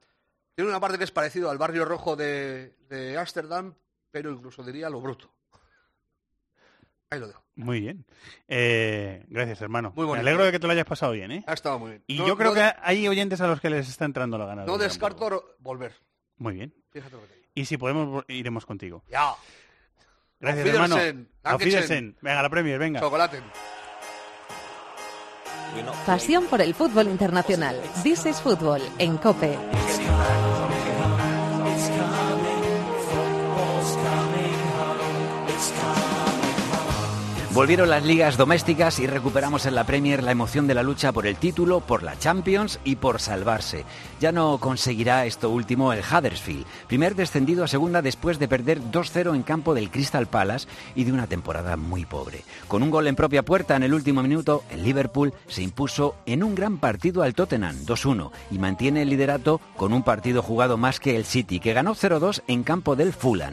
Tiene 0.55 0.71
una 0.71 0.81
parte 0.81 0.99
que 0.99 1.05
es 1.05 1.13
parecido 1.13 1.49
al 1.49 1.59
barrio 1.59 1.85
rojo 1.85 2.17
de 2.17 2.75
de 2.91 3.17
Ámsterdam, 3.17 3.75
pero 4.11 4.33
incluso 4.33 4.63
diría 4.63 4.91
lo 4.91 5.01
bruto. 5.01 5.33
Ahí 7.13 7.19
lo 7.19 7.27
dejo. 7.27 7.43
Muy 7.57 7.81
bien. 7.81 8.07
Eh, 8.47 9.25
gracias, 9.29 9.61
hermano. 9.63 9.93
Muy 9.97 10.05
Me 10.05 10.11
bonito. 10.11 10.21
alegro 10.29 10.45
de 10.45 10.53
que 10.53 10.61
te 10.61 10.67
lo 10.69 10.73
hayas 10.73 10.85
pasado 10.87 11.11
bien, 11.11 11.33
¿eh? 11.33 11.45
Ha 11.49 11.55
estado 11.55 11.77
muy 11.81 11.91
bien. 11.91 12.05
Y 12.07 12.19
No- 12.19 12.27
yo 12.29 12.37
creo 12.37 12.51
no- 12.51 12.55
que 12.55 12.73
hay 12.83 13.09
oyentes 13.09 13.41
a 13.41 13.49
los 13.49 13.61
que 13.61 13.69
les 13.69 13.89
está 13.89 14.05
entrando 14.05 14.39
la 14.39 14.47
gana. 14.47 14.63
de 14.63 14.69
No 14.69 14.79
descarto 14.79 15.57
volver. 15.59 15.93
Muy 16.37 16.55
bien. 16.55 16.73
Fíjate 16.93 17.17
lo 17.17 17.23
que 17.23 17.27
te 17.27 17.35
digo. 17.35 17.47
Y 17.55 17.65
si 17.65 17.77
podemos, 17.79 18.25
iremos 18.29 18.65
contigo. 18.65 19.03
Ya. 19.11 19.35
Gracias, 20.39 20.67
hermano. 20.69 20.97
Wiedersehen. 21.59 22.17
Venga, 22.23 22.43
la 22.43 22.49
Premier, 22.49 22.79
venga. 22.79 23.01
Chocolate. 23.01 23.41
Pasión 26.07 26.47
por 26.47 26.61
el 26.61 26.75
fútbol 26.75 27.09
internacional. 27.09 27.81
This 28.05 28.25
is 28.27 28.41
Fútbol 28.41 28.81
en 28.99 29.17
Cope. 29.19 29.59
Volvieron 37.61 37.91
las 37.91 38.07
ligas 38.07 38.39
domésticas 38.39 39.01
y 39.01 39.07
recuperamos 39.07 39.67
en 39.67 39.75
la 39.75 39.85
Premier 39.85 40.23
la 40.23 40.33
emoción 40.33 40.67
de 40.67 40.73
la 40.73 40.83
lucha 40.83 41.13
por 41.13 41.27
el 41.27 41.37
título, 41.37 41.81
por 41.81 42.03
la 42.03 42.19
Champions 42.19 42.81
y 42.85 42.97
por 42.97 43.21
salvarse. 43.21 43.85
Ya 44.19 44.33
no 44.33 44.57
conseguirá 44.57 45.27
esto 45.27 45.51
último 45.51 45.93
el 45.93 46.01
Huddersfield, 46.01 46.65
primer 46.87 47.15
descendido 47.15 47.63
a 47.63 47.69
segunda 47.69 48.01
después 48.01 48.39
de 48.39 48.49
perder 48.49 48.81
2-0 48.81 49.35
en 49.35 49.43
campo 49.43 49.75
del 49.75 49.91
Crystal 49.91 50.27
Palace 50.27 50.69
y 50.95 51.05
de 51.05 51.13
una 51.13 51.27
temporada 51.27 51.77
muy 51.77 52.07
pobre. 52.07 52.45
Con 52.67 52.83
un 52.83 52.89
gol 52.89 53.07
en 53.09 53.15
propia 53.15 53.45
puerta 53.45 53.77
en 53.77 53.83
el 53.83 53.93
último 53.93 54.23
minuto, 54.23 54.65
el 54.71 54.83
Liverpool 54.83 55.35
se 55.47 55.61
impuso 55.61 56.17
en 56.25 56.43
un 56.43 56.55
gran 56.55 56.79
partido 56.79 57.23
al 57.23 57.35
Tottenham 57.35 57.77
2-1 57.85 58.31
y 58.53 58.59
mantiene 58.59 59.03
el 59.03 59.11
liderato 59.11 59.61
con 59.77 59.93
un 59.93 60.03
partido 60.03 60.43
jugado 60.43 60.79
más 60.79 60.99
que 60.99 61.15
el 61.15 61.27
City, 61.27 61.61
que 61.61 61.75
ganó 61.75 61.95
0-2 61.95 62.41
en 62.47 62.63
campo 62.63 62.97
del 62.97 63.13
Fulham. 63.13 63.53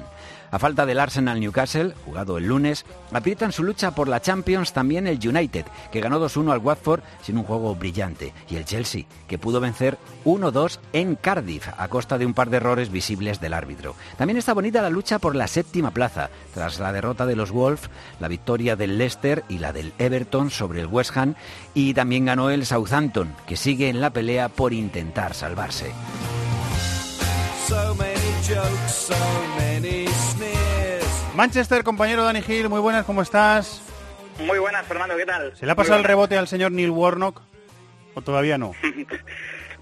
A 0.50 0.60
falta 0.60 0.86
del 0.86 1.00
Arsenal 1.00 1.40
Newcastle, 1.40 1.94
jugado 2.06 2.38
el 2.38 2.48
lunes, 2.48 2.86
aprietan 3.12 3.52
su 3.52 3.64
lucha 3.64 3.92
por 3.92 4.08
la 4.08 4.22
Champions 4.22 4.72
también 4.72 5.08
el 5.08 5.20
United, 5.26 5.66
que 5.92 6.00
ganó 6.00 6.20
2-1 6.20 6.54
al 6.54 6.60
Watford 6.60 7.02
sin 7.22 7.38
un 7.38 7.44
juego 7.44 7.76
brillante, 7.76 8.34
y 8.50 8.56
el 8.56 8.66
Chelsea, 8.66 9.06
que 9.28 9.38
pudo 9.38 9.60
vencer 9.60 9.98
1-2 10.26 10.80
en 10.94 11.16
Cardiff 11.16 11.68
a 11.78 11.88
costa 11.90 12.18
de 12.18 12.26
un 12.26 12.34
par 12.34 12.50
de 12.50 12.58
errores 12.58 12.92
visibles 12.92 13.42
del 13.42 13.54
árbitro. 13.54 13.96
También 14.18 14.38
está 14.38 14.54
bonita 14.54 14.82
la 14.82 14.90
lucha 14.90 15.20
por 15.20 15.36
la 15.36 15.48
séptima 15.48 15.92
plaza, 15.92 16.30
tras 16.54 16.80
la 16.80 16.94
derrota 16.94 17.26
de 17.26 17.36
los 17.36 17.52
Wolves, 17.52 17.90
la 18.20 18.28
victoria 18.28 18.76
del 18.76 18.98
Leicester 18.98 19.44
y 19.50 19.60
la 19.60 19.74
del 19.74 19.94
Everton 19.98 20.50
sobre 20.50 20.82
el 20.82 20.88
West 20.88 21.16
Ham, 21.18 21.36
y 21.74 21.94
también 21.94 22.26
ganó 22.26 22.50
el 22.50 22.66
Southampton, 22.66 23.36
que 23.46 23.58
sigue 23.58 23.90
en 23.90 24.00
la 24.02 24.12
pelea 24.12 24.50
por 24.50 24.74
intentar 24.74 25.34
salvarse. 25.34 25.92
Manchester, 31.36 31.84
compañero 31.84 32.24
Dani 32.24 32.42
Gil, 32.42 32.70
muy 32.70 32.80
buenas, 32.80 33.06
¿cómo 33.06 33.22
estás? 33.22 33.82
Muy 34.40 34.60
buenas, 34.60 34.86
Fernando, 34.88 35.18
¿qué 35.18 35.26
tal? 35.26 35.56
¿Se 35.56 35.66
le 35.66 35.72
ha 35.72 35.76
pasado 35.76 35.98
el 36.00 36.04
rebote 36.04 36.38
al 36.38 36.48
señor 36.48 36.72
Neil 36.72 36.92
Warnock? 36.92 37.42
¿O 38.14 38.22
todavía 38.22 38.58
no? 38.58 38.74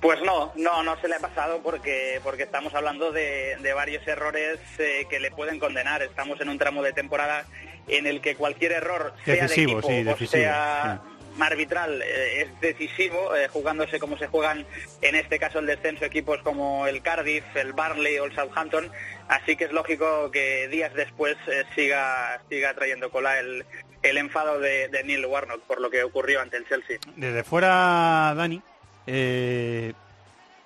Pues 0.02 0.22
no, 0.22 0.52
no, 0.56 0.84
no 0.84 1.00
se 1.02 1.08
le 1.08 1.16
ha 1.16 1.20
pasado 1.20 1.62
porque, 1.64 2.20
porque 2.24 2.44
estamos 2.44 2.76
hablando 2.76 3.12
de, 3.12 3.58
de 3.60 3.74
varios 3.74 4.08
errores 4.08 4.60
eh, 4.78 5.08
que 5.10 5.20
le 5.20 5.32
pueden 5.32 5.58
condenar. 5.58 6.04
Estamos 6.04 6.40
en 6.42 6.50
un 6.50 6.60
tramo 6.60 6.84
de 6.84 6.94
temporada 6.94 7.46
en 7.88 8.06
el 8.06 8.22
que 8.22 8.36
cualquier 8.36 8.74
error, 8.74 9.14
sea 9.24 9.44
Decisivo, 9.44 9.82
de 9.82 9.88
sí, 9.88 9.94
equipo 9.94 10.10
o 10.10 10.14
decisivo, 10.14 10.44
sea 10.44 11.02
arbitral, 11.40 12.02
eh, 12.02 12.42
es 12.42 12.62
decisivo, 12.62 13.36
eh, 13.36 13.48
jugándose 13.48 14.00
como 14.00 14.18
se 14.18 14.28
juegan 14.28 14.66
en 15.02 15.16
este 15.16 15.40
caso 15.40 15.60
el 15.60 15.66
descenso 15.66 16.06
equipos 16.06 16.42
como 16.42 16.88
el 16.88 17.02
Cardiff, 17.02 17.44
el 17.56 17.74
Barley 17.74 18.18
o 18.20 18.26
el 18.26 18.36
Southampton. 18.36 18.90
Así 19.28 19.56
que 19.56 19.66
es 19.66 19.72
lógico 19.72 20.32
que 20.32 20.68
días 20.68 20.94
después 20.94 21.36
eh, 21.48 21.64
siga, 21.76 22.42
siga 22.50 22.74
trayendo 22.74 23.10
cola 23.10 23.40
el, 23.40 23.66
el 24.04 24.18
enfado 24.18 24.60
de, 24.60 24.88
de 24.88 25.04
Neil 25.04 25.26
Warnock 25.26 25.62
por 25.62 25.82
lo 25.82 25.90
que 25.90 26.04
ocurrió 26.04 26.42
ante 26.42 26.58
el 26.58 26.68
Chelsea. 26.68 27.00
Desde 27.16 27.44
fuera, 27.44 28.34
Dani, 28.36 28.62
eh, 29.08 29.94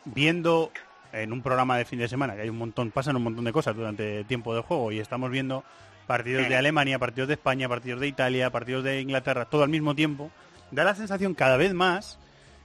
viendo 0.06 0.72
en 1.14 1.34
un 1.34 1.42
programa 1.42 1.78
de 1.78 1.86
fin 1.86 2.00
de 2.00 2.08
semana, 2.08 2.36
que 2.36 2.42
hay 2.42 2.50
un 2.50 2.58
montón, 2.58 2.92
pasan 2.92 3.16
un 3.16 3.24
montón 3.24 3.46
de 3.46 3.52
cosas 3.52 3.76
durante 3.76 4.24
tiempo 4.26 4.54
de 4.56 4.62
juego 4.62 4.92
y 4.92 5.00
estamos 5.00 5.32
viendo 5.32 5.64
partidos 6.06 6.50
de 6.50 6.56
Alemania, 6.56 7.00
partidos 7.00 7.28
de 7.28 7.36
España, 7.36 7.70
partidos 7.70 8.00
de 8.00 8.08
Italia, 8.08 8.50
partidos 8.50 8.84
de 8.84 9.00
Inglaterra, 9.00 9.46
todo 9.46 9.64
al 9.64 9.70
mismo 9.70 9.96
tiempo, 9.96 10.32
da 10.72 10.84
la 10.84 10.96
sensación 10.96 11.34
cada 11.34 11.58
vez 11.58 11.74
más, 11.74 12.20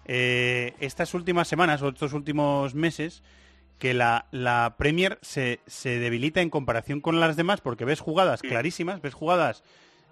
eh, 0.06 0.74
estas 0.80 1.14
últimas 1.14 1.48
semanas 1.48 1.82
o 1.82 1.88
estos 1.88 2.12
últimos 2.12 2.74
meses, 2.74 3.22
que 3.78 3.94
la, 3.94 4.26
la 4.30 4.76
Premier 4.78 5.18
se, 5.22 5.60
se 5.66 5.98
debilita 5.98 6.40
en 6.40 6.50
comparación 6.50 7.00
con 7.00 7.20
las 7.20 7.36
demás 7.36 7.60
porque 7.60 7.84
ves 7.84 8.00
jugadas 8.00 8.40
clarísimas, 8.40 9.02
ves 9.02 9.14
jugadas 9.14 9.64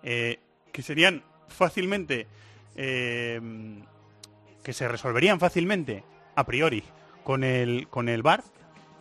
eh, 0.02 0.40
que 0.72 0.82
serían 0.82 1.22
fácilmente, 1.48 2.26
eh, 2.76 3.40
que 4.64 4.72
se 4.72 4.88
resolverían 4.88 5.38
fácilmente 5.38 6.04
a 6.34 6.44
priori 6.44 6.82
con 7.24 7.44
el, 7.44 7.88
con 7.88 8.08
el 8.08 8.22
VAR 8.22 8.42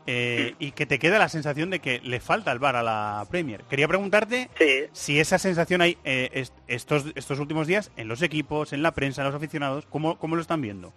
eh, 0.07 0.55
y 0.59 0.71
que 0.71 0.85
te 0.85 0.97
queda 0.99 1.19
la 1.19 1.29
sensación 1.29 1.69
de 1.69 1.79
que 1.79 1.99
le 2.03 2.19
falta 2.19 2.51
el 2.51 2.59
VAR 2.59 2.75
a 2.75 2.83
la 2.83 3.25
Premier. 3.29 3.63
Quería 3.69 3.87
preguntarte 3.87 4.49
Sí. 4.57 4.85
si 4.93 5.19
esa 5.19 5.37
sensación 5.37 5.81
hay 5.81 5.97
eh, 6.03 6.29
est- 6.33 6.53
estos, 6.67 7.05
estos 7.15 7.39
últimos 7.39 7.67
días 7.67 7.91
en 7.97 8.07
los 8.07 8.21
equipos, 8.21 8.73
en 8.73 8.81
la 8.83 8.93
prensa, 8.93 9.21
en 9.21 9.27
los 9.27 9.35
aficionados, 9.35 9.85
¿cómo, 9.89 10.17
cómo 10.17 10.35
lo 10.35 10.41
están 10.41 10.61
viendo? 10.61 10.93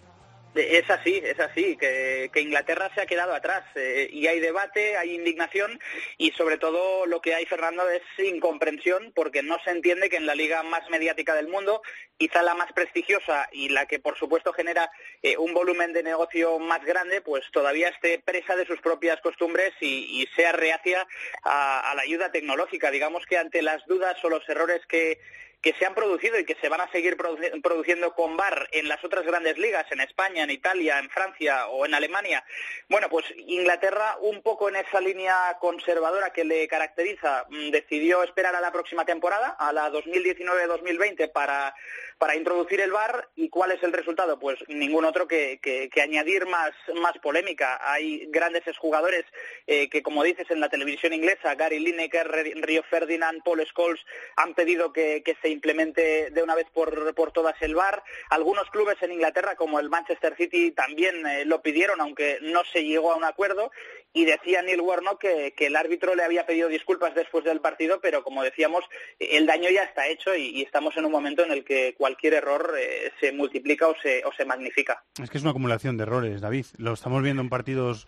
Es 0.55 0.89
así, 0.89 1.21
es 1.25 1.39
así, 1.41 1.77
que, 1.77 2.31
Inglaterra 2.37 2.91
se 2.95 3.01
ha 3.01 3.07
quedado 3.07 3.35
atrás 3.35 3.65
eh, 3.75 4.09
y 4.11 4.27
hay 4.27 4.39
debate, 4.39 4.97
hay 4.97 5.15
indignación 5.15 5.81
y 6.17 6.31
sobre 6.33 6.59
todo 6.59 7.07
lo 7.07 7.21
que 7.21 7.35
hay, 7.35 7.45
Fernando, 7.47 7.89
es 7.91 8.03
incomprensión 8.19 9.13
porque 9.15 9.43
no 9.43 9.59
se 9.65 9.71
entiende 9.71 10.09
que 10.09 10.17
en 10.17 10.27
la 10.27 10.35
liga 10.35 10.63
más 10.63 10.89
mediática 10.91 11.35
del 11.35 11.49
mundo, 11.49 11.83
quizá 12.17 12.43
la 12.43 12.55
más 12.55 12.73
prestigiosa 12.73 13.49
y 13.51 13.71
la 13.71 13.87
que 13.87 13.99
por 13.99 14.17
supuesto 14.17 14.53
genera 14.53 14.91
eh, 15.23 15.37
un 15.37 15.55
volumen 15.55 15.93
de 15.93 16.03
negocio 16.03 16.59
más 16.59 16.85
grande, 16.85 17.21
pues 17.21 17.45
todavía 17.51 17.89
esté 17.89 18.21
presa 18.21 18.55
de 18.55 18.67
sus 18.67 18.81
propias 18.81 19.21
costumbres 19.21 19.73
y, 19.81 20.25
sea 20.37 20.53
reacia 20.53 21.07
a 21.45 21.93
la 21.95 22.03
ayuda 22.03 22.33
tecnológica. 22.33 22.91
Digamos 22.91 23.25
que 23.27 23.37
ante 23.37 23.63
las 23.63 23.85
dudas 23.87 24.17
o 24.25 24.31
los 24.31 24.49
errores 24.49 24.81
que 24.87 25.19
que 25.65 25.73
se 25.79 25.87
han 25.87 25.95
producido 25.95 26.39
y 26.39 26.45
que 26.45 26.57
se 26.61 26.69
van 26.69 26.83
a 26.83 26.91
seguir 26.93 27.17
produ- 27.17 27.63
produciendo 27.63 28.15
con 28.15 28.37
VAR 28.37 28.69
en 28.71 28.87
las 28.87 29.03
otras 29.03 29.25
grandes 29.25 29.57
ligas, 29.57 29.91
en 29.91 30.01
España, 30.01 30.45
en 30.45 30.51
Italia, 30.51 30.99
en 30.99 31.09
Francia 31.09 31.69
o 31.69 31.87
en 31.87 31.95
Alemania. 31.95 32.45
Bueno, 32.91 33.09
pues 33.09 33.25
Inglaterra, 33.35 34.19
un 34.21 34.43
poco 34.43 34.69
en 34.69 34.77
esa 34.77 35.01
línea 35.01 35.57
conservadora 35.61 36.35
que 36.35 36.45
le 36.45 36.69
caracteriza, 36.69 37.47
mm, 37.49 37.71
decidió 37.71 38.23
esperar 38.23 38.55
a 38.55 38.61
la 38.61 38.71
próxima 38.73 39.07
temporada, 39.07 39.57
a 39.59 39.73
la 39.73 39.89
2019-2020, 39.91 41.29
para, 41.33 41.75
para 42.19 42.37
introducir 42.37 42.81
el 42.83 42.93
VAR. 42.93 43.29
¿Y 43.35 43.49
cuál 43.49 43.73
es 43.73 43.83
el 43.83 43.93
resultado? 43.95 44.39
Pues 44.39 44.59
ningún 44.69 45.05
otro 45.07 45.27
que, 45.27 45.59
que- 45.63 45.89
añadir 46.05 46.45
más, 46.47 46.73
más 46.97 47.17
polémica. 47.23 47.81
Hay 47.83 48.27
grandes 48.29 48.67
exjugadores 48.67 49.25
eh, 49.67 49.89
que, 49.89 50.03
como 50.03 50.23
dices, 50.23 50.51
en 50.51 50.61
la 50.61 50.69
televisión 50.69 51.15
inglesa, 51.15 51.55
Gary 51.55 51.79
Lineker, 51.79 52.29
Rio 52.57 52.83
Ferdinand, 52.91 53.43
Paul 53.43 53.65
Scholes, 53.67 54.05
han 54.37 54.53
pedido 54.55 54.93
que, 54.93 55.23
que 55.25 55.35
se 55.41 55.49
implemente 55.55 56.31
de 56.31 56.43
una 56.43 56.55
vez 56.55 56.67
por, 56.73 57.15
por 57.15 57.33
todas 57.33 57.55
el 57.63 57.75
VAR. 57.75 58.03
Algunos 58.29 58.69
clubes 58.71 58.97
en 59.01 59.13
Inglaterra, 59.13 59.57
como 59.57 59.81
el 59.81 59.89
Manchester 59.89 60.37
City, 60.37 60.73
también 60.73 61.27
eh, 61.27 61.45
lo 61.47 61.63
pidieron, 61.63 62.01
aunque 62.01 62.39
no 62.43 62.63
se 62.73 62.85
llegó 62.85 63.13
a 63.13 63.17
un 63.17 63.25
acuerdo. 63.25 63.71
Y 64.13 64.27
decía 64.27 64.63
Neil 64.63 64.81
Warnock 64.81 65.21
que, 65.21 65.55
el 65.59 65.77
árbitro 65.77 66.15
le 66.15 66.23
había 66.23 66.47
pedido 66.47 66.69
disculpas 66.69 67.15
después 67.15 67.45
del 67.45 67.61
partido, 67.61 68.01
pero 68.01 68.23
como 68.23 68.43
decíamos, 68.43 68.85
el 69.19 69.47
daño 69.47 69.71
ya 69.71 69.83
está 69.83 70.07
hecho 70.07 70.37
y, 70.37 70.49
y 70.49 70.63
estamos 70.63 70.97
en 70.97 71.07
un 71.07 71.13
momento 71.13 71.43
en 71.43 71.51
el 71.51 71.65
que 71.65 71.95
cualquier 71.97 72.35
error 72.35 72.75
eh, 72.79 73.11
se 73.21 73.33
multiplica 73.33 73.89
o 73.89 73.95
se, 74.01 74.23
o 74.25 74.33
se 74.33 74.45
magnifica. 74.45 75.03
Es 75.21 75.31
que 75.31 75.39
es 75.39 75.43
una 75.43 75.51
acumulación 75.51 75.97
de 75.97 76.03
errores, 76.03 76.41
David. 76.41 76.67
Lo 76.77 76.93
estamos 76.93 77.23
viendo 77.23 77.43
en 77.43 77.49
partidos... 77.49 78.07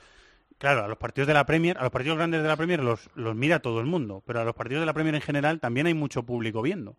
Claro, 0.58 0.84
a 0.84 0.88
los 0.88 0.96
partidos 0.96 1.28
de 1.28 1.34
la 1.34 1.44
Premier, 1.44 1.76
a 1.76 1.82
los 1.82 1.92
partidos 1.92 2.16
grandes 2.16 2.40
de 2.40 2.48
la 2.48 2.56
Premier 2.56 2.80
los, 2.80 3.10
los 3.14 3.36
mira 3.36 3.60
todo 3.60 3.78
el 3.78 3.84
mundo, 3.84 4.22
pero 4.26 4.40
a 4.40 4.44
los 4.44 4.54
partidos 4.54 4.80
de 4.80 4.86
la 4.86 4.94
Premier 4.94 5.14
en 5.14 5.20
general 5.20 5.60
también 5.60 5.86
hay 5.86 5.92
mucho 5.92 6.22
público 6.22 6.62
viendo. 6.62 6.96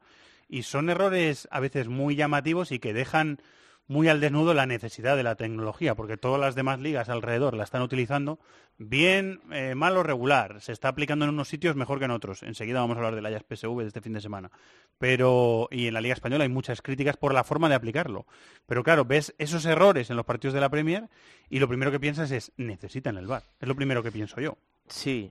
Y 0.47 0.63
son 0.63 0.89
errores 0.89 1.47
a 1.51 1.59
veces 1.59 1.87
muy 1.87 2.15
llamativos 2.15 2.71
y 2.71 2.79
que 2.79 2.93
dejan 2.93 3.39
muy 3.87 4.09
al 4.09 4.19
desnudo 4.19 4.53
la 4.53 4.65
necesidad 4.65 5.15
de 5.15 5.23
la 5.23 5.35
tecnología, 5.35 5.95
porque 5.95 6.17
todas 6.17 6.39
las 6.39 6.55
demás 6.55 6.79
ligas 6.79 7.09
alrededor 7.09 7.55
la 7.55 7.63
están 7.63 7.81
utilizando 7.81 8.39
bien, 8.77 9.41
eh, 9.51 9.75
mal 9.75 9.97
o 9.97 10.03
regular. 10.03 10.61
Se 10.61 10.71
está 10.71 10.89
aplicando 10.89 11.25
en 11.25 11.29
unos 11.29 11.47
sitios 11.47 11.75
mejor 11.75 11.99
que 11.99 12.05
en 12.05 12.11
otros. 12.11 12.43
Enseguida 12.43 12.81
vamos 12.81 12.95
a 12.95 12.99
hablar 12.99 13.15
de 13.15 13.21
la 13.21 13.29
Ajax 13.29 13.45
PSV 13.49 13.81
de 13.81 13.87
este 13.87 14.01
fin 14.01 14.13
de 14.13 14.21
semana. 14.21 14.51
Pero, 14.97 15.67
y 15.71 15.87
en 15.87 15.93
la 15.93 16.01
Liga 16.01 16.13
Española 16.13 16.43
hay 16.43 16.49
muchas 16.49 16.81
críticas 16.81 17.17
por 17.17 17.33
la 17.33 17.43
forma 17.43 17.69
de 17.69 17.75
aplicarlo. 17.75 18.27
Pero 18.65 18.83
claro, 18.83 19.05
ves 19.05 19.33
esos 19.37 19.65
errores 19.65 20.09
en 20.09 20.17
los 20.17 20.25
partidos 20.25 20.53
de 20.53 20.61
la 20.61 20.69
Premier 20.69 21.09
y 21.49 21.59
lo 21.59 21.67
primero 21.67 21.91
que 21.91 21.99
piensas 21.99 22.31
es, 22.31 22.51
necesitan 22.57 23.17
el 23.17 23.27
VAR. 23.27 23.43
Es 23.59 23.67
lo 23.67 23.75
primero 23.75 24.03
que 24.03 24.11
pienso 24.11 24.41
yo. 24.41 24.57
Sí, 24.87 25.29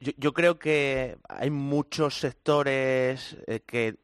yo, 0.00 0.12
yo 0.16 0.32
creo 0.32 0.58
que 0.58 1.16
hay 1.28 1.50
muchos 1.50 2.18
sectores 2.18 3.36
eh, 3.46 3.60
que 3.64 3.96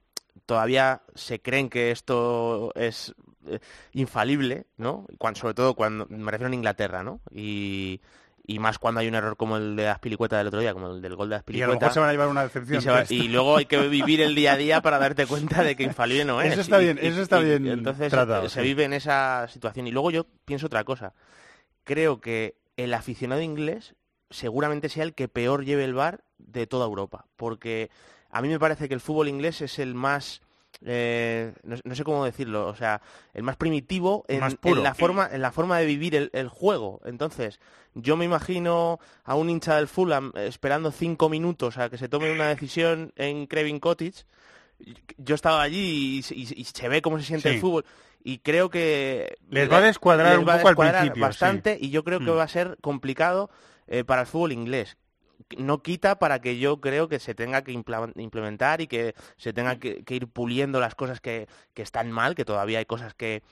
todavía 0.48 1.02
se 1.14 1.42
creen 1.42 1.68
que 1.68 1.90
esto 1.90 2.72
es 2.74 3.14
eh, 3.46 3.58
infalible, 3.92 4.64
¿no? 4.78 5.06
Cuando, 5.18 5.38
sobre 5.38 5.52
todo 5.52 5.74
cuando 5.74 6.06
me 6.08 6.30
refiero 6.32 6.50
a 6.50 6.54
Inglaterra, 6.54 7.02
¿no? 7.02 7.20
Y, 7.30 8.00
y 8.46 8.58
más 8.58 8.78
cuando 8.78 9.00
hay 9.00 9.08
un 9.08 9.14
error 9.14 9.36
como 9.36 9.58
el 9.58 9.76
de 9.76 9.88
Aspilicueta 9.88 10.38
del 10.38 10.46
otro 10.46 10.60
día, 10.60 10.72
como 10.72 10.88
el 10.92 11.02
del 11.02 11.16
gol 11.16 11.28
de 11.28 11.34
Y 11.34 11.36
a 11.36 11.38
Aspilicueta. 11.40 11.74
lo 11.74 11.78
mejor 11.80 11.92
se 11.92 12.00
van 12.00 12.08
a 12.08 12.12
llevar 12.12 12.28
una 12.28 12.42
decepción. 12.44 12.82
Y, 12.82 12.86
va- 12.86 13.04
de 13.04 13.14
y 13.14 13.28
luego 13.28 13.58
hay 13.58 13.66
que 13.66 13.76
vivir 13.88 14.22
el 14.22 14.34
día 14.34 14.54
a 14.54 14.56
día 14.56 14.80
para 14.80 14.98
darte 14.98 15.26
cuenta 15.26 15.62
de 15.62 15.76
que 15.76 15.82
infalible 15.82 16.24
no 16.24 16.40
es. 16.42 16.52
Eso 16.52 16.62
está 16.62 16.80
Y- 16.80 16.84
bien, 16.84 16.98
y- 17.02 17.06
eso 17.08 17.20
está 17.20 17.40
y- 17.40 17.44
bien 17.44 17.66
y 17.66 17.70
entonces 17.70 18.10
tratado, 18.10 18.46
eh, 18.46 18.48
se 18.48 18.62
sí. 18.62 18.66
vive 18.66 18.84
en 18.84 18.94
esa 18.94 19.46
situación. 19.48 19.86
Y 19.86 19.90
luego 19.90 20.10
yo 20.10 20.24
pienso 20.46 20.64
otra 20.66 20.82
cosa. 20.84 21.12
Creo 21.84 22.22
que 22.22 22.56
el 22.78 22.94
aficionado 22.94 23.42
inglés 23.42 23.94
seguramente 24.30 24.88
sea 24.88 25.04
el 25.04 25.12
que 25.14 25.28
peor 25.28 25.66
lleve 25.66 25.84
el 25.84 25.92
bar 25.92 26.24
de 26.38 26.66
toda 26.66 26.86
Europa. 26.86 27.26
Porque 27.36 27.90
a 28.30 28.42
mí 28.42 28.48
me 28.48 28.58
parece 28.58 28.88
que 28.88 28.94
el 28.94 29.00
fútbol 29.00 29.28
inglés 29.28 29.60
es 29.62 29.78
el 29.78 29.94
más 29.94 30.40
eh, 30.84 31.52
no, 31.64 31.76
no 31.82 31.94
sé 31.96 32.04
cómo 32.04 32.24
decirlo, 32.24 32.68
o 32.68 32.74
sea, 32.76 33.00
el 33.34 33.42
más 33.42 33.56
primitivo 33.56 34.24
en, 34.28 34.40
Más 34.40 34.52
en 34.52 34.58
puro. 34.58 34.82
la 34.82 34.94
forma 34.94 35.28
en 35.32 35.42
la 35.42 35.50
forma 35.50 35.78
de 35.78 35.86
vivir 35.86 36.14
el, 36.14 36.30
el 36.32 36.48
juego. 36.48 37.00
Entonces, 37.04 37.58
yo 37.94 38.16
me 38.16 38.24
imagino 38.26 39.00
a 39.24 39.34
un 39.34 39.50
hincha 39.50 39.74
del 39.76 39.88
Fulham 39.88 40.30
esperando 40.36 40.92
cinco 40.92 41.28
minutos 41.28 41.78
a 41.78 41.88
que 41.90 41.98
se 41.98 42.08
tome 42.08 42.30
una 42.32 42.46
decisión 42.48 43.12
en 43.16 43.46
Craven 43.46 43.80
Cottage. 43.80 44.24
Yo 45.16 45.34
estaba 45.34 45.62
allí 45.62 46.18
y, 46.18 46.22
se- 46.22 46.36
y- 46.36 46.46
y 46.54 46.64
se 46.64 46.88
ve 46.88 47.02
cómo 47.02 47.18
se 47.18 47.24
siente 47.24 47.48
Sí. 47.48 47.54
el 47.56 47.60
fútbol 47.60 47.84
y 48.22 48.38
creo 48.38 48.70
que 48.70 49.36
Les 49.50 49.68
va 49.72 49.78
a 49.78 49.80
descuadrar 49.80 50.32
les 50.32 50.38
un 50.38 50.46
va 50.48 50.54
a 50.54 50.62
poco 50.62 50.82
al 50.82 50.90
principio, 50.92 51.22
bastante 51.22 51.76
sí. 51.78 51.86
y 51.86 51.90
yo 51.90 52.04
creo 52.04 52.20
que 52.20 52.30
Mm. 52.30 52.36
va 52.36 52.42
a 52.44 52.48
ser 52.48 52.76
complicado 52.80 53.50
eh, 53.88 54.04
para 54.04 54.20
el 54.20 54.26
fútbol 54.28 54.52
inglés 54.52 54.96
no 55.56 55.82
quita 55.82 56.18
para 56.18 56.40
que 56.40 56.58
yo 56.58 56.80
creo 56.80 57.08
que 57.08 57.18
se 57.18 57.34
tenga 57.34 57.62
que 57.62 57.72
implementar 57.72 58.80
y 58.80 58.86
que 58.86 59.14
se 59.36 59.52
tenga 59.52 59.78
que, 59.78 60.04
ir 60.08 60.28
puliendo 60.28 60.80
las 60.80 60.94
cosas 60.94 61.20
que, 61.20 61.48
están 61.74 62.10
mal, 62.10 62.34
que 62.34 62.44
todavía 62.44 62.78
hay 62.78 62.86
cosas 62.86 63.14
que, 63.14 63.42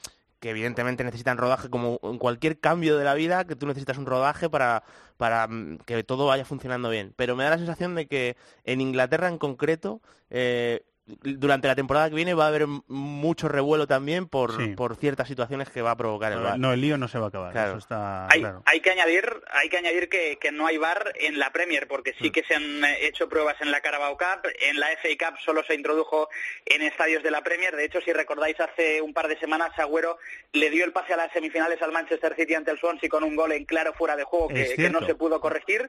que 0.41 0.51
evidentemente 0.51 1.05
necesitan 1.05 1.39
rodaje, 1.39 1.71
como 1.71 1.99
en 2.03 2.19
cualquier 2.19 2.61
cambio 2.61 2.99
de 2.99 3.05
la 3.05 3.15
vida, 3.15 3.47
que 3.47 3.57
tú 3.57 3.67
necesitas 3.67 3.99
un 3.99 4.07
rodaje 4.07 4.51
para, 4.51 4.85
para 5.17 5.47
mm, 5.49 5.79
que 5.87 6.05
todo 6.05 6.27
vaya 6.27 6.45
funcionando 6.45 6.91
bien. 6.91 7.15
Pero 7.17 7.37
me 7.37 7.45
da 7.45 7.51
la 7.51 7.59
sensación 7.59 7.95
de 7.95 8.07
que 8.07 8.37
en 8.65 8.81
Inglaterra 8.81 9.29
en 9.29 9.39
concreto, 9.39 10.01
eh, 10.31 10.85
durante 11.07 11.69
la 11.69 11.75
temporada 11.77 12.09
que 12.09 12.17
viene 12.17 12.35
va 12.35 12.45
a 12.47 12.49
haber 12.49 12.67
mucho 12.89 13.49
revuelo 13.49 13.87
también 13.87 14.27
por, 14.27 14.57
Sí. 14.57 14.75
por 14.75 14.97
ciertas 14.97 15.29
situaciones 15.29 15.71
que 15.71 15.81
va 15.83 15.93
a 15.93 15.97
provocar 15.97 16.33
el 16.33 16.41
VAR. 16.41 16.59
No, 16.59 16.73
el 16.73 16.81
lío 16.81 16.99
no 16.99 17.07
se 17.07 17.19
va 17.19 17.27
a 17.27 17.29
acabar. 17.29 17.53
Claro. 17.53 17.71
Eso 17.71 17.79
está 17.79 18.27
Hay, 18.29 18.41
claro. 18.41 18.63
hay 18.67 18.81
que 18.81 18.91
añadir, 18.91 19.25
hay 19.53 19.69
que 19.69 19.77
añadir 19.77 20.09
que, 20.09 20.37
que 20.41 20.51
no 20.51 20.67
hay 20.67 20.79
VAR 20.79 21.13
en 21.17 21.39
la 21.39 21.53
Premier, 21.53 21.87
porque 21.87 22.15
sí 22.21 22.31
que 22.31 22.43
se 22.43 22.55
han 22.57 22.85
eh, 22.85 23.07
hecho 23.07 23.29
pruebas 23.29 23.57
en 23.61 23.71
la 23.71 23.81
Carabao 23.81 24.17
Cup, 24.19 24.51
en 24.61 24.81
la 24.81 24.89
FA 25.01 25.09
Cup 25.31 25.39
solo 25.45 25.63
se 25.65 25.75
introdujo 25.75 26.29
en 26.65 26.83
estadios 26.83 27.23
de 27.23 27.31
la 27.31 27.43
Premier. 27.43 27.77
De 27.77 27.85
hecho, 27.85 28.01
si 28.01 28.13
recordáis, 28.13 28.59
hace 28.59 29.01
un 29.01 29.15
par 29.15 29.29
de 29.29 29.39
semanas 29.39 29.71
Agüero 29.79 30.19
le 30.53 30.71
dio 30.71 30.85
el 30.85 30.93
pase 30.93 31.13
a 31.13 31.17
las 31.17 31.33
semifinales 31.33 31.81
al 31.83 31.93
Manchester 31.93 32.35
City 32.35 32.55
ante 32.55 32.71
el 32.73 32.79
Swansea 32.79 33.09
con 33.09 33.23
un 33.23 33.37
gol 33.37 33.53
en 33.53 33.65
claro 33.65 33.93
fuera 33.93 34.17
de 34.17 34.25
juego 34.25 34.49
que, 34.49 34.75
que 34.75 34.91
no 34.91 35.05
se 35.07 35.15
pudo 35.15 35.41
corregir. 35.41 35.89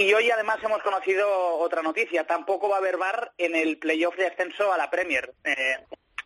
Y 0.00 0.14
hoy 0.14 0.30
además 0.30 0.56
hemos 0.62 0.82
conocido 0.82 1.28
otra 1.58 1.82
noticia. 1.82 2.26
Tampoco 2.26 2.70
va 2.70 2.76
a 2.76 2.78
haber 2.78 2.96
VAR 2.96 3.32
en 3.36 3.54
el 3.54 3.76
playoff 3.76 4.16
de 4.16 4.28
ascenso 4.28 4.72
a 4.72 4.78
la 4.78 4.88
Premier. 4.88 5.34
Eh, 5.44 5.76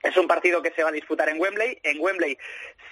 es 0.05 0.17
un 0.19 0.29
partido 0.29 0.63
que 0.63 0.71
se 0.73 0.83
va 0.83 0.91
a 0.91 0.93
disputar 0.93 1.31
en 1.31 1.41
Wembley. 1.41 1.79
En 1.83 1.99
Wembley 1.99 2.37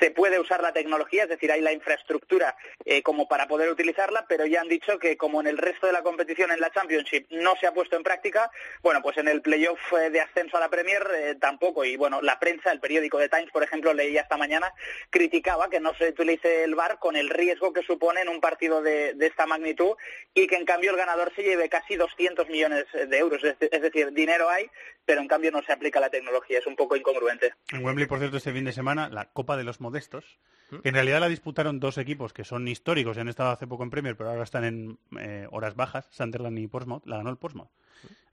se 0.00 0.10
puede 0.10 0.40
usar 0.40 0.62
la 0.62 0.72
tecnología, 0.72 1.24
es 1.24 1.28
decir, 1.28 1.52
hay 1.52 1.60
la 1.60 1.72
infraestructura 1.72 2.56
eh, 2.86 3.02
como 3.02 3.28
para 3.28 3.46
poder 3.46 3.70
utilizarla, 3.70 4.24
pero 4.26 4.46
ya 4.46 4.62
han 4.62 4.68
dicho 4.68 4.98
que 4.98 5.16
como 5.18 5.40
en 5.40 5.46
el 5.46 5.58
resto 5.58 5.86
de 5.86 5.92
la 5.92 6.02
competición 6.02 6.50
en 6.50 6.60
la 6.60 6.70
Championship 6.70 7.26
no 7.30 7.54
se 7.60 7.66
ha 7.66 7.74
puesto 7.74 7.96
en 7.96 8.02
práctica, 8.02 8.50
bueno, 8.82 9.02
pues 9.02 9.18
en 9.18 9.28
el 9.28 9.42
playoff 9.42 9.78
eh, 9.92 10.08
de 10.08 10.22
ascenso 10.22 10.56
a 10.56 10.60
la 10.60 10.70
Premier 10.70 11.06
eh, 11.14 11.34
tampoco. 11.38 11.84
Y 11.84 11.96
bueno, 11.96 12.22
la 12.22 12.40
prensa, 12.40 12.72
el 12.72 12.80
periódico 12.80 13.18
de 13.18 13.28
Times, 13.28 13.50
por 13.52 13.62
ejemplo, 13.62 13.92
leía 13.92 14.22
esta 14.22 14.38
mañana, 14.38 14.72
criticaba 15.10 15.68
que 15.68 15.80
no 15.80 15.94
se 15.94 16.08
utilice 16.08 16.64
el 16.64 16.74
VAR 16.74 16.98
con 16.98 17.16
el 17.16 17.28
riesgo 17.28 17.74
que 17.74 17.82
supone 17.82 18.22
en 18.22 18.30
un 18.30 18.40
partido 18.40 18.80
de, 18.80 19.12
de 19.12 19.26
esta 19.26 19.44
magnitud 19.44 19.96
y 20.32 20.46
que 20.46 20.56
en 20.56 20.64
cambio 20.64 20.92
el 20.92 20.96
ganador 20.96 21.30
se 21.36 21.42
lleve 21.42 21.68
casi 21.68 21.96
200 21.96 22.48
millones 22.48 22.86
de 22.92 23.18
euros. 23.18 23.44
Es, 23.44 23.56
es 23.60 23.82
decir, 23.82 24.12
dinero 24.12 24.48
hay, 24.48 24.70
pero 25.04 25.20
en 25.20 25.28
cambio 25.28 25.50
no 25.50 25.62
se 25.62 25.72
aplica 25.72 26.00
la 26.00 26.10
tecnología. 26.10 26.58
Es 26.58 26.66
un 26.66 26.76
poco 26.76 26.96
incongruente. 26.96 27.54
En 27.72 27.84
Wembley, 27.84 28.06
por 28.06 28.18
cierto, 28.18 28.36
este 28.36 28.52
fin 28.52 28.64
de 28.64 28.72
semana, 28.72 29.08
la 29.08 29.26
Copa 29.26 29.56
de 29.56 29.64
los 29.64 29.80
Modestos, 29.80 30.38
¿Mm? 30.70 30.78
que 30.78 30.88
en 30.88 30.94
realidad 30.94 31.20
la 31.20 31.28
disputaron 31.28 31.80
dos 31.80 31.98
equipos 31.98 32.32
que 32.32 32.44
son 32.44 32.66
históricos, 32.68 33.16
y 33.16 33.20
han 33.20 33.28
estado 33.28 33.50
hace 33.50 33.66
poco 33.66 33.82
en 33.82 33.90
Premier, 33.90 34.16
pero 34.16 34.30
ahora 34.30 34.42
están 34.44 34.64
en 34.64 34.98
eh, 35.18 35.46
horas 35.50 35.74
bajas, 35.76 36.06
Sunderland 36.10 36.58
y 36.58 36.66
Portsmouth, 36.66 37.06
la 37.06 37.16
ganó 37.18 37.30
el 37.30 37.36
Portsmouth. 37.36 37.68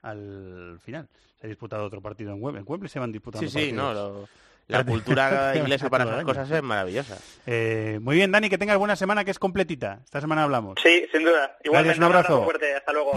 Al 0.02 0.78
final, 0.82 1.08
se 1.40 1.46
ha 1.46 1.48
disputado 1.48 1.84
otro 1.84 2.00
partido 2.00 2.32
en 2.32 2.42
Wembley. 2.42 2.62
En 2.62 2.70
Wembley 2.70 2.88
se 2.88 2.98
van 2.98 3.12
disputando 3.12 3.48
Sí, 3.50 3.66
sí, 3.66 3.72
no, 3.72 3.84
partidos. 3.88 4.20
lo- 4.20 4.28
la 4.68 4.84
cultura 4.86 5.56
inglesa 5.56 5.90
para 5.90 6.04
esas 6.04 6.24
cosas 6.24 6.50
es 6.50 6.62
maravillosa. 6.62 7.18
Eh, 7.46 7.98
muy 8.00 8.14
bien, 8.16 8.30
Dani, 8.30 8.48
que 8.48 8.56
tengas 8.58 8.78
buena 8.78 8.94
semana, 8.96 9.24
que 9.24 9.32
es 9.32 9.38
completita. 9.38 10.00
Esta 10.04 10.20
semana 10.20 10.44
hablamos. 10.44 10.78
Sí, 10.82 11.04
sin 11.12 11.24
duda. 11.24 11.56
Igualmente, 11.64 11.98
un 11.98 12.04
abrazo. 12.04 12.44
fuerte. 12.44 12.74
Hasta 12.76 12.92
luego. 12.92 13.12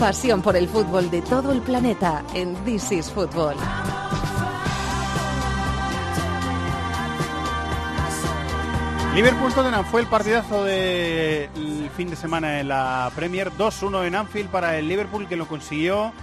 Pasión 0.00 0.40
por 0.40 0.56
el 0.56 0.66
fútbol 0.66 1.10
de 1.10 1.20
todo 1.20 1.52
el 1.52 1.60
planeta 1.60 2.24
en 2.32 2.54
This 2.64 2.90
is 2.90 3.10
Football. 3.10 3.54
Liverpool-Tottenham 9.14 9.84
fue 9.84 10.00
el 10.00 10.06
partidazo 10.06 10.64
del 10.64 11.90
fin 11.94 12.08
de 12.08 12.16
semana 12.16 12.60
en 12.60 12.68
la 12.68 13.12
Premier. 13.14 13.50
2-1 13.52 14.06
en 14.06 14.14
Anfield 14.14 14.48
para 14.48 14.78
el 14.78 14.88
Liverpool, 14.88 15.28
que 15.28 15.36
lo 15.36 15.46
consiguió 15.46 16.14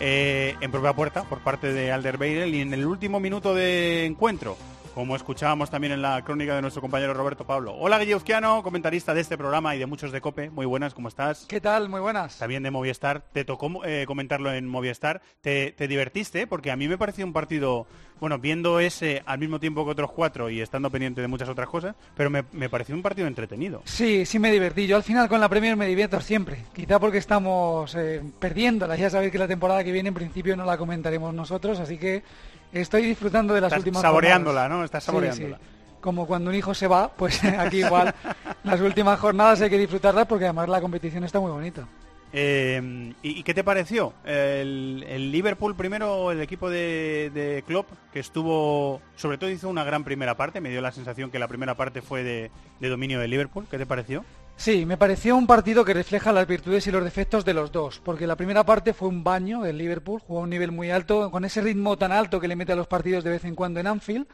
eh, 0.00 0.56
en 0.62 0.70
propia 0.70 0.94
puerta 0.94 1.24
por 1.24 1.40
parte 1.40 1.70
de 1.70 1.92
Alderweireld 1.92 2.54
y 2.54 2.62
en 2.62 2.72
el 2.72 2.86
último 2.86 3.20
minuto 3.20 3.54
de 3.54 4.06
encuentro, 4.06 4.56
como 4.98 5.14
escuchábamos 5.14 5.70
también 5.70 5.92
en 5.92 6.02
la 6.02 6.24
crónica 6.24 6.56
de 6.56 6.60
nuestro 6.60 6.82
compañero 6.82 7.14
Roberto 7.14 7.46
Pablo. 7.46 7.72
Hola, 7.78 8.00
Guilluzquiano, 8.00 8.64
comentarista 8.64 9.14
de 9.14 9.20
este 9.20 9.38
programa 9.38 9.76
y 9.76 9.78
de 9.78 9.86
muchos 9.86 10.10
de 10.10 10.20
COPE. 10.20 10.50
Muy 10.50 10.66
buenas, 10.66 10.92
¿cómo 10.92 11.06
estás? 11.06 11.46
¿Qué 11.46 11.60
tal? 11.60 11.88
Muy 11.88 12.00
buenas. 12.00 12.36
También 12.36 12.64
de 12.64 12.72
Movistar. 12.72 13.22
Te 13.32 13.44
tocó 13.44 13.84
eh, 13.84 14.06
comentarlo 14.08 14.52
en 14.52 14.66
Movistar. 14.66 15.22
Te, 15.40 15.70
te 15.70 15.86
divertiste, 15.86 16.48
porque 16.48 16.72
a 16.72 16.76
mí 16.76 16.88
me 16.88 16.98
pareció 16.98 17.24
un 17.24 17.32
partido, 17.32 17.86
bueno, 18.18 18.40
viendo 18.40 18.80
ese 18.80 19.22
al 19.24 19.38
mismo 19.38 19.60
tiempo 19.60 19.84
que 19.84 19.92
otros 19.92 20.10
cuatro 20.10 20.50
y 20.50 20.60
estando 20.60 20.90
pendiente 20.90 21.20
de 21.20 21.28
muchas 21.28 21.48
otras 21.48 21.68
cosas, 21.68 21.94
pero 22.16 22.28
me, 22.28 22.42
me 22.50 22.68
pareció 22.68 22.96
un 22.96 23.02
partido 23.02 23.28
entretenido. 23.28 23.82
Sí, 23.84 24.26
sí 24.26 24.40
me 24.40 24.50
divertí. 24.50 24.88
Yo 24.88 24.96
al 24.96 25.04
final 25.04 25.28
con 25.28 25.40
la 25.40 25.48
Premier 25.48 25.76
me 25.76 25.86
divierto 25.86 26.20
siempre. 26.20 26.64
Quizá 26.74 26.98
porque 26.98 27.18
estamos 27.18 27.94
eh, 27.94 28.20
perdiéndola. 28.40 28.96
Ya 28.96 29.10
sabéis 29.10 29.30
que 29.30 29.38
la 29.38 29.46
temporada 29.46 29.84
que 29.84 29.92
viene 29.92 30.08
en 30.08 30.14
principio 30.16 30.56
no 30.56 30.64
la 30.64 30.76
comentaremos 30.76 31.32
nosotros, 31.32 31.78
así 31.78 31.98
que 31.98 32.24
estoy 32.72 33.02
disfrutando 33.02 33.54
de 33.54 33.60
las 33.60 33.68
Estás 33.68 33.80
últimas 33.80 34.02
saboreándola, 34.02 34.60
jornadas. 34.62 34.78
¿no? 34.78 34.84
Estás 34.84 35.04
saboreándola. 35.04 35.56
sí. 35.56 35.62
Como 36.00 36.26
cuando 36.26 36.50
un 36.50 36.56
hijo 36.56 36.74
se 36.74 36.86
va, 36.86 37.08
pues 37.08 37.42
aquí 37.58 37.78
igual 37.84 38.14
las 38.62 38.80
últimas 38.80 39.18
jornadas 39.18 39.60
hay 39.60 39.70
que 39.70 39.78
disfrutarlas 39.78 40.26
porque 40.26 40.44
además 40.44 40.68
la 40.68 40.80
competición 40.80 41.24
está 41.24 41.40
muy 41.40 41.50
bonita. 41.50 41.86
Eh, 42.32 43.14
¿y, 43.22 43.40
y 43.40 43.42
qué 43.42 43.54
te 43.54 43.64
pareció? 43.64 44.12
El, 44.24 45.04
el 45.08 45.32
Liverpool 45.32 45.74
primero, 45.74 46.30
el 46.30 46.40
equipo 46.42 46.68
de, 46.68 47.30
de 47.32 47.64
Klopp, 47.66 47.88
que 48.12 48.20
estuvo, 48.20 49.00
sobre 49.16 49.38
todo 49.38 49.48
hizo 49.50 49.68
una 49.68 49.82
gran 49.82 50.04
primera 50.04 50.36
parte, 50.36 50.60
me 50.60 50.68
dio 50.68 50.82
la 50.82 50.92
sensación 50.92 51.30
que 51.30 51.38
la 51.38 51.48
primera 51.48 51.74
parte 51.74 52.02
fue 52.02 52.22
de, 52.22 52.50
de 52.80 52.88
dominio 52.88 53.18
de 53.18 53.28
Liverpool. 53.28 53.66
¿Qué 53.70 53.78
te 53.78 53.86
pareció? 53.86 54.24
Sí, 54.58 54.84
me 54.86 54.96
pareció 54.96 55.36
un 55.36 55.46
partido 55.46 55.84
que 55.84 55.94
refleja 55.94 56.32
las 56.32 56.46
virtudes 56.48 56.84
y 56.86 56.90
los 56.90 57.04
defectos 57.04 57.44
de 57.44 57.54
los 57.54 57.70
dos, 57.70 58.00
porque 58.04 58.26
la 58.26 58.34
primera 58.34 58.64
parte 58.64 58.92
fue 58.92 59.08
un 59.08 59.22
baño 59.22 59.62
del 59.62 59.78
Liverpool, 59.78 60.20
jugó 60.20 60.40
a 60.40 60.42
un 60.42 60.50
nivel 60.50 60.72
muy 60.72 60.90
alto, 60.90 61.30
con 61.30 61.44
ese 61.44 61.60
ritmo 61.60 61.96
tan 61.96 62.10
alto 62.10 62.40
que 62.40 62.48
le 62.48 62.56
mete 62.56 62.72
a 62.72 62.76
los 62.76 62.88
partidos 62.88 63.22
de 63.22 63.30
vez 63.30 63.44
en 63.44 63.54
cuando 63.54 63.78
en 63.78 63.86
Anfield, 63.86 64.26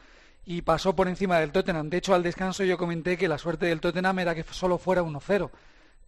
y 0.43 0.63
pasó 0.63 0.95
por 0.95 1.07
encima 1.07 1.39
del 1.39 1.51
Tottenham. 1.51 1.89
De 1.91 1.97
hecho, 1.97 2.15
al 2.15 2.23
descanso 2.23 2.63
yo 2.63 2.75
comenté 2.77 3.17
que 3.17 3.27
la 3.27 3.37
suerte 3.37 3.67
del 3.67 3.79
Tottenham 3.79 4.17
era 4.19 4.33
que 4.33 4.43
solo 4.49 4.79
fuera 4.79 5.03
1-0. 5.03 5.51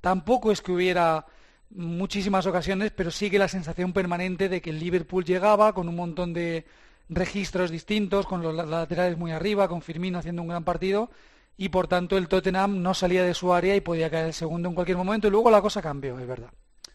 Tampoco 0.01 0.51
es 0.51 0.61
que 0.63 0.71
hubiera 0.71 1.25
muchísimas 1.69 2.47
ocasiones, 2.47 2.91
pero 2.95 3.11
sigue 3.11 3.37
la 3.37 3.47
sensación 3.47 3.93
permanente 3.93 4.49
de 4.49 4.61
que 4.63 4.71
el 4.71 4.79
Liverpool 4.79 5.25
llegaba 5.25 5.73
con 5.73 5.87
un 5.87 5.95
montón 5.95 6.33
de 6.33 6.65
registros 7.09 7.69
distintos, 7.69 8.25
con 8.25 8.41
los 8.41 8.53
la- 8.55 8.65
laterales 8.65 9.15
muy 9.17 9.31
arriba, 9.31 9.67
con 9.67 9.81
Firmino 9.83 10.17
haciendo 10.17 10.41
un 10.41 10.47
gran 10.47 10.63
partido, 10.63 11.09
y 11.57 11.69
por 11.69 11.87
tanto 11.87 12.17
el 12.17 12.27
Tottenham 12.27 12.81
no 12.81 12.93
salía 12.93 13.23
de 13.23 13.33
su 13.33 13.53
área 13.53 13.75
y 13.75 13.81
podía 13.81 14.09
caer 14.09 14.27
el 14.27 14.33
segundo 14.33 14.69
en 14.69 14.75
cualquier 14.75 14.97
momento, 14.97 15.27
y 15.27 15.31
luego 15.31 15.51
la 15.51 15.61
cosa 15.61 15.81
cambió, 15.81 16.17
es 16.19 16.27
verdad. 16.27 16.51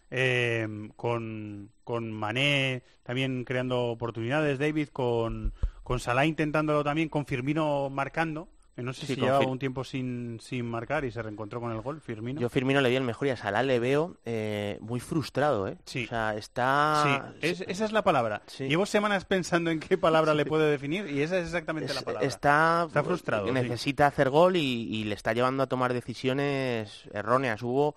Eh, 0.09 0.67
con, 0.95 1.71
con 1.83 2.11
Mané 2.11 2.83
también 3.03 3.43
creando 3.43 3.85
oportunidades, 3.87 4.59
David, 4.59 4.89
con, 4.89 5.53
con 5.83 5.99
Salah 5.99 6.25
intentándolo 6.25 6.83
también, 6.83 7.09
con 7.09 7.25
Firmino 7.25 7.89
marcando. 7.89 8.47
Que 8.75 8.81
No 8.83 8.93
sé 8.93 9.05
Sí, 9.05 9.15
si 9.15 9.21
llevaba 9.21 9.45
un 9.45 9.59
tiempo 9.59 9.83
sin, 9.83 10.39
sin 10.41 10.65
marcar 10.65 11.05
y 11.05 11.11
se 11.11 11.21
reencontró 11.21 11.59
con 11.61 11.71
el 11.71 11.81
gol, 11.81 12.01
Firmino. 12.01 12.41
Yo 12.41 12.49
Firmino 12.49 12.81
le 12.81 12.89
vi 12.89 12.95
el 12.95 13.03
mejor 13.03 13.27
y 13.27 13.31
a 13.31 13.37
Salah 13.37 13.61
le 13.63 13.79
veo 13.79 14.17
eh, 14.25 14.77
muy 14.81 14.99
frustrado, 14.99 15.67
¿eh? 15.67 15.77
Sí. 15.85 16.05
O 16.05 16.07
sea, 16.07 16.35
está... 16.35 17.33
Sí, 17.41 17.47
es- 17.47 17.61
esa 17.67 17.85
es 17.85 17.91
la 17.91 18.03
palabra. 18.03 18.41
Sí. 18.47 18.67
Llevo 18.67 18.85
semanas 18.85 19.25
pensando 19.25 19.69
en 19.71 19.79
qué 19.79 19.97
palabra 19.97 20.33
le 20.35 20.45
puede 20.45 20.69
definir 20.71 21.07
y 21.09 21.21
esa 21.21 21.37
es 21.37 21.45
exactamente 21.45 21.93
la 21.93 22.01
palabra. 22.01 22.27
Está, 22.27 22.85
Está 22.87 23.03
frustrado. 23.03 23.51
Necesita 23.51 24.07
hacer 24.07 24.29
gol 24.29 24.55
y, 24.55 24.61
y 24.95 25.03
le 25.03 25.15
está 25.15 25.33
llevando 25.33 25.63
a 25.63 25.67
tomar 25.67 25.93
decisiones 25.93 27.03
erróneas. 27.13 27.61
Hubo 27.61 27.95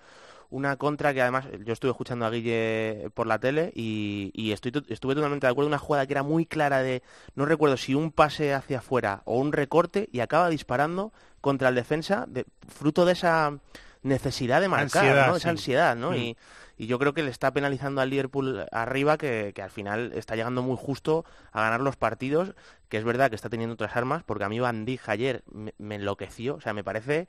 una 0.50 0.76
contra 0.76 1.12
que 1.12 1.22
además 1.22 1.46
yo 1.64 1.72
estuve 1.72 1.90
escuchando 1.90 2.24
a 2.26 2.30
Guille 2.30 3.10
por 3.14 3.26
la 3.26 3.38
tele 3.38 3.72
y, 3.74 4.30
y 4.34 4.52
estoy, 4.52 4.72
to- 4.72 4.82
estuve 4.88 5.14
totalmente 5.14 5.46
de 5.46 5.50
acuerdo. 5.50 5.68
Una 5.68 5.78
jugada 5.78 6.06
que 6.06 6.12
era 6.12 6.22
muy 6.22 6.46
clara 6.46 6.82
de, 6.82 7.02
no 7.34 7.46
recuerdo 7.46 7.76
si 7.76 7.94
un 7.94 8.12
pase 8.12 8.54
hacia 8.54 8.78
afuera 8.78 9.22
o 9.24 9.38
un 9.38 9.52
recorte 9.52 10.08
y 10.12 10.20
acaba 10.20 10.48
disparando 10.48 11.12
contra 11.40 11.68
el 11.68 11.74
defensa 11.74 12.24
de- 12.28 12.46
fruto 12.68 13.04
de 13.04 13.12
esa 13.12 13.58
necesidad 14.02 14.60
de 14.60 14.68
marcar, 14.68 15.04
Ansiedad, 15.04 15.26
¿no? 15.28 15.36
Esa 15.36 15.42
sí. 15.42 15.48
ansiedad, 15.48 15.96
¿no? 15.96 16.10
Mm. 16.12 16.14
Y, 16.16 16.36
y 16.78 16.86
yo 16.86 16.98
creo 16.98 17.12
que 17.14 17.22
le 17.22 17.30
está 17.30 17.52
penalizando 17.52 18.00
al 18.00 18.10
Liverpool 18.10 18.66
arriba, 18.70 19.16
que, 19.16 19.52
que 19.54 19.62
al 19.62 19.70
final 19.70 20.12
está 20.14 20.36
llegando 20.36 20.62
muy 20.62 20.76
justo 20.76 21.24
a 21.50 21.62
ganar 21.62 21.80
los 21.80 21.96
partidos, 21.96 22.54
que 22.88 22.98
es 22.98 23.04
verdad 23.04 23.30
que 23.30 23.34
está 23.34 23.48
teniendo 23.48 23.74
otras 23.74 23.96
armas, 23.96 24.22
porque 24.22 24.44
a 24.44 24.48
mí 24.48 24.60
Van 24.60 24.84
Dijk 24.84 25.08
ayer 25.08 25.42
me, 25.50 25.74
me 25.78 25.94
enloqueció, 25.96 26.56
o 26.56 26.60
sea, 26.60 26.72
me 26.74 26.84
parece 26.84 27.26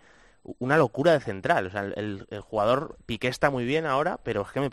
una 0.60 0.78
locura 0.78 1.12
de 1.14 1.20
central. 1.20 1.68
O 1.68 1.70
sea, 1.72 1.82
el, 1.82 1.94
el- 1.98 2.28
el 2.30 2.42
jugador 2.42 2.98
Piqué 3.06 3.28
está 3.28 3.50
muy 3.50 3.66
bien 3.66 3.86
ahora, 3.86 4.20
pero 4.24 4.42
es 4.44 4.50
que 4.52 4.60
me 4.62 4.70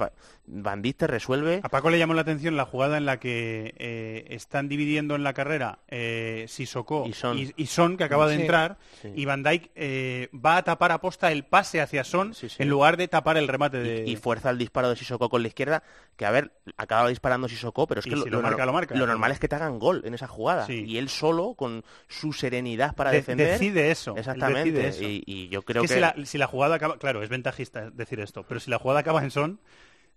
Van 0.46 0.82
Dijk 0.82 0.96
te 0.98 1.06
resuelve. 1.06 1.60
A 1.62 1.68
Paco 1.68 1.90
le 1.90 1.98
llamó 1.98 2.14
la 2.14 2.20
atención 2.20 2.56
la 2.56 2.64
jugada 2.66 2.96
en 2.98 3.06
la 3.06 3.18
que 3.18 3.74
eh, 3.78 4.26
están 4.30 4.68
dividiendo 4.68 5.14
en 5.14 5.24
la 5.24 5.32
carrera 5.32 5.78
eh, 5.88 6.44
Sissoko 6.48 7.06
Y 7.08 7.12
Son. 7.14 7.38
y, 7.38 7.52
y 7.56 7.66
Son, 7.66 7.96
que 7.96 8.04
acaba 8.04 8.26
de 8.28 8.36
Sí. 8.36 8.40
entrar, 8.42 8.76
Sí. 9.02 9.12
y 9.14 9.24
Van 9.24 9.42
Dijk 9.42 9.70
eh, 9.74 10.28
va 10.34 10.58
a 10.58 10.62
tapar 10.64 10.92
a 10.92 11.00
posta 11.00 11.32
el 11.32 11.44
pase 11.44 11.80
hacia 11.80 12.04
Son 12.04 12.34
sí. 12.34 12.48
en 12.58 12.68
lugar 12.68 12.96
de 12.96 13.08
tapar 13.08 13.36
el 13.36 13.48
remate 13.48 13.78
de... 13.78 14.04
y 14.06 14.16
fuerza 14.16 14.50
el 14.50 14.58
disparo 14.58 14.90
de 14.90 14.96
Sissoko 14.96 15.28
con 15.28 15.42
la 15.42 15.48
izquierda, 15.48 15.82
que 16.16 16.26
a 16.26 16.30
ver, 16.30 16.52
acaba 16.76 17.08
disparando 17.08 17.48
Sissoko, 17.48 17.86
pero 17.86 18.00
es 18.00 18.04
que 18.04 18.16
si 18.16 18.30
lo 18.30 18.40
marca, 18.42 18.62
nor- 18.62 18.66
lo 18.66 18.72
marca. 18.72 18.94
normal 18.94 19.32
es 19.32 19.38
que 19.40 19.48
te 19.48 19.56
hagan 19.56 19.78
gol 19.78 20.02
en 20.04 20.14
esa 20.14 20.26
jugada. 20.28 20.66
Sí. 20.66 20.84
Y 20.86 20.98
él 20.98 21.08
solo, 21.08 21.54
con 21.54 21.84
su 22.08 22.32
serenidad 22.32 22.94
para 22.94 23.10
De- 23.10 23.16
defender... 23.18 23.48
decide 23.52 23.90
eso, 23.90 24.16
Exactamente. 24.16 24.70
decide 24.72 24.88
eso. 24.88 25.02
Y, 25.04 25.22
y 25.26 25.48
yo 25.48 25.62
creo 25.62 25.82
Es 25.82 25.90
que... 25.90 25.94
que, 25.94 26.00
si, 26.00 26.00
la, 26.20 26.26
si 26.26 26.38
la 26.38 26.46
jugada 26.46 26.76
acaba, 26.76 26.98
claro, 26.98 27.22
es 27.22 27.28
ventajista 27.28 27.90
decir 27.90 28.20
esto, 28.20 28.44
pero 28.48 28.60
si 28.60 28.70
la 28.70 28.78
jugada 28.78 29.00
acaba 29.00 29.22
en 29.22 29.30
son, 29.30 29.60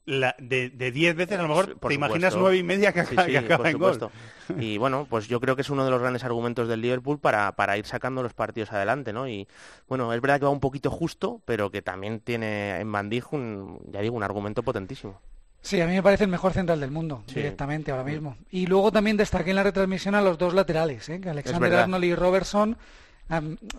la- 0.05 0.35
de 0.39 0.69
de 0.69 0.91
10 0.91 1.17
veces 1.17 1.37
a 1.37 1.41
lo 1.41 1.49
mejor 1.49 1.77
Por 1.79 1.89
te 1.89 1.95
imaginas 1.95 2.33
nueve 2.33 2.55
y 2.55 2.63
media 2.63 2.93
que, 2.93 3.01
acaba- 3.01 3.25
sí, 3.25 3.31
que 3.31 3.37
acaba 3.39 3.57
por 3.57 3.67
en 3.67 3.77
gol. 3.77 4.09
Y 4.57 4.77
bueno, 4.77 5.05
pues 5.09 5.27
yo 5.27 5.41
creo 5.41 5.57
que 5.57 5.63
es 5.63 5.69
uno 5.69 5.83
de 5.83 5.91
los 5.91 5.99
grandes 5.99 6.23
argumentos 6.23 6.69
del 6.69 6.79
Liverpool 6.79 7.19
para, 7.19 7.51
para 7.57 7.77
ir 7.77 7.85
sacando 7.85 8.23
los 8.23 8.33
partidos 8.33 8.71
adelante, 8.71 9.11
¿no? 9.11 9.27
Y 9.27 9.49
bueno, 9.89 10.13
es 10.13 10.21
verdad 10.21 10.39
que 10.39 10.45
va 10.45 10.51
un 10.51 10.61
poquito 10.61 10.89
justo, 10.91 11.41
pero 11.43 11.71
que 11.71 11.81
también 11.81 12.21
tiene 12.21 12.79
en 12.79 12.89
Van 12.89 13.09
Dijk 13.09 13.33
un, 13.33 13.81
ya 13.91 13.99
digo, 13.99 14.15
un 14.15 14.23
argumento 14.23 14.63
potentísimo. 14.63 15.19
Sí, 15.67 15.81
a 15.81 15.85
mí 15.87 15.93
me 15.93 16.01
parece 16.03 16.23
el 16.23 16.29
mejor 16.29 16.53
central 16.53 16.79
del 16.79 16.91
mundo, 16.91 17.23
Sí. 17.27 17.35
directamente 17.35 17.91
ahora 17.91 18.03
mismo. 18.05 18.37
Y 18.49 18.67
luego 18.67 18.91
también 18.91 19.17
destaqué 19.17 19.49
en 19.49 19.57
la 19.57 19.63
retransmisión 19.63 20.15
a 20.15 20.21
los 20.21 20.37
dos 20.37 20.53
laterales, 20.53 21.09
¿eh? 21.09 21.19
que 21.19 21.29
Alexander. 21.29 21.73
Arnold 21.75 22.05
y 22.05 22.15
Robertson. 22.15 22.77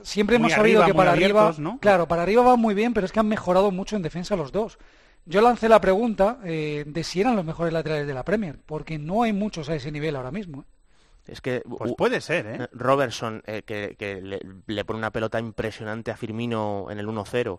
siempre 0.03 0.39
Muy 0.39 0.49
hemos 0.49 0.57
sabido 0.57 0.83
arriba, 0.83 0.87
que 0.87 0.95
para 0.95 1.13
arriba, 1.13 1.55
claro, 1.81 2.07
para 2.07 2.23
arriba 2.23 2.43
van 2.43 2.61
muy 2.61 2.75
bien, 2.75 2.93
pero 2.93 3.07
es 3.07 3.13
que 3.13 3.21
han 3.21 3.29
mejorado 3.29 3.71
mucho 3.71 3.97
en 3.97 4.03
defensa 4.03 4.37
los 4.37 4.53
dos. 4.53 4.79
Yo 5.25 5.41
lancé 5.41 5.69
la 5.69 5.81
pregunta 5.81 6.39
eh, 6.45 6.85
de 6.87 7.05
si 7.05 7.21
eran 7.21 7.37
los 7.37 7.45
mejores 7.45 7.73
laterales 7.73 8.07
de 8.07 8.15
la 8.15 8.25
Premier, 8.25 8.59
porque 8.67 8.99
no 8.99 9.23
hay 9.23 9.33
muchos 9.33 9.69
a 9.71 9.75
ese 9.75 9.91
nivel 9.91 10.17
ahora 10.17 10.31
mismo. 10.31 10.63
¿eh? 10.63 10.65
Es 11.33 11.41
que 11.43 11.63
Pues 11.69 11.91
u- 11.93 11.97
puede 11.97 12.21
ser, 12.23 12.47
¿eh? 12.47 12.69
Robertson, 12.73 13.43
eh, 13.47 13.63
que, 13.63 13.97
que 13.99 14.23
le, 14.23 14.41
le 14.67 14.85
pone 14.87 14.99
una 14.99 15.11
pelota 15.13 15.39
impresionante 15.39 16.11
a 16.11 16.17
Firmino 16.17 16.87
en 16.91 16.99
el 16.99 17.07
1-0, 17.07 17.59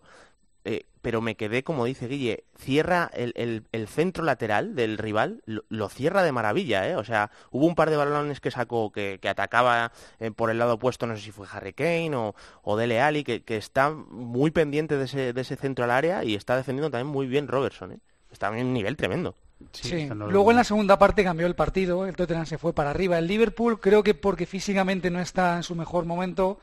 eh, 0.69 0.85
pero 1.01 1.21
me 1.21 1.35
quedé, 1.35 1.63
como 1.63 1.85
dice 1.85 2.07
Guille, 2.07 2.43
cierra 2.57 3.09
el, 3.13 3.31
el- 3.35 3.63
el 3.71 3.87
centro 3.87 4.23
lateral 4.23 4.75
del 4.75 4.97
rival, 4.97 5.41
lo, 5.45 5.63
lo 5.69 5.89
cierra 5.89 6.23
de 6.23 6.31
maravilla, 6.31 6.87
¿eh? 6.87 6.95
O 6.95 7.03
sea, 7.03 7.31
hubo 7.51 7.65
un 7.65 7.75
par 7.75 7.89
de 7.89 7.97
balones 7.97 8.39
que 8.41 8.51
sacó 8.51 8.91
que, 8.91 9.17
que 9.21 9.29
atacaba 9.29 9.91
eh, 10.19 10.31
por 10.31 10.49
el 10.49 10.59
lado 10.59 10.73
opuesto, 10.75 11.07
no 11.07 11.15
sé 11.15 11.23
si 11.23 11.31
fue 11.31 11.47
Harry 11.51 11.73
Kane 11.73 12.15
o, 12.15 12.35
o 12.63 12.77
Dele 12.77 13.01
Alli, 13.01 13.23
que, 13.23 13.41
que 13.43 13.57
está 13.57 13.89
muy 13.91 14.51
pendiente 14.51 14.97
de 14.97 15.05
ese, 15.05 15.33
de 15.33 15.41
ese 15.41 15.55
centro 15.55 15.85
al 15.85 15.91
área 15.91 16.23
y 16.23 16.35
está 16.35 16.55
defendiendo 16.57 16.91
también 16.91 17.07
muy 17.11 17.27
bien 17.27 17.47
Robertson, 17.47 17.93
¿eh? 17.93 17.99
Está 18.31 18.47
en 18.55 18.67
un 18.67 18.73
nivel 18.73 18.95
tremendo. 18.95 19.33
Sí. 19.73 20.07
Luego 20.07 20.51
en 20.51 20.57
la 20.57 20.63
segunda 20.63 20.97
parte 20.99 21.23
cambió 21.23 21.47
el 21.47 21.55
partido, 21.55 22.05
el 22.05 22.15
Tottenham 22.15 22.45
se 22.45 22.57
fue 22.57 22.73
para 22.73 22.91
arriba. 22.91 23.17
El 23.17 23.27
Liverpool 23.27 23.79
creo 23.79 24.03
que 24.03 24.13
porque 24.13 24.45
físicamente 24.45 25.09
no 25.09 25.19
está 25.19 25.57
en 25.57 25.63
su 25.63 25.75
mejor 25.75 26.05
momento, 26.05 26.59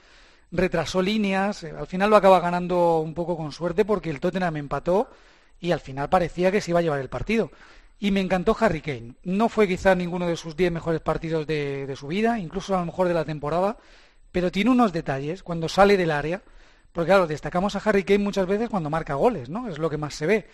retrasó 0.57 1.03
líneas, 1.03 1.63
eh, 1.65 1.75
al 1.77 1.87
final 1.87 2.11
lo 2.11 2.17
acaba 2.17 2.41
ganando 2.41 3.01
un 3.01 3.15
poco 3.15 3.37
con 3.37 3.53
suerte 3.53 3.85
porque 3.85 4.11
el 4.11 4.21
Tottenham 4.21 4.57
empató 4.57 5.09
y 5.61 5.73
al 5.73 5.81
final 5.81 6.09
parecía 6.09 6.51
que 6.51 6.61
se 6.61 6.71
iba 6.71 6.81
a 6.81 6.83
llevar 6.83 7.01
el 7.01 7.09
partido. 7.09 7.51
Y 7.99 8.11
me 8.11 8.21
encantó 8.21 8.57
Harry 8.61 8.83
Kane. 8.83 9.15
No 9.25 9.49
fue 9.49 9.67
quizá 9.67 9.95
ninguno 9.95 10.27
de 10.27 10.37
sus 10.37 10.57
10 10.57 10.71
mejores 10.73 11.01
partidos 11.01 11.47
de, 11.47 11.87
de 11.87 11.97
su 11.97 12.09
vida, 12.09 12.39
incluso 12.39 12.75
a 12.75 12.81
lo 12.81 12.87
mejor 12.87 13.09
de 13.09 13.15
la 13.15 13.25
temporada, 13.25 13.79
pero 14.33 14.53
tiene 14.53 14.71
unos 14.71 14.93
detalles 14.93 15.43
cuando 15.43 15.69
sale 15.69 15.97
del 15.97 16.11
área, 16.11 16.43
porque 16.93 17.09
claro, 17.09 17.27
destacamos 17.27 17.75
a 17.75 17.79
Harry 17.85 18.05
Kane 18.05 18.19
muchas 18.19 18.47
veces 18.47 18.69
cuando 18.69 18.91
marca 18.91 19.15
goles, 19.15 19.49
¿no? 19.49 19.69
Es 19.69 19.79
lo 19.79 19.89
que 19.89 19.97
más 19.97 20.15
se 20.15 20.27
ve. 20.27 20.47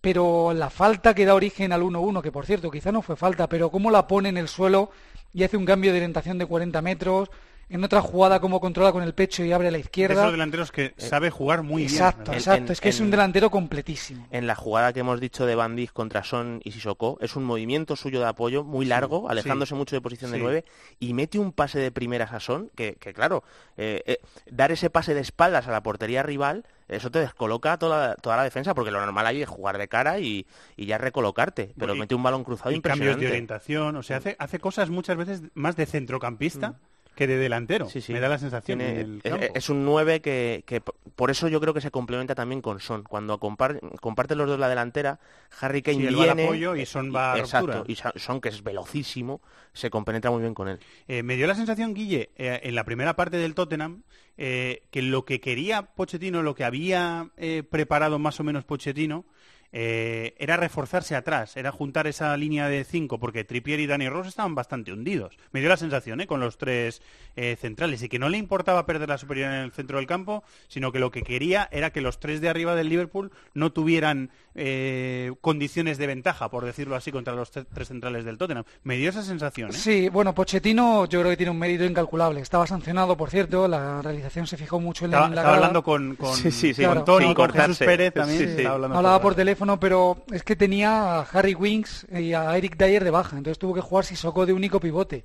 Pero 0.00 0.52
la 0.52 0.70
falta 0.70 1.14
que 1.14 1.24
da 1.24 1.34
origen 1.34 1.72
al 1.72 1.82
1-1, 1.82 2.22
que 2.22 2.32
por 2.32 2.46
cierto 2.46 2.70
quizá 2.70 2.92
no 2.92 3.02
fue 3.02 3.16
falta, 3.16 3.48
pero 3.48 3.70
cómo 3.70 3.90
la 3.90 4.06
pone 4.06 4.28
en 4.28 4.36
el 4.36 4.48
suelo 4.48 4.90
y 5.32 5.42
hace 5.42 5.56
un 5.56 5.64
cambio 5.64 5.92
de 5.92 5.98
orientación 5.98 6.38
de 6.38 6.46
40 6.46 6.80
metros, 6.82 7.30
en 7.68 7.82
otra 7.82 8.00
jugada 8.00 8.40
cómo 8.40 8.60
controla 8.60 8.92
con 8.92 9.02
el 9.02 9.12
pecho 9.12 9.42
y 9.44 9.52
abre 9.52 9.68
a 9.68 9.70
la 9.72 9.78
izquierda. 9.78 10.20
esos 10.22 10.32
delanteros 10.32 10.70
que 10.70 10.94
sabe 10.98 11.30
jugar 11.30 11.62
muy 11.64 11.82
exacto, 11.82 12.30
bien. 12.30 12.34
exacto, 12.38 12.66
En- 12.66 12.72
es 12.72 12.80
que 12.80 12.88
es 12.90 13.00
un 13.00 13.10
delantero 13.10 13.50
completísimo. 13.50 14.26
En 14.30 14.46
la 14.46 14.54
jugada 14.54 14.92
que 14.92 15.00
hemos 15.00 15.20
dicho 15.20 15.46
de 15.46 15.54
Van 15.56 15.74
Dijk 15.74 15.92
contra 15.92 16.22
Son 16.22 16.60
y 16.62 16.70
Sissoko, 16.72 17.18
es 17.20 17.34
un 17.34 17.44
movimiento 17.44 17.96
suyo 17.96 18.20
de 18.20 18.26
apoyo 18.26 18.62
muy 18.62 18.86
largo, 18.86 19.28
alejándose 19.28 19.74
mucho 19.74 19.96
de 19.96 20.00
posición 20.00 20.30
de 20.30 20.36
sí. 20.38 20.42
9, 20.42 20.64
y 21.00 21.12
mete 21.12 21.38
un 21.40 21.52
pase 21.52 21.80
de 21.80 21.90
primeras 21.90 22.32
a 22.32 22.38
Son, 22.40 22.70
que, 22.76 22.94
que 22.94 23.12
claro, 23.12 23.42
eh, 23.76 24.02
eh, 24.06 24.18
dar 24.50 24.70
ese 24.70 24.88
pase 24.90 25.14
de 25.14 25.20
espaldas 25.20 25.66
a 25.66 25.72
la 25.72 25.82
portería 25.82 26.22
rival, 26.22 26.64
eso 26.88 27.10
te 27.10 27.18
descoloca 27.18 27.78
toda, 27.78 28.14
toda 28.14 28.36
la 28.36 28.44
defensa, 28.44 28.74
porque 28.74 28.92
lo 28.92 29.00
normal 29.00 29.26
ahí 29.26 29.42
es 29.42 29.48
jugar 29.48 29.76
de 29.76 29.88
cara 29.88 30.20
y, 30.20 30.46
y 30.76 30.86
ya 30.86 30.98
recolocarte, 30.98 31.72
pero 31.76 31.96
Y- 31.96 31.98
mete 31.98 32.14
un 32.14 32.22
balón 32.22 32.44
cruzado 32.44 32.70
y 32.70 32.74
cambios 32.74 33.14
impresionante. 33.14 33.24
de 33.24 33.30
orientación, 33.32 33.96
o 33.96 34.02
sea, 34.04 34.18
hace, 34.18 34.36
hace 34.38 34.60
cosas 34.60 34.88
muchas 34.88 35.16
veces 35.16 35.42
más 35.54 35.74
de 35.74 35.84
centrocampista 35.86 36.78
que 37.16 37.26
de 37.26 37.36
delantero. 37.38 37.88
Sí, 37.88 38.00
sí. 38.00 38.12
Me 38.12 38.20
da 38.20 38.28
la 38.28 38.38
sensación 38.38 38.78
Tiene- 38.78 39.00
en 39.00 39.06
el 39.06 39.20
es, 39.24 39.30
campo. 39.32 39.46
es 39.54 39.68
un 39.70 39.84
9 39.84 40.20
que, 40.20 40.62
que 40.66 40.80
por 40.80 41.30
eso 41.32 41.48
yo 41.48 41.60
creo 41.60 41.74
que 41.74 41.80
se 41.80 41.90
complementa 41.90 42.36
también 42.36 42.60
con 42.62 42.78
Son. 42.78 43.02
Cuando 43.02 43.40
compar- 43.40 43.80
comparten 44.00 44.38
los 44.38 44.46
dos 44.46 44.60
la 44.60 44.68
delantera, 44.68 45.18
Harry 45.60 45.82
Kane 45.82 45.96
Sí, 45.98 46.06
él 46.06 46.16
va 46.16 46.22
al 46.22 46.26
viene... 46.34 46.44
apoyo 46.44 46.76
y 46.76 46.86
Son 46.86 47.12
va 47.12 47.32
a 47.32 47.38
Exacto, 47.38 47.84
y 47.88 47.96
Son- 47.96 48.12
Son, 48.14 48.40
que 48.40 48.50
es 48.50 48.62
velocísimo, 48.62 49.40
se 49.72 49.90
compenetra 49.90 50.30
muy 50.30 50.42
bien 50.42 50.54
con 50.54 50.68
él. 50.68 50.78
Eh, 51.08 51.22
me 51.22 51.34
dio 51.36 51.46
la 51.46 51.54
sensación, 51.56 51.94
Guille, 51.94 52.30
eh, 52.36 52.60
en 52.62 52.74
la 52.76 52.84
primera 52.84 53.16
parte 53.16 53.38
del 53.38 53.54
Tottenham, 53.54 54.02
eh, 54.38 54.82
que 54.90 55.00
lo 55.02 55.24
que 55.24 55.40
quería 55.40 55.82
Pochettino, 55.82 56.42
lo 56.42 56.54
que 56.54 56.64
había 56.64 57.30
eh, 57.38 57.62
preparado 57.68 58.18
más 58.18 58.38
o 58.38 58.44
menos 58.44 58.64
Pochettino, 58.64 59.24
eh, 59.72 60.34
era 60.38 60.56
reforzarse 60.56 61.14
atrás, 61.16 61.56
era 61.56 61.72
juntar 61.72 62.06
esa 62.06 62.36
línea 62.36 62.68
de 62.68 62.84
cinco, 62.84 63.18
porque 63.18 63.44
Trippier 63.44 63.80
y 63.80 63.86
Dani 63.86 64.08
Ross 64.08 64.26
estaban 64.28 64.54
bastante 64.54 64.92
hundidos. 64.92 65.36
Me 65.52 65.60
dio 65.60 65.68
la 65.68 65.76
sensación, 65.76 66.20
¿eh? 66.20 66.26
con 66.26 66.40
los 66.40 66.56
tres 66.58 67.02
eh, 67.36 67.56
centrales, 67.60 68.02
y 68.02 68.08
que 68.08 68.18
no 68.18 68.28
le 68.28 68.38
importaba 68.38 68.86
perder 68.86 69.08
la 69.08 69.18
superioridad 69.18 69.58
en 69.58 69.64
el 69.64 69.72
centro 69.72 69.98
del 69.98 70.06
campo, 70.06 70.44
sino 70.68 70.92
que 70.92 70.98
lo 70.98 71.10
que 71.10 71.22
quería 71.22 71.68
era 71.72 71.90
que 71.90 72.00
los 72.00 72.18
tres 72.20 72.40
de 72.40 72.48
arriba 72.48 72.74
del 72.74 72.88
Liverpool 72.88 73.30
no 73.54 73.70
tuvieran 73.72 74.30
eh, 74.54 75.32
condiciones 75.42 75.98
de 75.98 76.06
ventaja, 76.06 76.50
por 76.50 76.64
decirlo 76.64 76.96
así, 76.96 77.12
contra 77.12 77.34
los 77.34 77.52
tre- 77.52 77.66
tres 77.72 77.88
centrales 77.88 78.24
del 78.24 78.38
Tottenham. 78.38 78.64
Me 78.84 78.96
dio 78.96 79.10
esa 79.10 79.22
sensación. 79.22 79.70
¿eh? 79.70 79.74
Sí, 79.74 80.08
bueno, 80.08 80.34
Pochettino 80.34 81.04
yo 81.06 81.20
creo 81.20 81.30
que 81.30 81.36
tiene 81.36 81.50
un 81.52 81.58
mérito 81.58 81.84
incalculable. 81.84 82.40
Estaba 82.40 82.66
sancionado, 82.66 83.16
por 83.16 83.28
cierto, 83.30 83.68
la 83.68 84.00
realización 84.00 84.46
se 84.46 84.56
fijó 84.56 84.80
mucho 84.80 85.04
en 85.04 85.10
la, 85.10 85.16
Estaba, 85.18 85.28
la 85.28 85.40
estaba 85.40 85.48
grada. 85.52 85.56
hablando 85.66 85.82
con, 85.82 86.16
con, 86.16 86.34
Sí, 86.34 86.50
sí, 86.50 86.72
sí, 86.72 86.84
con. 86.84 87.04
Tony, 87.04 87.34
con 87.34 87.50
Jesús. 87.52 87.78
Pérez 87.78 88.14
también. 88.14 88.38
Sí, 88.38 88.44
sí. 88.46 88.50
estaba 88.58 88.74
hablando 88.76 88.96
Hablaba 88.96 89.16
por 89.18 89.22
por 89.26 89.32
la- 89.32 89.36
teléfono, 89.56 89.80
pero 89.80 90.18
es 90.30 90.42
que 90.42 90.54
tenía 90.54 91.18
a 91.18 91.22
Harry 91.22 91.54
Winks 91.54 92.06
y 92.12 92.34
a 92.34 92.54
Eric 92.58 92.76
Dyer 92.76 93.02
de 93.02 93.10
baja, 93.10 93.38
entonces 93.38 93.58
tuvo 93.58 93.72
que 93.72 93.80
jugar 93.80 94.04
Sissoko 94.04 94.44
de 94.44 94.52
único 94.52 94.80
pivote. 94.80 95.24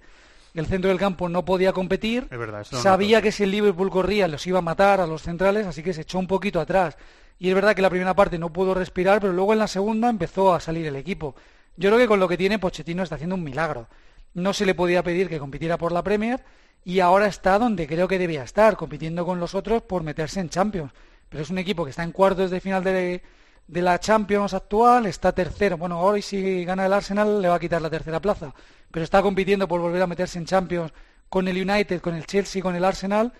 El 0.53 0.67
centro 0.67 0.89
del 0.89 0.97
campo 0.97 1.27
no 1.27 1.43
podía 1.43 1.73
competir, 1.73 2.27
Es 2.31 2.39
verdad, 2.39 2.63
sabía 2.63 3.21
que 3.21 3.33
si 3.33 3.43
el 3.43 3.51
Liverpool 3.51 3.89
corría 3.89 4.29
los 4.29 4.47
iba 4.47 4.59
a 4.59 4.61
matar 4.61 5.01
a 5.01 5.07
los 5.07 5.21
centrales, 5.21 5.67
así 5.67 5.83
que 5.83 5.93
se 5.93 6.01
echó 6.01 6.17
un 6.17 6.27
poquito 6.27 6.61
atrás. 6.61 6.97
Y 7.39 7.49
es 7.49 7.55
verdad 7.55 7.75
que 7.75 7.81
la 7.81 7.89
primera 7.89 8.13
parte 8.13 8.37
no 8.37 8.53
pudo 8.53 8.73
respirar, 8.73 9.19
pero 9.19 9.33
luego 9.33 9.51
en 9.51 9.59
la 9.59 9.67
segunda 9.67 10.09
empezó 10.09 10.53
a 10.53 10.61
salir 10.61 10.85
el 10.85 10.95
equipo. 10.95 11.35
Yo 11.75 11.89
creo 11.89 11.99
que 11.99 12.07
con 12.07 12.19
lo 12.21 12.29
que 12.29 12.37
tiene 12.37 12.57
Pochettino 12.57 13.03
está 13.03 13.15
haciendo 13.15 13.35
un 13.35 13.43
milagro. 13.43 13.87
No 14.33 14.53
se 14.53 14.65
le 14.65 14.75
podía 14.75 15.03
pedir 15.03 15.27
que 15.27 15.39
compitiera 15.39 15.77
por 15.77 15.91
la 15.91 16.03
Premier 16.03 16.41
y 16.85 17.01
ahora 17.01 17.27
está 17.27 17.59
donde 17.59 17.85
creo 17.85 18.07
que 18.07 18.19
debía 18.19 18.43
estar, 18.43 18.77
compitiendo 18.77 19.25
con 19.25 19.41
los 19.41 19.55
otros 19.55 19.81
por 19.81 20.03
meterse 20.03 20.39
en 20.39 20.49
Champions. 20.49 20.93
Pero 21.27 21.43
es 21.43 21.49
un 21.49 21.57
equipo 21.57 21.83
que 21.83 21.89
está 21.89 22.03
en 22.03 22.11
cuartos 22.11 22.49
de 22.51 22.61
final 22.61 22.83
de, 22.83 23.21
de 23.67 23.81
la 23.81 23.99
Champions 23.99 24.53
actual, 24.53 25.05
está 25.05 25.31
tercero. 25.31 25.77
Bueno, 25.77 26.01
hoy 26.01 26.21
si 26.21 26.65
gana 26.65 26.85
el 26.85 26.93
Arsenal 26.93 27.41
le 27.41 27.47
va 27.47 27.55
a 27.55 27.59
quitar 27.59 27.81
la 27.81 27.89
tercera 27.89 28.19
plaza, 28.19 28.53
pero 28.91 29.03
está 29.03 29.21
compitiendo 29.21 29.67
por 29.67 29.79
volver 29.79 30.01
a 30.01 30.07
meterse 30.07 30.39
en 30.39 30.45
Champions 30.45 30.91
con 31.29 31.47
el 31.47 31.69
United, 31.69 32.01
con 32.01 32.15
el 32.15 32.25
Chelsea, 32.25 32.61
con 32.61 32.75
el 32.75 32.83
Arsenal. 32.83 33.33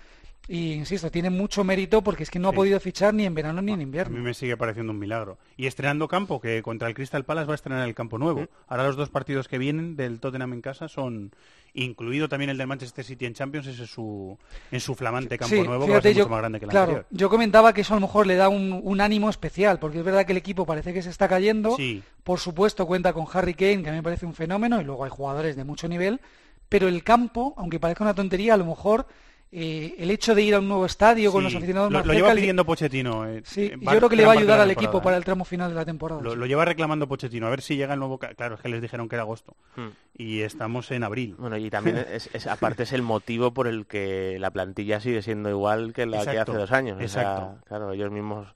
Y 0.48 0.72
insisto, 0.72 1.10
tiene 1.10 1.30
mucho 1.30 1.62
mérito 1.62 2.02
porque 2.02 2.24
es 2.24 2.30
que 2.30 2.40
no 2.40 2.48
ha 2.48 2.52
podido 2.52 2.78
fichar 2.80 3.14
ni 3.14 3.24
en 3.24 3.34
verano 3.34 3.62
ni 3.62 3.70
en 3.70 3.74
A 3.74 3.76
mí 3.78 3.82
invierno. 3.84 4.18
me 4.18 4.34
sigue 4.34 4.56
pareciendo 4.56 4.92
un 4.92 4.98
milagro. 4.98 5.38
Y 5.56 5.66
estrenando 5.66 6.08
campo, 6.08 6.40
que 6.40 6.60
contra 6.62 6.88
el 6.88 6.94
Crystal 6.94 7.24
Palace 7.24 7.46
va 7.46 7.52
a 7.52 7.54
estrenar 7.54 7.86
el 7.88 7.94
campo 7.94 8.18
nuevo. 8.18 8.48
Ahora 8.66 8.84
los 8.84 8.96
dos 8.96 9.08
partidos 9.08 9.46
que 9.46 9.56
vienen 9.58 9.94
del 9.94 10.18
Tottenham 10.18 10.52
en 10.52 10.60
casa 10.60 10.88
son, 10.88 11.30
incluido 11.74 12.28
también 12.28 12.50
el 12.50 12.58
del 12.58 12.66
Manchester 12.66 13.04
City 13.04 13.24
en 13.24 13.34
Champions, 13.34 13.68
ese 13.68 13.84
es 13.84 13.90
su, 13.90 14.36
en 14.72 14.80
su 14.80 14.96
flamante 14.96 15.38
campo 15.38 15.54
Sí, 15.54 15.62
nuevo, 15.62 15.86
que 15.86 15.92
va 15.92 15.98
a 15.98 16.02
ser 16.02 16.12
yo, 16.12 16.24
mucho 16.24 16.30
más 16.30 16.40
grande 16.40 16.58
que 16.58 16.64
el 16.64 16.70
claro, 16.72 16.84
anterior. 16.90 17.06
yo 17.12 17.30
comentaba 17.30 17.72
que 17.72 17.82
eso 17.82 17.94
a 17.94 17.96
lo 17.98 18.06
mejor 18.06 18.26
le 18.26 18.34
da 18.34 18.48
un, 18.48 18.80
un 18.82 19.00
ánimo 19.00 19.30
especial, 19.30 19.78
porque 19.78 19.98
es 20.00 20.04
verdad 20.04 20.26
que 20.26 20.32
el 20.32 20.38
equipo 20.38 20.66
parece 20.66 20.92
que 20.92 21.02
se 21.02 21.10
está 21.10 21.28
cayendo. 21.28 21.76
Sí. 21.76 22.02
Por 22.24 22.40
supuesto 22.40 22.84
cuenta 22.86 23.12
con 23.12 23.26
Harry 23.32 23.54
Kane, 23.54 23.84
que 23.84 23.90
a 23.90 23.92
mí 23.92 23.98
me 23.98 24.02
parece 24.02 24.26
un 24.26 24.34
fenómeno, 24.34 24.80
y 24.80 24.84
luego 24.84 25.04
hay 25.04 25.10
jugadores 25.10 25.54
de 25.54 25.62
mucho 25.62 25.86
nivel, 25.88 26.20
pero 26.68 26.88
el 26.88 27.04
campo, 27.04 27.54
aunque 27.56 27.78
parezca 27.78 28.02
una 28.02 28.14
tontería, 28.14 28.54
a 28.54 28.56
lo 28.56 28.64
mejor 28.66 29.06
eh, 29.54 29.94
el 29.98 30.10
hecho 30.10 30.34
de 30.34 30.42
ir 30.42 30.54
a 30.54 30.60
un 30.60 30.66
nuevo 30.68 30.86
estadio 30.86 31.30
con 31.30 31.44
los 31.44 31.54
aficionados 31.54 31.92
lo, 31.92 31.98
más 31.98 32.06
lo 32.06 32.12
cerca 32.14 32.22
lleva 32.24 32.34
le- 32.34 32.40
pidiendo 32.40 32.64
Pochettino. 32.64 33.28
eh, 33.28 33.42
Sí, 33.44 33.70
en 33.72 33.80
yo 33.82 33.90
creo 33.90 34.08
que 34.08 34.16
le 34.16 34.24
va 34.24 34.32
a 34.32 34.36
ayudar 34.38 34.58
al 34.60 34.70
equipo 34.70 35.02
para 35.02 35.16
el 35.18 35.24
tramo 35.24 35.44
final 35.44 35.68
de 35.70 35.76
la 35.76 35.84
temporada. 35.84 36.22
Lo, 36.22 36.34
lo 36.34 36.46
lleva 36.46 36.64
reclamando 36.64 37.06
Pochettino, 37.06 37.46
a 37.46 37.50
ver 37.50 37.60
si 37.60 37.76
llega 37.76 37.92
el 37.94 38.00
nuevo... 38.00 38.18
Claro, 38.18 38.54
es 38.54 38.60
que 38.62 38.68
les 38.70 38.80
dijeron 38.80 39.08
que 39.10 39.16
era 39.16 39.22
agosto. 39.24 39.54
Hmm. 39.76 39.88
Y 40.16 40.40
estamos 40.40 40.90
en 40.90 41.04
abril. 41.04 41.34
Bueno, 41.38 41.56
y 41.58 41.68
también 41.68 41.98
es, 42.12 42.30
es- 42.32 42.46
aparte 42.46 42.84
es 42.84 42.92
el 42.92 43.02
motivo 43.02 43.52
por 43.52 43.66
el 43.68 43.84
que 43.86 44.38
la 44.40 44.50
plantilla 44.50 45.00
sigue 45.00 45.20
siendo 45.22 45.50
igual 45.50 45.92
que 45.92 46.06
la 46.06 46.24
que 46.24 46.38
hace 46.38 46.52
dos 46.52 46.72
años. 46.72 46.96
O 46.96 47.08
sea, 47.08 47.22
exacto. 47.22 47.58
claro, 47.68 47.92
ellos 47.92 48.10
mismos, 48.10 48.48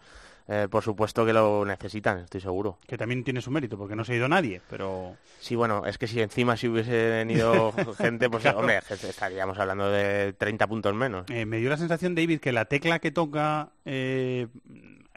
eh, 0.49 0.69
por 0.71 0.83
supuesto 0.83 1.25
que 1.27 1.33
lo 1.33 1.65
necesitan, 1.65 2.19
estoy 2.21 2.41
seguro. 2.41 2.79
Que 2.87 2.97
también 2.97 3.25
tiene 3.25 3.41
su 3.41 3.51
mérito, 3.51 3.77
porque 3.77 3.97
no 3.97 4.05
se 4.05 4.13
ha 4.13 4.17
ido 4.17 4.29
nadie, 4.29 4.61
pero... 4.71 5.17
Sí, 5.41 5.55
bueno, 5.57 5.85
es 5.87 5.99
que 5.99 6.07
si 6.07 6.21
encima 6.21 6.57
si 6.57 6.69
hubiese 6.69 7.11
venido 7.11 7.73
gente, 7.99 8.31
pues 8.31 8.43
Claro. 8.43 8.61
hombre, 8.61 8.79
estaríamos 8.89 9.59
hablando 9.59 9.91
de 9.91 10.33
30 10.35 10.67
puntos 10.67 10.95
menos. 10.95 11.27
Eh, 11.31 11.47
me 11.47 11.59
dio 11.59 11.69
la 11.71 11.77
sensación, 11.77 12.15
David, 12.15 12.41
que 12.41 12.53
la 12.53 12.65
tecla 12.67 12.99
que 13.01 13.11
toca, 13.11 13.71
eh, 13.85 14.47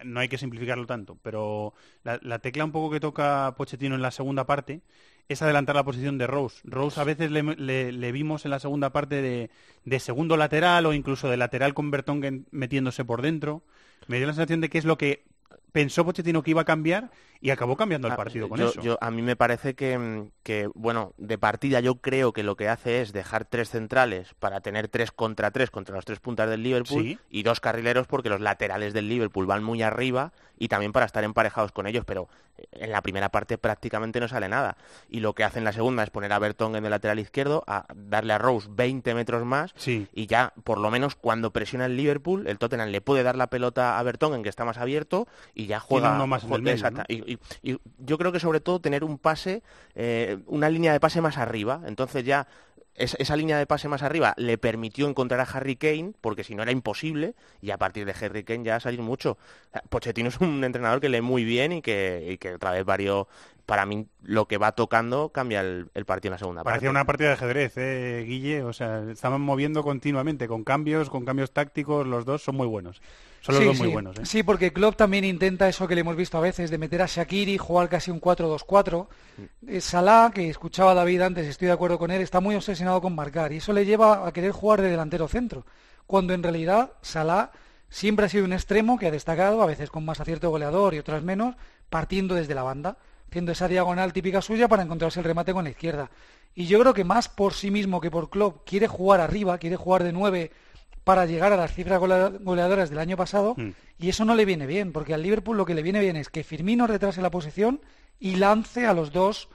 no 0.04 0.20
hay 0.20 0.30
que 0.30 0.38
simplificarlo 0.38 0.86
tanto, 0.86 1.18
pero 1.22 1.74
la, 2.04 2.20
la 2.22 2.40
tecla 2.40 2.66
un 2.66 2.72
poco 2.72 2.90
que 2.90 3.00
toca 3.00 3.54
Pochettino 3.58 3.96
en 3.96 4.02
la 4.02 4.12
segunda 4.12 4.46
parte 4.46 4.82
es 5.28 5.42
adelantar 5.44 5.76
la 5.76 5.84
posición 5.84 6.18
de 6.18 6.26
Rose. 6.26 6.60
Rose 6.64 7.00
a 7.00 7.04
veces 7.04 7.30
le, 7.30 7.44
le- 7.44 7.92
le 7.92 8.12
vimos 8.12 8.46
en 8.46 8.52
la 8.52 8.60
segunda 8.60 8.92
parte 8.92 9.22
de, 9.22 9.52
de 9.86 10.00
segundo 10.00 10.38
lateral 10.38 10.88
o 10.88 10.94
incluso 10.94 11.30
de 11.30 11.38
lateral 11.38 11.76
con 11.76 11.92
Bertongen 11.92 12.48
metiéndose 12.50 13.06
por 13.06 13.22
dentro. 13.22 13.62
Me 14.10 14.18
dio 14.18 14.26
la 14.26 14.34
sensación 14.34 14.60
de 14.60 14.70
que 14.70 14.80
es 14.80 14.86
lo 14.86 14.98
que 14.98 15.24
pensó 15.72 16.04
Pochettino 16.04 16.42
que 16.42 16.50
iba 16.50 16.62
a 16.62 16.66
cambiar 16.66 17.12
y 17.42 17.52
acabó 17.52 17.76
cambiando 17.78 18.08
el 18.08 18.14
Ah, 18.14 18.18
partido 18.18 18.50
con 18.50 18.60
yo- 18.60 18.70
eso. 18.70 18.82
yo- 18.82 18.98
a 19.00 19.12
mí 19.12 19.22
me 19.22 19.36
parece 19.36 19.74
que, 19.74 19.98
mm, 19.98 20.32
que, 20.44 20.70
bueno, 20.76 21.14
de 21.18 21.38
partida 21.38 21.80
yo 21.80 21.96
creo 21.96 22.34
que 22.34 22.44
lo 22.44 22.56
que 22.58 22.68
hace 22.68 23.02
es 23.02 23.14
dejar 23.14 23.46
tres 23.46 23.70
centrales 23.70 24.34
para 24.40 24.62
tener 24.62 24.88
tres 24.90 25.12
contra 25.12 25.52
tres 25.52 25.72
contra 25.72 25.96
los 25.96 26.06
tres 26.06 26.20
puntas 26.20 26.50
del 26.50 26.64
Liverpool 26.64 27.04
Sí. 27.04 27.20
y 27.30 27.44
dos 27.44 27.60
carrileros 27.62 28.08
porque 28.08 28.30
los 28.30 28.42
laterales 28.42 28.94
del 28.94 29.08
Liverpool 29.08 29.46
van 29.46 29.64
muy 29.64 29.82
arriba 29.82 30.34
y 30.58 30.68
también 30.68 30.92
para 30.92 31.06
estar 31.06 31.24
emparejados 31.24 31.72
con 31.72 31.88
ellos, 31.88 32.04
pero 32.06 32.28
eh, 32.58 32.66
en 32.74 32.92
la 32.92 33.02
primera 33.02 33.30
parte 33.30 33.58
prácticamente 33.58 34.20
no 34.20 34.28
sale 34.28 34.50
nada. 34.50 34.76
Y 35.10 35.22
lo 35.22 35.34
que 35.34 35.46
hace 35.46 35.60
en 35.60 35.64
la 35.64 35.72
segunda 35.72 36.04
es 36.04 36.10
poner 36.10 36.34
a 36.34 36.40
Bertón 36.40 36.76
en 36.76 36.84
el 36.84 36.92
lateral 36.92 37.18
izquierdo, 37.20 37.64
a 37.68 37.86
darle 37.96 38.34
a 38.34 38.38
Rose 38.38 38.68
20 38.70 39.14
metros 39.16 39.46
más 39.46 39.72
Sí. 39.78 40.10
y 40.14 40.28
ya, 40.28 40.52
por 40.66 40.78
lo 40.80 40.92
menos, 40.92 41.16
cuando 41.16 41.52
presiona 41.52 41.86
el 41.86 41.96
Liverpool, 41.96 42.48
el 42.48 42.58
Tottenham 42.58 42.90
le 42.90 43.00
puede 43.00 43.24
dar 43.24 43.38
la 43.38 43.48
pelota 43.48 43.98
a 43.98 44.04
Bertón 44.04 44.44
que 44.44 44.50
está 44.50 44.66
más 44.66 44.78
abierto 44.78 45.28
y 45.54 45.68
ya 45.68 45.80
juega 45.80 46.14
más 46.26 46.44
en 46.44 46.50
jue- 46.50 46.56
el 46.58 46.62
medio, 46.64 46.76
exacta- 46.76 47.06
¿no? 47.08 47.16
y, 47.16 47.29
y- 47.34 47.40
y 47.72 47.78
yo 48.00 48.18
creo 48.18 48.32
que 48.32 48.40
sobre 48.40 48.60
todo 48.60 48.80
tener 48.80 49.04
un 49.04 49.18
pase, 49.18 49.62
eh, 49.96 50.38
una 50.48 50.70
línea 50.70 50.94
de 50.94 51.00
pase 51.00 51.22
más 51.22 51.38
arriba. 51.38 51.82
Entonces 51.86 52.24
ya 52.24 52.48
es- 52.96 53.16
esa 53.20 53.36
línea 53.38 53.58
de 53.58 53.66
pase 53.66 53.88
más 53.88 54.04
arriba 54.04 54.34
le 54.38 54.58
permitió 54.58 55.08
encontrar 55.08 55.40
a 55.40 55.44
Harry 55.44 55.78
Kane, 55.78 56.12
porque 56.20 56.44
si 56.44 56.54
no 56.56 56.64
era 56.64 56.72
imposible, 56.74 57.34
y 57.62 57.72
a 57.72 57.78
partir 57.78 58.06
de 58.06 58.14
Harry 58.26 58.44
Kane 58.44 58.66
ya 58.66 58.80
salir 58.82 59.02
mucho. 59.02 59.38
Pochettino 59.90 60.28
es 60.30 60.40
un 60.42 60.64
entrenador 60.64 61.00
que 61.00 61.08
lee 61.08 61.22
muy 61.22 61.46
bien 61.46 61.72
y 61.72 61.82
que, 61.82 62.28
y 62.32 62.38
que 62.38 62.56
otra 62.56 62.72
vez 62.72 62.84
varios, 62.84 63.28
para 63.66 63.86
mí 63.86 64.08
lo 64.24 64.48
que 64.48 64.58
va 64.58 64.72
tocando 64.74 65.30
cambia 65.30 65.62
el, 65.62 65.90
el 65.94 66.04
partido 66.06 66.30
en 66.30 66.34
la 66.34 66.38
segunda 66.40 66.64
parte. 66.64 66.74
Parecía 66.74 66.90
una 66.90 67.06
partida 67.06 67.28
de 67.30 67.34
ajedrez, 67.36 67.74
¿eh, 67.78 68.26
Guille? 68.28 68.64
O 68.64 68.74
sea, 68.74 69.04
estaban 69.10 69.40
moviendo 69.42 69.82
continuamente, 69.84 70.48
con 70.50 70.64
cambios, 70.66 71.10
con 71.10 71.24
cambios 71.24 71.52
tácticos, 71.54 72.06
los 72.06 72.26
dos 72.26 72.44
son 72.44 72.56
muy 72.58 72.68
buenos. 72.68 73.02
Son 73.42 73.56
los 73.56 73.62
Sí, 73.64 73.68
dos 73.68 73.78
sí. 73.78 73.84
muy 73.84 73.92
buenos, 73.94 74.18
¿eh? 74.18 74.26
Sí, 74.26 74.44
porque 74.44 74.74
Klopp 74.74 74.96
también 74.98 75.24
intenta 75.24 75.68
eso 75.70 75.88
que 75.88 75.96
le 75.96 76.02
hemos 76.02 76.16
visto 76.16 76.38
a 76.38 76.42
veces, 76.42 76.70
de 76.70 76.78
meter 76.78 77.02
a 77.02 77.06
Shakiri, 77.08 77.58
jugar 77.58 77.88
casi 77.90 78.12
un 78.12 78.20
4-2-4. 78.20 79.08
Eh, 79.68 79.82
Salah, 79.82 80.32
que 80.34 80.50
escuchaba 80.50 80.92
a 80.92 80.96
David 80.96 81.22
antes, 81.22 81.48
estoy 81.48 81.68
de 81.68 81.74
acuerdo 81.74 81.98
con 81.98 82.12
él, 82.12 82.22
está 82.22 82.40
muy 82.42 82.56
obsesionado 82.56 83.02
con 83.02 83.16
marcar 83.16 83.52
y 83.54 83.58
eso 83.58 83.72
le 83.74 83.86
lleva 83.86 84.28
a 84.28 84.32
querer 84.34 84.52
jugar 84.52 84.82
de 84.82 84.90
delantero 84.92 85.28
centro, 85.28 85.66
cuando 86.06 86.34
en 86.34 86.44
realidad 86.44 86.92
Salah 87.02 87.52
siempre 87.90 88.26
ha 88.26 88.30
sido 88.30 88.46
un 88.46 88.54
extremo 88.54 89.00
que 89.00 89.08
ha 89.08 89.12
destacado, 89.12 89.62
a 89.62 89.66
veces 89.66 89.90
con 89.90 90.04
más 90.06 90.20
acierto 90.20 90.50
goleador 90.50 90.94
y 90.94 91.00
otras 91.00 91.24
menos, 91.24 91.56
partiendo 91.90 92.36
desde 92.36 92.54
la 92.56 92.64
banda, 92.64 92.98
haciendo 93.30 93.52
esa 93.52 93.68
diagonal 93.68 94.12
típica 94.14 94.42
suya 94.42 94.68
para 94.68 94.84
encontrarse 94.84 95.20
el 95.20 95.26
remate 95.26 95.54
con 95.54 95.64
la 95.64 95.70
izquierda. 95.72 96.10
Y 96.56 96.66
yo 96.66 96.80
creo 96.80 96.94
que 96.94 97.04
más 97.04 97.30
por 97.30 97.54
sí 97.54 97.72
mismo 97.72 98.02
que 98.02 98.12
por 98.12 98.30
Klopp 98.30 98.68
quiere 98.68 98.88
jugar 98.88 99.22
arriba, 99.22 99.58
quiere 99.60 99.76
jugar 99.76 100.04
de 100.04 100.12
nueve 100.12 100.52
para 101.04 101.26
llegar 101.26 101.52
a 101.54 101.58
las 101.58 101.74
cifras 101.74 102.00
golea- 102.00 102.32
goleadoras 102.40 102.90
del 102.90 103.00
año 103.00 103.18
pasado 103.18 103.56
Mm. 103.58 103.70
y 104.00 104.10
eso 104.10 104.26
no 104.26 104.36
le 104.36 104.46
viene 104.46 104.68
bien, 104.68 104.92
porque 104.92 105.14
al 105.14 105.24
Liverpool 105.24 105.58
lo 105.58 105.66
que 105.66 105.74
le 105.76 105.84
viene 105.84 106.00
bien 106.00 106.16
es 106.16 106.30
que 106.30 106.44
Firmino 106.44 106.88
retrase 106.88 107.22
la 107.22 107.32
posición 107.32 107.82
y 108.20 108.36
lance 108.36 108.86
a 108.86 108.94
los 108.94 109.12
dos 109.12 109.50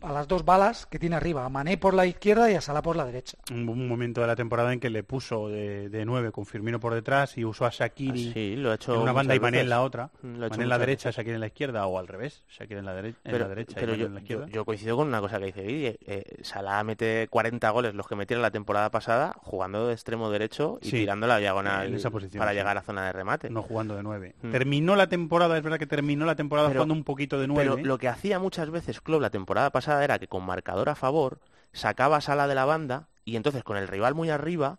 a 0.00 0.12
las 0.12 0.26
dos 0.26 0.44
balas 0.44 0.86
que 0.86 0.98
tiene 0.98 1.14
arriba, 1.16 1.44
a 1.44 1.48
Mané 1.48 1.78
por 1.78 1.94
la 1.94 2.04
izquierda 2.04 2.50
y 2.50 2.54
a 2.54 2.60
Salah 2.60 2.82
por 2.82 2.96
la 2.96 3.04
derecha. 3.04 3.38
un, 3.52 3.68
un 3.68 3.86
momento 3.88 4.20
de 4.20 4.26
la 4.26 4.34
temporada 4.34 4.72
en 4.72 4.80
que 4.80 4.90
le 4.90 5.04
puso 5.04 5.48
de, 5.48 5.88
de 5.88 6.04
nueve 6.04 6.32
con 6.32 6.46
Firmino 6.46 6.80
por 6.80 6.94
detrás 6.94 7.38
y 7.38 7.44
usó 7.44 7.64
a 7.64 7.70
Shakiri 7.70 8.28
Ah, 8.28 8.32
sí, 8.34 8.56
lo 8.56 8.70
ha 8.72 8.74
hecho 8.74 8.94
en 8.94 9.00
una 9.02 9.12
banda 9.12 9.34
y 9.36 9.40
Mané 9.40 9.58
en 9.58 9.62
veces. 9.62 9.68
la 9.68 9.82
otra. 9.82 10.10
Mm, 10.22 10.36
lo 10.38 10.48
Mané 10.48 10.62
en 10.64 10.68
la 10.68 10.78
derecha, 10.78 11.10
Shakiri 11.10 11.34
en 11.34 11.40
la 11.40 11.46
izquierda 11.46 11.86
o 11.86 11.98
al 11.98 12.08
revés, 12.08 12.42
Shakiri 12.48 12.80
en 12.80 12.86
la, 12.86 12.94
dere- 13.00 13.14
en 13.22 13.38
la 13.38 13.48
derecha 13.48 13.76
pero 13.78 13.94
y 13.94 13.98
yo, 13.98 14.06
en 14.06 14.14
la 14.14 14.20
izquierda. 14.20 14.46
yo- 14.46 14.52
yo 14.52 14.64
coincido 14.64 14.96
con 14.96 15.06
una 15.08 15.20
cosa 15.20 15.38
que 15.38 15.44
dice 15.46 15.62
Guille. 15.62 15.98
Eh, 16.06 16.24
Salah 16.42 16.82
mete 16.82 17.28
40 17.30 17.70
goles, 17.70 17.94
los 17.94 18.08
que 18.08 18.16
metieron 18.16 18.42
la 18.42 18.50
temporada 18.50 18.90
pasada, 18.90 19.34
jugando 19.42 19.86
de 19.86 19.94
extremo 19.94 20.28
derecho 20.30 20.78
y 20.82 20.86
Sí, 20.90 20.96
tirando 20.98 21.26
la 21.28 21.38
diagonal 21.38 21.86
en 21.86 21.94
esa 21.94 22.10
posición, 22.10 22.40
para 22.40 22.50
sí. 22.50 22.56
llegar 22.56 22.76
a 22.76 22.82
zona 22.82 23.06
de 23.06 23.12
remate. 23.12 23.48
No 23.50 23.62
jugando 23.62 23.94
de 23.94 24.02
nueve. 24.02 24.34
Mm. 24.42 24.50
Terminó 24.50 24.96
la 24.96 25.08
temporada, 25.08 25.56
es 25.56 25.62
verdad 25.62 25.78
que 25.78 25.86
terminó 25.86 26.26
la 26.26 26.34
temporada 26.34 26.68
Pero- 26.68 26.80
jugando 26.80 26.94
un 26.94 27.04
poquito 27.04 27.38
de 27.38 27.46
nueve. 27.46 27.70
Pero 27.76 27.86
lo 27.86 27.96
que 27.98 28.08
hacía 28.08 28.38
muchas 28.40 28.70
veces 28.70 29.00
Klopp 29.00 29.22
la 29.22 29.30
temporada 29.30 29.67
pasada 29.70 30.04
era 30.04 30.18
que 30.18 30.28
con 30.28 30.44
marcador 30.44 30.88
a 30.88 30.94
favor 30.94 31.40
sacaba 31.72 32.16
a 32.16 32.20
Sala 32.20 32.46
de 32.46 32.54
la 32.54 32.64
banda 32.64 33.08
y 33.24 33.36
entonces 33.36 33.64
con 33.64 33.76
el 33.76 33.88
rival 33.88 34.14
muy 34.14 34.30
arriba 34.30 34.78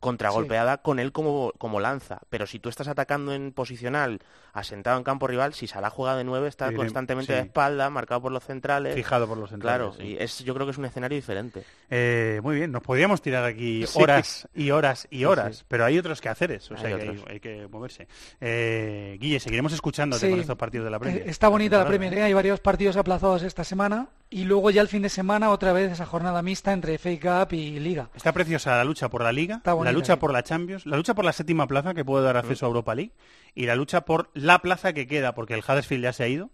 contragolpeada 0.00 0.78
con 0.78 0.98
él 0.98 1.12
como, 1.12 1.52
como 1.58 1.80
lanza. 1.80 2.20
Pero 2.30 2.46
si 2.46 2.58
tú 2.58 2.68
estás 2.68 2.88
atacando 2.88 3.32
en 3.34 3.52
posicional, 3.52 4.20
asentado 4.52 4.96
en 4.98 5.04
campo 5.04 5.26
rival, 5.26 5.54
si 5.54 5.66
Salah 5.66 5.90
juega 5.90 6.16
de 6.16 6.24
nueve, 6.24 6.48
está 6.48 6.68
Sí, 6.68 6.74
constantemente 6.74 7.32
sí. 7.32 7.36
de 7.36 7.44
espalda, 7.46 7.90
marcado 7.90 8.22
por 8.22 8.32
los 8.32 8.44
centrales. 8.44 8.94
Fijado 8.94 9.26
por 9.28 9.38
los 9.38 9.50
centrales, 9.50 9.78
Claro, 9.78 9.92
sí. 9.96 10.14
y 10.14 10.16
es, 10.22 10.38
yo 10.44 10.54
creo 10.54 10.66
que 10.66 10.72
es 10.72 10.78
un 10.78 10.84
escenario 10.84 11.16
diferente. 11.16 11.64
Eh, 11.90 12.40
muy 12.42 12.56
bien, 12.56 12.70
nos 12.72 12.82
podríamos 12.82 13.20
tirar 13.22 13.44
aquí 13.44 13.84
Sí. 13.86 14.00
horas 14.02 14.48
y 14.54 14.70
horas 14.70 15.06
y 15.10 15.24
horas, 15.24 15.58
sí. 15.58 15.64
pero 15.68 15.84
hay 15.84 15.98
otros 15.98 16.20
que 16.20 16.28
haceres, 16.28 16.70
o 16.70 16.76
sea 16.76 16.88
Hay 16.88 16.94
que 17.00 17.22
hay, 17.30 17.40
que 17.40 17.68
moverse. 17.70 18.06
Eh, 18.40 19.16
Guille, 19.20 19.40
seguiremos 19.40 19.72
escuchándote 19.72 20.26
Sí. 20.26 20.30
con 20.30 20.40
estos 20.40 20.56
partidos 20.56 20.84
de 20.84 20.90
la 20.90 20.98
Premier. 20.98 21.22
Eh, 21.26 21.30
Está 21.30 21.48
bonita 21.48 21.78
la 21.78 21.86
Premier, 21.86 22.12
¿eh? 22.14 22.22
hay 22.22 22.32
varios 22.34 22.60
partidos 22.60 22.96
aplazados 22.96 23.42
esta 23.42 23.64
semana 23.64 24.08
y 24.30 24.44
luego 24.44 24.70
ya 24.70 24.80
el 24.82 24.88
fin 24.88 25.02
de 25.02 25.08
semana 25.08 25.50
otra 25.50 25.72
vez 25.72 25.92
esa 25.92 26.06
jornada 26.06 26.42
mixta 26.42 26.72
entre 26.72 26.98
FA 26.98 27.44
Cup 27.46 27.52
y 27.54 27.78
Liga. 27.80 28.08
Está 28.14 28.32
preciosa 28.32 28.76
la 28.76 28.84
lucha 28.84 29.08
por 29.08 29.22
la 29.22 29.32
Liga, 29.32 29.56
Está 29.56 29.74
bonita, 29.84 29.92
la 29.92 29.92
lucha 29.92 30.18
por 30.18 30.32
la 30.32 30.42
Champions, 30.42 30.86
la 30.86 30.96
lucha 30.96 31.14
por 31.14 31.24
la 31.24 31.32
séptima 31.32 31.66
plaza 31.66 31.94
que 31.94 32.04
puede 32.04 32.24
dar 32.24 32.36
acceso 32.36 32.66
a 32.66 32.68
Europa 32.68 32.94
League 32.94 33.12
y 33.54 33.66
la 33.66 33.76
lucha 33.76 34.04
por 34.04 34.30
la 34.34 34.58
plaza 34.60 34.92
que 34.92 35.06
queda, 35.06 35.34
porque 35.34 35.54
el 35.54 35.60
Huddersfield 35.60 36.02
ya 36.04 36.12
se 36.12 36.24
ha 36.24 36.28
ido, 36.28 36.50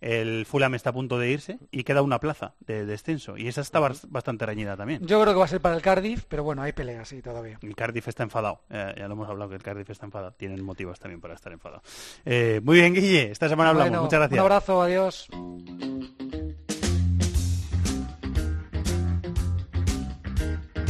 el 0.00 0.44
Fulham 0.44 0.74
está 0.74 0.90
a 0.90 0.92
punto 0.92 1.18
de 1.18 1.30
irse 1.30 1.58
y 1.70 1.84
queda 1.84 2.02
una 2.02 2.20
plaza 2.20 2.54
de 2.66 2.84
descenso 2.84 3.38
y 3.38 3.48
esa 3.48 3.62
está 3.62 3.80
bas- 3.80 4.06
bastante 4.08 4.44
reñida 4.44 4.76
también. 4.76 5.00
Yo 5.06 5.20
creo 5.22 5.32
que 5.32 5.38
va 5.38 5.44
a 5.46 5.48
ser 5.48 5.60
para 5.62 5.76
el 5.76 5.82
Cardiff, 5.82 6.24
pero 6.28 6.42
bueno, 6.44 6.60
hay 6.62 6.72
peleas 6.72 7.08
sí 7.08 7.22
todavía. 7.22 7.58
El 7.62 7.74
Cardiff 7.74 8.08
está 8.08 8.22
enfadado, 8.22 8.60
eh, 8.68 8.94
ya 8.98 9.06
lo 9.08 9.14
hemos 9.14 9.28
hablado 9.28 9.48
que 9.50 9.56
el 9.56 9.62
Cardiff 9.62 9.88
está 9.88 10.04
enfadado, 10.04 10.32
tienen 10.32 10.62
motivos 10.62 10.98
también 10.98 11.20
para 11.20 11.34
estar 11.34 11.52
enfadado. 11.52 11.82
Eh, 12.26 12.60
muy 12.62 12.80
bien, 12.80 12.92
Guille, 12.92 13.30
esta 13.30 13.48
semana 13.48 13.70
hablamos, 13.70 13.90
Bueno, 13.90 14.02
muchas 14.02 14.18
gracias. 14.20 14.38
Un 14.38 14.40
abrazo, 14.44 14.82
adiós. 14.82 15.28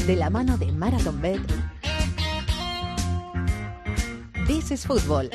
De 0.06 0.16
la 0.16 0.28
mano 0.30 0.58
de 0.58 0.70
Marathon 0.72 1.20
Bet. 1.22 1.40
This 4.54 4.70
is 4.70 4.86
Football. 4.86 5.30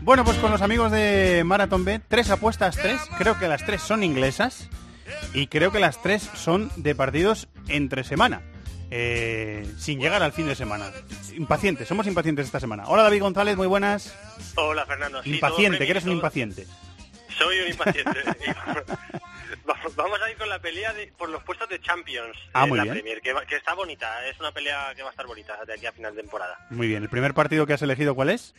Bueno, 0.00 0.24
pues 0.24 0.38
con 0.38 0.50
los 0.50 0.62
amigos 0.62 0.90
de 0.90 1.42
Marathon 1.44 1.84
Bet, 1.84 2.02
tres 2.08 2.30
apuestas, 2.30 2.76
tres. 2.76 3.02
Creo 3.18 3.38
que 3.38 3.48
las 3.48 3.66
tres 3.66 3.82
son 3.82 4.02
inglesas 4.02 4.70
y 5.34 5.48
creo 5.48 5.70
que 5.70 5.78
las 5.78 6.00
tres 6.00 6.22
son 6.34 6.70
de 6.76 6.94
partidos 6.94 7.48
entre 7.68 8.02
semana, 8.02 8.40
eh, 8.90 9.66
sin 9.78 10.00
llegar 10.00 10.22
al 10.22 10.32
fin 10.32 10.46
de 10.46 10.54
semana. 10.54 10.90
Impacientes, 11.36 11.86
somos 11.88 12.06
impacientes 12.06 12.46
esta 12.46 12.60
semana. 12.60 12.84
Hola 12.86 13.02
David 13.04 13.20
González, 13.22 13.56
muy 13.56 13.66
buenas. 13.66 14.14
Hola 14.56 14.86
Fernando. 14.86 15.22
Sí, 15.22 15.34
Impaciente, 15.34 15.84
que 15.84 15.90
eres 15.90 16.04
un 16.04 16.12
impaciente. 16.12 16.66
Soy 17.36 17.60
un 17.60 17.68
impaciente. 17.68 18.20
Vamos- 19.96 20.20
a 20.22 20.30
ir 20.30 20.36
con 20.36 20.48
la 20.48 20.58
pelea 20.58 20.92
de- 20.92 21.12
por 21.16 21.28
los 21.28 21.42
puestos 21.44 21.68
de 21.68 21.80
Champions 21.80 22.36
Ah, 22.52 22.64
en 22.64 22.68
muy 22.70 22.78
la 22.78 22.84
bien. 22.84 22.94
Premier, 22.96 23.20
que, 23.20 23.34
que 23.48 23.56
está 23.56 23.74
bonita. 23.74 24.26
Es 24.26 24.38
una 24.40 24.52
pelea 24.52 24.92
que 24.96 25.02
va 25.02 25.08
a 25.08 25.10
estar 25.10 25.26
bonita 25.26 25.56
de 25.66 25.74
aquí 25.74 25.86
a 25.86 25.92
final 25.92 26.14
de 26.14 26.22
temporada. 26.22 26.58
Muy 26.70 26.88
bien, 26.88 27.02
¿el 27.02 27.08
primer 27.08 27.34
partido 27.34 27.66
que 27.66 27.74
has 27.74 27.82
elegido 27.82 28.14
cuál 28.14 28.30
es? 28.30 28.54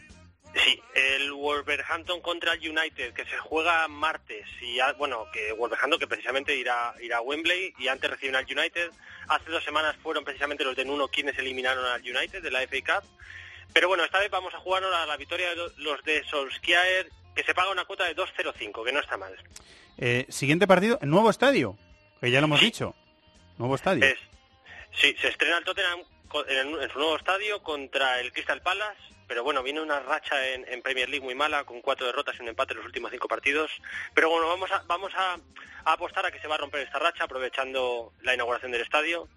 Sí, 0.55 0.81
el 0.95 1.31
Wolverhampton 1.31 2.21
contra 2.21 2.53
el 2.53 2.69
United, 2.69 3.13
que 3.13 3.23
se 3.25 3.37
juega 3.37 3.87
martes. 3.87 4.47
Y 4.61 4.79
ah, 4.79 4.93
bueno, 4.97 5.27
que 5.31 5.51
Wolverhampton 5.53 5.99
que 5.99 6.07
precisamente 6.07 6.55
irá, 6.55 6.93
irá 7.01 7.17
a 7.17 7.21
Wembley 7.21 7.73
y 7.77 7.87
antes 7.87 8.09
reciben 8.09 8.35
al 8.35 8.45
United. 8.45 8.91
Hace 9.27 9.51
dos 9.51 9.63
semanas 9.63 9.95
fueron 10.01 10.23
precisamente 10.25 10.63
los 10.63 10.75
de 10.75 10.85
Nuno 10.85 11.07
quienes 11.07 11.37
eliminaron 11.37 11.85
al 11.85 12.01
United 12.01 12.41
de 12.41 12.51
la 12.51 12.61
FA 12.63 12.77
Cup. 13.01 13.09
Pero 13.73 13.87
bueno, 13.87 14.03
esta 14.03 14.17
vez 14.17 14.31
vamos 14.31 14.51
a 14.55 14.59
jugar 14.59 14.83
a 14.83 15.05
la 15.05 15.17
victoria 15.17 15.49
de 15.51 15.55
lo- 15.55 15.71
los 15.77 16.03
de 16.03 16.23
Solskjaer, 16.23 17.07
que 17.35 17.43
se 17.43 17.53
paga 17.53 17.69
una 17.71 17.85
cuota 17.85 18.05
de 18.05 18.15
2.05, 18.15 18.83
que 18.83 18.91
no 18.91 18.99
está 18.99 19.15
mal. 19.17 19.35
Eh, 19.99 20.25
siguiente 20.29 20.65
partido, 20.65 20.97
el 21.03 21.09
nuevo 21.09 21.29
estadio, 21.29 21.77
que 22.19 22.31
ya 22.31 22.39
lo 22.41 22.45
hemos 22.47 22.59
dicho. 22.61 22.95
Nuevo 23.59 23.75
estadio. 23.75 24.03
Es, 24.03 24.17
sí, 24.99 25.15
se 25.21 25.27
estrena 25.27 25.59
el 25.59 25.63
Tottenham 25.63 25.99
en, 26.47 26.81
en 26.81 26.89
su 26.89 26.97
nuevo 26.97 27.15
estadio 27.17 27.61
contra 27.61 28.19
el 28.19 28.31
Crystal 28.33 28.61
Palace, 28.63 28.97
pero 29.29 29.43
bueno, 29.43 29.61
viene 29.61 29.79
una 29.79 29.99
racha 29.99 30.35
en, 30.47 30.65
en 30.67 30.81
Premier 30.81 31.07
League 31.07 31.23
muy 31.23 31.35
mala, 31.35 31.63
con 31.63 31.81
cuatro 31.81 32.07
derrotas 32.07 32.35
y 32.37 32.41
un 32.41 32.49
empate 32.49 32.73
en 32.73 32.77
los 32.77 32.87
últimos 32.87 33.11
cinco 33.11 33.27
partidos. 33.27 33.69
Pero 34.15 34.27
bueno, 34.27 34.47
vamos 34.47 34.71
a, 34.71 34.83
vamos 34.87 35.13
a, 35.15 35.35
a 35.85 35.93
apostar 35.93 36.25
a 36.25 36.31
que 36.31 36.39
se 36.39 36.47
va 36.47 36.55
a 36.55 36.57
romper 36.57 36.81
esta 36.81 36.97
racha, 36.97 37.25
aprovechando 37.25 38.11
la 38.23 38.33
inauguración 38.33 38.71
del 38.71 38.81
estadio. 38.81 39.29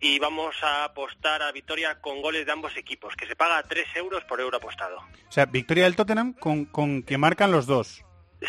Y 0.00 0.18
vamos 0.18 0.56
a 0.62 0.82
apostar 0.82 1.42
a 1.42 1.52
victoria 1.52 2.00
con 2.00 2.20
goles 2.22 2.44
de 2.44 2.50
ambos 2.50 2.76
equipos, 2.76 3.14
que 3.14 3.26
se 3.26 3.36
paga 3.36 3.62
3 3.62 3.86
euros 3.96 4.24
por 4.24 4.40
euro 4.40 4.56
apostado. 4.56 4.98
O 5.28 5.32
sea, 5.32 5.46
victoria 5.46 5.84
del 5.84 5.94
Tottenham 5.94 6.32
con, 6.32 6.64
con 6.64 7.04
que 7.04 7.16
marcan 7.16 7.52
los 7.52 7.66
dos. 7.66 8.04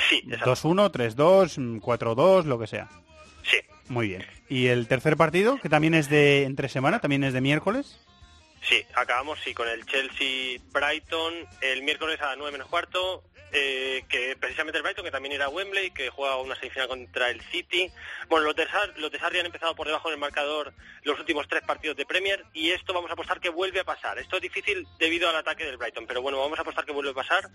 Sí, 0.10 0.24
exacto. 0.26 0.54
2-1, 0.54 0.92
3-2, 0.92 1.60
mm, 1.60 1.78
4-2, 1.80 2.46
lo 2.46 2.58
que 2.58 2.66
sea. 2.66 2.90
Sí. 3.44 3.58
Muy 3.88 4.08
bien. 4.08 4.26
¿Y 4.50 4.68
el 4.68 4.88
tercer 4.88 5.16
partido, 5.16 5.60
que 5.62 5.70
también 5.70 5.94
es 5.94 6.10
de 6.10 6.44
entre 6.44 6.70
semana, 6.70 7.00
también 7.00 7.24
es 7.24 7.34
de 7.34 7.42
miércoles? 7.42 8.00
Sí, 8.62 8.86
acabamos 8.94 9.40
sí 9.44 9.54
con 9.54 9.68
el 9.68 9.86
Chelsea-Brighton 9.86 11.34
el 11.62 11.82
miércoles 11.84 12.22
a 12.22 12.28
las 12.28 12.38
9 12.38 12.52
menos 12.52 12.68
cuarto, 12.68 13.24
eh, 13.54 14.06
que 14.08 14.38
precisamente 14.40 14.78
el 14.78 14.84
Brighton, 14.84 15.04
que 15.04 15.12
también 15.12 15.34
irá 15.34 15.46
a 15.46 15.50
Wembley, 15.50 15.92
que 15.92 16.10
juega 16.10 16.38
una 16.38 16.56
semifinal 16.56 16.88
contra 16.88 17.30
el 17.30 17.42
City. 17.42 17.92
Bueno, 18.30 18.46
los 18.46 18.56
de, 18.56 18.66
los 18.96 19.12
de 19.12 19.20
han 19.20 19.46
empezado 19.46 19.76
por 19.76 19.88
debajo 19.88 20.10
del 20.10 20.20
marcador 20.20 20.74
los 21.04 21.20
últimos 21.20 21.48
tres 21.48 21.64
partidos 21.64 21.98
de 21.98 22.06
Premier 22.06 22.46
y 22.54 22.70
esto 22.70 22.94
vamos 22.94 23.10
a 23.10 23.14
apostar 23.14 23.42
que 23.42 23.50
vuelve 23.50 23.82
a 23.82 23.84
pasar. 23.84 24.20
Esto 24.20 24.38
es 24.38 24.44
difícil 24.44 24.88
debido 25.00 25.28
al 25.28 25.36
ataque 25.36 25.66
del 25.66 25.78
Brighton, 25.78 26.06
pero 26.08 26.22
bueno, 26.22 26.38
vamos 26.38 26.58
a 26.60 26.62
apostar 26.62 26.86
que 26.86 26.94
vuelve 26.94 27.12
a 27.12 27.16
pasar, 27.16 27.50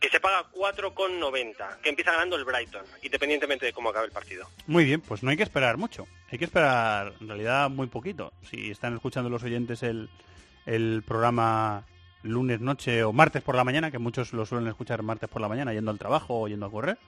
que 0.00 0.08
se 0.08 0.20
paga 0.20 0.44
4,90, 0.52 1.80
que 1.80 1.88
empieza 1.88 2.12
ganando 2.12 2.36
el 2.36 2.44
Brighton, 2.44 2.84
independientemente 3.02 3.66
de 3.66 3.72
cómo 3.72 3.90
acabe 3.90 4.06
el 4.06 4.12
partido. 4.12 4.48
Muy 4.66 4.84
bien, 4.84 5.00
pues 5.00 5.22
no 5.22 5.30
hay 5.30 5.36
que 5.36 5.42
esperar 5.42 5.78
mucho. 5.78 6.06
Hay 6.30 6.38
que 6.38 6.44
esperar, 6.44 7.14
en 7.20 7.28
realidad, 7.28 7.70
muy 7.70 7.86
poquito. 7.86 8.32
Si 8.42 8.70
están 8.70 8.94
escuchando 8.94 9.30
los 9.30 9.42
oyentes 9.42 9.82
el, 9.82 10.10
el 10.66 11.02
programa 11.06 11.86
lunes 12.22 12.60
noche 12.60 13.04
o 13.04 13.12
martes 13.12 13.42
por 13.42 13.54
la 13.54 13.64
mañana, 13.64 13.90
que 13.90 13.98
muchos 13.98 14.32
lo 14.32 14.44
suelen 14.44 14.68
escuchar 14.68 15.02
martes 15.02 15.28
por 15.30 15.40
la 15.40 15.48
mañana, 15.48 15.72
yendo 15.72 15.90
al 15.90 15.98
trabajo 15.98 16.42
o 16.42 16.48
yendo 16.48 16.66
a 16.66 16.70
correr, 16.70 16.98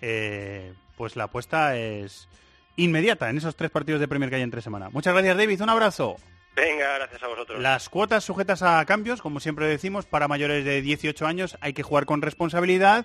eh, 0.00 0.72
pues 0.96 1.16
la 1.16 1.24
apuesta 1.24 1.76
es 1.76 2.28
inmediata 2.76 3.30
en 3.30 3.38
esos 3.38 3.56
tres 3.56 3.70
partidos 3.70 4.00
de 4.00 4.08
Premier 4.08 4.30
que 4.30 4.36
hay 4.36 4.42
entre 4.42 4.62
semana. 4.62 4.90
Muchas 4.90 5.14
gracias, 5.14 5.36
David. 5.36 5.62
Un 5.62 5.70
abrazo. 5.70 6.16
Venga, 6.56 6.94
gracias 6.94 7.22
a 7.22 7.28
vosotros. 7.28 7.60
Las 7.60 7.90
cuotas 7.90 8.24
sujetas 8.24 8.62
a 8.62 8.82
cambios, 8.86 9.20
como 9.20 9.40
siempre 9.40 9.66
decimos, 9.66 10.06
para 10.06 10.26
mayores 10.26 10.64
de 10.64 10.80
18 10.80 11.26
años 11.26 11.58
hay 11.60 11.74
que 11.74 11.82
jugar 11.82 12.06
con 12.06 12.22
responsabilidad 12.22 13.04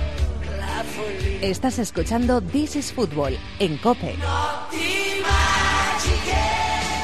Estás 1.41 1.79
escuchando 1.79 2.41
This 2.41 2.75
is 2.75 2.93
Football 2.93 3.37
en 3.59 3.77
Cope. 3.77 4.15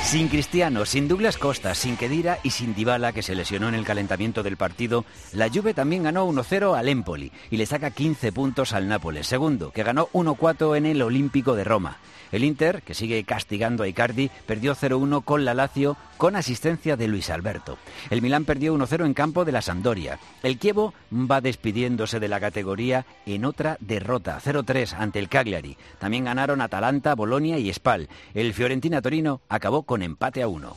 Sin 0.03 0.30
Cristiano, 0.30 0.86
sin 0.86 1.07
Douglas 1.07 1.38
Costa, 1.38 1.75
sin 1.75 1.97
Kedira 1.97 2.39
y 2.41 2.51
sin 2.51 2.73
Dybala, 2.73 3.11
que 3.11 3.21
se 3.21 3.36
lesionó 3.36 3.67
en 3.67 3.75
el 3.75 3.84
calentamiento 3.84 4.41
del 4.41 4.55
partido, 4.55 5.03
la 5.34 5.49
Juve 5.49 5.73
también 5.73 6.03
ganó 6.03 6.25
1-0 6.28 6.78
al 6.78 6.88
Empoli 6.88 7.32
y 7.51 7.57
le 7.57 7.65
saca 7.65 7.91
15 7.91 8.32
puntos 8.32 8.71
al 8.71 8.88
Nápoles, 8.88 9.28
segundo, 9.28 9.71
que 9.71 9.84
ganó 9.84 10.07
1-4 10.13 10.78
en 10.78 10.86
el 10.86 11.01
Olímpico 11.01 11.55
de 11.55 11.65
Roma. 11.65 11.97
El 12.32 12.43
Inter, 12.45 12.82
que 12.84 12.93
sigue 12.93 13.23
castigando 13.25 13.84
a 13.84 13.88
Icardi, 13.88 14.32
perdió 14.45 14.75
0-1 14.75 15.23
con 15.23 15.45
la 15.45 15.53
Lazio 15.53 15.97
con 16.18 16.36
asistencia 16.36 16.97
de 16.97 17.07
Luis 17.07 17.30
Alberto. 17.30 17.78
El 18.09 18.22
Milán 18.22 18.45
perdió 18.45 18.76
1-0 18.76 19.05
en 19.05 19.13
campo 19.13 19.45
de 19.45 19.51
la 19.51 19.61
Sampdoria. 19.61 20.20
El 20.43 20.59
Chievo 20.59 20.93
va 21.11 21.41
despidiéndose 21.41 22.20
de 22.20 22.28
la 22.28 22.39
categoría 22.39 23.05
en 23.26 23.45
otra 23.45 23.78
derrota, 23.80 24.39
0-3 24.43 24.93
ante 24.97 25.20
el 25.20 25.30
Cagliari. 25.30 25.78
También 25.99 26.26
ganaron 26.26 26.61
Atalanta, 26.61 27.15
Bolonia 27.15 27.57
y 27.57 27.72
Spal. 27.72 28.09
El 28.34 28.53
Fiorentina 28.53 29.01
Torino 29.01 29.41
acabó 29.47 29.84
con 29.84 30.01
empate 30.01 30.41
a 30.41 30.47
1. 30.47 30.76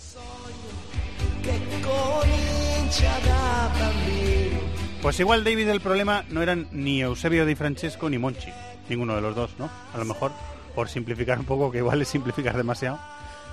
Pues 5.03 5.19
igual, 5.19 5.45
David, 5.45 5.69
el 5.69 5.81
problema 5.81 6.25
no 6.29 6.43
eran 6.43 6.69
ni 6.73 7.01
Eusebio 7.01 7.47
Di 7.47 7.55
Francesco 7.55 8.11
ni 8.11 8.19
Monchi. 8.19 8.51
Ninguno 8.89 9.15
de 9.15 9.23
los 9.23 9.35
dos, 9.35 9.51
¿no? 9.59 9.71
A 9.95 9.99
lo 9.99 10.05
mejor, 10.05 10.33
por 10.75 10.89
simplificar 10.89 11.39
un 11.39 11.47
poco, 11.47 11.71
que 11.71 11.79
igual 11.79 12.03
es 12.03 12.09
simplificar 12.09 12.57
demasiado. 12.57 12.99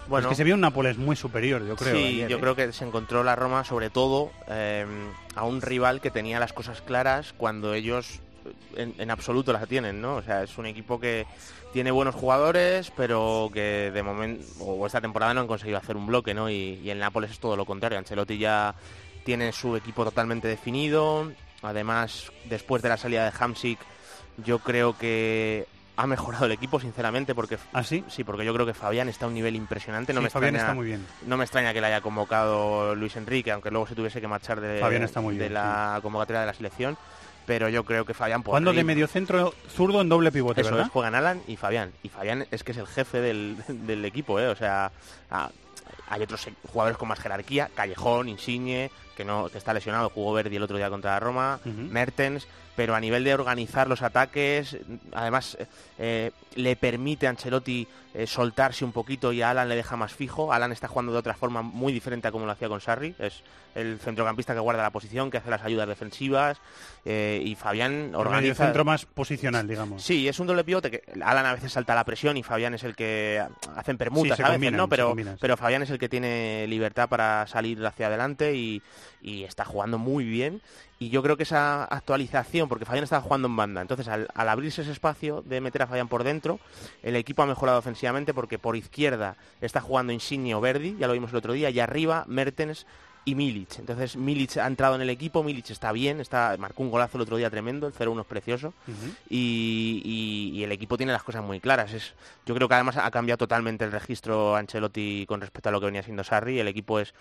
Bueno. 0.08 0.28
es 0.28 0.30
que 0.30 0.36
se 0.36 0.44
vio 0.44 0.56
un 0.56 0.62
Nápoles 0.62 0.98
muy 0.98 1.16
superior, 1.16 1.66
yo 1.66 1.76
creo. 1.76 1.96
Sí, 1.96 2.04
ayer, 2.04 2.30
yo 2.30 2.38
¿eh? 2.38 2.40
creo 2.40 2.56
que 2.56 2.72
se 2.72 2.86
encontró 2.86 3.24
la 3.24 3.36
Roma 3.36 3.64
sobre 3.64 3.90
todo 3.90 4.32
eh, 4.48 4.86
a 5.36 5.44
un 5.44 5.62
rival 5.62 6.02
que 6.02 6.12
tenía 6.12 6.40
las 6.40 6.54
cosas 6.54 6.82
claras 6.82 7.34
cuando 7.38 7.74
ellos 7.74 8.20
en, 8.76 8.94
en 8.98 9.12
absoluto 9.12 9.54
las 9.54 9.68
tienen, 9.68 10.02
¿no? 10.02 10.16
O 10.16 10.22
sea, 10.22 10.44
es 10.44 10.58
un 10.58 10.66
equipo 10.66 11.00
que 11.00 11.26
tiene 11.74 11.92
buenos 11.92 12.16
jugadores, 12.16 12.92
pero 12.96 13.50
que 13.54 13.92
de 13.94 14.04
momento, 14.04 14.46
o 14.60 14.86
esta 14.86 15.02
temporada 15.02 15.34
no 15.34 15.42
han 15.42 15.48
conseguido 15.48 15.78
hacer 15.78 15.98
un 15.98 16.08
bloque, 16.08 16.34
¿no? 16.34 16.50
Y, 16.50 16.80
y 16.84 16.90
el 16.90 17.00
Nápoles 17.00 17.32
es 17.32 17.40
todo 17.40 17.56
lo 17.56 17.66
contrario. 17.66 17.98
Ancelotti 17.98 18.38
ya 18.38 18.76
tiene 19.24 19.52
su 19.52 19.76
equipo 19.76 20.06
totalmente 20.06 20.48
definido. 20.48 21.32
Además, 21.62 22.32
después 22.46 22.82
de 22.82 22.90
la 22.90 22.98
salida 22.98 23.26
de 23.26 23.38
Hamsik, 23.38 23.80
yo 24.46 24.60
creo 24.60 24.98
que 24.98 25.68
ha 25.98 26.08
mejorado 26.08 26.46
el 26.46 26.52
equipo, 26.52 26.80
sinceramente, 26.80 27.34
porque 27.36 27.58
¿Ah, 27.74 27.84
sí? 27.84 28.04
sí, 28.08 28.24
porque 28.24 28.46
yo 28.46 28.54
creo 28.54 28.66
que 28.66 28.74
Fabián 28.74 29.10
está 29.10 29.26
a 29.26 29.28
un 29.30 29.34
nivel 29.34 29.56
impresionante. 29.56 30.14
No 30.14 30.20
Sí, 30.22 30.26
me 30.26 30.30
Fabián 30.30 30.56
extraña- 30.56 30.68
está 30.72 30.76
muy 30.76 30.86
bien. 30.86 31.06
no 31.26 31.38
me 31.38 31.44
extraña 31.44 31.74
que 31.74 31.82
le 31.82 31.88
haya 31.88 32.02
convocado 32.02 32.96
Luis 32.96 33.16
Enrique, 33.16 33.52
aunque 33.52 33.72
luego 33.72 33.88
se 33.88 33.96
tuviese 33.96 34.22
que 34.22 34.28
marchar 34.28 34.62
de, 34.62 34.80
Fabián 34.80 35.04
está 35.04 35.22
muy 35.22 35.34
de 35.36 35.42
bien, 35.46 35.54
la 35.56 36.00
convocatoria 36.02 36.42
de 36.42 36.46
la 36.48 36.54
selección. 36.54 36.98
Pero 37.48 37.70
yo 37.70 37.86
creo 37.86 38.04
que 38.06 38.14
Fabián 38.14 38.44
por 38.44 38.52
Jugando 38.52 38.74
de 38.74 38.84
mediocentro 38.84 39.54
zurdo 39.74 40.02
en 40.02 40.10
doble 40.10 40.34
pivote, 40.34 40.62
Eso 40.62 40.70
¿verdad? 40.72 40.88
es, 40.88 40.92
juegan 40.92 41.16
Alan 41.16 41.42
y 41.48 41.56
Fabián. 41.56 41.94
Y 42.04 42.10
Fabián 42.10 42.46
es 42.52 42.62
que 42.64 42.74
es 42.74 42.78
el 42.78 42.88
jefe 42.88 43.22
del, 43.22 43.56
del 43.68 44.04
equipo, 44.04 44.38
¿eh? 44.40 44.50
O 44.50 44.56
sea, 44.56 44.92
hay 46.10 46.22
otros 46.22 46.48
jugadores 46.72 46.98
con 46.98 47.08
más 47.08 47.20
jerarquía, 47.20 47.70
Callejón, 47.74 48.30
Insigne, 48.30 48.92
que 49.16 49.24
no 49.26 49.48
que 49.50 49.58
está 49.58 49.74
lesionado, 49.74 50.10
jugó 50.10 50.34
Verdi 50.34 50.58
el 50.58 50.64
otro 50.64 50.78
día 50.78 50.90
contra 50.90 51.20
Roma, 51.20 51.60
Mertens, 51.66 52.48
pero 52.78 52.94
a 52.94 53.00
nivel 53.00 53.24
de 53.24 53.34
organizar 53.34 53.90
los 53.90 54.04
ataques, 54.04 54.78
además 55.12 55.58
eh, 55.98 56.30
le 56.54 56.76
permite 56.76 57.26
a 57.26 57.32
Ancelotti 57.32 57.88
eh, 58.14 58.28
soltarse 58.28 58.86
un 58.86 58.92
poquito 58.92 59.34
y 59.34 59.42
a 59.42 59.50
Alan 59.50 59.68
le 59.68 59.76
deja 59.76 59.98
más 59.98 60.14
fijo. 60.14 60.54
Alan 60.54 60.72
está 60.72 60.88
jugando 60.88 61.12
de 61.12 61.18
otra 61.18 61.34
forma 61.34 61.64
muy 61.64 61.92
diferente 61.92 62.28
a 62.28 62.32
como 62.32 62.46
lo 62.46 62.52
hacía 62.52 62.70
con 62.70 62.80
Sarri. 62.80 63.16
Es 63.18 63.42
el 63.74 64.00
centrocampista 64.00 64.54
que 64.54 64.60
guarda 64.60 64.82
la 64.82 64.92
posición, 64.92 65.30
que 65.30 65.38
hace 65.38 65.50
las 65.50 65.64
ayudas 65.64 65.88
defensivas 65.88 66.58
eh, 67.06 67.42
y 67.44 67.56
Fabián 67.56 68.10
El 68.10 68.16
organiza... 68.16 68.66
centro 68.66 68.86
más 68.86 69.06
posicional, 69.06 69.68
digamos. 69.68 70.04
Sí, 70.04 70.28
es 70.28 70.40
un 70.40 70.48
doble 70.48 70.64
pivote 70.64 70.90
que 70.90 71.04
Alan 71.22 71.46
a 71.46 71.54
veces 71.54 71.72
salta 71.72 71.94
la 71.94 72.04
presión 72.04 72.38
y 72.38 72.44
Fabián 72.44 72.74
es 72.74 72.84
el 72.84 72.96
que 72.96 73.44
hacen 73.76 73.98
permutas 73.98 74.38
Sí, 74.38 74.44
a 74.44 74.48
veces, 74.48 74.56
combinan, 74.56 74.78
¿no? 74.78 74.90
Pero, 74.90 75.16
pero 75.40 75.58
Fabián 75.58 75.84
es 75.84 75.90
el 75.90 76.00
que 76.00 76.10
tiene 76.10 76.66
libertad 76.68 77.10
para 77.10 77.46
salir 77.48 77.86
hacia 77.86 78.08
adelante 78.08 78.56
y, 78.56 78.82
y 79.22 79.44
está 79.44 79.66
jugando 79.66 79.98
muy 79.98 80.24
bien. 80.26 80.62
Y 81.00 81.10
yo 81.10 81.22
creo 81.22 81.38
que 81.38 81.44
esa 81.44 81.84
actualización, 81.84 82.70
porque 82.70 82.86
Fabián 82.86 83.04
estaba 83.04 83.22
jugando 83.22 83.48
en 83.48 83.56
banda, 83.56 83.82
entonces 83.82 84.08
al, 84.08 84.28
al 84.34 84.50
abrirse 84.50 84.82
ese 84.82 84.92
espacio 84.92 85.44
de 85.46 85.62
meter 85.62 85.84
a 85.84 85.88
Fabián 85.88 86.08
por 86.08 86.24
dentro, 86.24 86.60
el 87.04 87.16
equipo 87.16 87.44
ha 87.44 87.46
mejorado 87.46 87.78
ofensivamente 87.78 88.34
porque 88.34 88.58
por 88.58 88.76
izquierda 88.76 89.38
está 89.62 89.80
jugando 89.82 90.12
Insigne 90.14 90.56
o 90.56 90.62
Verdi, 90.62 90.96
ya 91.00 91.08
lo 91.08 91.14
vimos 91.14 91.32
el 91.32 91.38
otro 91.38 91.54
día, 91.54 91.70
y 91.70 91.80
arriba 91.80 92.26
Mertens 92.28 92.86
y 93.28 93.36
Milic. 93.36 93.80
Entonces 93.80 94.16
Milic 94.16 94.56
ha 94.58 94.66
entrado 94.68 94.96
en 94.96 95.02
el 95.02 95.10
equipo, 95.10 95.44
Milic 95.44 95.70
está 95.70 95.92
bien, 95.92 96.22
está 96.22 96.56
marcó 96.58 96.82
un 96.82 96.90
golazo 96.90 97.18
el 97.18 97.24
otro 97.24 97.36
día 97.36 97.50
tremendo, 97.50 97.86
el 97.86 97.94
0-1 97.94 98.22
es 98.22 98.26
precioso 98.26 98.74
y, 99.30 100.02
y- 100.06 100.58
y 100.58 100.64
el 100.64 100.72
equipo 100.72 100.96
tiene 100.98 101.12
las 101.12 101.24
cosas 101.24 101.44
muy 101.44 101.60
claras. 101.60 101.94
Es, 101.94 102.14
yo 102.46 102.56
creo 102.56 102.68
que 102.68 102.74
además 102.76 102.96
ha 102.98 103.12
cambiado 103.12 103.38
totalmente 103.38 103.84
el 103.86 103.92
registro 103.92 104.56
Ancelotti 104.56 105.26
con 105.28 105.42
respecto 105.42 105.70
a 105.70 105.72
lo 105.74 105.80
que 105.80 105.88
venía 105.88 106.04
siendo 106.04 106.24
Sarri. 106.24 106.60
El 106.60 106.68
equipo 106.70 107.00
es, 107.00 107.14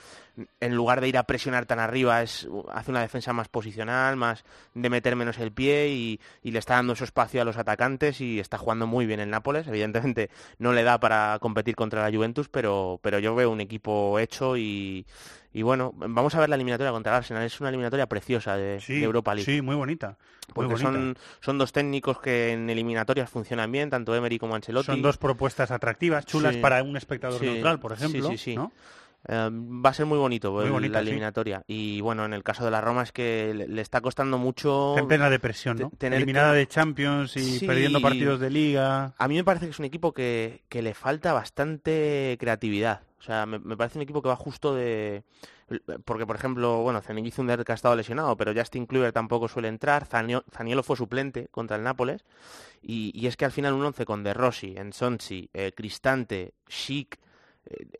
en 0.60 0.74
lugar 0.76 1.00
de 1.00 1.08
ir 1.08 1.18
a 1.18 1.24
presionar 1.24 1.66
tan 1.66 1.80
arriba, 1.80 2.22
es 2.22 2.48
hace 2.72 2.90
una 2.92 3.00
defensa 3.00 3.32
más 3.32 3.48
posicional, 3.48 4.14
más 4.16 4.44
de 4.74 4.88
meter 4.90 5.16
menos 5.16 5.38
el 5.38 5.50
pie 5.52 5.88
y, 5.88 6.20
y 6.42 6.52
le 6.52 6.60
está 6.60 6.74
dando 6.74 6.94
su 6.94 7.02
espacio 7.04 7.42
a 7.42 7.44
los 7.44 7.56
atacantes 7.56 8.20
y 8.20 8.38
está 8.38 8.58
jugando 8.58 8.86
muy 8.86 9.06
bien 9.06 9.18
el 9.18 9.30
Nápoles. 9.30 9.66
Evidentemente 9.66 10.30
no 10.58 10.72
le 10.72 10.84
da 10.84 11.00
para 11.00 11.38
competir 11.40 11.74
contra 11.74 12.08
la 12.08 12.16
Juventus, 12.16 12.48
pero, 12.48 13.00
pero 13.02 13.18
yo 13.18 13.34
veo 13.34 13.50
un 13.50 13.60
equipo 13.60 14.18
hecho 14.20 14.56
y, 14.56 15.04
y 15.58 15.62
bueno, 15.62 15.92
vamos 15.96 16.34
a 16.34 16.40
ver 16.40 16.48
la 16.48 16.54
eliminatoria 16.56 16.92
contra 16.92 17.12
el 17.12 17.16
Arsenal. 17.18 17.42
Es 17.44 17.58
una 17.60 17.70
eliminatoria 17.70 18.06
preciosa 18.06 18.56
de, 18.56 18.78
Sí, 18.80 18.94
de 18.98 19.04
Europa 19.04 19.34
League. 19.34 19.50
sí, 19.50 19.62
muy 19.62 19.74
bonita. 19.74 20.18
Muy 20.48 20.54
Porque 20.54 20.72
bonita. 20.74 20.92
son, 20.92 21.18
son 21.40 21.58
dos 21.58 21.72
técnicos 21.72 22.20
que 22.20 22.52
en 22.52 22.68
eliminatorias 22.68 23.30
funcionan 23.30 23.72
bien, 23.72 23.88
tanto 23.88 24.14
Emery 24.14 24.38
como 24.38 24.54
Ancelotti. 24.54 24.86
Son 24.86 25.00
dos 25.02 25.16
propuestas 25.18 25.70
atractivas, 25.70 26.26
chulas 26.26 26.54
Sí. 26.56 26.60
para 26.60 26.82
un 26.82 26.96
espectador 26.96 27.40
Sí, 27.40 27.46
neutral, 27.46 27.80
por 27.80 27.96
sí, 27.96 28.04
ejemplo. 28.04 28.28
sí, 28.30 28.36
sí. 28.38 28.54
¿no? 28.56 28.70
Eh, 29.28 29.48
va 29.50 29.90
a 29.90 29.94
ser 29.94 30.06
muy 30.06 30.18
bonito 30.18 30.52
Muy 30.52 30.88
la 30.88 31.00
sí. 31.00 31.06
eliminatoria. 31.08 31.62
Y 31.66 32.00
bueno, 32.00 32.24
en 32.26 32.32
el 32.34 32.44
caso 32.44 32.64
de 32.64 32.70
la 32.70 32.80
Roma 32.80 33.02
es 33.02 33.10
que 33.10 33.52
le, 33.56 33.66
le 33.66 33.80
está 33.82 34.00
costando 34.00 34.38
mucho... 34.38 34.90
Está 34.90 35.00
en 35.00 35.08
plena 35.08 35.30
depresión, 35.30 35.78
¿no? 35.78 35.88
te- 35.90 35.96
tener 35.96 36.18
Eliminada 36.18 36.52
que- 36.52 36.58
de 36.58 36.66
Champions 36.68 37.36
y 37.36 37.58
Sí. 37.60 37.66
perdiendo 37.66 38.00
partidos 38.02 38.38
de 38.38 38.50
Liga. 38.50 39.14
A 39.18 39.26
mí 39.26 39.34
me 39.34 39.42
parece 39.42 39.64
que 39.64 39.70
es 39.72 39.78
un 39.78 39.86
equipo 39.86 40.12
que, 40.12 40.62
que 40.68 40.80
le 40.82 40.92
falta 40.94 41.32
bastante 41.32 42.36
creatividad. 42.38 43.00
O 43.18 43.22
sea, 43.22 43.46
me, 43.46 43.58
parece 43.76 43.98
un 43.98 44.02
equipo 44.02 44.22
que 44.22 44.28
va 44.28 44.36
justo 44.36 44.74
de... 44.74 45.24
Porque, 46.04 46.26
por 46.26 46.36
ejemplo, 46.36 46.82
bueno, 46.82 47.00
Zenit 47.00 47.34
Zunder 47.34 47.64
que 47.64 47.72
ha 47.72 47.74
estado 47.74 47.96
lesionado, 47.96 48.36
pero 48.36 48.52
Justin 48.54 48.86
Kluivert 48.86 49.14
tampoco 49.14 49.48
suele 49.48 49.68
entrar. 49.68 50.06
Zanio- 50.06 50.44
Zaniolo 50.52 50.82
fue 50.82 50.96
suplente 50.96 51.48
contra 51.50 51.76
el 51.76 51.82
Nápoles. 51.82 52.24
Y, 52.82 53.10
y 53.14 53.26
es 53.26 53.36
que 53.36 53.44
al 53.44 53.52
final 53.52 53.72
un 53.72 53.84
once 53.84 54.04
con 54.04 54.22
De 54.22 54.32
Rossi, 54.34 54.76
eh, 54.76 55.72
Cristante, 55.74 56.52
Chic, 56.68 57.16
eh, 57.16 57.18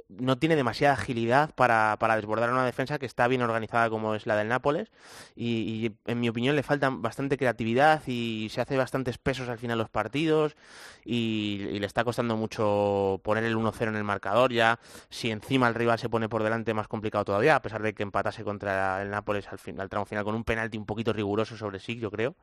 no 0.09 0.39
tiene 0.39 0.57
demasiada 0.57 0.95
agilidad 0.95 1.55
para, 1.55 1.97
para 1.99 2.17
desbordar 2.17 2.51
una 2.51 2.65
defensa 2.65 2.99
que 2.99 3.07
está 3.07 3.27
bien 3.29 3.43
organizada 3.43 3.91
como 3.91 4.15
es 4.15 4.27
la 4.27 4.37
del 4.37 4.49
Nápoles 4.49 4.91
y, 5.35 5.47
y, 5.47 5.97
en 6.11 6.21
mi 6.21 6.29
opinión 6.29 6.57
le 6.57 6.63
falta 6.63 6.91
bastante 6.91 7.37
creatividad 7.37 8.03
y 8.07 8.49
se 8.51 8.61
hace 8.61 8.77
bastantes 8.77 9.19
pesos 9.19 9.49
al 9.49 9.59
final 9.59 9.79
los 9.79 9.91
partidos 9.91 10.57
y, 11.05 11.67
y 11.71 11.79
le 11.79 11.87
está 11.87 12.05
costando 12.05 12.37
mucho 12.37 13.21
poner 13.25 13.45
el 13.45 13.57
1-0 13.57 13.89
en 13.89 13.97
el 13.97 14.05
marcador 14.05 14.53
ya 14.53 14.79
si 15.11 15.31
encima 15.31 15.69
el 15.69 15.75
rival 15.75 15.99
se 15.99 16.09
pone 16.09 16.29
por 16.29 16.43
delante 16.43 16.73
más 16.73 16.89
complicado 16.89 17.25
todavía 17.25 17.57
a 17.57 17.63
pesar 17.63 17.83
de 17.83 17.95
que 17.95 18.03
empatase 18.03 18.45
contra 18.45 19.03
el 19.03 19.11
Nápoles 19.11 19.49
al, 19.49 19.59
fin, 19.59 19.81
al 19.81 19.89
tramo 19.89 20.07
final 20.07 20.25
con 20.25 20.35
un 20.35 20.45
penalti 20.45 20.79
un 20.79 20.87
poquito 20.87 21.13
riguroso 21.13 21.57
sobre 21.57 21.81
sí 21.81 21.97
yo 21.99 22.11
creo. 22.11 22.35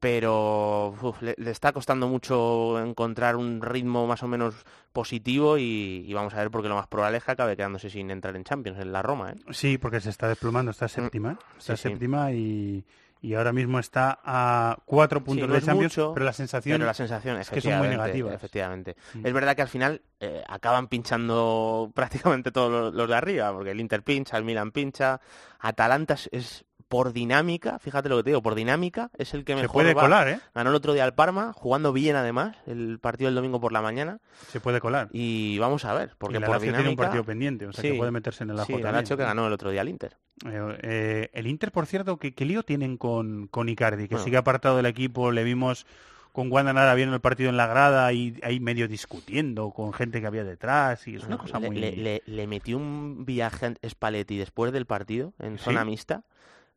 Pero 0.00 0.94
uf, 1.00 1.22
le, 1.22 1.34
le 1.38 1.50
está 1.50 1.72
costando 1.72 2.08
mucho 2.08 2.80
encontrar 2.80 3.36
un 3.36 3.60
ritmo 3.60 4.06
más 4.06 4.22
o 4.22 4.28
menos 4.28 4.54
positivo 4.92 5.58
y, 5.58 6.04
y 6.06 6.14
vamos 6.14 6.34
a 6.34 6.38
ver 6.38 6.50
porque 6.54 6.68
lo 6.70 6.76
más 6.76 6.86
probable 6.86 7.18
es 7.18 7.24
que 7.24 7.32
acabe 7.32 7.56
quedándose 7.56 7.90
sin 7.90 8.10
entrar 8.10 8.34
en 8.36 8.44
Champions 8.44 8.78
en 8.80 8.92
la 8.92 9.02
Roma 9.02 9.32
¿eh? 9.32 9.36
Sí, 9.50 9.76
porque 9.76 10.00
se 10.00 10.08
está 10.10 10.28
desplomando, 10.28 10.70
está 10.70 10.88
séptima. 10.88 11.38
Está 11.58 11.74
Mm. 11.74 11.76
sí, 11.76 11.82
sí. 11.82 11.88
séptima 11.90 12.32
y, 12.32 12.84
y 13.20 13.34
ahora 13.34 13.52
mismo 13.52 13.78
está 13.78 14.18
a 14.24 14.76
cuatro 14.84 15.20
Sí, 15.20 15.24
puntos 15.26 15.48
no 15.48 15.54
de 15.54 15.60
Champions, 15.62 15.96
mucho, 15.98 16.12
pero 16.14 16.24
la 16.26 16.32
sensación, 16.32 16.74
pero 16.76 16.86
la 16.86 16.94
sensación 16.94 17.38
es 17.38 17.50
que 17.50 17.60
son 17.60 17.78
muy 17.78 17.88
negativas. 17.88 18.34
Efectivamente. 18.34 18.96
Mm. 19.14 19.26
Es 19.26 19.32
verdad 19.32 19.56
que 19.56 19.62
al 19.62 19.68
final 19.68 20.00
eh, 20.20 20.42
acaban 20.48 20.88
pinchando 20.88 21.90
prácticamente 21.94 22.52
todos 22.52 22.70
los, 22.70 22.94
los 22.94 23.08
de 23.08 23.14
arriba, 23.14 23.52
porque 23.52 23.70
el 23.72 23.80
Inter 23.80 24.02
pincha, 24.02 24.36
el 24.36 24.44
Milan 24.44 24.70
pincha, 24.72 25.20
Atalanta 25.60 26.16
es 26.30 26.64
por 26.94 27.12
dinámica, 27.12 27.80
fíjate 27.80 28.08
lo 28.08 28.18
que 28.18 28.22
te 28.22 28.30
digo, 28.30 28.40
por 28.40 28.54
dinámica 28.54 29.10
es 29.18 29.34
el 29.34 29.44
que 29.44 29.54
Se 29.54 29.62
mejor 29.62 29.72
puede 29.72 29.94
va. 29.94 30.02
colar, 30.02 30.28
¿eh? 30.28 30.38
Ganó 30.54 30.70
el 30.70 30.76
otro 30.76 30.92
día 30.92 31.02
al 31.02 31.12
Parma, 31.14 31.52
jugando 31.52 31.92
bien 31.92 32.14
además, 32.14 32.56
el 32.68 33.00
partido 33.00 33.26
del 33.26 33.34
domingo 33.34 33.60
por 33.60 33.72
la 33.72 33.82
mañana. 33.82 34.20
Se 34.52 34.60
puede 34.60 34.80
colar. 34.80 35.08
Y 35.12 35.58
vamos 35.58 35.84
a 35.84 35.92
ver, 35.92 36.12
porque 36.18 36.36
Y 36.36 36.40
la 36.40 36.46
por 36.46 36.54
Lazio 36.54 36.66
tiene 36.66 36.78
dinámica... 36.78 37.02
un 37.02 37.06
partido 37.06 37.24
pendiente, 37.24 37.66
o 37.66 37.72
sea 37.72 37.82
que 37.82 37.94
puede 37.98 38.12
meterse 38.12 38.44
en 38.44 38.50
el 38.50 38.56
ajo 38.60 38.66
Sí, 38.66 38.72
el 38.74 39.04
que 39.04 39.16
ganó 39.16 39.46
el 39.48 39.52
otro 39.52 39.70
día 39.70 39.80
al 39.80 39.88
Inter. 39.88 40.16
Eh, 40.46 40.78
eh, 40.82 41.30
el 41.32 41.48
Inter, 41.48 41.72
por 41.72 41.86
cierto, 41.86 42.16
¿qué, 42.18 42.32
qué 42.32 42.44
lío 42.44 42.62
tienen 42.62 42.96
con, 42.96 43.48
con 43.48 43.68
Icardi? 43.68 44.04
Que 44.06 44.14
Bueno. 44.14 44.24
sigue 44.24 44.36
apartado 44.36 44.76
del 44.76 44.86
equipo, 44.86 45.32
le 45.32 45.42
vimos 45.42 45.86
con 46.32 46.48
Nara 46.50 46.94
viendo 46.94 47.14
el 47.14 47.20
partido 47.20 47.48
en 47.50 47.56
la 47.56 47.68
grada 47.68 48.12
y 48.12 48.36
ahí 48.42 48.58
medio 48.58 48.88
discutiendo 48.88 49.70
con 49.70 49.92
gente 49.92 50.20
que 50.20 50.26
había 50.26 50.42
detrás 50.42 51.06
y 51.06 51.14
es 51.14 51.24
una 51.24 51.38
cosa 51.38 51.60
le, 51.60 51.66
muy... 51.68 51.76
le- 51.76 51.96
le- 51.96 52.22
le 52.26 52.46
metió 52.48 52.76
un 52.76 53.24
viaje 53.24 53.66
a 53.66 53.88
Spalletti 53.88 54.36
después 54.36 54.72
del 54.72 54.84
partido 54.84 55.32
en 55.38 55.58
¿Sí? 55.58 55.64
zona 55.64 55.84
mixta. 55.84 56.24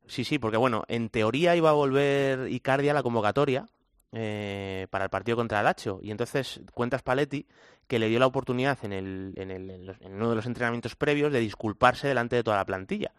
Sí, 0.08 0.24
sí, 0.24 0.40
porque 0.40 0.58
bueno, 0.58 0.84
en 0.88 1.10
teoría 1.10 1.56
iba 1.56 1.70
a 1.70 1.74
volver 1.74 2.50
Icardi 2.50 2.90
a 2.90 2.94
la 2.94 3.04
convocatoria 3.04 3.66
eh, 4.14 4.88
para 4.90 5.06
el 5.06 5.10
partido 5.10 5.36
contra 5.36 5.60
el 5.60 5.66
Lazio 5.66 6.00
y 6.02 6.12
entonces 6.12 6.62
cuenta 6.74 6.98
Spalletti 6.98 7.46
que 7.88 8.00
le 8.00 8.08
dio 8.08 8.20
la 8.20 8.26
oportunidad 8.26 8.78
en, 8.84 8.94
el, 8.94 9.34
en 9.38 10.14
uno 10.14 10.30
de 10.30 10.36
los 10.36 10.46
entrenamientos 10.46 10.96
previos 10.96 11.32
de 11.32 11.40
disculparse 11.40 12.08
delante 12.08 12.36
de 12.36 12.44
toda 12.44 12.58
la 12.58 12.66
plantilla. 12.66 13.12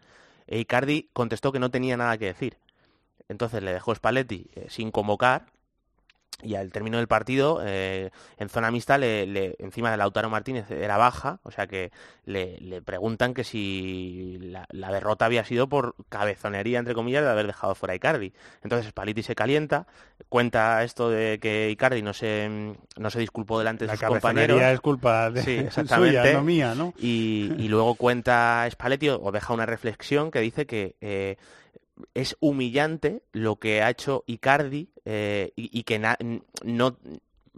E 0.47 0.59
Icardi 0.59 1.11
contestó 1.13 1.53
que 1.53 1.59
no 1.59 1.71
tenía 1.71 1.97
nada 1.97 2.17
que 2.17 2.27
decir. 2.27 2.57
Entonces 3.29 3.63
le 3.63 3.73
dejó 3.73 3.95
Spalletti 3.95 4.51
eh, 4.55 4.67
sin 4.69 4.91
convocar 4.91 5.47
y 6.41 6.55
al 6.55 6.71
término 6.71 6.99
del 6.99 7.09
partido, 7.09 7.61
eh, 7.65 8.11
en 8.37 8.49
zona 8.49 8.71
mixta, 8.71 8.97
le, 8.97 9.27
le- 9.27 9.57
encima 9.59 9.91
de 9.91 9.97
Lautaro 9.97 10.31
Martínez 10.31 10.71
era 10.71 10.97
baja, 10.97 11.41
o 11.43 11.51
sea 11.51 11.67
que 11.67 11.91
le, 12.27 12.59
le 12.61 12.81
preguntan 12.81 13.35
que 13.35 13.43
si 13.43 14.39
la, 14.41 14.65
la 14.71 14.93
derrota 14.93 15.25
había 15.25 15.45
sido 15.45 15.69
por 15.69 15.97
cabezonería, 16.09 16.79
entre 16.79 16.95
comillas, 16.95 17.25
de 17.25 17.31
haber 17.31 17.47
dejado 17.49 17.75
fuera 17.75 17.93
a 17.93 17.97
Icardi. 17.97 18.33
Entonces 18.63 18.89
Spalletti 18.91 19.25
se 19.25 19.35
calienta, 19.35 19.89
cuenta 20.29 20.85
esto 20.85 21.11
de 21.11 21.41
que 21.41 21.71
Icardi 21.71 22.03
no 22.03 22.13
se, 22.13 22.75
no 22.97 23.11
se 23.11 23.19
disculpó 23.19 23.59
delante 23.59 23.85
de 23.85 23.89
La 23.89 23.97
sus 23.97 24.05
compañeros. 24.07 24.63
es 24.63 24.81
culpa 24.81 25.31
de- 25.31 25.43
Sí, 25.43 25.57
suya, 25.57 25.67
exactamente. 25.67 26.33
no 26.35 26.43
mía, 26.45 26.75
¿no? 26.77 26.95
Y, 26.99 27.53
y 27.59 27.67
luego 27.67 27.97
cuenta 27.97 28.65
Spalletti 28.71 29.09
o 29.09 29.33
deja 29.33 29.55
una 29.55 29.67
reflexión 29.67 30.31
que 30.31 30.39
dice 30.41 30.67
que 30.67 30.95
eh, 31.01 31.37
es 32.15 32.37
humillante 32.41 33.23
lo 33.33 33.57
que 33.57 33.83
ha 33.83 33.91
hecho 33.91 34.25
Icardi 34.27 34.91
eh, 35.05 35.53
y, 35.57 35.77
y 35.79 35.83
que 35.85 35.99
no 36.65 36.97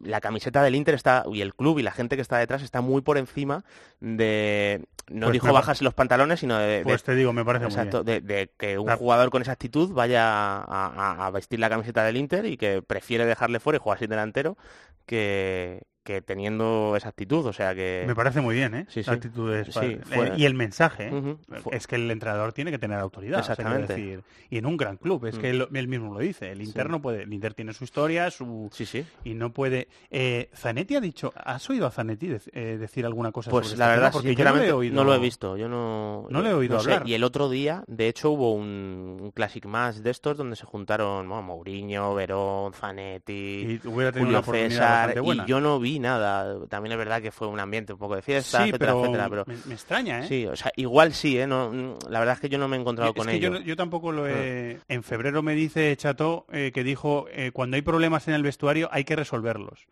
la 0.02 0.20
camiseta 0.22 0.62
del 0.62 0.76
Inter 0.76 0.94
está 0.94 1.24
y 1.30 1.42
el 1.42 1.54
club 1.54 1.78
y 1.78 1.82
la 1.82 1.92
gente 1.92 2.16
que 2.16 2.22
está 2.22 2.38
detrás 2.38 2.62
está 2.62 2.80
muy 2.80 3.02
por 3.02 3.18
encima 3.18 3.64
de 4.00 4.82
no 5.10 5.26
Pues 5.26 5.34
dijo 5.34 5.46
me 5.48 5.52
bajarse 5.52 5.84
los 5.84 5.92
pantalones 5.92 6.40
sino 6.40 6.56
de, 6.58 6.82
Pues 6.84 7.02
de- 7.02 7.06
te 7.12 7.14
digo, 7.16 7.32
me 7.34 7.44
parece 7.44 7.66
muy 7.66 7.74
exacto, 7.74 8.02
bien. 8.02 8.26
de, 8.26 8.34
de 8.34 8.50
que 8.56 8.78
un 8.78 8.86
La- 8.86 8.96
jugador 8.96 9.28
con 9.30 9.42
esa 9.42 9.52
actitud 9.52 9.92
vaya 9.92 10.24
a, 10.26 10.62
a- 10.64 11.26
a 11.26 11.30
vestir 11.30 11.58
la 11.60 11.68
camiseta 11.68 12.02
del 12.04 12.16
Inter 12.16 12.46
y 12.46 12.56
que 12.56 12.80
prefiere 12.80 13.26
dejarle 13.26 13.60
fuera 13.60 13.76
y 13.76 13.80
jugar 13.80 13.98
sin 13.98 14.08
delantero 14.08 14.56
que, 15.04 15.82
que 16.10 16.22
teniendo 16.22 16.94
esa 16.96 17.08
actitud 17.10 17.46
o 17.46 17.52
sea 17.52 17.74
que 17.74 18.04
Me 18.06 18.14
parece 18.14 18.40
muy 18.40 18.54
bien, 18.54 18.74
¿eh? 18.74 18.86
Sí, 18.88 19.00
La 19.00 19.04
sí. 19.04 19.10
actitud 19.10 19.52
de 19.52 19.64
Sí, 19.64 19.70
Spalletti. 19.72 20.02
fue- 20.14 20.28
Eh, 20.28 20.32
y 20.36 20.44
el 20.44 20.54
mensaje, 20.54 21.08
¿eh? 21.12 21.36
Fue- 21.62 21.76
es 21.76 21.86
que 21.86 21.96
el 21.96 22.10
entrenador 22.10 22.52
tiene 22.52 22.70
que 22.70 22.78
tener 22.78 22.98
autoridad. 22.98 23.40
o 23.40 23.42
sea, 23.42 23.54
quiero 23.56 23.70
Exactamente. 23.70 24.02
decir, 24.02 24.24
y 24.50 24.58
en 24.58 24.66
un 24.66 24.76
gran 24.76 24.96
club, 24.96 25.26
es 25.26 25.36
Mm. 25.36 25.40
que 25.40 25.50
él, 25.50 25.68
él 25.72 25.88
mismo 25.88 26.12
lo 26.14 26.20
dice. 26.20 26.50
El 26.50 26.62
Inter 26.62 26.90
no 26.90 27.00
puede, 27.00 27.22
el 27.22 27.32
Inter 27.32 27.54
tiene 27.54 27.72
su 27.72 27.84
historia, 27.84 28.30
su 28.30 28.68
Sí, 28.72 28.86
sí. 28.86 29.04
y 29.24 29.34
no 29.34 29.52
puede. 29.52 29.88
Eh, 30.10 30.50
Zanetti 30.54 30.96
ha 30.96 31.00
dicho, 31.00 31.32
¿has 31.36 31.68
oído 31.70 31.86
a 31.86 31.90
Zanetti 31.90 32.34
eh, 32.52 32.76
decir 32.78 33.06
alguna 33.06 33.30
cosa 33.32 33.50
Pues 33.50 33.66
sobre 33.68 33.78
la 33.78 33.84
este 33.86 33.94
verdad? 33.96 34.12
Porque 34.12 34.28
yo 34.28 34.30
no 34.32 34.36
sinceramente, 34.36 34.66
le 34.66 34.70
he 34.70 34.74
oído. 34.74 34.94
no 34.96 35.04
lo 35.04 35.14
he 35.14 35.18
visto. 35.18 35.56
Yo 35.56 35.68
no, 35.68 36.26
No 36.30 36.42
le 36.42 36.50
he 36.50 36.54
oído 36.54 36.74
no 36.76 36.80
sé. 36.80 36.92
hablar. 36.92 37.08
Y 37.08 37.14
el 37.14 37.22
otro 37.24 37.48
día, 37.48 37.84
de 37.86 38.08
hecho, 38.08 38.30
hubo 38.32 38.52
un, 38.54 39.16
un 39.20 39.30
Classic 39.30 39.64
Match 39.66 39.96
de 39.96 40.10
estos 40.10 40.36
donde 40.36 40.56
se 40.56 40.64
juntaron 40.66 41.28
bueno, 41.28 41.42
Mourinho, 41.42 42.14
Verón, 42.14 42.72
Zanetti, 42.72 43.80
Y 43.82 43.88
hubiera 43.88 44.10
tenido 44.12 44.42
Julio 44.42 44.60
una 44.62 44.68
César, 44.70 45.20
buena. 45.22 45.44
y 45.44 45.46
yo 45.46 45.60
no 45.60 45.78
vi 45.78 45.98
nada. 46.00 46.66
También 46.68 46.92
es 46.92 46.98
verdad 46.98 47.22
que 47.22 47.30
fue 47.30 47.46
un 47.46 47.60
ambiente 47.60 47.92
un 47.92 47.98
poco 47.98 48.16
de 48.16 48.22
fiesta, 48.22 48.64
Sí, 48.64 48.70
etcétera, 48.70 48.92
pero 48.92 49.00
etcétera. 49.04 49.28
Pero 49.28 49.44
me, 49.46 49.56
me 49.66 49.74
extraña, 49.74 50.20
¿eh? 50.24 50.28
sí, 50.28 50.46
o 50.46 50.56
sea, 50.56 50.72
igual 50.76 51.14
sí, 51.14 51.38
¿eh? 51.38 51.46
No, 51.46 51.96
la 52.08 52.18
verdad 52.18 52.34
es 52.34 52.40
que 52.40 52.48
yo 52.48 52.58
no 52.58 52.66
me 52.68 52.76
he 52.76 52.80
encontrado 52.80 53.10
es 53.10 53.16
con 53.16 53.26
que 53.26 53.34
ello. 53.36 53.60
yo 53.60 53.76
tampoco 53.76 54.10
lo 54.12 54.26
he... 54.26 54.80
En 54.88 55.02
febrero 55.02 55.42
me 55.42 55.54
dice 55.54 55.96
Chato 55.96 56.46
eh, 56.52 56.72
que 56.74 56.82
dijo, 56.82 57.26
eh, 57.30 57.50
cuando 57.52 57.76
hay 57.76 57.82
problemas 57.82 58.26
en 58.28 58.34
el 58.34 58.42
vestuario 58.42 58.88
hay 58.92 59.04
que 59.04 59.14
resolverlos. 59.16 59.86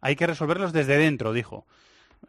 Hay 0.00 0.16
que 0.16 0.26
resolverlos 0.26 0.72
desde 0.72 0.96
dentro, 0.96 1.32
dijo. 1.32 1.66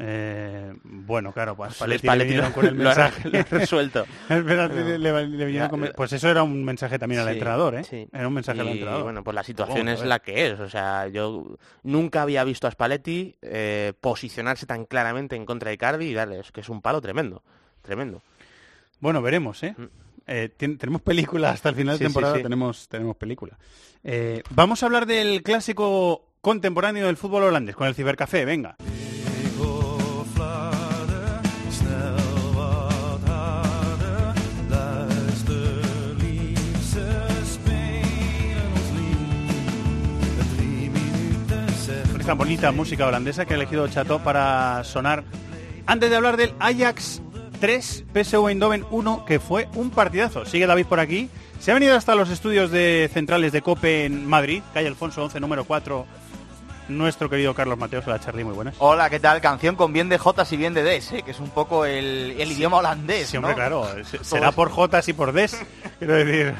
Eh, 0.01 0.73
bueno, 0.83 1.33
claro, 1.33 1.57
pues 1.57 1.75
Pues 1.77 1.89
le 1.89 1.95
lo- 2.37 2.53
con 2.53 2.65
el 2.65 2.75
lo 2.77 2.89
ha- 2.89 2.95
mensaje. 2.95 3.29
lo 3.29 3.37
ha 3.39 3.43
resuelto. 3.43 4.05
No. 4.29 4.37
le- 4.39 4.97
le- 5.27 5.69
con- 5.69 5.89
Pues 5.93 6.13
eso 6.13 6.29
era 6.29 6.41
un 6.41 6.63
mensaje 6.63 6.97
también 6.97 7.19
al 7.21 7.27
entrenador, 7.27 7.75
¿eh? 7.75 7.83
sí. 7.83 8.07
Era 8.13 8.27
un 8.27 8.33
mensaje 8.33 8.61
al 8.61 8.67
Y, 8.67 8.71
entrenador. 8.71 9.03
bueno, 9.03 9.23
pues 9.25 9.35
la 9.35 9.43
situación 9.43 9.89
es 9.89 10.01
la 10.05 10.19
que 10.19 10.47
es. 10.47 10.59
O 10.61 10.69
sea, 10.69 11.07
yo 11.09 11.57
nunca 11.83 12.21
había 12.21 12.45
visto 12.45 12.65
a 12.67 12.71
Spalletti 12.71 13.35
eh, 13.41 13.91
posicionarse 13.99 14.65
tan 14.65 14.85
claramente 14.85 15.35
en 15.35 15.45
contra 15.45 15.67
de 15.69 15.75
Icardi 15.75 16.05
y 16.05 16.13
darle, 16.13 16.39
es 16.39 16.51
que 16.53 16.61
es 16.61 16.69
un 16.69 16.81
palo 16.81 17.01
tremendo, 17.01 17.43
tremendo. 17.81 18.21
Bueno, 19.01 19.21
veremos, 19.21 19.61
¿eh? 19.63 19.75
Eh, 20.27 20.49
tien- 20.57 20.77
tenemos 20.77 21.01
película 21.01 21.49
hasta 21.49 21.69
el 21.69 21.75
final 21.75 21.97
Sí, 21.97 22.03
de 22.03 22.07
sí, 22.09 22.13
temporada, 22.13 22.35
sí. 22.37 22.43
tenemos 22.43 22.87
tenemos 22.87 23.17
película. 23.17 23.57
Eh, 24.03 24.43
vamos 24.51 24.81
a 24.81 24.85
hablar 24.85 25.05
del 25.05 25.43
clásico 25.43 26.25
contemporáneo 26.39 27.07
del 27.07 27.17
fútbol 27.17 27.43
holandés 27.43 27.75
con 27.75 27.87
el 27.87 27.95
cibercafé, 27.95 28.45
venga. 28.45 28.77
Esta 42.29 42.37
bonita 42.37 42.71
música 42.71 43.07
holandesa 43.07 43.43
que 43.47 43.55
ha 43.55 43.57
elegido 43.57 43.87
Chato 43.87 44.19
para 44.19 44.83
sonar. 44.83 45.23
Antes 45.87 46.11
de 46.11 46.15
hablar 46.15 46.37
del 46.37 46.53
Ajax 46.59 47.23
3, 47.59 48.05
PSV 48.13 48.49
Eindhoven 48.49 48.85
1, 48.91 49.25
que 49.25 49.39
fue 49.39 49.67
un 49.73 49.89
partidazo. 49.89 50.45
Sigue 50.45 50.67
David 50.67 50.85
por 50.85 50.99
aquí. 50.99 51.27
Se 51.59 51.71
ha 51.71 51.73
venido 51.73 51.95
hasta 51.95 52.13
los 52.13 52.29
estudios 52.29 52.69
de 52.69 53.09
centrales 53.11 53.51
de 53.51 53.63
COPE 53.63 54.05
en 54.05 54.27
Madrid, 54.27 54.61
calle 54.75 54.87
Alfonso 54.87 55.23
11, 55.23 55.39
número 55.39 55.63
4, 55.65 56.05
nuestro 56.89 57.31
querido 57.31 57.55
Carlos 57.55 57.79
Mateos. 57.79 58.05
Hola, 58.05 58.19
Charlie, 58.19 58.43
muy 58.43 58.53
buenas. 58.53 58.75
Hola, 58.77 59.09
¿qué 59.09 59.19
tal? 59.19 59.41
Canción 59.41 59.75
con 59.75 59.91
bien 59.91 60.07
de 60.07 60.19
Jotas 60.19 60.51
y 60.53 60.57
bien 60.57 60.75
de 60.75 60.83
Des, 60.83 61.11
¿eh? 61.11 61.23
que 61.23 61.31
es 61.31 61.39
un 61.39 61.49
poco 61.49 61.83
el, 61.85 62.35
el 62.39 62.51
idioma 62.51 62.77
holandés. 62.77 63.27
Sí, 63.29 63.37
hombre, 63.37 63.53
¿no? 63.53 63.55
claro. 63.57 63.87
se- 64.05 64.23
Será 64.23 64.51
por 64.51 64.69
Jotas 64.69 65.07
y 65.09 65.13
por 65.13 65.31
Des. 65.33 65.59
Quiero 65.97 66.13
decir, 66.13 66.53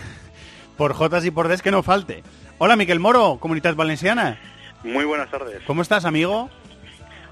por 0.78 0.94
Jotas 0.94 1.26
y 1.26 1.30
por 1.30 1.48
Des 1.48 1.60
que 1.60 1.70
no 1.70 1.82
falte. 1.82 2.22
Hola, 2.56 2.74
Miquel 2.76 3.00
Moro, 3.00 3.36
Comunidad 3.38 3.74
Valenciana. 3.74 4.40
Muy 4.84 5.06
buenas 5.06 5.30
tardes. 5.30 5.62
¿Cómo 5.66 5.80
estás, 5.80 6.04
amigo? 6.04 6.50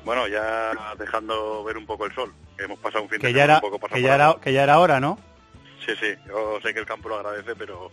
Bueno, 0.05 0.26
ya 0.26 0.72
dejando 0.98 1.62
ver 1.62 1.76
un 1.76 1.84
poco 1.84 2.07
el 2.07 2.14
sol. 2.14 2.32
Hemos 2.59 2.78
pasado 2.78 3.05
un 3.05 3.11
fin 3.11 3.20
Que 3.20 3.28
de 3.28 3.34
semana 3.34 3.55
un 3.57 3.61
poco 3.61 3.78
pasado 3.78 3.96
que, 3.96 4.03
ya 4.03 4.14
era, 4.14 4.36
que 4.42 4.53
ya 4.53 4.62
era 4.62 4.78
hora, 4.78 5.00
¿no? 5.00 5.18
Sí, 5.84 5.92
sí. 6.00 6.14
Yo 6.26 6.59
sé 6.62 6.72
que 6.72 6.80
el 6.80 6.86
campo 6.86 7.11
lo 7.11 7.16
agradece, 7.16 7.55
pero 7.55 7.90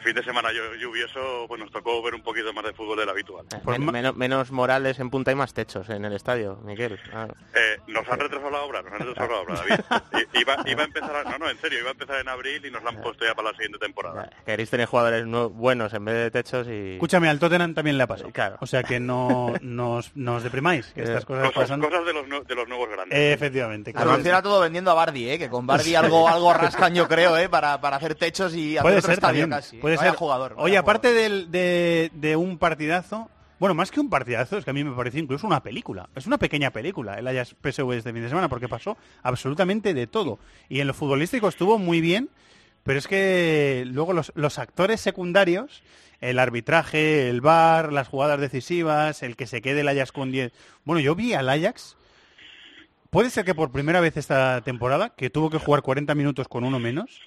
fin 0.00 0.14
de 0.14 0.22
semana 0.24 0.50
llu- 0.50 0.76
lluvioso, 0.78 1.44
pues 1.48 1.60
nos 1.60 1.70
tocó 1.70 2.02
ver 2.02 2.14
un 2.14 2.22
poquito 2.22 2.52
más 2.52 2.64
de 2.64 2.72
fútbol 2.72 2.98
del 2.98 3.08
habitual. 3.08 3.46
Men- 3.66 3.84
menos, 3.86 4.16
menos 4.16 4.50
Morales 4.50 4.98
en 5.00 5.10
punta 5.10 5.32
y 5.32 5.34
más 5.34 5.54
techos 5.54 5.88
en 5.90 6.04
el 6.04 6.12
estadio, 6.14 6.56
Miguel. 6.64 6.98
Ah. 7.12 7.28
Eh, 7.54 7.78
nos 7.88 8.08
han 8.08 8.18
retrasado 8.20 8.50
la 8.50 8.62
obra, 8.62 8.82
nos 8.82 8.92
han 8.92 8.98
retrasado 9.00 9.28
la 9.32 9.40
obra, 9.40 9.54
David. 9.56 10.24
I- 10.34 10.40
Iba, 10.40 10.56
iba 10.66 10.82
a 10.82 10.86
empezar, 10.86 11.14
a- 11.16 11.24
no, 11.30 11.38
no, 11.38 11.50
en 11.50 11.58
serio, 11.58 11.78
iba 11.80 11.88
a 11.88 11.92
empezar 11.92 12.20
en 12.20 12.28
abril 12.28 12.64
y 12.64 12.70
nos 12.70 12.82
la 12.82 12.90
han 12.90 13.00
puesto 13.02 13.24
ya 13.24 13.34
para 13.34 13.48
la 13.50 13.54
siguiente 13.56 13.78
temporada. 13.78 14.30
Queréis 14.46 14.70
tener 14.70 14.86
jugadores 14.86 15.26
buenos 15.52 15.92
en 15.92 16.04
vez 16.04 16.14
de 16.14 16.30
techos 16.30 16.66
y... 16.66 16.94
Escúchame, 16.94 17.28
al 17.28 17.38
Tottenham 17.38 17.74
también 17.74 17.98
le 17.98 18.04
ha 18.04 18.06
pasado. 18.06 18.30
O 18.60 18.66
sea 18.66 18.82
que 18.82 19.00
no 19.00 19.52
nos, 19.60 20.16
nos 20.16 20.42
deprimáis, 20.42 20.86
que 20.94 21.02
estas 21.02 21.24
cosas 21.24 21.48
Cosas, 21.52 21.62
pasan. 21.62 21.80
cosas 21.80 22.04
de, 22.06 22.12
los, 22.12 22.26
nue- 22.26 22.44
de 22.46 22.54
los 22.54 22.68
nuevos 22.68 22.88
grandes. 22.88 23.18
Eh, 23.18 23.32
efectivamente. 23.32 23.92
Además, 23.94 24.16
claro. 24.18 24.28
era 24.28 24.42
todo 24.42 24.60
vendiendo 24.60 24.90
a 24.90 24.94
Bardi, 24.94 25.28
¿eh? 25.30 25.38
que 25.38 25.48
con 25.50 25.66
Bardi 25.66 25.94
algo, 25.94 26.28
algo 26.28 26.52
rascan, 26.54 26.94
yo 26.94 27.06
creo, 27.08 27.36
¿eh? 27.36 27.48
para, 27.48 27.80
para 27.80 27.96
hacer 27.96 28.14
techos 28.14 28.54
y 28.54 28.76
hacer 28.76 28.82
Puede 28.82 28.96
otro 28.98 29.06
ser 29.08 29.14
estadio 29.14 29.42
también. 29.42 29.58
casi. 29.60 29.76
¿eh? 29.76 29.80
Puede 29.80 29.89
Vaya 29.96 30.10
ser. 30.10 30.18
jugador. 30.18 30.54
Oye, 30.58 30.76
aparte 30.76 31.12
del- 31.12 31.50
de, 31.50 32.10
de 32.14 32.36
un 32.36 32.58
partidazo, 32.58 33.28
bueno, 33.58 33.74
más 33.74 33.90
que 33.90 34.00
un 34.00 34.08
partidazo, 34.10 34.56
es 34.58 34.64
que 34.64 34.70
a 34.70 34.74
mí 34.74 34.82
me 34.84 34.94
parece 34.96 35.18
incluso 35.18 35.46
una 35.46 35.62
película. 35.62 36.08
Es 36.14 36.26
una 36.26 36.38
pequeña 36.38 36.70
película 36.70 37.18
el 37.18 37.26
Ajax 37.28 37.54
PSV 37.62 37.92
este 37.92 38.12
fin 38.12 38.22
de 38.22 38.28
semana 38.28 38.48
porque 38.48 38.68
pasó 38.68 38.96
absolutamente 39.22 39.92
de 39.94 40.06
todo. 40.06 40.38
Y 40.68 40.80
en 40.80 40.86
lo 40.86 40.94
futbolístico 40.94 41.48
estuvo 41.48 41.78
muy 41.78 42.00
bien, 42.00 42.30
pero 42.84 42.98
es 42.98 43.06
que 43.06 43.84
luego 43.86 44.12
los, 44.14 44.32
los 44.34 44.58
actores 44.58 45.00
secundarios, 45.00 45.82
el 46.20 46.38
arbitraje, 46.38 47.28
el 47.28 47.40
VAR, 47.42 47.92
las 47.92 48.08
jugadas 48.08 48.40
decisivas, 48.40 49.22
el 49.22 49.36
que 49.36 49.46
se 49.46 49.60
quede 49.60 49.80
el 49.82 49.88
Ajax 49.88 50.12
con 50.12 50.32
10. 50.32 50.52
Bueno, 50.84 51.00
yo 51.00 51.14
vi 51.14 51.34
al 51.34 51.48
Ajax 51.48 51.96
Puede 53.10 53.30
ser 53.30 53.44
que 53.44 53.56
por 53.56 53.72
primera 53.72 53.98
vez 54.00 54.16
esta 54.16 54.60
temporada, 54.60 55.10
que 55.10 55.30
tuvo 55.30 55.50
que 55.50 55.58
jugar 55.58 55.82
40 55.82 56.14
minutos 56.14 56.46
con 56.46 56.62
uno 56.62 56.78
menos, 56.78 57.20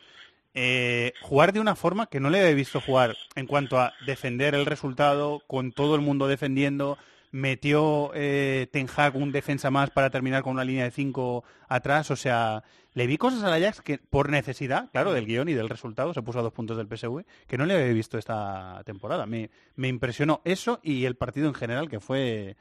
eh, 0.53 1.13
jugar 1.21 1.53
de 1.53 1.59
una 1.59 1.75
forma 1.75 2.07
que 2.07 2.19
no 2.19 2.29
le 2.29 2.39
había 2.39 2.53
visto 2.53 2.79
jugar 2.79 3.15
en 3.35 3.47
cuanto 3.47 3.79
a 3.79 3.93
defender 4.05 4.55
el 4.55 4.65
resultado, 4.65 5.41
con 5.47 5.71
todo 5.71 5.95
el 5.95 6.01
mundo 6.01 6.27
defendiendo, 6.27 6.97
metió 7.31 8.11
eh, 8.13 8.67
Ten 8.71 8.87
Hag 8.95 9.15
un 9.15 9.31
defensa 9.31 9.71
más 9.71 9.89
para 9.89 10.11
terminar 10.11 10.43
con 10.43 10.53
una 10.53 10.63
línea 10.63 10.83
de 10.83 10.91
5 10.91 11.43
atrás, 11.67 12.11
o 12.11 12.15
sea, 12.15 12.63
le 12.93 13.07
vi 13.07 13.17
cosas 13.17 13.43
al 13.43 13.53
Ajax 13.53 13.81
que 13.81 13.97
por 13.97 14.29
necesidad, 14.29 14.89
claro, 14.91 15.13
del 15.13 15.25
guion 15.25 15.49
y 15.49 15.53
del 15.53 15.69
resultado, 15.69 16.13
se 16.13 16.21
puso 16.21 16.39
a 16.39 16.43
dos 16.43 16.53
puntos 16.53 16.77
del 16.77 16.87
PSV, 16.87 17.25
que 17.47 17.57
no 17.57 17.65
le 17.65 17.73
había 17.73 17.91
visto 17.91 18.19
esta 18.19 18.83
temporada. 18.85 19.25
Me, 19.25 19.49
me 19.75 19.87
impresionó 19.87 20.41
eso 20.45 20.79
y 20.83 21.05
el 21.05 21.15
partido 21.15 21.47
en 21.47 21.55
general, 21.55 21.89
que 21.89 21.99
fue 21.99 22.55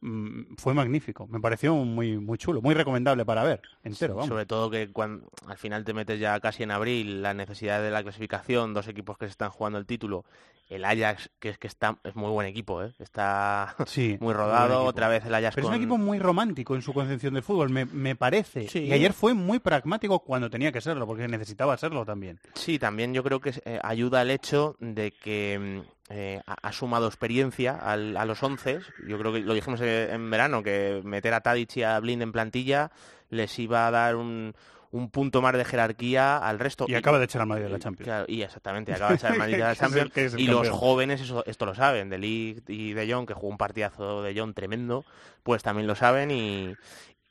mm, 0.00 0.56
fue 0.56 0.74
magnífico. 0.74 1.26
Me 1.26 1.40
pareció 1.40 1.74
muy 1.74 2.18
muy 2.18 2.38
chulo, 2.38 2.60
muy 2.62 2.74
recomendable 2.74 3.24
para 3.24 3.44
ver 3.44 3.62
entero. 3.82 4.14
Vamos. 4.14 4.28
Sobre 4.28 4.46
todo 4.46 4.70
que 4.70 4.90
cuando 4.92 5.30
al 5.46 5.58
final 5.58 5.84
te 5.84 5.94
metes 5.94 6.20
ya 6.20 6.38
casi 6.40 6.62
en 6.62 6.70
abril, 6.70 7.22
la 7.22 7.34
necesidad 7.34 7.82
de 7.82 7.90
la 7.90 8.02
clasificación, 8.02 8.74
dos 8.74 8.88
equipos 8.88 9.18
que 9.18 9.26
se 9.26 9.30
están 9.30 9.50
jugando 9.50 9.78
el 9.78 9.86
título, 9.86 10.24
el 10.68 10.84
Ajax, 10.84 11.30
que 11.38 11.48
es 11.48 11.58
que 11.58 11.66
está 11.66 11.98
es 12.04 12.14
muy 12.14 12.30
buen 12.30 12.46
equipo, 12.46 12.82
¿eh? 12.82 12.92
está 12.98 13.74
Sí, 13.86 14.18
muy 14.20 14.34
rodado, 14.34 14.84
otra 14.84 15.08
vez 15.08 15.24
el 15.24 15.34
Ajax 15.34 15.54
Pero 15.54 15.66
con... 15.66 15.74
es 15.74 15.78
un 15.78 15.82
equipo 15.82 15.98
muy 15.98 16.18
romántico 16.18 16.74
en 16.74 16.82
su 16.82 16.92
concepción 16.92 17.34
del 17.34 17.42
fútbol, 17.42 17.70
me, 17.70 17.86
me 17.86 18.16
parece. 18.16 18.68
Sí. 18.68 18.80
Y 18.80 18.92
ayer 18.92 19.12
fue 19.12 19.34
muy 19.34 19.58
pragmático 19.58 20.20
cuando 20.20 20.50
tenía 20.50 20.72
que 20.72 20.80
serlo, 20.80 21.06
porque 21.06 21.26
necesitaba 21.26 21.76
serlo 21.76 22.04
también. 22.04 22.38
Sí, 22.54 22.78
también 22.78 23.14
yo 23.14 23.22
creo 23.22 23.40
que 23.40 23.54
eh, 23.64 23.80
ayuda 23.82 24.22
el 24.22 24.30
hecho 24.30 24.76
de 24.80 25.10
que 25.10 25.82
mm, 25.84 25.97
eh, 26.10 26.40
ha, 26.46 26.56
ha 26.62 26.72
sumado 26.72 27.06
experiencia 27.06 27.76
al- 27.76 28.16
a 28.16 28.24
los 28.24 28.42
11. 28.42 28.80
Yo 29.06 29.18
creo 29.18 29.32
que 29.32 29.40
lo 29.40 29.54
dijimos 29.54 29.80
en 29.82 30.30
verano, 30.30 30.62
que 30.62 31.00
meter 31.04 31.34
a 31.34 31.40
Tadic 31.40 31.76
y 31.76 31.82
a 31.82 31.98
Blind 32.00 32.22
en 32.22 32.32
plantilla 32.32 32.90
les 33.30 33.58
iba 33.58 33.86
a 33.86 33.90
dar 33.90 34.16
un, 34.16 34.54
un 34.90 35.10
punto 35.10 35.42
más 35.42 35.52
de 35.54 35.64
jerarquía 35.66 36.38
al 36.38 36.58
resto. 36.58 36.86
Y 36.88 36.94
acaba 36.94 37.18
de 37.18 37.26
echar 37.26 37.42
al 37.42 37.46
Madrid 37.48 37.64
de 37.64 37.70
la 37.70 37.78
Champions. 37.78 38.06
Claro, 38.06 38.24
y 38.28 38.40
exactamente, 38.42 38.92
acaba 38.94 39.10
de 39.10 39.16
echar 39.16 39.32
al 39.32 39.38
Madrid 39.38 39.54
de 39.56 39.62
la 39.64 39.76
Champions. 39.76 40.34
y 40.38 40.46
los 40.46 40.68
jóvenes 40.70 41.20
eso, 41.20 41.44
esto 41.46 41.66
lo 41.66 41.74
saben, 41.74 42.08
de 42.08 42.16
Ligt 42.18 42.70
y 42.70 42.94
de 42.94 43.12
Jong, 43.12 43.26
que 43.26 43.34
jugó 43.34 43.48
un 43.48 43.58
partidazo 43.58 44.22
de 44.22 44.38
Jong 44.38 44.54
tremendo, 44.54 45.04
pues 45.42 45.62
también 45.62 45.86
lo 45.86 45.94
saben 45.94 46.30
y, 46.30 46.74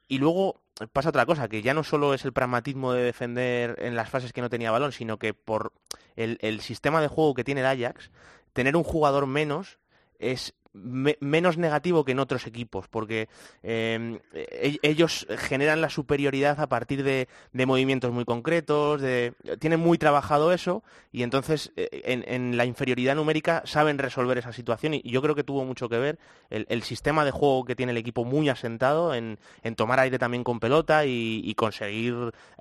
y 0.08 0.20
luego 0.20 0.62
pasa 0.94 1.10
otra 1.10 1.26
cosa, 1.26 1.48
que 1.48 1.64
ya 1.64 1.74
no 1.74 1.84
solo 1.84 2.14
es 2.14 2.24
el 2.26 2.34
pragmatismo 2.34 2.94
de 2.94 3.02
defender 3.02 3.76
en 3.80 3.96
las 3.96 4.08
fases 4.12 4.32
que 4.34 4.42
no 4.42 4.50
tenía 4.52 4.70
balón, 4.70 4.92
sino 4.92 5.18
que 5.18 5.34
por 5.34 5.74
el, 6.16 6.38
el 6.42 6.62
sistema 6.62 7.02
de 7.02 7.08
juego 7.08 7.34
que 7.34 7.44
tiene 7.44 7.62
el 7.62 7.68
Ajax, 7.68 8.12
tener 8.58 8.76
un 8.76 8.84
jugador 8.84 9.28
menos 9.28 9.78
es 10.18 10.56
me- 10.84 11.18
menos 11.20 11.58
negativo 11.58 12.06
que 12.06 12.12
en 12.14 12.20
otros 12.20 12.48
equipos, 12.48 12.88
porque 12.88 13.28
eh, 13.64 14.20
e- 14.34 14.80
ellos 14.82 15.28
generan 15.38 15.82
la 15.82 15.90
superioridad 15.90 16.60
a 16.60 16.68
partir 16.68 17.04
de, 17.04 17.28
de 17.54 17.66
movimientos 17.66 18.12
muy 18.12 18.26
concretos, 18.26 19.02
de, 19.02 19.34
tienen 19.60 19.80
muy 19.80 19.98
trabajado 19.98 20.52
eso 20.54 20.84
y 21.12 21.24
entonces 21.24 21.72
eh, 21.76 21.90
en, 22.06 22.24
en 22.28 22.58
la 22.58 22.66
inferioridad 22.66 23.16
numérica 23.16 23.62
saben 23.66 23.98
resolver 23.98 24.38
esa 24.38 24.54
situación 24.54 24.94
y 24.94 25.02
yo 25.10 25.22
creo 25.22 25.36
que 25.36 25.44
tuvo 25.44 25.66
mucho 25.66 25.90
que 25.90 25.98
ver 25.98 26.20
el, 26.50 26.66
el 26.70 26.84
sistema 26.84 27.26
de 27.26 27.32
juego 27.32 27.66
que 27.66 27.76
tiene 27.76 27.92
el 27.92 27.98
equipo 27.98 28.24
muy 28.26 28.50
asentado 28.50 29.14
en, 29.14 29.40
en 29.64 29.76
tomar 29.76 30.00
aire 30.00 30.20
también 30.20 30.44
con 30.44 30.60
pelota 30.60 31.06
y, 31.06 31.42
y 31.44 31.56
conseguir, 31.56 32.16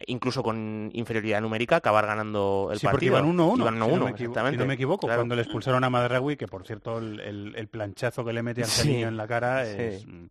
incluso 0.07 0.43
con 0.43 0.91
inferioridad 0.95 1.41
numérica, 1.41 1.77
acabar 1.77 2.07
ganando 2.07 2.71
el 2.73 2.79
Sí, 2.79 2.87
porque 2.87 3.11
partido. 3.11 3.19
iban 3.19 3.37
1-1. 3.37 3.59
Iban 3.59 3.75
si 3.75 3.81
no 3.81 3.87
1-1, 3.87 3.91
me 3.91 3.97
equivo- 3.97 4.11
exactamente. 4.17 4.57
Si 4.57 4.59
no 4.61 4.67
me 4.67 4.75
equivoco, 4.75 5.07
Claro. 5.07 5.21
cuando 5.23 5.35
le 5.37 5.43
expulsaron 5.43 5.85
a 5.85 5.91
Madragui, 5.91 6.37
que 6.37 6.49
por 6.49 6.65
cierto 6.67 6.99
el, 6.99 7.21
el- 7.21 7.55
el 7.57 7.69
que 8.11 8.33
le 8.33 8.43
mete 8.43 8.63
al 8.63 8.69
Sí. 8.69 8.89
niño 8.89 9.09
en 9.09 9.17
la 9.17 9.27
cara 9.27 9.65
Sí. 9.65 9.75
es, 9.77 10.07
mm, 10.07 10.27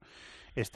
es 0.56 0.72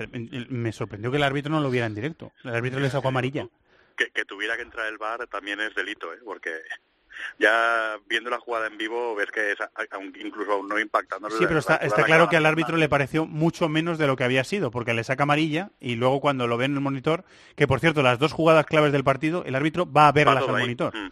Me 0.50 0.72
sorprendió 0.72 1.10
que 1.12 1.18
el 1.18 1.24
árbitro 1.24 1.52
no 1.52 1.62
lo 1.62 1.70
viera 1.70 1.86
en 1.88 1.96
directo. 1.96 2.32
El 2.44 2.56
árbitro 2.56 2.80
le 2.80 2.90
sacó 2.90 3.08
amarilla. 3.10 3.48
Que, 3.96 4.10
que 4.12 4.26
tuviera 4.26 4.56
que 4.56 4.62
entrar 4.64 4.88
el 4.88 4.98
VAR 4.98 5.28
también 5.28 5.60
es 5.60 5.74
delito, 5.76 6.14
¿eh? 6.14 6.18
porque 6.24 6.52
ya 7.38 7.98
viendo 8.08 8.30
la 8.30 8.40
jugada 8.40 8.68
en 8.68 8.78
vivo 8.78 9.14
ves 9.16 9.30
que 9.32 9.52
es, 9.52 9.60
a- 9.62 9.70
aun- 9.92 10.16
incluso 10.24 10.52
aún 10.54 10.68
no 10.70 10.80
impactando. 10.80 11.30
Sí, 11.32 11.44
pero 11.48 11.60
está, 11.60 11.76
está 11.78 12.04
claro 12.04 12.30
que 12.30 12.38
al 12.38 12.46
árbitro 12.46 12.78
le 12.78 12.88
pareció 12.90 13.26
mucho 13.26 13.68
menos 13.68 13.98
de 13.98 14.08
lo 14.08 14.16
que 14.16 14.24
había 14.24 14.44
sido, 14.44 14.72
porque 14.72 14.94
le 14.94 15.04
saca 15.04 15.24
amarilla 15.24 15.72
y 15.80 15.96
luego 15.96 16.22
cuando 16.22 16.48
lo 16.48 16.56
ve 16.58 16.66
en 16.66 16.76
el 16.76 16.80
monitor, 16.82 17.26
que 17.58 17.68
por 17.68 17.80
cierto, 17.82 18.02
las 18.04 18.20
dos 18.20 18.32
jugadas 18.32 18.66
claves 18.66 18.92
del 18.94 19.04
partido, 19.04 19.44
el 19.46 19.56
árbitro 19.56 19.92
va 19.92 20.08
a 20.08 20.12
verlas 20.14 20.44
al 20.48 20.56
ahí. 20.56 20.62
monitor. 20.62 20.96
Mm. 20.96 21.12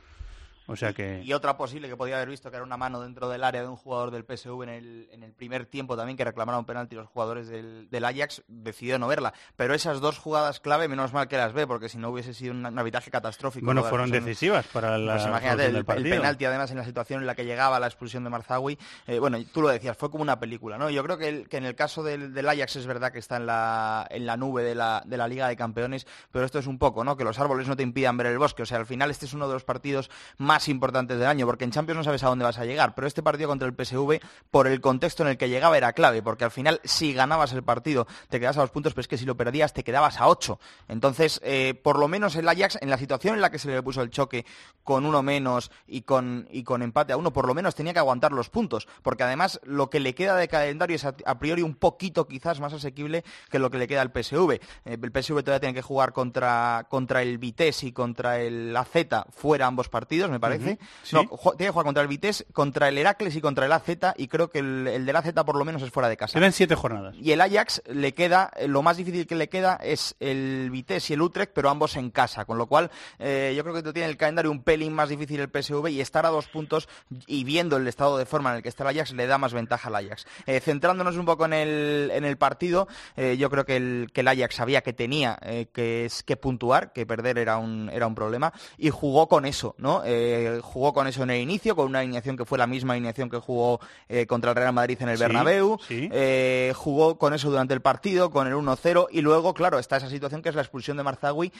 O 0.68 0.76
sea 0.76 0.94
que... 0.94 1.22
Y 1.24 1.34
otra 1.34 1.56
posible 1.58 1.88
que 1.88 1.96
podía 1.98 2.18
haber 2.18 2.30
visto 2.30 2.50
que 2.52 2.58
era 2.58 2.64
una 2.66 2.78
mano 2.78 3.02
dentro 3.02 3.30
del 3.30 3.44
área 3.44 3.62
de 3.62 3.68
un 3.68 3.78
jugador 3.78 4.12
del 4.12 4.24
PSV 4.26 4.64
en 4.64 4.70
el, 4.70 5.10
en 5.12 5.24
el 5.24 5.32
primer 5.34 5.66
tiempo 5.66 5.96
también, 5.96 6.18
que 6.18 6.26
reclamaron 6.26 6.66
penalti 6.66 6.96
los 6.96 7.08
jugadores 7.08 7.48
del, 7.48 7.90
del 7.90 8.04
Ajax, 8.06 8.44
decidió 8.48 9.00
no 9.00 9.08
verla. 9.08 9.34
Pero 9.56 9.74
esas 9.74 10.02
dos 10.02 10.18
jugadas 10.18 10.60
clave, 10.60 10.88
menos 10.88 11.14
mal 11.14 11.28
que 11.28 11.38
las 11.38 11.54
ve, 11.54 11.66
porque 11.66 11.90
si 11.90 11.98
no 11.98 12.10
hubiese 12.10 12.34
sido 12.34 12.54
un, 12.54 12.66
un 12.66 12.78
arbitraje 12.80 13.10
catastrófico. 13.10 13.66
Bueno, 13.66 13.84
fueron 13.84 14.12
decisivas 14.12 14.66
para 14.68 14.98
la 14.98 15.14
Pues 15.16 15.26
imagínate, 15.28 15.66
el, 15.68 15.86
penalti 15.86 16.46
además 16.46 16.70
en 16.72 16.78
la 16.78 16.86
situación 16.86 17.22
en 17.22 17.28
la 17.28 17.36
que 17.36 17.46
llegaba 17.46 17.80
la 17.80 17.88
expulsión 17.88 18.24
de 18.26 18.30
Marzawi. 18.30 18.78
eh, 19.08 19.20
bueno, 19.20 19.38
tú 19.54 19.62
lo 19.62 19.70
decías, 19.70 19.96
fue 19.96 20.12
como 20.12 20.22
una 20.22 20.40
película, 20.40 20.78
¿no? 20.78 20.90
Yo 20.90 21.04
creo 21.04 21.18
que, 21.18 21.30
el- 21.30 21.50
que 21.50 21.58
en 21.58 21.66
el 21.66 21.76
caso 21.76 22.04
del, 22.04 22.34
del 22.34 22.50
Ajax 22.50 22.76
es 22.76 22.86
verdad 22.88 23.12
que 23.14 23.20
está 23.20 23.38
en 23.38 23.46
la, 23.46 24.06
en 24.10 24.26
la 24.26 24.36
nube 24.36 24.64
de 24.64 24.76
la, 24.76 25.02
de 25.06 25.16
la 25.18 25.28
Liga 25.30 25.48
de 25.48 25.56
Campeones, 25.56 26.06
pero 26.32 26.44
esto 26.46 26.60
es 26.60 26.68
un 26.68 26.78
poco, 26.78 27.04
¿no? 27.06 27.16
Que 27.16 27.24
los 27.24 27.40
árboles 27.40 27.68
no 27.68 27.76
te 27.78 27.84
impidan 27.84 28.18
ver 28.18 28.28
el 28.28 28.38
bosque. 28.38 28.64
O 28.64 28.66
sea, 28.66 28.78
al 28.80 28.86
final 28.86 29.10
este 29.12 29.26
es 29.26 29.34
uno 29.34 29.48
de 29.48 29.54
los 29.54 29.64
partidos 29.64 30.10
más 30.38 30.57
importantes 30.68 31.18
del 31.18 31.28
año, 31.28 31.46
porque 31.46 31.64
en 31.66 31.72
Champions 31.72 31.98
no 31.98 32.04
sabes 32.04 32.24
a 32.24 32.28
dónde 32.28 32.46
vas 32.46 32.58
a 32.58 32.66
llegar, 32.66 32.96
pero 32.96 33.08
este 33.08 33.22
partido 33.22 33.48
contra 33.48 33.68
el 33.68 33.76
PSV, 33.76 34.20
por 34.50 34.68
el 34.68 34.82
contexto 34.82 35.24
en 35.24 35.30
el 35.30 35.38
que 35.38 35.50
llegaba, 35.50 35.78
era 35.78 35.94
clave, 35.94 36.22
porque 36.22 36.46
al 36.46 36.52
final 36.52 36.82
si 36.84 37.14
ganabas 37.14 37.54
el 37.54 37.64
partido 37.64 38.08
te 38.30 38.40
quedabas 38.40 38.58
a 38.58 38.62
dos 38.62 38.72
puntos, 38.72 38.94
pero 38.94 39.02
es 39.02 39.08
que 39.08 39.18
si 39.18 39.26
lo 39.26 39.38
perdías 39.38 39.74
te 39.74 39.84
quedabas 39.84 40.20
a 40.20 40.28
ocho. 40.28 40.60
Entonces, 40.88 41.40
eh, 41.44 41.74
por 41.74 42.00
lo 42.00 42.08
menos 42.08 42.36
el 42.36 42.50
Ajax, 42.50 42.80
en 42.82 42.90
la 42.90 42.98
situación 42.98 43.36
en 43.36 43.42
la 43.42 43.52
que 43.52 43.60
se 43.60 43.70
le 43.70 43.84
puso 43.84 44.02
el 44.02 44.10
choque 44.10 44.46
con 44.84 45.06
uno 45.06 45.22
menos 45.22 45.72
y 45.86 46.02
con, 46.02 46.48
y 46.52 46.64
con 46.64 46.82
empate 46.82 47.14
a 47.14 47.18
uno, 47.18 47.32
por 47.32 47.48
lo 47.48 47.54
menos 47.54 47.76
tenía 47.76 47.94
que 47.94 48.00
aguantar 48.00 48.32
los 48.32 48.50
puntos, 48.50 48.88
porque 49.04 49.24
además 49.24 49.60
lo 49.64 49.90
que 49.90 50.00
le 50.00 50.16
queda 50.16 50.36
de 50.36 50.48
calendario 50.48 50.96
es 50.96 51.06
a, 51.06 51.16
a 51.26 51.40
priori 51.40 51.62
un 51.62 51.76
poquito 51.76 52.28
quizás 52.28 52.60
más 52.60 52.74
asequible 52.74 53.24
que 53.50 53.60
lo 53.60 53.70
que 53.70 53.78
le 53.78 53.88
queda 53.88 54.02
al 54.02 54.12
PSV. 54.12 54.52
Eh, 54.52 54.62
el 54.86 55.12
PSV 55.12 55.44
todavía 55.44 55.60
tiene 55.60 55.74
que 55.74 55.82
jugar 55.82 56.14
contra, 56.14 56.88
contra 56.90 57.22
el 57.22 57.38
Vitesse 57.38 57.84
y 57.84 57.92
contra 57.92 58.40
el 58.40 58.76
AZ 58.76 58.88
fuera 59.30 59.68
ambos 59.68 59.90
partidos, 59.90 60.30
me 60.30 60.40
parece. 60.40 60.47
Ujú, 60.56 60.78
sí. 61.04 61.16
No, 61.16 61.24
ju- 61.26 61.56
tiene 61.58 61.70
que 61.70 61.72
jugar 61.72 61.86
contra 61.86 62.02
el 62.04 62.08
Vitesse, 62.10 62.46
contra 62.54 62.88
el 62.90 62.98
Heracles 62.98 63.36
y 63.36 63.42
contra 63.42 63.66
el 63.66 63.72
AZ, 63.72 63.84
y 64.18 64.28
creo 64.28 64.50
que 64.50 64.60
el, 64.60 64.88
el 64.88 65.06
del 65.06 65.16
AZ 65.16 65.32
por 65.46 65.56
lo 65.58 65.66
menos 65.66 65.82
es 65.82 65.92
fuera 65.92 66.10
de 66.10 66.18
casa. 66.18 66.38
Quedan 66.40 66.54
siete 66.54 66.76
jornadas. 66.76 67.16
Y 67.20 67.32
el 67.32 67.42
Ajax 67.42 67.82
le 67.88 68.14
queda, 68.14 68.52
eh, 68.56 68.68
lo 68.68 68.82
más 68.82 68.98
difícil 68.98 69.28
que 69.28 69.36
le 69.36 69.50
queda 69.50 69.76
es 69.84 70.16
el 70.20 70.70
Vitesse 70.72 71.12
y 71.12 71.14
el 71.14 71.22
Utrecht, 71.22 71.52
pero 71.54 71.70
ambos 71.70 71.96
en 71.96 72.10
casa, 72.12 72.46
con 72.46 72.58
lo 72.58 72.68
cual 72.68 72.92
eh, 73.20 73.54
yo 73.56 73.64
creo 73.64 73.76
que 73.76 73.94
tiene 73.94 74.10
el 74.10 74.18
calendario 74.18 74.52
un 74.52 74.64
pelín 74.64 74.94
más 74.94 75.10
difícil 75.10 75.40
el 75.40 75.50
PSV 75.50 75.88
y 75.90 76.02
estar 76.02 76.26
a 76.26 76.30
dos 76.30 76.48
puntos 76.48 76.88
y 77.28 77.44
viendo 77.44 77.78
el 77.78 77.88
estado 77.88 78.18
de 78.18 78.26
forma 78.26 78.52
en 78.52 78.58
el 78.58 78.64
que 78.64 78.70
está 78.70 78.84
el 78.84 78.98
Ajax 78.98 79.14
le 79.14 79.28
da 79.28 79.38
más 79.38 79.54
ventaja 79.54 79.88
al 79.90 79.96
Ajax. 79.96 80.26
Eh, 80.46 80.60
centrándonos 80.60 81.16
un 81.18 81.26
poco 81.26 81.46
en 81.46 81.54
el, 81.54 82.12
en 82.14 82.26
el 82.26 82.38
partido, 82.38 82.88
eh, 83.16 83.38
yo 83.38 83.50
creo 83.50 83.66
que 83.66 83.76
el, 83.78 84.10
que 84.14 84.22
el 84.22 84.28
Ajax 84.28 84.56
sabía 84.56 84.82
que 84.82 84.94
tenía 84.94 85.38
que, 85.74 86.06
es, 86.06 86.24
que 86.24 86.38
puntuar, 86.38 86.94
que 86.94 87.06
perder 87.06 87.38
era 87.38 87.58
un, 87.58 87.90
era 87.92 88.08
un 88.08 88.16
problema 88.16 88.54
y 88.78 88.90
jugó 88.90 89.28
con 89.28 89.46
eso, 89.46 89.76
¿no? 89.78 90.04
Eh, 90.38 90.60
jugó 90.62 90.94
con 90.94 91.08
eso 91.08 91.24
en 91.24 91.32
el 91.32 91.42
inicio, 91.42 91.76
con 91.76 91.88
una 91.88 92.00
alineación 92.00 92.38
que 92.38 92.46
fue 92.46 92.58
la 92.58 92.68
misma 92.68 92.94
alineación 92.94 93.30
que 93.30 93.38
jugó 93.38 93.80
eh, 94.08 94.26
contra 94.28 94.52
el 94.52 94.56
Real 94.58 94.74
Madrid 94.74 94.98
en 95.02 95.10
el 95.10 95.18
Sí, 95.18 95.24
Bernabéu, 95.24 95.78
sí. 95.88 96.10
eh, 96.12 96.74
jugó 96.76 97.18
con 97.18 97.34
eso 97.34 97.50
durante 97.50 97.74
el 97.74 97.82
partido, 97.82 98.30
con 98.30 98.48
el 98.48 98.54
1-0, 98.54 99.08
y 99.12 99.22
luego, 99.22 99.54
claro, 99.54 99.80
está 99.80 99.98
esa 99.98 100.10
situación 100.10 100.42
que 100.42 100.50
es 100.50 100.56
la 100.56 100.62
expulsión 100.62 100.98
de 100.98 101.04
Marzawi 101.04 101.52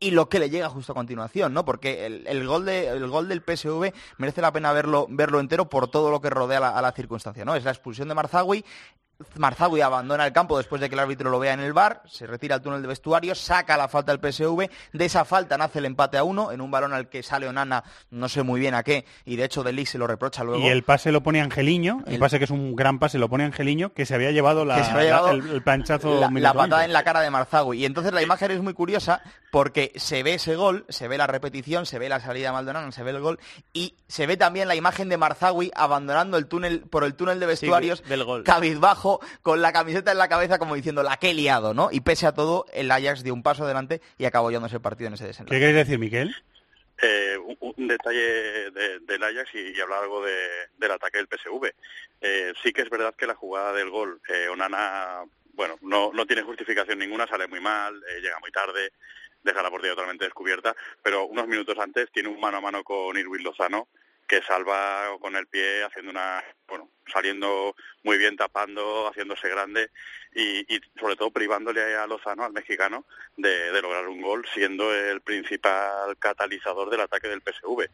y 0.00 0.10
lo 0.10 0.28
que 0.28 0.40
le 0.40 0.50
llega 0.50 0.68
justo 0.68 0.92
a 0.92 0.94
continuación, 0.96 1.54
¿no? 1.54 1.64
Porque 1.64 2.06
el, 2.06 2.26
el 2.26 2.44
gol, 2.46 2.64
de, 2.64 2.88
el 2.88 3.06
gol 3.08 3.28
del 3.28 3.40
PSV 3.42 3.92
merece 4.18 4.40
la 4.40 4.52
pena 4.52 4.72
verlo, 4.72 5.06
verlo 5.08 5.38
entero 5.38 5.68
por 5.68 5.88
todo 5.90 6.10
lo 6.10 6.20
que 6.20 6.28
rodea 6.30 6.58
la- 6.58 6.70
a 6.76 6.82
la 6.82 6.90
circunstancia, 6.92 7.44
¿no? 7.44 7.54
Es 7.54 7.62
la 7.64 7.70
expulsión 7.70 8.08
de 8.08 8.14
Marzawi, 8.16 8.64
Marzawi 9.36 9.80
abandona 9.80 10.26
el 10.26 10.32
campo 10.32 10.56
después 10.58 10.80
de 10.80 10.88
que 10.88 10.94
el 10.94 11.00
árbitro 11.00 11.30
lo 11.30 11.38
vea 11.38 11.52
en 11.54 11.60
el 11.60 11.72
bar, 11.72 12.02
se 12.06 12.26
retira 12.26 12.56
al 12.56 12.62
túnel 12.62 12.82
de 12.82 12.88
vestuario, 12.88 13.34
saca 13.34 13.76
la 13.76 13.88
falta 13.88 14.14
del 14.16 14.20
PSV, 14.32 14.68
de 14.92 15.04
esa 15.04 15.24
falta 15.24 15.56
nace 15.58 15.78
el 15.78 15.84
empate 15.86 16.18
a 16.18 16.24
uno, 16.24 16.52
en 16.52 16.60
un 16.60 16.70
balón 16.70 16.92
al 16.92 17.08
que 17.08 17.22
sale 17.22 17.48
Onana, 17.48 17.84
no 18.10 18.28
sé 18.28 18.42
muy 18.42 18.60
bien 18.60 18.74
a 18.74 18.82
qué, 18.82 19.04
y 19.24 19.36
de 19.36 19.44
hecho 19.44 19.62
Delic 19.62 19.86
se 19.86 19.98
lo 19.98 20.06
reprocha 20.06 20.44
luego. 20.44 20.62
Y 20.62 20.68
el 20.68 20.82
pase 20.82 21.12
lo 21.12 21.22
pone 21.22 21.40
Angeliño, 21.40 22.02
el, 22.06 22.14
El- 22.14 22.20
pase 22.20 22.38
que 22.38 22.44
es 22.44 22.50
un 22.50 22.74
gran 22.76 22.98
pase 22.98 23.18
lo 23.18 23.28
pone 23.28 23.44
Angeliño, 23.44 23.92
que 23.92 24.06
se 24.06 24.14
había 24.14 24.30
llevado, 24.30 24.64
la, 24.64 24.76
que 24.76 24.84
se 24.84 24.90
había 24.90 25.04
llevado 25.04 25.26
la- 25.28 25.32
el, 25.44 25.50
el 25.50 25.62
planchazo 25.62 26.20
la, 26.20 26.28
patada 26.30 26.62
antes. 26.64 26.84
en 26.86 26.92
la 26.92 27.04
cara 27.04 27.20
de 27.20 27.30
Marzawi. 27.30 27.78
Y 27.78 27.84
entonces 27.84 28.12
la 28.12 28.22
imagen 28.22 28.50
es 28.50 28.60
muy 28.62 28.74
curiosa 28.74 29.22
porque 29.50 29.92
se 29.96 30.22
ve 30.22 30.34
ese 30.34 30.56
gol, 30.56 30.84
se 30.88 31.08
ve 31.08 31.18
la 31.18 31.26
repetición, 31.26 31.86
se 31.86 31.98
ve 31.98 32.08
la 32.08 32.20
salida 32.20 32.48
de 32.48 32.52
Maldonado, 32.52 32.90
se 32.92 33.02
ve 33.02 33.10
el 33.10 33.20
gol 33.20 33.38
y 33.72 33.94
se 34.08 34.26
ve 34.26 34.36
también 34.36 34.68
la 34.68 34.74
imagen 34.74 35.08
de 35.08 35.16
Marzawi 35.16 35.70
abandonando 35.74 36.38
el 36.38 36.46
túnel 36.46 36.80
por 36.88 37.04
el 37.04 37.14
túnel 37.14 37.38
de 37.40 37.46
vestuarios, 37.46 38.02
del 38.08 38.24
gol. 38.24 38.44
cabizbajo, 38.44 39.11
con 39.42 39.60
la 39.62 39.72
camiseta 39.72 40.12
en 40.12 40.18
la 40.18 40.28
cabeza 40.28 40.58
como 40.58 40.74
diciendo 40.74 41.02
la 41.02 41.16
que 41.16 41.30
he 41.30 41.34
liado, 41.34 41.74
¿no? 41.74 41.88
Y 41.92 42.00
pese 42.00 42.26
a 42.26 42.32
todo, 42.32 42.66
el 42.72 42.90
Ajax 42.90 43.22
dio 43.22 43.34
un 43.34 43.42
paso 43.42 43.64
adelante 43.64 44.00
y 44.18 44.24
acabó 44.24 44.50
llevándose 44.50 44.76
el 44.76 44.82
partido 44.82 45.08
en 45.08 45.14
ese 45.14 45.24
¿Qué 45.24 45.28
desenlace. 45.28 45.58
queréis 45.58 45.76
decir, 45.76 45.98
Miquel? 45.98 46.34
Eh, 47.04 47.36
un, 47.38 47.56
un 47.76 47.88
detalle 47.88 48.70
de- 48.70 49.00
del 49.00 49.22
Ajax 49.24 49.50
y, 49.54 49.76
y 49.76 49.80
hablar 49.80 50.02
algo 50.04 50.24
de- 50.24 50.68
del 50.78 50.90
ataque 50.92 51.18
del 51.18 51.26
PSV. 51.26 51.72
Eh, 52.20 52.52
sí 52.62 52.72
que 52.72 52.82
es 52.82 52.90
verdad 52.90 53.14
que 53.16 53.26
la 53.26 53.34
jugada 53.34 53.72
del 53.72 53.90
gol, 53.90 54.20
eh, 54.28 54.46
Onana, 54.48 55.22
bueno, 55.54 55.76
no, 55.82 56.12
no 56.12 56.24
tiene 56.26 56.42
justificación 56.42 56.98
ninguna, 57.00 57.26
sale 57.26 57.48
muy 57.48 57.60
mal, 57.60 57.96
eh, 58.08 58.20
llega 58.20 58.38
muy 58.38 58.52
tarde, 58.52 58.92
deja 59.42 59.62
la 59.62 59.70
portería 59.70 59.94
totalmente 59.94 60.24
descubierta, 60.26 60.76
pero 61.02 61.24
unos 61.26 61.48
minutos 61.48 61.76
antes 61.78 62.10
tiene 62.12 62.28
un 62.28 62.38
mano 62.38 62.58
a 62.58 62.60
mano 62.60 62.84
con 62.84 63.18
Irwin 63.18 63.42
Lozano 63.42 63.88
que 64.32 64.40
salva 64.40 65.14
con 65.20 65.36
el 65.36 65.46
pie 65.46 65.84
haciendo 65.84 66.10
una, 66.10 66.42
bueno, 66.66 66.88
saliendo 67.12 67.76
muy 68.02 68.16
bien, 68.16 68.34
tapando, 68.34 69.06
haciéndose 69.06 69.46
grande 69.46 69.90
y, 70.34 70.64
sobre 70.98 71.16
todo 71.16 71.30
privándole 71.30 71.94
a 71.94 72.06
Lozano, 72.06 72.42
al 72.42 72.54
mexicano, 72.54 73.04
de, 73.36 73.70
lograr 73.82 74.08
un 74.08 74.22
gol, 74.22 74.46
siendo 74.54 74.90
el 74.94 75.20
principal 75.20 76.16
catalizador 76.18 76.88
del 76.88 77.02
ataque 77.02 77.28
del 77.28 77.42
PSV. 77.42 77.90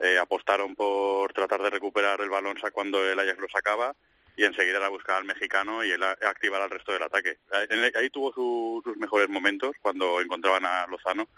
Eh, 0.00 0.16
apostaron 0.16 0.74
por 0.74 1.34
tratar 1.34 1.60
de 1.60 1.68
recuperar 1.68 2.22
el 2.22 2.30
balón 2.30 2.56
cuando 2.72 3.06
el 3.06 3.18
Ajax 3.18 3.38
lo 3.38 3.48
sacaba 3.50 3.94
y 4.36 4.44
enseguida 4.44 4.78
la 4.80 4.88
buscaba 4.88 5.18
al 5.18 5.24
mexicano 5.24 5.84
y 5.84 5.90
él 5.90 6.02
a- 6.02 6.16
activar 6.28 6.62
al 6.62 6.70
resto 6.70 6.92
del 6.92 7.02
ataque. 7.02 7.38
El- 7.68 7.92
ahí 7.96 8.10
tuvo 8.10 8.32
su- 8.32 8.80
sus 8.84 8.96
mejores 8.96 9.28
momentos 9.28 9.76
cuando 9.82 10.20
encontraban 10.20 10.64
a 10.64 10.86
Lozano, 10.86 11.28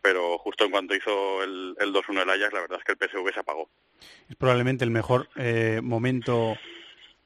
pero 0.00 0.38
justo 0.38 0.64
en 0.64 0.70
cuanto 0.70 0.94
hizo 0.94 1.42
el, 1.42 1.74
el 1.80 1.92
2-1 1.92 2.22
el 2.22 2.30
Ajax, 2.30 2.52
la 2.52 2.60
verdad 2.60 2.78
es 2.78 2.84
que 2.84 2.92
el 2.92 2.98
PSV 2.98 3.32
se 3.34 3.40
apagó. 3.40 3.68
Es 4.28 4.36
probablemente 4.36 4.84
el 4.84 4.90
mejor 4.90 5.28
eh, 5.36 5.80
momento 5.82 6.56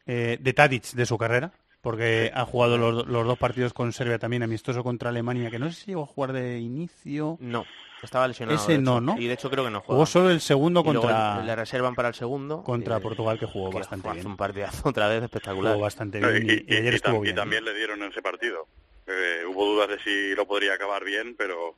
eh, 0.07 0.39
de 0.41 0.53
Tadic 0.55 0.85
de 0.93 1.07
su 1.07 1.19
carrera, 1.19 1.53
porque 1.81 2.31
ha 2.35 2.45
jugado 2.45 2.77
los, 2.79 3.07
los 3.07 3.27
dos 3.27 3.39
partidos 3.39 3.73
con 3.73 3.93
Serbia 3.93 4.19
también, 4.19 4.43
amistoso 4.43 4.83
contra 4.83 5.11
Alemania, 5.11 5.51
que 5.51 5.59
no 5.59 5.71
sé 5.71 5.81
si 5.81 5.87
llegó 5.87 6.03
a 6.03 6.07
jugar 6.07 6.33
de 6.33 6.59
inicio. 6.59 7.37
No, 7.41 7.65
estaba 8.03 8.27
lesionado. 8.29 8.59
Ese 8.59 8.79
no. 8.79 9.01
¿no? 9.01 9.17
Y 9.19 9.27
de 9.27 9.35
hecho 9.35 9.49
creo 9.51 9.65
que 9.65 9.71
no 9.71 9.81
juega. 9.81 9.95
Jugó 9.95 10.07
solo 10.07 10.31
el 10.31 10.41
segundo 10.41 10.81
Y 10.81 10.85
contra, 10.85 11.41
le- 11.41 11.47
le 11.47 11.57
reservan 11.57 11.95
para 11.95 12.09
el 12.09 12.15
segundo. 12.15 12.63
contra 12.63 12.97
eh, 12.97 13.01
Portugal, 13.01 13.39
que 13.39 13.47
jugó 13.47 13.71
que 13.71 13.79
bastante 13.79 14.11
bien. 14.13 14.27
un 14.27 14.37
partidazo 14.37 14.89
otra 14.89 15.09
vez 15.09 15.23
espectacular. 15.23 15.73
Jugó 15.75 15.85
bastante 15.85 16.21
No, 16.21 16.31
bien 16.31 16.65
y, 16.69 16.73
y 16.73 16.77
ayer 16.77 16.93
y 16.93 16.97
estuvo 16.97 17.15
tam- 17.17 17.21
y 17.21 17.23
bien. 17.25 17.37
también 17.37 17.65
le 17.65 17.75
dieron 17.75 18.03
en 18.03 18.11
ese 18.11 18.23
partido. 18.23 18.67
Eh, 19.07 19.43
hubo 19.49 19.65
dudas 19.65 19.89
de 19.89 19.99
si 20.01 20.35
lo 20.35 20.47
podría 20.47 20.75
acabar 20.75 21.03
bien, 21.05 21.35
pero 21.39 21.77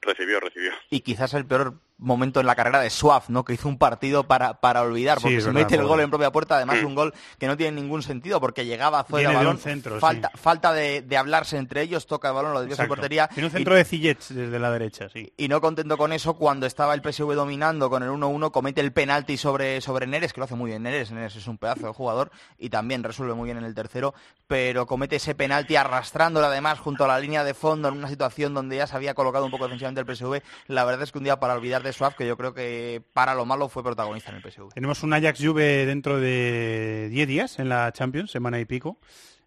recibió, 0.00 0.40
recibió. 0.40 0.72
Y 0.90 1.00
quizás 1.00 1.32
el 1.34 1.46
peor 1.46 1.74
momento 1.98 2.40
en 2.40 2.46
la 2.46 2.54
carrera 2.56 2.80
de 2.80 2.90
Suaf, 2.90 3.28
¿no? 3.28 3.44
Que 3.44 3.52
hizo 3.54 3.68
un 3.68 3.78
partido 3.78 4.24
para, 4.24 4.54
para 4.60 4.82
olvidar, 4.82 5.18
porque 5.20 5.40
se 5.40 5.46
verdad, 5.46 5.60
mete 5.60 5.74
el 5.76 5.84
gol 5.86 6.00
en 6.00 6.10
propia 6.10 6.32
puerta, 6.32 6.56
además 6.56 6.82
Mm. 6.82 6.86
un 6.86 6.94
gol 6.94 7.14
que 7.38 7.46
no 7.46 7.56
tiene 7.56 7.80
ningún 7.80 8.02
sentido, 8.02 8.40
porque 8.40 8.64
llegaba 8.66 9.04
fuera 9.04 9.30
de 9.30 9.36
balón, 9.36 9.56
un 9.56 9.62
centro, 9.62 10.00
falta, 10.00 10.30
falta 10.34 10.72
de, 10.72 11.02
de 11.02 11.16
hablarse 11.16 11.56
entre 11.58 11.82
ellos, 11.82 12.06
toca 12.06 12.28
el 12.28 12.34
balón, 12.34 12.52
lo 12.54 12.60
desvía 12.60 12.76
su 12.76 12.88
portería. 12.88 13.28
Tiene 13.28 13.46
un 13.46 13.52
y- 13.52 13.56
centro 13.56 13.74
de 13.76 13.84
Zillets 13.84 14.34
desde 14.34 14.58
la 14.58 14.70
derecha, 14.70 15.08
sí. 15.10 15.32
y 15.36 15.48
no 15.48 15.60
contento 15.60 15.96
con 15.96 16.12
eso, 16.12 16.34
cuando 16.34 16.66
estaba 16.66 16.94
el 16.94 17.02
PSV 17.02 17.34
dominando 17.34 17.88
con 17.88 18.02
el 18.02 18.10
1-1, 18.10 18.50
comete 18.50 18.80
el 18.80 18.92
penalti 18.92 19.36
sobre, 19.36 19.80
sobre 19.80 20.06
Neres, 20.06 20.32
que 20.32 20.40
lo 20.40 20.44
hace 20.44 20.54
muy 20.56 20.70
bien 20.70 20.82
Neres, 20.82 21.12
Neres 21.12 21.36
es 21.36 21.46
un 21.46 21.58
pedazo 21.58 21.86
de 21.86 21.92
jugador, 21.92 22.30
y 22.58 22.68
también 22.70 23.04
resuelve 23.04 23.34
muy 23.34 23.46
bien 23.46 23.58
en 23.58 23.64
el 23.64 23.74
tercero, 23.74 24.14
pero 24.48 24.86
comete 24.86 25.16
ese 25.16 25.34
penalti 25.34 25.76
arrastrándolo 25.76 26.46
además 26.46 26.80
junto 26.80 27.04
a 27.04 27.08
la 27.08 27.18
línea 27.20 27.44
de 27.44 27.54
fondo 27.54 27.88
en 27.88 27.94
una 27.94 28.08
situación 28.08 28.54
donde 28.54 28.76
ya 28.76 28.86
se 28.86 28.96
había 28.96 29.14
colocado 29.14 29.44
un 29.44 29.50
poco 29.50 29.64
defensivamente 29.64 30.00
el 30.00 30.06
PSV. 30.16 30.42
La 30.66 30.84
verdad 30.84 31.02
es 31.04 31.12
que 31.12 31.18
un 31.18 31.24
día 31.24 31.38
para 31.38 31.54
olvidar 31.54 31.82
de 31.92 31.98
Suárez, 31.98 32.16
que 32.16 32.26
yo 32.26 32.36
creo 32.36 32.54
que 32.54 33.02
para 33.12 33.34
lo 33.34 33.44
malo 33.44 33.68
fue 33.68 33.82
protagonista 33.82 34.30
en 34.30 34.36
el 34.36 34.42
PSV. 34.42 34.70
Tenemos 34.74 35.02
un 35.02 35.12
Ajax 35.12 35.38
Juve 35.42 35.86
dentro 35.86 36.18
de 36.18 37.08
10 37.10 37.28
días 37.28 37.58
en 37.58 37.68
la 37.68 37.92
Champions, 37.92 38.30
semana 38.30 38.58
y 38.60 38.64
pico, 38.64 38.98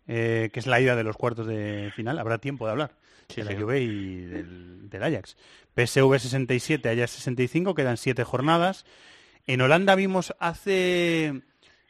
eh, 0.08 0.50
que 0.54 0.60
es 0.60 0.68
la 0.68 0.80
ida 0.80 0.96
de 0.96 1.04
los 1.04 1.18
cuartos 1.18 1.48
de 1.48 1.92
final. 1.96 2.20
Habrá 2.20 2.38
tiempo 2.38 2.66
de 2.66 2.72
hablar 2.72 2.92
Sí, 3.30 3.38
de 3.42 3.46
la 3.46 3.52
sí. 3.52 3.58
Juve 3.58 3.82
y 3.82 4.22
del, 4.26 4.90
del 4.90 5.04
Ajax. 5.04 5.36
PSV 5.76 6.20
67, 6.20 6.90
Ajax 6.90 7.12
65, 7.12 7.74
quedan 7.76 7.98
7 7.98 8.24
jornadas. 8.24 8.86
En 9.48 9.62
Holanda 9.62 9.96
vimos 9.96 10.34
hace... 10.40 11.42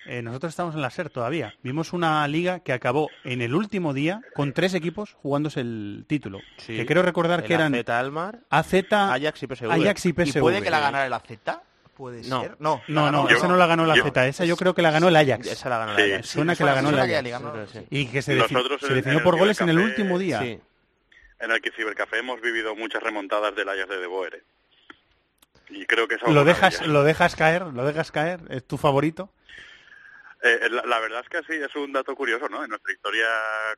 eh, 0.06 0.22
nosotros 0.22 0.51
estamos 0.51 0.76
en 0.76 0.82
la 0.82 0.89
SER 0.89 1.10
todavía. 1.10 1.53
Vimos 1.64 1.93
una 1.93 2.28
liga 2.28 2.60
que 2.60 2.74
acabó 2.74 3.10
en 3.24 3.41
el 3.41 3.56
último 3.56 3.93
día 3.93 4.22
con 4.36 4.53
tres 4.53 4.74
equipos 4.74 5.14
jugándose 5.22 5.62
el 5.62 6.06
título. 6.08 6.39
Sí. 6.58 6.76
Que 6.76 6.86
creo 6.86 7.01
recordar 7.03 7.43
que 7.43 7.53
eran 7.53 7.74
AZ 7.76 7.89
Almar, 7.89 8.39
AZ, 8.49 8.74
Ajax 8.91 9.43
y 9.43 9.47
PSV. 9.47 9.72
Ajax 9.72 10.06
y 10.06 10.14
PSV. 10.14 10.38
¿Y 10.38 10.41
puede 10.41 10.62
que 10.62 10.70
la 10.70 10.80
ganara 10.80 11.06
el 11.06 11.14
AZ? 11.14 11.24
¿Puede 11.95 12.24
No. 12.28 12.41
ser? 12.41 12.58
No, 12.60 12.82
No, 12.89 13.10
no, 13.10 13.30
esa 13.30 13.47
no 13.47 13.56
la 13.56 13.68
ganó 13.68 13.86
la 13.86 13.95
Yo- 13.95 14.03
Z, 14.03 14.28
esa 14.28 14.43
yo 14.45 14.58
creo 14.58 14.76
que 14.76 14.82
la 14.82 14.91
ganó 14.91 15.08
el 15.08 15.16
Ajax. 15.16 15.47
Esa 15.47 15.70
la 15.70 15.78
ganó 15.78 15.97
el 15.97 16.12
Ajax. 16.14 16.28
Suena 16.30 16.53
Sí, 16.53 16.58
que 16.58 16.64
la 16.66 16.74
ganó 16.74 16.89
el 16.89 16.99
Ajax. 16.99 17.72
Sí. 17.72 17.80
Y 17.89 18.08
que 18.08 18.22
se, 18.22 18.38
defi- 18.38 18.80
se 18.80 18.93
definió 18.93 19.24
por 19.24 19.38
goles 19.38 19.62
en 19.62 19.70
el 19.70 19.80
último 19.80 20.20
día. 20.20 20.39
Sí. 20.41 20.60
En 21.39 21.51
el 21.51 21.62
que 21.62 21.72
Cibercafé 21.72 22.20
hemos 22.20 22.41
vivido 22.41 22.76
muchas 22.76 23.01
remontadas 23.01 23.56
del 23.56 23.70
Ajax 23.70 23.89
de 23.89 23.97
De 23.99 24.08
Boer. 24.08 24.36
¿eh? 24.36 24.43
Y 25.70 25.86
creo 25.86 26.08
que 26.08 26.16
eso 26.16 26.28
Lo 26.32 26.43
dejas, 26.43 26.86
lo 26.86 27.03
dejas 27.03 27.36
caer, 27.36 27.64
lo 27.64 27.86
dejas 27.86 28.12
caer, 28.12 28.39
es 28.49 28.66
tu 28.66 28.78
favorito. 28.78 29.30
Eh, 30.47 30.69
la, 30.69 30.83
la 30.85 30.99
verdad 30.99 31.23
es 31.23 31.29
que 31.29 31.51
sí, 31.51 31.59
es 31.59 31.75
un 31.75 31.91
dato 31.91 32.15
curioso, 32.15 32.47
¿no? 32.47 32.63
En 32.63 32.69
nuestra 32.69 32.93
historia 32.93 33.25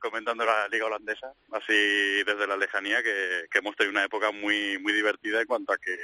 comentando 0.01 0.43
la 0.43 0.67
liga 0.67 0.85
holandesa, 0.85 1.31
así 1.53 2.23
desde 2.25 2.45
la 2.45 2.57
lejanía, 2.57 3.01
que, 3.01 3.47
hemos 3.53 3.73
tenido 3.77 3.91
una 3.91 4.03
época 4.03 4.31
muy 4.31 4.77
muy 4.79 4.91
divertida 4.91 5.39
en 5.39 5.47
cuanto 5.47 5.71
a 5.71 5.77
que 5.77 5.95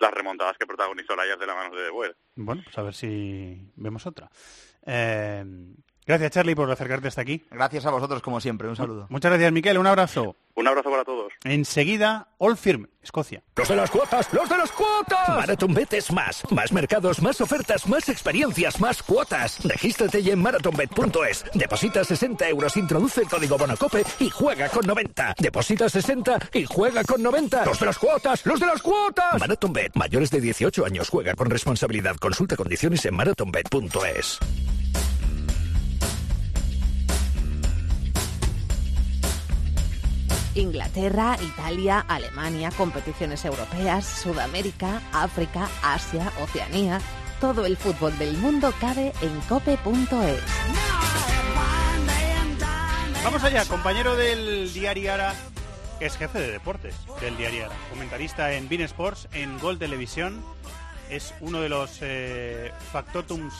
las 0.00 0.10
remontadas 0.10 0.58
que 0.58 0.66
protagonizó 0.66 1.14
el 1.14 1.20
Ajax 1.20 1.38
de 1.38 1.46
la 1.46 1.54
mano 1.54 1.76
de 1.76 1.82
De 1.84 1.90
Boer. 1.90 2.16
Bueno, 2.34 2.62
pues 2.64 2.76
a 2.78 2.82
ver 2.82 2.94
si 2.94 3.70
vemos 3.76 4.06
otra. 4.06 4.28
Eh, 4.84 5.44
gracias, 6.08 6.32
Charlie, 6.32 6.54
por 6.56 6.68
acercarte 6.70 7.06
hasta 7.08 7.20
aquí. 7.20 7.44
Gracias 7.50 7.86
a 7.86 7.90
vosotros, 7.90 8.20
como 8.22 8.40
siempre. 8.40 8.68
Un 8.68 8.74
saludo. 8.74 9.06
Muchas 9.10 9.30
gracias, 9.30 9.52
Miquel. 9.52 9.78
Un 9.78 9.86
abrazo. 9.86 10.34
Un 10.58 10.66
abrazo 10.66 10.90
para 10.90 11.04
todos. 11.04 11.32
Enseguida, 11.44 12.30
All 12.38 12.56
Firm, 12.56 12.88
Escocia. 13.00 13.44
¡Los 13.54 13.68
de 13.68 13.76
las 13.76 13.90
cuotas! 13.90 14.32
¡Los 14.32 14.48
de 14.48 14.56
las 14.56 14.72
cuotas! 14.72 15.28
MarathonBet 15.28 15.92
es 15.92 16.10
más. 16.10 16.42
Más 16.50 16.72
mercados, 16.72 17.22
más 17.22 17.40
ofertas, 17.40 17.88
más 17.88 18.08
experiencias, 18.08 18.80
más 18.80 19.00
cuotas. 19.00 19.62
Regístrate 19.62 20.20
ya 20.20 20.32
en 20.32 20.42
marathonbet.es. 20.42 21.44
Deposita 21.54 22.02
60 22.02 22.48
euros, 22.48 22.76
introduce 22.76 23.20
el 23.20 23.28
código 23.28 23.56
Bonocope 23.56 24.04
y 24.18 24.30
juega 24.30 24.68
con 24.68 24.84
90. 24.84 25.36
Deposita 25.38 25.88
60 25.88 26.38
y 26.54 26.64
juega 26.64 27.04
con 27.04 27.22
90. 27.22 27.64
¡Los 27.64 27.78
de 27.78 27.86
las 27.86 27.98
cuotas! 27.98 28.44
¡Los 28.44 28.58
de 28.58 28.66
las 28.66 28.82
cuotas! 28.82 29.38
MarathonBet. 29.38 29.94
Mayores 29.94 30.32
de 30.32 30.40
18 30.40 30.84
años. 30.84 31.08
Juega 31.08 31.34
con 31.34 31.48
responsabilidad. 31.50 32.16
Consulta 32.16 32.56
condiciones 32.56 33.04
en 33.04 33.14
marathonbet.es. 33.14 34.40
Inglaterra, 40.60 41.36
Italia, 41.40 42.04
Alemania, 42.08 42.70
competiciones 42.76 43.44
europeas, 43.44 44.04
Sudamérica, 44.04 45.02
África, 45.12 45.68
Asia, 45.82 46.32
Oceanía. 46.40 47.00
Todo 47.40 47.66
el 47.66 47.76
fútbol 47.76 48.16
del 48.18 48.36
mundo 48.36 48.72
cabe 48.80 49.12
en 49.22 49.40
cope.es. 49.48 50.42
Vamos 53.24 53.44
allá, 53.44 53.64
compañero 53.66 54.16
del 54.16 54.72
diario 54.72 55.12
Ara, 55.12 55.34
es 56.00 56.16
jefe 56.16 56.40
de 56.40 56.52
deportes 56.52 56.94
del 57.20 57.36
diario 57.36 57.66
Ara, 57.66 57.76
comentarista 57.90 58.52
en 58.54 58.68
Bean 58.68 58.82
Sports, 58.82 59.28
en 59.32 59.58
Gol 59.58 59.78
Televisión, 59.78 60.42
es 61.10 61.34
uno 61.40 61.60
de 61.60 61.68
los 61.68 61.98
eh, 62.00 62.72
factotums 62.92 63.54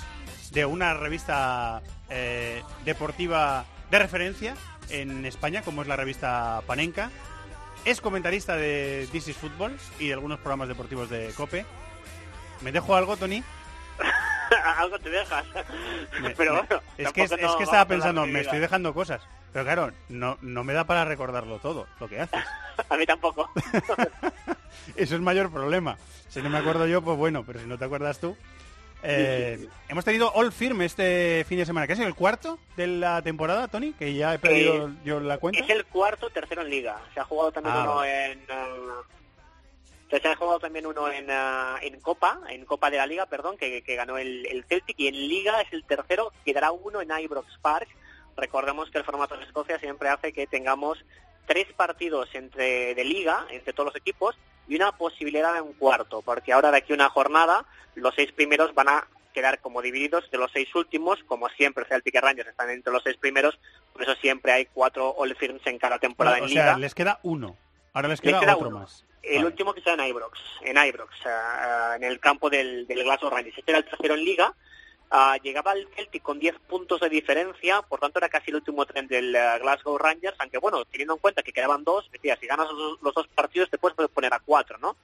de 0.53 0.65
una 0.65 0.95
revista 0.95 1.83
eh, 2.11 2.63
deportiva 2.85 3.65
de 3.91 3.99
referencia 3.99 4.55
en 4.91 5.25
España, 5.27 5.63
como 5.63 5.83
es 5.83 5.89
la 5.89 5.97
revista 5.97 6.63
Panenka. 6.67 7.11
Es 7.85 8.01
comentarista 8.01 8.57
de 8.57 9.09
This 9.13 9.29
is 9.29 9.37
Football 9.37 9.77
y 9.99 10.09
de 10.09 10.15
algunos 10.15 10.39
programas 10.41 10.69
deportivos 10.69 11.09
de 11.11 11.33
COPE. 11.37 11.65
¿Me 12.61 12.73
dejo 12.73 12.95
algo, 12.97 13.17
Tony? 13.17 13.43
Algo 14.79 14.99
te 14.99 15.11
dejas. 15.11 15.45
Me- 16.23 16.31
Pero 16.31 16.55
me- 16.55 16.61
bueno, 16.63 16.83
es 16.97 17.13
que, 17.13 17.23
es 17.23 17.31
que 17.31 17.63
estaba 17.65 17.85
pensando, 17.87 18.27
me 18.27 18.41
estoy 18.41 18.59
dejando 18.59 18.95
cosas. 18.95 19.21
Pero 19.53 19.65
claro, 19.65 19.93
no, 20.09 20.39
no 20.41 20.65
me 20.65 20.73
da 20.73 20.85
para 20.85 21.05
recordarlo 21.05 21.59
todo, 21.59 21.87
lo 22.01 22.09
que 22.09 22.21
haces. 22.21 22.43
A 22.91 22.97
mí 22.97 23.05
tampoco. 23.07 23.51
Eso 24.97 25.15
es 25.15 25.21
mayor 25.21 25.51
problema. 25.51 25.97
Si 26.29 26.41
no 26.43 26.49
me 26.51 26.59
acuerdo 26.59 26.87
yo, 26.87 27.03
pues 27.03 27.17
bueno, 27.17 27.45
pero 27.45 27.61
si 27.61 27.67
no 27.67 27.77
te 27.79 27.85
acuerdas 27.85 28.19
tú. 28.21 28.37
Eh. 29.03 29.69
Hemos 29.89 30.05
tenido 30.05 30.33
All 30.35 30.53
Firm 30.53 30.83
este 30.83 31.45
fin 31.49 31.59
de 31.59 31.67
semana, 31.67 31.87
que 31.87 31.93
es 31.93 31.99
el 32.01 32.15
cuarto 32.15 32.59
de 32.77 32.87
la 32.87 33.23
temporada, 33.23 33.69
Tony, 33.69 33.93
que 33.93 34.13
ya 34.15 34.35
he 34.35 34.39
perdido 34.39 34.89
Eh, 34.89 34.93
yo 35.05 35.21
la 35.21 35.39
cuenta. 35.39 35.61
Es 35.61 35.71
el 35.71 35.85
cuarto, 35.87 36.31
tercero 36.31 36.63
en 36.63 36.71
liga. 36.71 37.01
Se 37.15 37.21
ha 37.21 37.25
jugado 37.25 37.53
también 37.53 37.77
Ah, 37.77 37.83
uno 37.85 37.95
vale. 37.97 38.33
en... 38.33 38.41
ah, 38.51 39.03
se 40.11 40.27
ha 40.29 40.37
jugado 40.37 40.59
también 40.59 40.87
uno 40.87 41.11
en, 41.13 41.27
ah, 41.31 41.77
en 41.83 42.01
Copa, 42.01 42.41
en 42.49 42.65
Copa 42.65 42.91
de 42.91 42.97
la 42.97 43.07
Liga, 43.07 43.27
perdón, 43.27 43.57
que, 43.59 43.83
que 43.83 43.95
ganó 43.95 44.17
el, 44.19 44.47
el 44.47 44.65
Celtic 44.65 44.99
y 44.99 45.07
en 45.09 45.15
Liga 45.15 45.61
es 45.61 45.73
el 45.73 45.85
tercero, 45.85 46.33
quedará 46.45 46.73
uno 46.73 47.01
en 47.03 47.11
Ibrox 47.11 47.59
Park. 47.61 47.89
Recordemos 48.37 48.91
que 48.91 48.99
el 48.99 49.05
formato 49.05 49.37
de 49.37 49.45
Escocia 49.45 49.79
siempre 49.79 50.09
hace 50.09 50.33
que 50.33 50.47
tengamos 50.47 51.05
tres 51.49 51.67
partidos 51.77 52.29
entre 52.35 52.95
de 52.95 53.05
Liga, 53.05 53.45
entre 53.51 53.73
todos 53.73 53.87
los 53.87 53.97
equipos, 53.97 54.37
y 54.69 54.77
una 54.77 54.93
posibilidad 54.93 55.55
de 55.55 55.63
un 55.63 55.73
cuarto, 55.73 56.23
porque 56.23 56.53
ahora 56.53 56.71
de 56.71 56.77
aquí 56.79 56.93
a 56.93 56.95
una 56.95 57.09
jornada 57.11 57.65
los 57.97 58.15
seis 58.15 58.31
primeros 58.31 58.73
van 58.75 58.89
a 58.91 59.09
quedar 59.35 59.61
como 59.61 59.83
divididos 59.83 60.31
de 60.31 60.39
los 60.39 60.51
seis 60.53 60.73
últimos, 60.75 61.19
como 61.27 61.49
siempre 61.49 61.85
Celtic 61.89 62.15
y 62.15 62.19
Rangers 62.19 62.51
están 62.51 62.71
entre 62.71 62.93
los 62.93 63.03
seis 63.03 63.17
primeros, 63.17 63.59
por 63.93 64.03
eso 64.03 64.15
siempre 64.17 64.53
hay 64.53 64.67
cuatro 64.67 65.11
All 65.17 65.35
Firms 65.37 65.67
en 65.67 65.79
cada 65.79 65.99
temporada 65.99 66.37
Bueno, 66.37 66.45
o 66.47 66.49
en 66.49 66.55
sea, 66.55 66.65
Liga. 66.67 66.79
les 66.79 66.95
queda 66.95 67.19
uno. 67.25 67.57
Ahora 67.95 68.09
les 68.09 68.23
Les 68.23 68.39
queda, 68.39 68.55
otro 68.57 68.69
uno. 68.69 68.81
más. 68.81 69.05
El 69.23 69.45
último 69.45 69.73
que 69.75 69.81
está 69.81 69.95
en 69.95 70.01
Ibrox, 70.01 70.39
en 70.63 70.77
Ibrox, 70.77 71.15
ah, 71.27 71.95
en 71.97 72.05
el 72.05 72.21
campo 72.21 72.49
del, 72.51 72.87
del 72.87 73.03
Glasgow 73.05 73.31
Rangers. 73.31 73.59
Este 73.59 73.71
era 73.73 73.79
el 73.79 73.85
tercero 73.85 74.15
en 74.15 74.25
Liga. 74.25 74.55
Ah, 75.11 75.39
llegaba 75.43 75.73
el 75.73 75.89
Celtic 75.95 76.23
con 76.23 76.39
10 76.39 76.59
puntos 76.69 77.01
de 77.01 77.09
diferencia, 77.09 77.81
por 77.83 77.99
tanto 77.99 78.19
era 78.19 78.29
casi 78.29 78.51
el 78.51 78.57
último 78.57 78.85
tren 78.85 79.09
del 79.09 79.35
ah, 79.35 79.59
Glasgow 79.59 79.97
Rangers, 79.97 80.37
aunque 80.39 80.59
bueno, 80.59 80.85
teniendo 80.85 81.15
en 81.15 81.21
cuenta 81.21 81.43
que 81.43 81.53
quedaban 81.53 81.83
dos, 81.83 82.11
decía, 82.13 82.37
si 82.39 82.47
ganas 82.47 82.71
los, 82.71 83.01
los 83.01 83.15
dos 83.15 83.27
partidos 83.29 83.71
te 83.71 83.79
puedes 83.79 83.97
poner 84.11 84.35
a 84.35 84.41
cuatro, 84.41 84.77
¿no? 84.79 84.97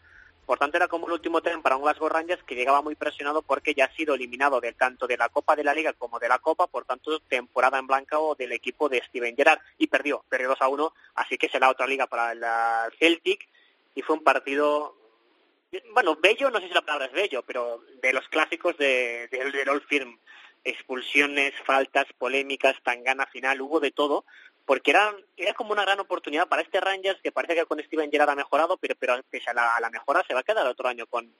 Por 0.46 0.58
tanto, 0.58 0.76
era 0.76 0.88
como 0.88 1.06
el 1.06 1.14
último 1.14 1.40
tren 1.40 1.62
para 1.62 1.76
un 1.76 1.82
Glasgow 1.82 2.08
Rangers 2.08 2.42
que 2.42 2.54
llegaba 2.54 2.82
muy 2.82 2.94
presionado 2.94 3.40
porque 3.40 3.72
ya 3.72 3.86
ha 3.86 3.96
sido 3.96 4.14
eliminado 4.14 4.60
del 4.60 4.74
tanto 4.74 5.06
de 5.06 5.16
la 5.16 5.30
Copa 5.30 5.56
de 5.56 5.64
la 5.64 5.72
Liga 5.72 5.94
como 5.94 6.18
de 6.18 6.28
la 6.28 6.38
Copa, 6.38 6.66
por 6.66 6.84
tanto, 6.84 7.18
temporada 7.20 7.78
en 7.78 7.86
blanco 7.86 8.34
del 8.38 8.52
equipo 8.52 8.90
de 8.90 9.02
Steven 9.08 9.34
Gerrard. 9.34 9.60
Y 9.78 9.86
perdió, 9.86 10.22
perdió 10.28 10.48
2 10.48 10.60
a 10.60 10.68
1, 10.68 10.92
así 11.14 11.38
que 11.38 11.48
será 11.48 11.70
otra 11.70 11.86
liga 11.86 12.06
para 12.06 12.32
el 12.32 12.44
Celtic. 12.98 13.48
Y 13.94 14.02
fue 14.02 14.16
un 14.16 14.24
partido, 14.24 14.94
bueno, 15.92 16.16
bello, 16.20 16.50
no 16.50 16.60
sé 16.60 16.68
si 16.68 16.74
la 16.74 16.82
palabra 16.82 17.06
es 17.06 17.12
bello, 17.12 17.42
pero 17.46 17.82
de 18.02 18.12
los 18.12 18.28
clásicos 18.28 18.76
de, 18.76 19.28
de, 19.28 19.50
del 19.50 19.68
Old 19.68 19.86
Firm. 19.86 20.18
Expulsiones, 20.66 21.52
faltas, 21.66 22.06
polémicas, 22.16 22.74
tangana 22.82 23.26
final, 23.26 23.60
hubo 23.60 23.80
de 23.80 23.90
todo 23.90 24.24
porque 24.64 24.92
era, 24.92 25.14
era 25.36 25.52
como 25.54 25.72
una 25.72 25.84
gran 25.84 26.00
oportunidad 26.00 26.48
para 26.48 26.62
este 26.62 26.80
Rangers 26.80 27.20
que 27.20 27.32
parece 27.32 27.54
que 27.54 27.66
con 27.66 27.80
Steven 27.80 28.10
Gerrard 28.10 28.30
ha 28.30 28.34
mejorado, 28.34 28.76
pero, 28.78 28.94
pero 28.98 29.22
pese 29.30 29.50
a 29.50 29.54
la, 29.54 29.76
a 29.76 29.80
la 29.80 29.90
mejora 29.90 30.24
se 30.26 30.34
va 30.34 30.40
a 30.40 30.44
quedar 30.44 30.66
otro 30.66 30.88
año 30.88 31.06
con, 31.06 31.30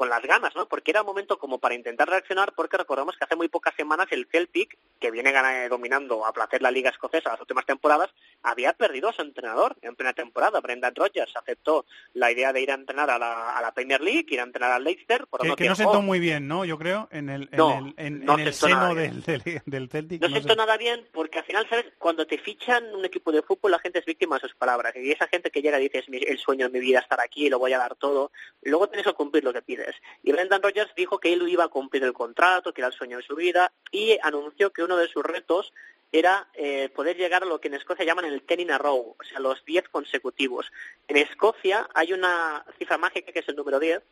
con 0.00 0.08
las 0.08 0.22
ganas, 0.22 0.56
¿no? 0.56 0.66
Porque 0.66 0.92
era 0.92 1.02
un 1.02 1.06
momento 1.08 1.38
como 1.38 1.58
para 1.58 1.74
intentar 1.74 2.08
reaccionar, 2.08 2.54
porque 2.54 2.78
recordemos 2.78 3.18
que 3.18 3.24
hace 3.24 3.36
muy 3.36 3.48
pocas 3.48 3.74
semanas 3.76 4.06
el 4.12 4.26
Celtic, 4.32 4.78
que 4.98 5.10
viene 5.10 5.30
gana- 5.30 5.68
dominando 5.68 6.24
a 6.24 6.32
placer 6.32 6.62
la 6.62 6.70
liga 6.70 6.88
escocesa 6.88 7.32
las 7.32 7.40
últimas 7.42 7.66
temporadas, 7.66 8.08
había 8.42 8.72
perdido 8.72 9.10
a 9.10 9.12
su 9.12 9.20
entrenador 9.20 9.76
en 9.82 9.94
plena 9.96 10.14
temporada. 10.14 10.58
Brendan 10.60 10.94
Rodgers 10.94 11.36
aceptó 11.36 11.84
la 12.14 12.32
idea 12.32 12.50
de 12.54 12.62
ir 12.62 12.70
a 12.70 12.76
entrenar 12.76 13.10
a 13.10 13.18
la, 13.18 13.50
a 13.58 13.60
la 13.60 13.74
Premier 13.74 14.00
League, 14.00 14.24
ir 14.30 14.40
a 14.40 14.44
entrenar 14.44 14.72
al 14.72 14.84
Leicester, 14.84 15.26
por 15.26 15.42
Que, 15.42 15.54
que 15.54 15.68
no 15.68 15.74
sentó 15.76 16.00
muy 16.00 16.18
bien, 16.18 16.48
¿no? 16.48 16.64
Yo 16.64 16.78
creo, 16.78 17.06
en 17.12 17.28
el, 17.28 17.50
en 17.52 17.58
No, 17.58 17.78
el, 17.78 17.94
en, 17.98 18.24
no 18.24 18.38
en 18.38 18.40
el 18.46 18.54
sentó 18.54 18.74
nada 18.76 18.88
seno 18.88 18.94
del, 19.02 19.22
del, 19.22 19.62
del 19.66 19.90
Celtic. 19.90 20.22
No 20.22 20.28
no 20.28 20.34
siento 20.34 20.54
sé. 20.54 20.56
nada 20.56 20.78
bien 20.78 21.06
porque 21.12 21.40
al 21.40 21.44
final, 21.44 21.68
¿sabes? 21.68 21.84
Cuando 21.98 22.26
te 22.26 22.38
fichan 22.38 22.94
un 22.94 23.04
equipo 23.04 23.32
de 23.32 23.42
fútbol, 23.42 23.72
la 23.72 23.78
gente 23.80 23.98
es 23.98 24.06
víctima 24.06 24.36
de 24.36 24.40
sus 24.48 24.54
palabras. 24.54 24.94
Y 24.96 25.12
esa 25.12 25.26
gente 25.28 25.50
que 25.50 25.60
llega 25.60 25.78
y 25.78 25.82
dice, 25.82 25.98
"Es 25.98 26.08
mi- 26.08 26.16
el 26.24 26.38
sueño 26.38 26.70
de 26.70 26.72
mi 26.72 26.80
vida 26.82 27.00
estar 27.00 27.20
aquí, 27.20 27.50
lo 27.50 27.58
voy 27.58 27.74
a 27.74 27.78
dar 27.78 27.96
todo, 27.96 28.32
luego 28.62 28.88
tienes 28.88 29.06
que 29.06 29.12
cumplir 29.12 29.44
lo 29.44 29.52
que 29.52 29.60
pides. 29.60 29.89
Y 30.22 30.32
Brendan 30.32 30.62
Rodgers 30.62 30.92
dijo 30.96 31.18
que 31.18 31.32
él 31.32 31.48
iba 31.48 31.64
a 31.64 31.68
cumplir 31.68 32.04
el 32.04 32.12
contrato, 32.12 32.72
que 32.72 32.80
era 32.80 32.88
el 32.88 32.94
sueño 32.94 33.18
de 33.18 33.22
su 33.22 33.34
vida, 33.36 33.72
y 33.90 34.18
anunció 34.22 34.70
que 34.70 34.82
uno 34.82 34.96
de 34.96 35.08
sus 35.08 35.24
retos 35.24 35.72
era 36.12 36.48
eh, 36.54 36.88
poder 36.94 37.16
llegar 37.16 37.42
a 37.42 37.46
lo 37.46 37.60
que 37.60 37.68
en 37.68 37.74
Escocia 37.74 38.04
llaman 38.04 38.24
el 38.24 38.42
ten 38.42 38.60
in 38.60 38.70
a 38.72 38.78
row, 38.78 39.14
o 39.18 39.24
sea, 39.24 39.38
los 39.38 39.64
10 39.64 39.88
consecutivos. 39.88 40.72
En 41.06 41.16
Escocia 41.16 41.88
hay 41.94 42.12
una 42.12 42.64
cifra 42.78 42.98
mágica 42.98 43.32
que 43.32 43.38
es 43.40 43.48
el 43.48 43.56
número 43.56 43.78
10, 43.78 44.02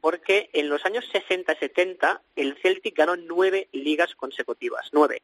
porque 0.00 0.48
en 0.52 0.68
los 0.68 0.84
años 0.84 1.04
60 1.10 1.52
y 1.52 1.56
70 1.56 2.22
el 2.36 2.56
Celtic 2.62 2.96
ganó 2.96 3.16
nueve 3.16 3.68
ligas 3.72 4.14
consecutivas, 4.14 4.88
nueve. 4.92 5.22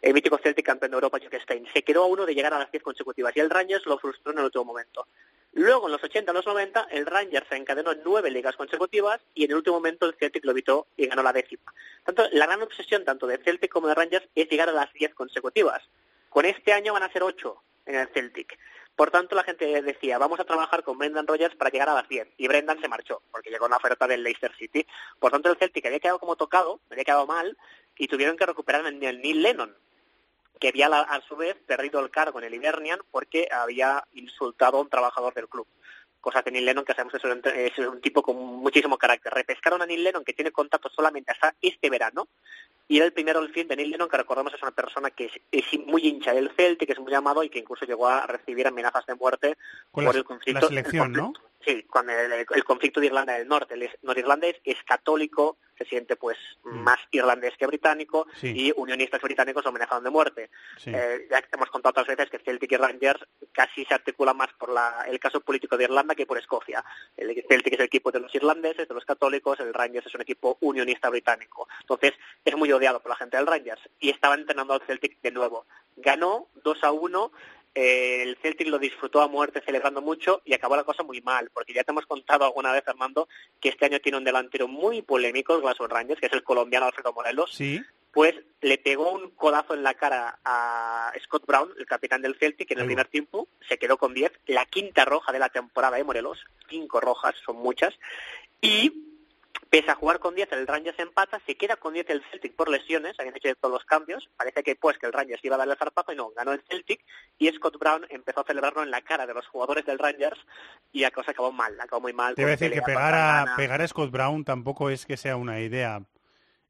El 0.00 0.14
mítico 0.14 0.38
Celtic 0.38 0.66
campeón 0.66 0.90
de 0.90 0.96
Europa, 0.96 1.18
Jock 1.22 1.40
Stein, 1.42 1.66
se 1.72 1.82
quedó 1.82 2.04
a 2.04 2.06
uno 2.06 2.26
de 2.26 2.34
llegar 2.34 2.52
a 2.52 2.58
las 2.58 2.70
diez 2.72 2.82
consecutivas 2.82 3.36
y 3.36 3.40
el 3.40 3.50
Rangers 3.50 3.86
lo 3.86 3.98
frustró 3.98 4.32
en 4.32 4.38
el 4.38 4.44
último 4.46 4.64
momento. 4.64 5.06
Luego, 5.54 5.86
en 5.86 5.92
los 5.92 6.02
80 6.02 6.32
y 6.32 6.34
los 6.34 6.46
90, 6.46 6.88
el 6.90 7.04
Rangers 7.04 7.46
se 7.48 7.56
encadenó 7.56 7.92
nueve 8.04 8.30
ligas 8.30 8.56
consecutivas 8.56 9.20
y 9.34 9.44
en 9.44 9.50
el 9.50 9.58
último 9.58 9.76
momento 9.76 10.06
el 10.06 10.14
Celtic 10.14 10.44
lo 10.44 10.52
evitó 10.52 10.86
y 10.96 11.06
ganó 11.06 11.22
la 11.22 11.32
décima. 11.32 11.74
Tanto, 12.04 12.24
la 12.32 12.46
gran 12.46 12.62
obsesión 12.62 13.04
tanto 13.04 13.26
de 13.26 13.38
Celtic 13.38 13.70
como 13.70 13.88
de 13.88 13.94
Rangers 13.94 14.26
es 14.34 14.48
llegar 14.48 14.70
a 14.70 14.72
las 14.72 14.92
diez 14.94 15.14
consecutivas. 15.14 15.82
Con 16.30 16.46
este 16.46 16.72
año 16.72 16.94
van 16.94 17.02
a 17.02 17.12
ser 17.12 17.22
ocho 17.22 17.62
en 17.84 17.96
el 17.96 18.08
Celtic. 18.08 18.58
Por 18.96 19.10
tanto, 19.10 19.36
la 19.36 19.44
gente 19.44 19.82
decía, 19.82 20.16
vamos 20.16 20.40
a 20.40 20.44
trabajar 20.44 20.82
con 20.82 20.96
Brendan 20.96 21.26
Rodgers 21.26 21.54
para 21.56 21.70
llegar 21.70 21.88
a 21.90 21.94
las 21.94 22.08
10. 22.08 22.28
Y 22.38 22.48
Brendan 22.48 22.80
se 22.80 22.88
marchó, 22.88 23.22
porque 23.30 23.50
llegó 23.50 23.66
una 23.66 23.76
oferta 23.76 24.06
del 24.06 24.22
Leicester 24.22 24.54
City. 24.56 24.86
Por 25.18 25.32
tanto, 25.32 25.50
el 25.50 25.56
Celtic 25.58 25.84
había 25.84 26.00
quedado 26.00 26.18
como 26.18 26.36
tocado, 26.36 26.80
había 26.90 27.04
quedado 27.04 27.26
mal, 27.26 27.56
y 27.96 28.08
tuvieron 28.08 28.36
que 28.36 28.46
recuperar 28.46 28.86
el 28.86 28.98
Neil 28.98 29.42
Lennon, 29.42 29.76
que 30.62 30.68
había 30.68 30.86
a 30.86 31.20
su 31.22 31.34
vez 31.34 31.56
perdido 31.66 31.98
el 31.98 32.08
cargo 32.10 32.38
en 32.38 32.44
el 32.44 32.54
Hibernian 32.54 33.00
porque 33.10 33.48
había 33.50 34.04
insultado 34.12 34.78
a 34.78 34.80
un 34.80 34.88
trabajador 34.88 35.34
del 35.34 35.48
club. 35.48 35.66
Cosa 36.20 36.44
que 36.44 36.52
Neil 36.52 36.64
Lennon, 36.64 36.84
que 36.84 36.94
sabemos 36.94 37.20
que 37.20 37.66
es 37.66 37.78
un, 37.78 38.00
tipo 38.00 38.22
con 38.22 38.36
muchísimo 38.36 38.96
carácter. 38.96 39.34
Repescaron 39.34 39.82
a 39.82 39.86
Neil 39.86 40.04
Lennon, 40.04 40.24
que 40.24 40.34
tiene 40.34 40.52
contacto 40.52 40.88
solamente 40.88 41.32
hasta 41.32 41.56
este 41.60 41.90
verano, 41.90 42.28
y 42.86 42.98
era 42.98 43.06
el 43.06 43.12
primero 43.12 43.40
del 43.40 43.52
fin 43.52 43.66
de 43.66 43.74
Neil 43.74 43.90
Lennon, 43.90 44.08
que 44.08 44.16
recordemos 44.18 44.54
es 44.54 44.62
una 44.62 44.70
persona 44.70 45.10
que 45.10 45.24
es, 45.24 45.32
es 45.50 45.64
muy 45.84 46.06
hincha 46.06 46.32
del 46.32 46.52
Celtic, 46.54 46.86
que 46.86 46.92
es 46.92 47.00
muy 47.00 47.12
amado 47.12 47.42
y 47.42 47.50
que 47.50 47.58
incluso 47.58 47.84
llegó 47.84 48.06
a 48.06 48.24
recibir 48.28 48.68
amenazas 48.68 49.04
de 49.06 49.16
muerte 49.16 49.56
Con 49.90 50.04
por 50.04 50.14
la- 50.14 50.18
el 50.20 50.24
conflicto. 50.24 50.60
la 50.60 50.68
selección, 50.68 51.06
el 51.08 51.12
¿no? 51.22 51.32
Sí, 51.64 51.84
con 51.84 52.08
el, 52.10 52.32
el 52.32 52.64
conflicto 52.64 52.98
de 53.00 53.06
Irlanda 53.06 53.34
del 53.34 53.46
Norte. 53.46 53.74
El 53.74 53.88
norirlandés 54.02 54.56
es 54.64 54.76
católico, 54.84 55.58
se 55.78 55.84
siente 55.84 56.16
pues 56.16 56.36
más 56.64 56.98
irlandés 57.12 57.54
que 57.56 57.66
británico 57.66 58.26
Sí. 58.40 58.52
y 58.54 58.72
unionistas 58.76 59.20
británicos 59.22 59.62
lo 59.64 59.70
amenazaron 59.70 60.02
de 60.04 60.10
muerte. 60.10 60.50
Sí. 60.78 60.90
Eh, 60.94 61.28
ya 61.30 61.40
hemos 61.52 61.70
contado 61.70 61.90
otras 61.92 62.06
veces 62.08 62.30
que 62.30 62.38
Celtic 62.44 62.72
y 62.72 62.76
Rangers 62.76 63.24
casi 63.52 63.84
se 63.84 63.94
articulan 63.94 64.36
más 64.36 64.52
por 64.54 64.70
la- 64.70 65.04
el 65.08 65.20
caso 65.20 65.40
político 65.40 65.76
de 65.76 65.84
Irlanda 65.84 66.14
que 66.16 66.26
por 66.26 66.36
Escocia. 66.38 66.84
El 67.16 67.44
Celtic 67.48 67.74
es 67.74 67.78
el 67.78 67.86
equipo 67.86 68.10
de 68.10 68.20
los 68.20 68.34
irlandeses, 68.34 68.88
de 68.88 68.94
los 68.94 69.04
católicos, 69.04 69.60
el 69.60 69.72
Rangers 69.72 70.06
es 70.06 70.14
un 70.16 70.22
equipo 70.22 70.58
unionista 70.60 71.10
británico. 71.10 71.68
Entonces 71.80 72.12
es 72.44 72.56
muy 72.56 72.72
odiado 72.72 72.98
por 73.00 73.10
la 73.10 73.16
gente 73.16 73.36
del 73.36 73.46
Rangers 73.46 73.82
y 74.00 74.10
estaba 74.10 74.34
entrenando 74.34 74.74
al 74.74 74.82
Celtic 74.82 75.20
de 75.22 75.30
nuevo. 75.30 75.66
Ganó 75.96 76.48
2 76.64 76.82
a 76.82 76.90
1 76.90 77.30
eh, 77.74 78.22
el 78.22 78.36
Celtic 78.36 78.68
lo 78.68 78.78
disfrutó 78.78 79.20
a 79.20 79.28
muerte 79.28 79.62
celebrando 79.64 80.00
mucho 80.02 80.42
y 80.44 80.52
acabó 80.52 80.76
la 80.76 80.84
cosa 80.84 81.02
muy 81.02 81.20
mal, 81.22 81.50
porque 81.54 81.72
ya 81.72 81.84
te 81.84 81.90
hemos 81.92 82.06
contado 82.06 82.44
alguna 82.44 82.72
vez, 82.72 82.84
Fernando, 82.84 83.28
que 83.60 83.70
este 83.70 83.86
año 83.86 84.00
tiene 84.00 84.18
un 84.18 84.24
delantero 84.24 84.68
muy 84.68 85.02
polémico, 85.02 85.54
el 85.54 85.62
Glasgow 85.62 85.86
Rangers, 85.88 86.20
que 86.20 86.26
es 86.26 86.32
el 86.32 86.42
colombiano 86.44 86.86
Alfredo 86.86 87.12
Morelos, 87.12 87.52
Sí. 87.54 87.80
pues 88.12 88.34
le 88.60 88.76
pegó 88.76 89.10
un 89.12 89.30
codazo 89.30 89.72
en 89.74 89.82
la 89.82 89.94
cara 89.94 90.38
a 90.44 91.12
Scott 91.24 91.46
Brown, 91.46 91.70
el 91.78 91.86
capitán 91.86 92.20
del 92.20 92.36
Celtic, 92.36 92.70
en 92.70 92.80
el 92.80 92.86
primer 92.86 93.08
tiempo, 93.08 93.48
se 93.66 93.78
quedó 93.78 93.96
con 93.96 94.12
10, 94.12 94.32
la 94.46 94.66
quinta 94.66 95.04
roja 95.06 95.32
de 95.32 95.38
la 95.38 95.48
temporada 95.48 95.96
de 95.96 96.04
Morelos, 96.04 96.44
cinco 96.68 97.00
rojas, 97.00 97.34
son 97.44 97.56
muchas, 97.56 97.94
y 98.60 99.11
Pese 99.72 99.90
a 99.90 99.94
jugar 99.94 100.18
con 100.18 100.34
10, 100.34 100.52
el 100.52 100.66
Rangers 100.66 100.98
empata, 100.98 101.40
se 101.46 101.54
queda 101.54 101.76
con 101.76 101.94
10 101.94 102.10
el 102.10 102.22
Celtic 102.30 102.54
por 102.54 102.68
lesiones, 102.68 103.18
habían 103.18 103.34
hecho 103.34 103.48
todos 103.54 103.72
los 103.72 103.84
cambios, 103.86 104.28
parece 104.36 104.62
que 104.62 104.76
pues 104.76 104.98
que 104.98 105.06
el 105.06 105.14
Rangers 105.14 105.42
iba 105.42 105.54
a 105.54 105.58
darle 105.58 105.72
el 105.72 105.78
zarpazo 105.78 106.12
y 106.12 106.16
no, 106.16 106.28
ganó 106.36 106.52
el 106.52 106.62
Celtic 106.68 107.02
y 107.38 107.48
Scott 107.52 107.78
Brown 107.78 108.04
empezó 108.10 108.40
a 108.40 108.44
celebrarlo 108.44 108.82
en 108.82 108.90
la 108.90 109.00
cara 109.00 109.26
de 109.26 109.32
los 109.32 109.46
jugadores 109.46 109.86
del 109.86 109.98
Rangers 109.98 110.38
y 110.92 111.00
la 111.00 111.10
cosa 111.10 111.30
acabó 111.30 111.52
mal, 111.52 111.80
acabó 111.80 112.02
muy 112.02 112.12
mal. 112.12 112.34
Te 112.34 112.42
iba 112.42 112.50
a 112.50 112.52
con 112.52 112.60
decir 112.60 112.78
que 112.78 112.82
pegar 112.82 113.14
a, 113.14 113.56
pegar 113.56 113.80
a 113.80 113.88
Scott 113.88 114.10
Brown 114.10 114.44
tampoco 114.44 114.90
es 114.90 115.06
que 115.06 115.16
sea 115.16 115.36
una 115.36 115.58
idea 115.60 116.02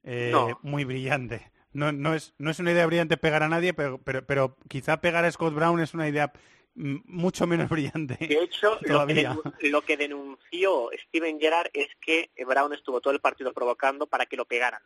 eh, 0.05 0.31
No. 0.33 0.61
muy 0.62 0.85
brillante. 0.85 1.51
No, 1.73 1.91
no, 1.91 2.15
es, 2.15 2.35
no 2.39 2.53
es 2.53 2.61
una 2.61 2.70
idea 2.70 2.87
brillante 2.87 3.16
pegar 3.16 3.43
a 3.43 3.49
nadie, 3.49 3.74
pero, 3.74 3.99
pero, 3.99 4.24
pero 4.24 4.57
quizá 4.69 5.01
pegar 5.01 5.24
a 5.24 5.33
Scott 5.33 5.55
Brown 5.55 5.81
es 5.81 5.93
una 5.93 6.07
idea 6.07 6.33
mucho 6.74 7.47
menos 7.47 7.69
brillante. 7.70 8.16
De 8.27 8.43
hecho, 8.43 8.78
lo 8.82 9.07
que, 9.07 9.28
lo 9.69 9.82
denunció 9.97 10.90
Steven 11.09 11.39
Gerrard 11.40 11.70
es 11.73 11.89
que 12.01 12.31
Brown 12.47 12.73
estuvo 12.73 13.01
todo 13.01 13.12
el 13.12 13.20
partido 13.20 13.53
provocando 13.53 14.07
para 14.07 14.27
que 14.27 14.36
lo 14.36 14.44
pegaran 14.44 14.81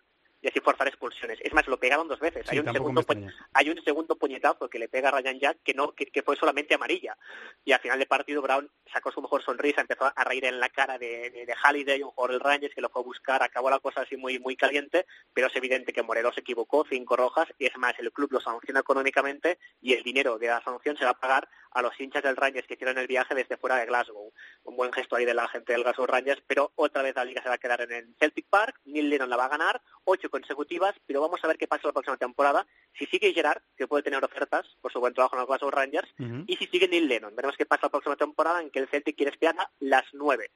y 0.46 0.48
así 0.48 0.60
forzar 0.60 0.86
expulsiones. 0.88 1.38
Es 1.42 1.52
más, 1.52 1.66
lo 1.66 1.78
pegaron 1.78 2.08
dos 2.08 2.20
veces. 2.20 2.46
Sí, 2.46 2.56
hay, 2.56 2.60
un 2.60 2.72
segundo 2.72 3.04
hay 3.52 3.70
un 3.70 3.82
segundo 3.82 4.16
puñetazo 4.16 4.68
que 4.68 4.78
le 4.78 4.88
pega 4.88 5.08
a 5.08 5.12
Ryan 5.12 5.40
Jack 5.40 5.58
que 5.64 5.74
no 5.74 5.92
que, 5.92 6.06
que 6.06 6.22
fue 6.22 6.36
solamente 6.36 6.74
amarilla. 6.74 7.16
Y 7.64 7.72
al 7.72 7.80
final 7.80 7.98
del 7.98 8.08
partido 8.08 8.42
Brown 8.42 8.70
sacó 8.92 9.10
su 9.10 9.22
mejor 9.22 9.42
sonrisa, 9.42 9.80
empezó 9.80 10.12
a 10.14 10.24
reír 10.24 10.44
en 10.44 10.60
la 10.60 10.68
cara 10.68 10.98
de, 10.98 11.30
de, 11.30 11.46
de 11.46 11.54
Halliday, 11.54 12.02
un 12.02 12.10
jugador 12.10 12.32
del 12.32 12.40
Rangers 12.40 12.74
que 12.74 12.80
lo 12.80 12.90
fue 12.90 13.02
a 13.02 13.04
buscar. 13.04 13.42
Acabó 13.42 13.70
la 13.70 13.80
cosa 13.80 14.02
así 14.02 14.16
muy 14.16 14.38
muy 14.38 14.56
caliente, 14.56 15.06
pero 15.32 15.46
es 15.48 15.56
evidente 15.56 15.92
que 15.92 16.02
Morelos 16.02 16.34
se 16.34 16.42
equivocó, 16.42 16.86
cinco 16.88 17.16
rojas, 17.16 17.48
y 17.58 17.66
es 17.66 17.76
más, 17.76 17.94
el 17.98 18.12
club 18.12 18.32
lo 18.32 18.40
sanciona 18.40 18.80
económicamente 18.80 19.58
y 19.80 19.94
el 19.94 20.02
dinero 20.02 20.38
de 20.38 20.48
la 20.48 20.62
sanción 20.62 20.96
se 20.96 21.04
va 21.04 21.10
a 21.10 21.18
pagar 21.18 21.48
a 21.76 21.82
los 21.82 22.00
hinchas 22.00 22.22
del 22.22 22.36
Rangers 22.36 22.66
que 22.66 22.74
hicieron 22.74 22.96
el 22.96 23.06
viaje 23.06 23.34
desde 23.34 23.58
fuera 23.58 23.76
de 23.76 23.84
Glasgow. 23.84 24.32
Un 24.64 24.76
buen 24.76 24.90
gesto 24.92 25.14
ahí 25.14 25.26
de 25.26 25.34
la 25.34 25.46
gente 25.46 25.74
del 25.74 25.82
Glasgow 25.82 26.06
Rangers, 26.06 26.42
pero 26.46 26.72
otra 26.74 27.02
vez 27.02 27.14
la 27.14 27.24
liga 27.24 27.42
se 27.42 27.50
va 27.50 27.56
a 27.56 27.58
quedar 27.58 27.82
en 27.82 27.92
el 27.92 28.16
Celtic 28.18 28.46
Park, 28.48 28.80
Neil 28.86 29.10
Lennon 29.10 29.28
la 29.28 29.36
va 29.36 29.44
a 29.44 29.50
ganar, 29.50 29.82
ocho 30.04 30.30
consecutivas, 30.30 30.94
pero 31.06 31.20
vamos 31.20 31.38
a 31.44 31.48
ver 31.48 31.58
qué 31.58 31.68
pasa 31.68 31.86
la 31.86 31.92
próxima 31.92 32.16
temporada. 32.16 32.66
Si 32.98 33.04
sigue 33.04 33.34
Gerard, 33.34 33.60
que 33.76 33.86
puede 33.86 34.02
tener 34.02 34.24
ofertas 34.24 34.66
por 34.80 34.90
su 34.90 35.00
buen 35.00 35.12
trabajo 35.12 35.36
en 35.36 35.40
los 35.40 35.48
Glasgow 35.48 35.70
Rangers, 35.70 36.08
y 36.46 36.56
si 36.56 36.66
sigue 36.66 36.88
Neil 36.88 37.08
Lennon. 37.08 37.36
Veremos 37.36 37.58
qué 37.58 37.66
pasa 37.66 37.86
la 37.86 37.90
próxima 37.90 38.16
temporada 38.16 38.62
en 38.62 38.70
que 38.70 38.78
el 38.78 38.88
Celtic 38.88 39.14
quiere 39.14 39.32
espiar 39.32 39.54
a 39.58 39.70
las 39.80 40.04
nueve. 40.14 40.50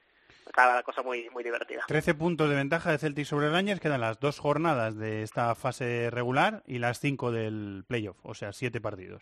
Acaba 0.47 0.73
la 0.73 0.81
cosa 0.83 1.03
muy, 1.03 1.29
muy 1.29 1.43
divertida. 1.43 1.83
13 1.87 2.15
puntos 2.15 2.49
de 2.49 2.55
ventaja 2.55 2.91
de 2.91 2.97
Celtic 2.97 3.25
sobre 3.25 3.51
Rangers, 3.51 3.79
quedan 3.79 4.01
las 4.01 4.19
dos 4.19 4.39
jornadas 4.39 4.97
de 4.97 5.21
esta 5.21 5.53
fase 5.53 6.09
regular 6.09 6.63
y 6.65 6.79
las 6.79 6.99
cinco 6.99 7.31
del 7.31 7.83
playoff, 7.87 8.17
o 8.23 8.33
sea, 8.33 8.53
siete 8.53 8.81
partidos 8.81 9.21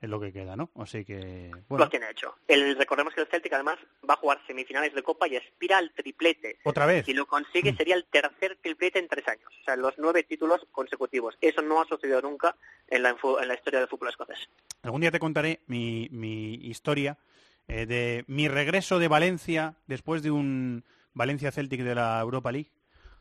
es 0.00 0.08
lo 0.08 0.20
que 0.20 0.32
queda, 0.32 0.54
¿no? 0.54 0.70
Así 0.76 1.04
que, 1.04 1.50
bueno, 1.68 1.84
Lo 1.84 1.90
tiene 1.90 2.10
hecho. 2.10 2.36
El, 2.46 2.76
recordemos 2.76 3.14
que 3.14 3.22
el 3.22 3.26
Celtic 3.26 3.52
además 3.52 3.78
va 4.08 4.14
a 4.14 4.18
jugar 4.18 4.40
semifinales 4.46 4.94
de 4.94 5.02
Copa 5.02 5.26
y 5.26 5.36
aspira 5.36 5.78
al 5.78 5.92
triplete. 5.92 6.58
otra 6.64 6.86
vez. 6.86 7.04
Si 7.04 7.14
lo 7.14 7.26
consigue 7.26 7.74
sería 7.74 7.96
el 7.96 8.04
tercer 8.04 8.56
triplete 8.62 9.00
en 9.00 9.08
tres 9.08 9.26
años. 9.26 9.52
O 9.60 9.64
sea, 9.64 9.76
los 9.76 9.94
nueve 9.98 10.22
títulos 10.22 10.66
consecutivos. 10.70 11.36
Eso 11.40 11.62
no 11.62 11.80
ha 11.80 11.86
sucedido 11.86 12.22
nunca 12.22 12.56
en 12.86 13.02
la, 13.02 13.16
en 13.40 13.48
la 13.48 13.54
historia 13.54 13.80
del 13.80 13.88
fútbol 13.88 14.10
escocés. 14.10 14.48
Algún 14.82 15.00
día 15.00 15.10
te 15.10 15.18
contaré 15.18 15.60
mi, 15.66 16.08
mi 16.12 16.54
historia 16.54 17.18
eh, 17.66 17.86
de 17.86 18.24
mi 18.28 18.48
regreso 18.48 18.98
de 18.98 19.08
Valencia 19.08 19.74
después 19.86 20.22
de 20.22 20.30
un 20.30 20.84
Valencia 21.12 21.50
Celtic 21.50 21.82
de 21.82 21.96
la 21.96 22.20
Europa 22.20 22.52
League 22.52 22.70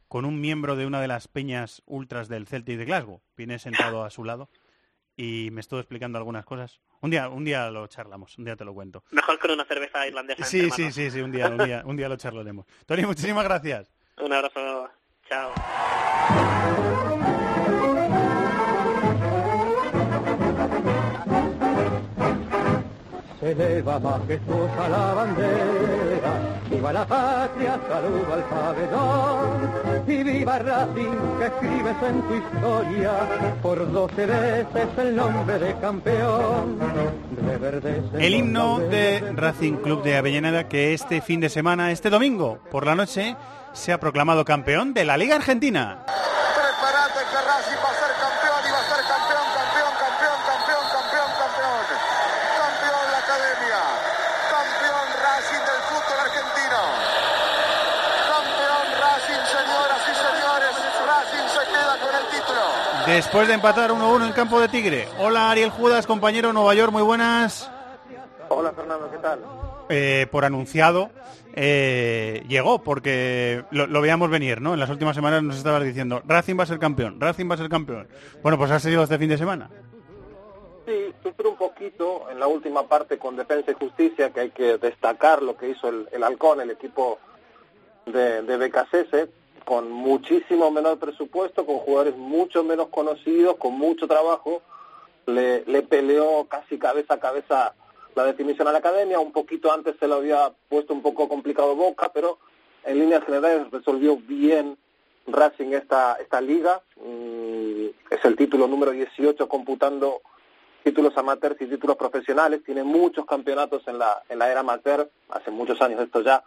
con 0.07 0.25
un 0.25 0.39
miembro 0.39 0.75
de 0.75 0.85
una 0.85 1.01
de 1.01 1.07
las 1.07 1.27
peñas 1.27 1.81
ultras 1.85 2.29
del 2.29 2.47
Celtic 2.47 2.77
de 2.77 2.85
Glasgow. 2.85 3.21
Viene 3.35 3.59
sentado 3.59 4.03
a 4.03 4.09
su 4.09 4.23
lado 4.23 4.49
y 5.17 5.49
me 5.51 5.61
estuvo 5.61 5.79
explicando 5.79 6.17
algunas 6.19 6.45
cosas. 6.45 6.79
Un 7.01 7.09
día, 7.09 7.27
un 7.27 7.43
día 7.43 7.69
lo 7.71 7.87
charlamos, 7.87 8.37
un 8.37 8.45
día 8.45 8.55
te 8.55 8.63
lo 8.63 8.73
cuento. 8.73 9.03
Mejor 9.11 9.39
con 9.39 9.51
una 9.51 9.65
cerveza 9.65 10.07
irlandesa. 10.07 10.45
Sí, 10.45 10.59
entre 10.59 10.75
sí, 10.75 10.81
manos. 10.83 10.95
sí, 10.95 11.11
sí, 11.11 11.21
un 11.21 11.31
día, 11.31 11.49
un 11.49 11.57
día, 11.57 11.81
un 11.85 11.97
día 11.97 12.07
lo 12.07 12.15
charlaremos. 12.17 12.65
Tony, 12.85 13.05
muchísimas 13.05 13.43
gracias. 13.43 13.91
Un 14.17 14.31
abrazo. 14.31 14.89
Chao. 15.27 15.51
Se 23.39 23.51
eleva 23.51 23.99
majestuosa 23.99 24.89
la 24.89 25.13
bandera, 25.13 26.31
viva 26.71 26.91
la 26.91 27.05
patria, 27.05 27.79
saludo 27.87 28.33
al 28.33 28.43
pabellón, 28.45 30.07
y 30.07 30.23
viva 30.23 30.57
Racing 30.57 31.37
que 31.37 31.45
escribes 31.45 31.95
en 32.01 32.21
tu 32.23 32.33
historia, 32.33 33.11
por 33.61 33.91
doce 33.91 34.25
veces 34.25 34.87
el 34.97 35.15
nombre 35.15 35.59
de 35.59 35.75
campeón. 35.79 36.79
Reverdecer 37.45 38.21
El 38.21 38.33
himno 38.33 38.79
de 38.79 39.31
Racing 39.35 39.73
Club 39.83 40.01
de 40.01 40.17
Avellaneda 40.17 40.67
que 40.67 40.95
este 40.95 41.21
fin 41.21 41.39
de 41.39 41.49
semana, 41.49 41.91
este 41.91 42.09
domingo 42.09 42.57
por 42.71 42.87
la 42.87 42.95
noche, 42.95 43.35
se 43.73 43.93
ha 43.93 43.99
proclamado 43.99 44.45
campeón 44.45 44.95
de 44.95 45.05
la 45.05 45.15
Liga 45.15 45.35
Argentina. 45.35 46.05
Prepárate 46.07 47.19
que 47.19 47.37
Racing 47.37 47.77
va 47.85 47.91
a 47.93 47.99
ser 48.01 48.13
campeón 48.17 48.61
y 48.65 48.71
va 48.73 48.79
a 48.81 48.87
ser 48.89 49.01
campeón, 49.05 49.45
campeón, 49.53 49.93
campeón, 49.93 50.37
campeón, 50.41 50.85
campeón, 50.89 51.29
campeón. 51.37 51.85
Campeón 52.57 53.05
la 53.13 53.19
academia. 53.21 53.81
Campeón 54.49 55.07
Racing 55.21 55.63
del 55.69 55.81
fútbol 55.93 56.19
argentino. 56.25 56.81
Campeón 58.33 58.85
Racing, 58.97 59.43
señoras 59.45 60.01
y 60.09 60.13
señores. 60.17 60.73
Racing 61.05 61.47
se 61.53 61.63
queda 61.69 61.93
con 62.01 62.13
el 62.17 62.25
título. 62.33 62.65
Después 63.07 63.47
de 63.47 63.53
empatar 63.53 63.91
1-1 63.91 64.27
en 64.27 64.33
campo 64.33 64.59
de 64.59 64.67
Tigre. 64.67 65.07
Hola 65.17 65.49
Ariel 65.49 65.69
Judas, 65.69 66.05
compañero 66.05 66.51
Nueva 66.51 66.75
York, 66.75 66.91
muy 66.91 67.03
buenas. 67.03 67.71
Hola 68.49 68.73
Fernando, 68.73 69.09
¿qué 69.09 69.17
tal? 69.19 69.39
Eh, 69.87 70.27
por 70.29 70.43
anunciado, 70.43 71.09
eh, 71.53 72.43
llegó 72.49 72.83
porque 72.83 73.63
lo, 73.71 73.87
lo 73.87 74.01
veíamos 74.01 74.29
venir, 74.29 74.59
¿no? 74.59 74.73
En 74.73 74.81
las 74.81 74.89
últimas 74.89 75.15
semanas 75.15 75.41
nos 75.41 75.55
estabas 75.55 75.85
diciendo, 75.85 76.21
Racing 76.25 76.59
va 76.59 76.63
a 76.63 76.67
ser 76.67 76.79
campeón, 76.79 77.21
Racing 77.21 77.49
va 77.49 77.53
a 77.55 77.57
ser 77.57 77.69
campeón. 77.69 78.09
Bueno, 78.43 78.57
pues 78.57 78.71
ha 78.71 78.79
sido 78.79 79.03
este 79.03 79.17
fin 79.17 79.29
de 79.29 79.37
semana. 79.37 79.69
Sí, 80.85 81.13
sufrió 81.23 81.51
un 81.51 81.57
poquito 81.57 82.29
en 82.29 82.41
la 82.41 82.47
última 82.47 82.89
parte 82.89 83.17
con 83.17 83.37
Defensa 83.37 83.71
y 83.71 83.75
Justicia, 83.75 84.31
que 84.31 84.41
hay 84.41 84.49
que 84.49 84.77
destacar 84.77 85.41
lo 85.41 85.55
que 85.55 85.69
hizo 85.69 85.87
el, 85.87 86.09
el 86.11 86.23
Halcón, 86.25 86.59
el 86.59 86.71
equipo 86.71 87.19
de, 88.05 88.41
de 88.41 88.57
BKCS, 88.57 89.29
con 89.67 89.91
muchísimo 89.91 90.71
menor 90.71 90.97
presupuesto, 90.97 91.65
con 91.65 91.79
jugadores 91.79 92.15
mucho 92.15 92.63
menos 92.63 92.87
conocidos, 92.87 93.57
con 93.57 93.73
mucho 93.73 94.07
trabajo, 94.07 94.61
le, 95.25 95.65
le 95.65 95.81
peleó 95.81 96.45
casi 96.45 96.77
cabeza 96.79 97.15
a 97.15 97.19
cabeza 97.19 97.75
la 98.15 98.23
definición 98.23 98.67
a 98.67 98.71
la 98.71 98.77
academia, 98.79 99.19
un 99.19 99.33
poquito 99.33 99.71
antes 99.71 99.95
se 99.99 100.07
lo 100.07 100.15
había 100.15 100.53
puesto 100.69 100.93
un 100.93 101.01
poco 101.01 101.27
complicado 101.27 101.75
Boca, 101.75 102.09
pero 102.13 102.39
en 102.85 102.97
líneas 102.97 103.25
generales 103.25 103.69
resolvió 103.69 104.15
bien 104.15 104.77
Racing 105.27 105.73
esta, 105.73 106.13
esta 106.13 106.39
liga, 106.39 106.81
Mm, 106.99 107.87
es 108.09 108.25
el 108.25 108.35
título 108.35 108.67
número 108.67 108.91
18 108.91 109.47
computando 109.47 110.21
títulos 110.83 111.17
amateurs 111.17 111.61
y 111.61 111.67
títulos 111.67 111.95
profesionales, 111.95 112.63
tiene 112.63 112.83
muchos 112.83 113.25
campeonatos 113.25 113.87
en 113.87 113.99
la, 113.99 114.23
en 114.29 114.39
la 114.39 114.49
era 114.49 114.61
amateur, 114.61 115.09
hace 115.29 115.51
muchos 115.51 115.81
años 115.81 116.01
esto 116.01 116.21
ya, 116.21 116.43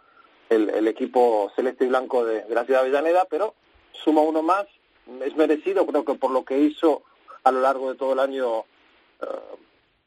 el, 0.51 0.69
el 0.69 0.87
equipo 0.87 1.51
celeste 1.55 1.85
y 1.85 1.87
blanco 1.87 2.25
de, 2.25 2.43
de 2.43 2.53
la 2.53 2.65
ciudad 2.65 2.83
de 2.83 2.89
Avellaneda, 2.89 3.25
pero 3.29 3.55
suma 4.03 4.21
uno 4.21 4.43
más, 4.43 4.65
es 5.25 5.35
merecido, 5.35 5.85
creo 5.87 6.05
que 6.05 6.13
por 6.15 6.31
lo 6.31 6.43
que 6.45 6.59
hizo 6.59 7.03
a 7.43 7.51
lo 7.51 7.61
largo 7.61 7.91
de 7.91 7.97
todo 7.97 8.13
el 8.13 8.19
año 8.19 8.59
eh, 9.21 9.25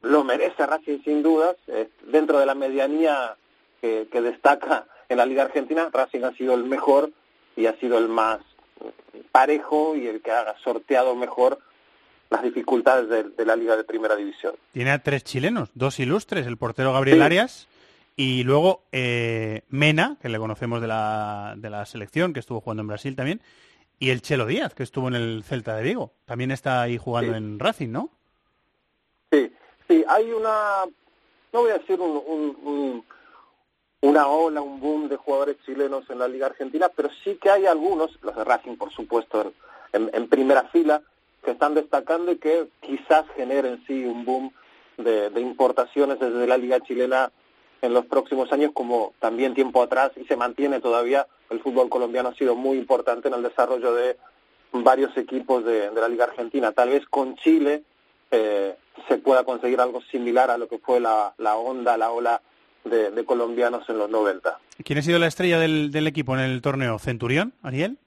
lo 0.02 0.22
merece 0.22 0.66
Racing 0.66 1.02
sin 1.02 1.22
dudas, 1.22 1.56
eh, 1.66 1.88
dentro 2.06 2.38
de 2.38 2.46
la 2.46 2.54
medianía 2.54 3.36
que, 3.80 4.06
que 4.12 4.20
destaca 4.20 4.86
en 5.08 5.16
la 5.16 5.26
Liga 5.26 5.44
Argentina, 5.44 5.88
Racing 5.92 6.24
ha 6.24 6.32
sido 6.36 6.54
el 6.54 6.64
mejor 6.64 7.10
y 7.56 7.66
ha 7.66 7.78
sido 7.78 7.98
el 7.98 8.08
más 8.08 8.40
parejo 9.32 9.96
y 9.96 10.06
el 10.06 10.20
que 10.20 10.30
ha 10.30 10.54
sorteado 10.62 11.14
mejor 11.14 11.58
las 12.30 12.42
dificultades 12.42 13.08
de, 13.08 13.22
de 13.24 13.44
la 13.46 13.56
Liga 13.56 13.76
de 13.76 13.84
Primera 13.84 14.16
División. 14.16 14.54
Tiene 14.72 14.90
a 14.90 15.02
tres 15.02 15.24
chilenos, 15.24 15.70
dos 15.74 16.00
ilustres, 16.00 16.46
el 16.46 16.56
portero 16.56 16.92
Gabriel 16.92 17.18
Sí. 17.18 17.22
Arias 17.22 17.68
y 18.16 18.45
luego 18.45 18.82
eh, 18.93 19.62
Mena, 19.69 20.16
que 20.20 20.28
le 20.28 20.39
conocemos 20.39 20.81
de 20.81 20.86
la, 20.89 21.55
de 21.57 21.70
la 21.70 21.85
selección, 21.86 22.32
que 22.32 22.41
estuvo 22.41 22.61
jugando 22.61 22.82
en 22.82 22.89
Brasil 22.89 23.16
también, 23.16 23.41
y 23.99 24.11
el 24.11 24.23
Chelo 24.23 24.47
Díaz, 24.47 24.74
que 24.74 24.82
estuvo 24.82 25.09
en 25.09 25.15
el 25.15 25.43
Celta 25.45 25.77
de 25.77 25.82
Vigo. 25.82 26.12
También 26.24 26.51
está 26.51 26.82
ahí 26.82 26.99
jugando 26.99 27.32
Sí. 27.32 27.39
en 27.39 27.59
Racing, 27.59 27.91
¿no? 27.91 28.11
Sí, 29.31 29.53
sí, 29.89 30.05
hay 30.09 30.31
una, 30.32 30.85
no 31.53 31.61
voy 31.61 31.70
a 31.70 31.78
decir 31.78 32.01
un, 32.01 32.11
un- 32.27 32.57
un- 32.65 33.05
una 34.03 34.27
ola, 34.27 34.61
un 34.61 34.81
boom 34.81 35.09
de 35.09 35.16
jugadores 35.16 35.57
chilenos 35.65 36.09
en 36.11 36.19
la 36.19 36.28
Liga 36.28 36.47
Argentina, 36.47 36.91
pero 36.95 37.09
sí 37.24 37.39
que 37.41 37.51
hay 37.51 37.66
algunos, 37.66 38.11
los 38.23 38.36
de 38.36 38.45
Racing 38.45 38.77
por 38.77 38.93
supuesto 38.93 39.53
en, 39.93 40.03
en- 40.05 40.11
en 40.15 40.28
primera 40.28 40.65
fila, 40.69 41.03
que 41.43 41.53
están 41.53 41.74
destacando 41.74 42.32
y 42.32 42.36
que 42.39 42.69
quizás 42.81 43.24
generen 43.36 43.82
sí 43.86 44.05
un 44.05 44.24
boom 44.24 44.53
de, 44.99 45.31
de 45.31 45.41
importaciones 45.41 46.19
desde 46.20 46.47
la 46.47 46.57
Liga 46.59 46.81
chilena 46.81 47.32
en 47.85 47.93
los 47.93 48.06
próximos 48.06 48.51
años, 48.51 48.70
como 48.73 49.12
también 49.20 49.52
tiempo 49.52 49.82
atrás, 49.82 50.11
y 50.16 50.24
se 50.24 50.36
mantiene 50.36 50.81
todavía, 50.81 51.27
el 51.51 51.61
fútbol 51.61 51.90
colombiano 51.90 52.31
ha 52.31 52.35
sido 52.35 52.55
muy 52.55 52.78
importante 52.78 53.28
en 53.28 53.35
el 53.35 53.43
desarrollo 53.43 53.94
de 53.94 54.16
varios 54.73 55.15
equipos 55.19 55.65
de, 55.66 55.90
de 55.90 56.01
la 56.01 56.09
Liga 56.09 56.24
Argentina. 56.24 56.73
Tal 56.73 56.89
vez 56.89 57.05
con 57.11 57.36
Chile 57.36 57.82
eh, 58.31 58.74
se 59.06 59.19
pueda 59.19 59.44
conseguir 59.44 59.82
algo 59.82 60.01
similar 60.11 60.51
a 60.51 60.56
lo 60.56 60.66
que 60.66 60.78
fue 60.78 60.98
la, 60.98 61.35
la 61.36 61.56
onda, 61.56 61.98
la 61.98 62.11
ola 62.11 62.40
de, 62.85 63.11
de 63.11 63.24
colombianos 63.27 63.86
en 63.90 63.98
los 63.98 64.09
90. 64.09 64.59
¿Quién 64.82 64.98
ha 64.98 65.02
sido 65.02 65.19
la 65.19 65.27
estrella 65.27 65.59
del, 65.59 65.90
del 65.90 66.06
equipo 66.06 66.35
en 66.35 66.40
el 66.40 66.62
torneo? 66.62 66.98
¿Centurión, 66.98 67.52
Ariel? 67.62 67.98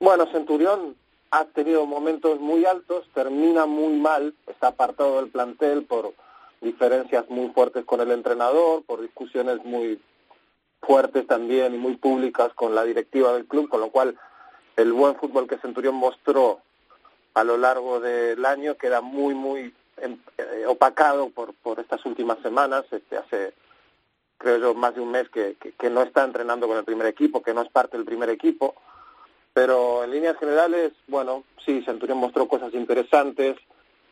Bueno, 0.00 0.26
Centurión 0.30 0.96
ha 1.30 1.46
tenido 1.46 1.86
momentos 1.86 2.40
muy 2.40 2.66
altos, 2.66 3.06
termina 3.14 3.64
muy 3.64 3.94
mal, 3.94 4.34
está 4.46 4.68
apartado 4.68 5.16
del 5.16 5.30
plantel 5.30 5.84
por 5.84 6.12
diferencias 6.60 7.28
muy 7.28 7.48
fuertes 7.50 7.84
con 7.84 8.00
el 8.00 8.10
entrenador, 8.10 8.82
por 8.84 9.00
discusiones 9.00 9.64
muy 9.64 10.00
fuertes 10.80 11.26
también 11.26 11.74
y 11.74 11.78
muy 11.78 11.96
públicas 11.96 12.52
con 12.54 12.74
la 12.74 12.84
directiva 12.84 13.32
del 13.32 13.46
club, 13.46 13.68
con 13.68 13.80
lo 13.80 13.90
cual 13.90 14.16
el 14.76 14.92
buen 14.92 15.16
fútbol 15.16 15.48
que 15.48 15.58
Centurión 15.58 15.94
mostró 15.94 16.60
a 17.34 17.44
lo 17.44 17.56
largo 17.56 18.00
del 18.00 18.44
año 18.44 18.76
queda 18.76 19.00
muy, 19.00 19.34
muy 19.34 19.74
em, 19.98 20.18
eh, 20.38 20.64
opacado 20.66 21.30
por, 21.30 21.54
por 21.54 21.80
estas 21.80 22.04
últimas 22.04 22.38
semanas. 22.40 22.84
Este, 22.90 23.16
hace, 23.16 23.54
creo 24.38 24.58
yo, 24.58 24.74
más 24.74 24.94
de 24.94 25.00
un 25.00 25.10
mes 25.10 25.28
que, 25.28 25.56
que, 25.60 25.72
que 25.72 25.90
no 25.90 26.02
está 26.02 26.24
entrenando 26.24 26.66
con 26.66 26.76
el 26.76 26.84
primer 26.84 27.06
equipo, 27.06 27.42
que 27.42 27.54
no 27.54 27.62
es 27.62 27.70
parte 27.70 27.96
del 27.96 28.06
primer 28.06 28.30
equipo. 28.30 28.74
Pero 29.52 30.04
en 30.04 30.10
líneas 30.10 30.38
generales, 30.38 30.92
bueno, 31.08 31.44
sí, 31.64 31.82
Centurión 31.84 32.18
mostró 32.18 32.46
cosas 32.46 32.72
interesantes. 32.74 33.56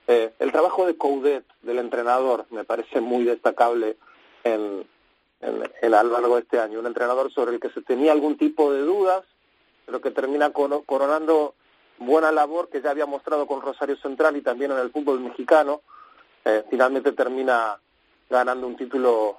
Eh, 0.08 0.32
el 0.38 0.52
trabajo 0.52 0.86
de 0.86 0.96
Coudet, 0.96 1.44
del 1.62 1.78
entrenador, 1.78 2.46
me 2.50 2.64
parece 2.64 3.00
muy 3.00 3.24
destacable 3.24 3.96
en, 4.44 4.86
en, 5.40 5.70
en, 5.82 5.94
a 5.94 6.02
lo 6.02 6.12
largo 6.12 6.36
de 6.36 6.42
este 6.42 6.60
año. 6.60 6.78
Un 6.78 6.86
entrenador 6.86 7.32
sobre 7.32 7.54
el 7.54 7.60
que 7.60 7.70
se 7.70 7.82
tenía 7.82 8.12
algún 8.12 8.36
tipo 8.36 8.72
de 8.72 8.82
dudas, 8.82 9.24
pero 9.84 10.00
que 10.00 10.10
termina 10.10 10.50
coronando 10.50 11.54
buena 11.98 12.30
labor 12.30 12.68
que 12.68 12.82
ya 12.82 12.90
había 12.90 13.06
mostrado 13.06 13.46
con 13.46 13.62
Rosario 13.62 13.96
Central 13.96 14.36
y 14.36 14.42
también 14.42 14.72
en 14.72 14.78
el 14.78 14.90
fútbol 14.90 15.20
mexicano. 15.20 15.82
Eh, 16.44 16.64
finalmente 16.70 17.12
termina 17.12 17.78
ganando 18.30 18.66
un 18.66 18.76
título 18.76 19.36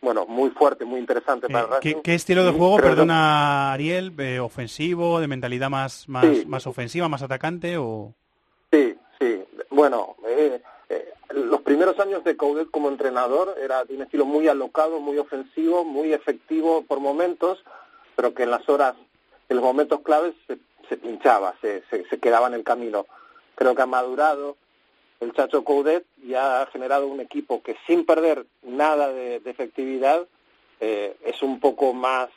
bueno, 0.00 0.26
muy 0.26 0.50
fuerte, 0.50 0.84
muy 0.84 1.00
interesante 1.00 1.48
para 1.48 1.64
eh, 1.64 1.70
Racing. 1.70 1.94
¿qué, 1.94 2.02
¿qué, 2.02 2.14
estilo 2.14 2.44
de 2.44 2.52
juego, 2.52 2.76
perdona 2.76 3.72
Ariel, 3.72 4.14
eh, 4.18 4.38
ofensivo, 4.38 5.20
de 5.20 5.28
mentalidad 5.28 5.70
más, 5.70 6.08
más, 6.08 6.24
sí. 6.24 6.44
más 6.46 6.66
ofensiva, 6.66 7.08
más 7.08 7.22
atacante 7.22 7.76
o...? 7.78 8.14
Sí. 9.18 9.44
Bueno, 9.70 10.16
eh, 10.26 10.60
eh, 10.88 11.12
los 11.30 11.62
primeros 11.62 11.98
años 11.98 12.22
de 12.24 12.36
Coudet 12.36 12.70
como 12.70 12.88
entrenador 12.88 13.56
era 13.60 13.84
de 13.84 13.94
un 13.94 14.02
estilo 14.02 14.24
muy 14.24 14.48
alocado, 14.48 15.00
muy 15.00 15.18
ofensivo, 15.18 15.84
muy 15.84 16.12
efectivo 16.12 16.82
por 16.82 17.00
momentos, 17.00 17.62
pero 18.16 18.34
que 18.34 18.44
en 18.44 18.50
las 18.50 18.68
horas, 18.68 18.94
en 19.48 19.56
los 19.56 19.64
momentos 19.64 20.00
claves 20.00 20.34
se, 20.46 20.58
se 20.88 20.96
pinchaba, 20.96 21.54
se, 21.60 21.82
se, 21.90 22.08
se 22.08 22.18
quedaba 22.18 22.46
en 22.46 22.54
el 22.54 22.64
camino. 22.64 23.06
Creo 23.54 23.74
que 23.74 23.82
ha 23.82 23.86
madurado, 23.86 24.56
el 25.20 25.32
Chacho 25.32 25.64
Coudet 25.64 26.04
ya 26.24 26.62
ha 26.62 26.66
generado 26.66 27.08
un 27.08 27.20
equipo 27.20 27.62
que 27.62 27.76
sin 27.86 28.06
perder 28.06 28.46
nada 28.62 29.08
de, 29.08 29.40
de 29.40 29.50
efectividad 29.50 30.26
eh, 30.80 31.16
es 31.24 31.42
un 31.42 31.58
poco 31.58 31.92
más 31.92 32.28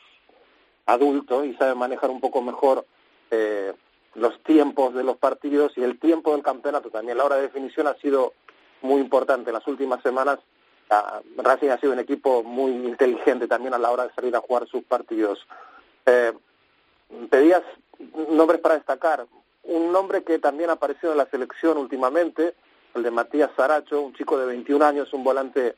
adulto 0.86 1.44
y 1.44 1.54
sabe 1.54 1.76
manejar 1.76 2.10
un 2.10 2.20
poco 2.20 2.42
mejor 2.42 2.84
eh, 3.30 3.72
los 4.14 4.42
tiempos 4.42 4.94
de 4.94 5.04
los 5.04 5.16
partidos 5.16 5.72
y 5.76 5.82
el 5.82 5.98
tiempo 5.98 6.32
del 6.32 6.42
campeonato 6.42 6.90
también. 6.90 7.18
La 7.18 7.24
hora 7.24 7.36
de 7.36 7.42
definición 7.42 7.86
ha 7.86 7.94
sido 7.94 8.34
muy 8.82 9.00
importante. 9.00 9.50
En 9.50 9.54
las 9.54 9.66
últimas 9.66 10.02
semanas 10.02 10.38
Racing 11.36 11.70
ha 11.70 11.78
sido 11.78 11.92
un 11.92 11.98
equipo 11.98 12.42
muy 12.42 12.72
inteligente 12.72 13.48
también 13.48 13.74
a 13.74 13.78
la 13.78 13.90
hora 13.90 14.06
de 14.06 14.14
salir 14.14 14.34
a 14.36 14.40
jugar 14.40 14.66
sus 14.66 14.84
partidos. 14.84 15.38
Eh, 16.06 16.32
pedías 17.30 17.62
nombres 18.30 18.60
para 18.60 18.74
destacar. 18.74 19.26
Un 19.64 19.92
nombre 19.92 20.24
que 20.24 20.38
también 20.38 20.70
ha 20.70 20.74
aparecido 20.74 21.12
en 21.12 21.18
la 21.18 21.26
selección 21.26 21.78
últimamente, 21.78 22.54
el 22.94 23.02
de 23.02 23.10
Matías 23.10 23.50
Saracho, 23.56 24.02
un 24.02 24.12
chico 24.14 24.36
de 24.38 24.46
21 24.46 24.84
años, 24.84 25.12
un 25.12 25.24
volante 25.24 25.76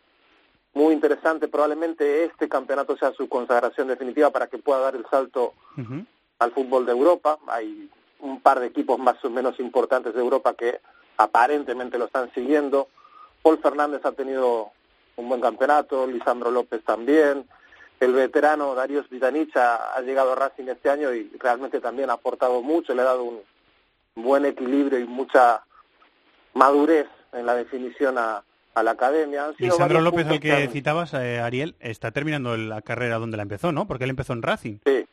muy 0.73 0.95
interesante. 0.95 1.49
Probablemente 1.49 2.25
este 2.25 2.49
campeonato 2.49 2.97
sea 2.97 3.13
su 3.13 3.29
consagración 3.29 3.89
definitiva 3.89 4.31
para 4.31 4.49
que 4.49 4.59
pueda 4.59 4.81
dar 4.81 4.97
el 4.97 5.07
salto 5.11 5.53
uh 5.77 5.81
-huh. 5.81 6.07
al 6.39 6.53
fútbol 6.53 6.87
de 6.87 6.93
Europa. 6.93 7.39
Hay 7.47 7.91
un 8.25 8.41
par 8.41 8.61
de 8.61 8.67
equipos 8.67 8.99
más 8.99 9.23
o 9.25 9.31
menos 9.31 9.59
importantes 9.61 10.15
de 10.15 10.21
Europa 10.21 10.55
que 10.55 10.81
aparentemente 11.17 11.99
lo 11.99 12.07
están 12.07 12.33
siguiendo. 12.33 12.89
Paul 13.43 13.59
Fernández 13.59 14.05
ha 14.05 14.13
tenido 14.13 14.71
un 15.17 15.29
buen 15.29 15.41
campeonato, 15.41 16.07
Lisandro 16.07 16.51
López 16.51 16.83
también. 16.85 17.47
El 18.01 18.13
veterano 18.13 18.75
Darius 18.75 19.09
Vitanich 19.09 19.57
ha, 19.57 19.95
ha 19.95 20.01
llegado 20.01 20.33
a 20.33 20.35
Racing 20.35 20.69
este 20.69 20.91
año 20.91 21.15
y 21.15 21.31
realmente 21.39 21.81
también 21.81 22.11
ha 22.11 22.15
aportado 22.15 22.61
mucho, 22.63 22.95
le 22.95 23.03
ha 23.03 23.05
dado 23.05 23.25
un 23.25 23.41
buen 24.17 24.45
equilibrio 24.45 24.99
y 24.99 25.05
mucha 25.05 25.63
madurez 26.55 27.07
en 27.33 27.47
la 27.47 27.55
definición 27.55 28.19
a, 28.19 28.43
a 28.75 28.83
la 28.83 28.91
academia. 28.93 29.53
Lisandro 29.59 30.01
López, 30.01 30.27
al 30.27 30.41
que, 30.41 30.49
que 30.49 30.69
citabas, 30.69 31.15
eh, 31.15 31.41
Ariel, 31.41 31.77
está 31.81 32.11
terminando 32.11 32.57
la 32.57 32.83
carrera 32.83 33.19
donde 33.19 33.37
la 33.37 33.43
empezó, 33.45 33.73
¿no? 33.73 33.87
Porque 33.87 34.05
él 34.05 34.11
empezó 34.11 34.33
en 34.33 34.43
Racing. 34.43 34.79
Sí, 34.85 35.07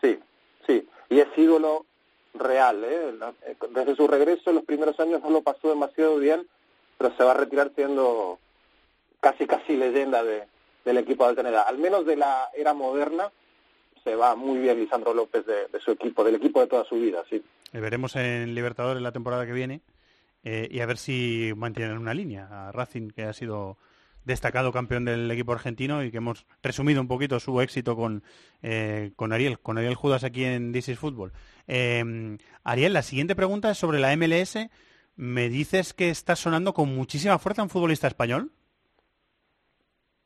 sí, 0.00 0.20
sí. 0.66 0.88
Y 1.10 1.20
es 1.20 1.28
ídolo 1.36 1.86
real, 2.34 2.84
¿eh? 2.84 3.14
Desde 3.70 3.96
su 3.96 4.06
regreso 4.06 4.50
en 4.50 4.56
los 4.56 4.64
primeros 4.64 4.98
años 5.00 5.22
no 5.22 5.30
lo 5.30 5.42
pasó 5.42 5.68
demasiado 5.68 6.16
bien, 6.18 6.46
pero 6.98 7.16
se 7.16 7.24
va 7.24 7.32
a 7.32 7.36
retirar 7.36 7.72
siendo 7.74 8.38
casi, 9.20 9.46
casi 9.46 9.76
leyenda 9.76 10.22
de, 10.22 10.44
del 10.84 10.98
equipo 10.98 11.24
de 11.24 11.30
Alteneda. 11.30 11.62
Al 11.62 11.78
menos 11.78 12.06
de 12.06 12.16
la 12.16 12.50
era 12.54 12.74
moderna, 12.74 13.30
se 14.02 14.14
va 14.14 14.36
muy 14.36 14.58
bien 14.58 14.78
Lisandro 14.78 15.14
López 15.14 15.44
de, 15.46 15.68
su 15.80 15.92
equipo, 15.92 16.22
del 16.24 16.34
equipo 16.34 16.60
de 16.60 16.66
toda 16.66 16.84
su 16.84 16.96
vida, 16.96 17.24
sí. 17.28 17.42
Le 17.72 17.80
veremos 17.80 18.14
en 18.16 18.54
Libertadores 18.54 19.02
la 19.02 19.12
temporada 19.12 19.46
que 19.46 19.52
viene 19.52 19.80
eh, 20.44 20.68
y 20.70 20.80
a 20.80 20.86
ver 20.86 20.98
si 20.98 21.52
mantienen 21.56 21.98
una 21.98 22.14
línea. 22.14 22.48
A 22.50 22.72
Racing, 22.72 23.10
que 23.10 23.24
ha 23.24 23.32
sido 23.32 23.78
destacado 24.24 24.72
campeón 24.72 25.04
del 25.04 25.30
equipo 25.30 25.52
argentino 25.52 26.02
y 26.02 26.10
que 26.10 26.18
hemos 26.18 26.46
resumido 26.62 27.00
un 27.00 27.08
poquito 27.08 27.40
su 27.40 27.60
éxito 27.60 27.96
con, 27.96 28.22
eh, 28.62 29.12
con 29.16 29.32
Ariel, 29.32 29.58
con 29.58 29.78
Ariel 29.78 29.94
Judas 29.94 30.24
aquí 30.24 30.44
en 30.44 30.72
This 30.72 30.88
is 30.88 30.98
Football. 30.98 31.32
Eh, 31.66 32.38
Ariel, 32.62 32.92
la 32.92 33.02
siguiente 33.02 33.36
pregunta 33.36 33.70
es 33.70 33.78
sobre 33.78 34.00
la 34.00 34.14
MLS. 34.16 34.68
¿Me 35.16 35.48
dices 35.48 35.94
que 35.94 36.10
está 36.10 36.34
sonando 36.34 36.74
con 36.74 36.94
muchísima 36.94 37.38
fuerza 37.38 37.62
un 37.62 37.70
futbolista 37.70 38.08
español? 38.08 38.50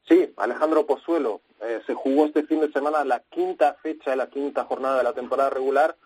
Sí, 0.09 0.33
Alejandro 0.37 0.87
Pozuelo. 0.87 1.43
Eh, 1.61 1.83
se 1.87 1.93
jugó 1.93 2.27
este 2.27 2.45
fin 2.45 2.61
de 2.61 2.73
semana 2.73 3.05
la 3.05 3.21
quinta 3.29 3.77
fecha 3.83 4.13
de 4.13 4.17
la 4.17 4.31
quinta 4.31 4.65
jornada 4.65 4.99
de 4.99 5.05
la 5.05 5.13
temporada 5.13 5.51
regular. 5.51 5.97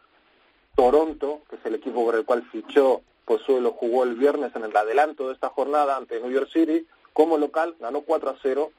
Toronto, 0.75 1.43
que 1.49 1.57
es 1.57 1.67
el 1.67 1.77
equipo 1.77 2.05
por 2.05 2.17
el 2.17 2.25
cual 2.25 2.43
fichó 2.51 3.03
Pozuelo, 3.25 3.73
jugó 3.73 4.03
el 4.03 4.17
viernes 4.17 4.57
en 4.57 4.65
el 4.65 4.77
adelanto 4.77 5.29
de 5.29 5.35
esta 5.35 5.51
jornada 5.51 5.97
ante 5.97 6.19
New 6.19 6.31
York 6.31 6.49
City 6.51 6.87
como 7.13 7.39
local, 7.39 7.77
ganó 7.81 8.03
4 8.03 8.31
a 8.31 8.37
0. 8.43 8.73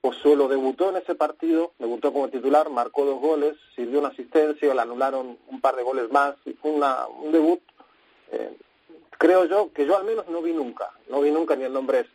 Pozuelo 0.00 0.48
debutó 0.48 0.90
en 0.90 0.96
ese 0.96 1.14
partido, 1.14 1.72
debutó 1.78 2.12
como 2.12 2.28
titular, 2.28 2.70
marcó 2.70 3.04
dos 3.04 3.20
goles, 3.20 3.56
sirvió 3.74 3.98
una 3.98 4.08
asistencia, 4.08 4.74
le 4.74 4.80
anularon 4.80 5.38
un 5.48 5.60
par 5.60 5.74
de 5.74 5.82
goles 5.82 6.10
más 6.12 6.36
y 6.44 6.52
fue 6.52 6.70
una, 6.70 7.06
un 7.08 7.32
debut, 7.32 7.60
eh, 8.30 8.56
creo 9.18 9.46
yo, 9.46 9.72
que 9.72 9.86
yo 9.86 9.96
al 9.96 10.04
menos 10.04 10.28
no 10.28 10.42
vi 10.42 10.52
nunca, 10.52 10.92
no 11.08 11.20
vi 11.22 11.30
nunca 11.30 11.56
ni 11.56 11.64
en 11.64 11.72
nombres 11.72 12.06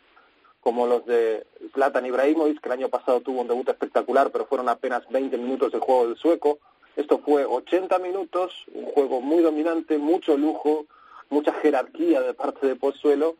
como 0.62 0.86
los 0.86 1.06
de 1.06 1.46
Zlatan 1.74 2.06
Ibrahimovic, 2.06 2.62
que 2.62 2.70
el 2.70 2.74
año 2.74 2.90
pasado 2.90 3.20
tuvo 3.22 3.42
un 3.42 3.48
debut 3.48 3.68
espectacular, 3.68 4.32
pero 4.32 4.46
fueron 4.46 4.70
apenas 4.70 5.08
20 5.10 5.38
minutos 5.38 5.72
de 5.72 5.80
juego 5.80 6.08
del 6.08 6.18
sueco. 6.18 6.60
Esto 6.96 7.18
fue 7.20 7.46
80 7.46 7.98
minutos, 8.00 8.54
un 8.74 8.86
juego 8.86 9.22
muy 9.22 9.42
dominante, 9.42 9.98
mucho 9.98 10.38
lujo, 10.38 10.86
mucha 11.30 11.52
jerarquía 11.54 12.22
de 12.22 12.34
parte 12.36 12.68
de 12.68 12.76
Pozuelo 12.76 13.38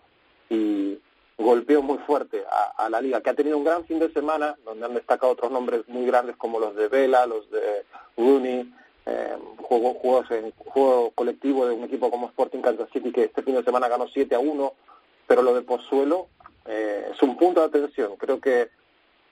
y 0.50 0.98
golpeó 1.42 1.82
muy 1.82 1.98
fuerte 2.00 2.44
a, 2.78 2.90
la 2.90 3.02
liga, 3.02 3.22
que 3.22 3.30
ha 3.30 3.36
tenido 3.36 3.58
un 3.58 3.64
gran 3.64 3.86
fin 3.86 4.00
de 4.00 4.12
semana, 4.12 4.56
donde 4.66 4.86
han 4.86 4.94
destacado 4.94 5.34
otros 5.34 5.52
nombres 5.52 5.88
muy 5.88 6.06
grandes 6.06 6.36
como 6.36 6.60
los 6.60 6.76
de 6.76 6.88
Vela, 6.88 7.26
los 7.26 7.50
de 7.52 7.86
Rooney, 8.18 8.74
eh, 9.06 9.38
juego, 9.58 9.94
juegos 9.96 10.30
en 10.32 10.52
juego 10.52 11.12
colectivo 11.12 11.66
de 11.66 11.74
un 11.74 11.84
equipo 11.84 12.12
como 12.12 12.28
Sporting 12.28 12.62
Kansas 12.62 12.90
City, 12.92 13.12
que 13.12 13.26
este 13.26 13.44
fin 13.44 13.56
de 13.56 13.64
semana 13.64 13.88
ganó 13.88 14.08
7 14.08 14.36
a 14.36 14.40
1, 14.40 14.74
pero 15.28 15.42
lo 15.42 15.54
de 15.54 15.62
Pozuelo 15.62 16.28
eh, 16.66 17.10
es 17.12 17.22
un 17.22 17.38
punto 17.38 17.62
de 17.62 17.68
atención. 17.68 18.16
Creo 18.18 18.40
que 18.40 18.70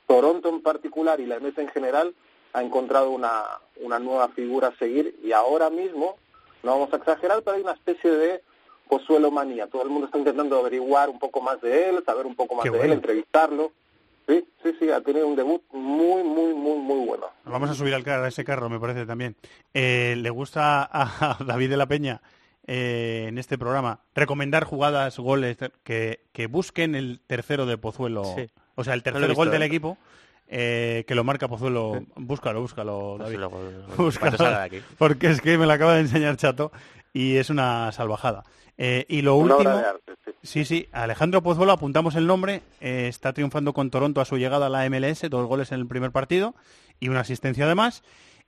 Toronto 0.07 0.49
en 0.49 0.61
particular 0.61 1.19
y 1.19 1.25
la 1.25 1.39
MS 1.39 1.57
en 1.57 1.69
general 1.69 2.15
ha 2.53 2.63
encontrado 2.63 3.11
una, 3.11 3.43
una 3.81 3.99
nueva 3.99 4.29
figura 4.29 4.69
a 4.69 4.77
seguir 4.77 5.19
y 5.23 5.31
ahora 5.33 5.69
mismo, 5.69 6.17
no 6.63 6.71
vamos 6.71 6.93
a 6.93 6.97
exagerar, 6.97 7.41
pero 7.43 7.57
hay 7.57 7.63
una 7.63 7.73
especie 7.73 8.09
de 8.11 8.43
Pozuelo 8.89 9.29
manía. 9.29 9.67
Todo 9.67 9.83
el 9.83 9.89
mundo 9.89 10.07
está 10.07 10.17
intentando 10.17 10.57
averiguar 10.57 11.09
un 11.09 11.19
poco 11.19 11.41
más 11.41 11.61
de 11.61 11.89
él, 11.89 12.03
saber 12.03 12.25
un 12.25 12.35
poco 12.35 12.55
más 12.55 12.63
Qué 12.63 12.71
de 12.71 12.77
bueno. 12.77 12.91
él, 12.91 12.97
entrevistarlo. 12.97 13.71
Sí, 14.27 14.43
sí, 14.63 14.71
sí, 14.79 14.89
ha 14.91 15.01
tenido 15.01 15.27
un 15.27 15.35
debut 15.35 15.61
muy, 15.71 16.23
muy, 16.23 16.53
muy, 16.53 16.77
muy 16.77 17.05
bueno. 17.05 17.27
Vamos 17.45 17.69
a 17.69 17.75
subir 17.75 17.93
al 17.93 18.03
carro, 18.03 18.25
a 18.25 18.27
ese 18.27 18.43
carro, 18.43 18.67
me 18.69 18.79
parece 18.79 19.05
también. 19.05 19.35
Eh, 19.73 20.15
¿Le 20.17 20.29
gusta 20.31 20.89
a 20.91 21.37
David 21.45 21.69
de 21.69 21.77
la 21.77 21.87
Peña 21.87 22.21
eh, 22.65 23.25
en 23.27 23.37
este 23.37 23.57
programa 23.59 24.01
recomendar 24.15 24.63
jugadas, 24.63 25.17
goles 25.19 25.57
que, 25.83 26.21
que 26.33 26.47
busquen 26.47 26.95
el 26.95 27.21
tercero 27.27 27.67
de 27.67 27.77
Pozuelo? 27.77 28.23
Sí. 28.35 28.49
O 28.73 28.83
sea, 28.83 28.95
el 28.95 29.03
tercer 29.03 29.27
no 29.27 29.35
gol 29.35 29.51
del 29.51 29.63
equipo. 29.63 29.97
Eh, 30.51 31.05
que 31.07 31.13
lo 31.13 31.23
marca 31.23 31.47
Pozuelo. 31.47 31.97
Sí. 31.99 32.07
Búscalo, 32.15 32.61
búscalo, 32.61 33.17
David. 33.19 33.33
Sí, 33.33 33.37
luego, 33.37 33.61
búscalo, 33.97 34.37
porque 34.97 35.29
es 35.29 35.41
que 35.41 35.59
me 35.59 35.67
lo 35.67 35.73
acaba 35.73 35.93
de 35.93 36.01
enseñar 36.01 36.37
Chato 36.37 36.71
y 37.13 37.37
es 37.37 37.51
una 37.51 37.91
salvajada. 37.91 38.43
Eh, 38.81 39.05
y 39.09 39.21
lo 39.23 39.35
una 39.35 39.57
último, 39.57 39.71
arte, 39.71 40.13
sí. 40.23 40.31
sí, 40.41 40.63
sí, 40.63 40.87
Alejandro 40.93 41.43
Pozuelo, 41.43 41.73
apuntamos 41.73 42.15
el 42.15 42.25
nombre, 42.25 42.61
eh, 42.79 43.07
está 43.09 43.33
triunfando 43.33 43.73
con 43.73 43.91
Toronto 43.91 44.21
a 44.21 44.25
su 44.25 44.37
llegada 44.37 44.67
a 44.67 44.69
la 44.69 44.89
MLS, 44.89 45.29
dos 45.29 45.45
goles 45.49 45.73
en 45.73 45.81
el 45.81 45.87
primer 45.87 46.11
partido 46.11 46.55
y 46.97 47.09
una 47.09 47.19
asistencia 47.19 47.65
además. 47.65 48.03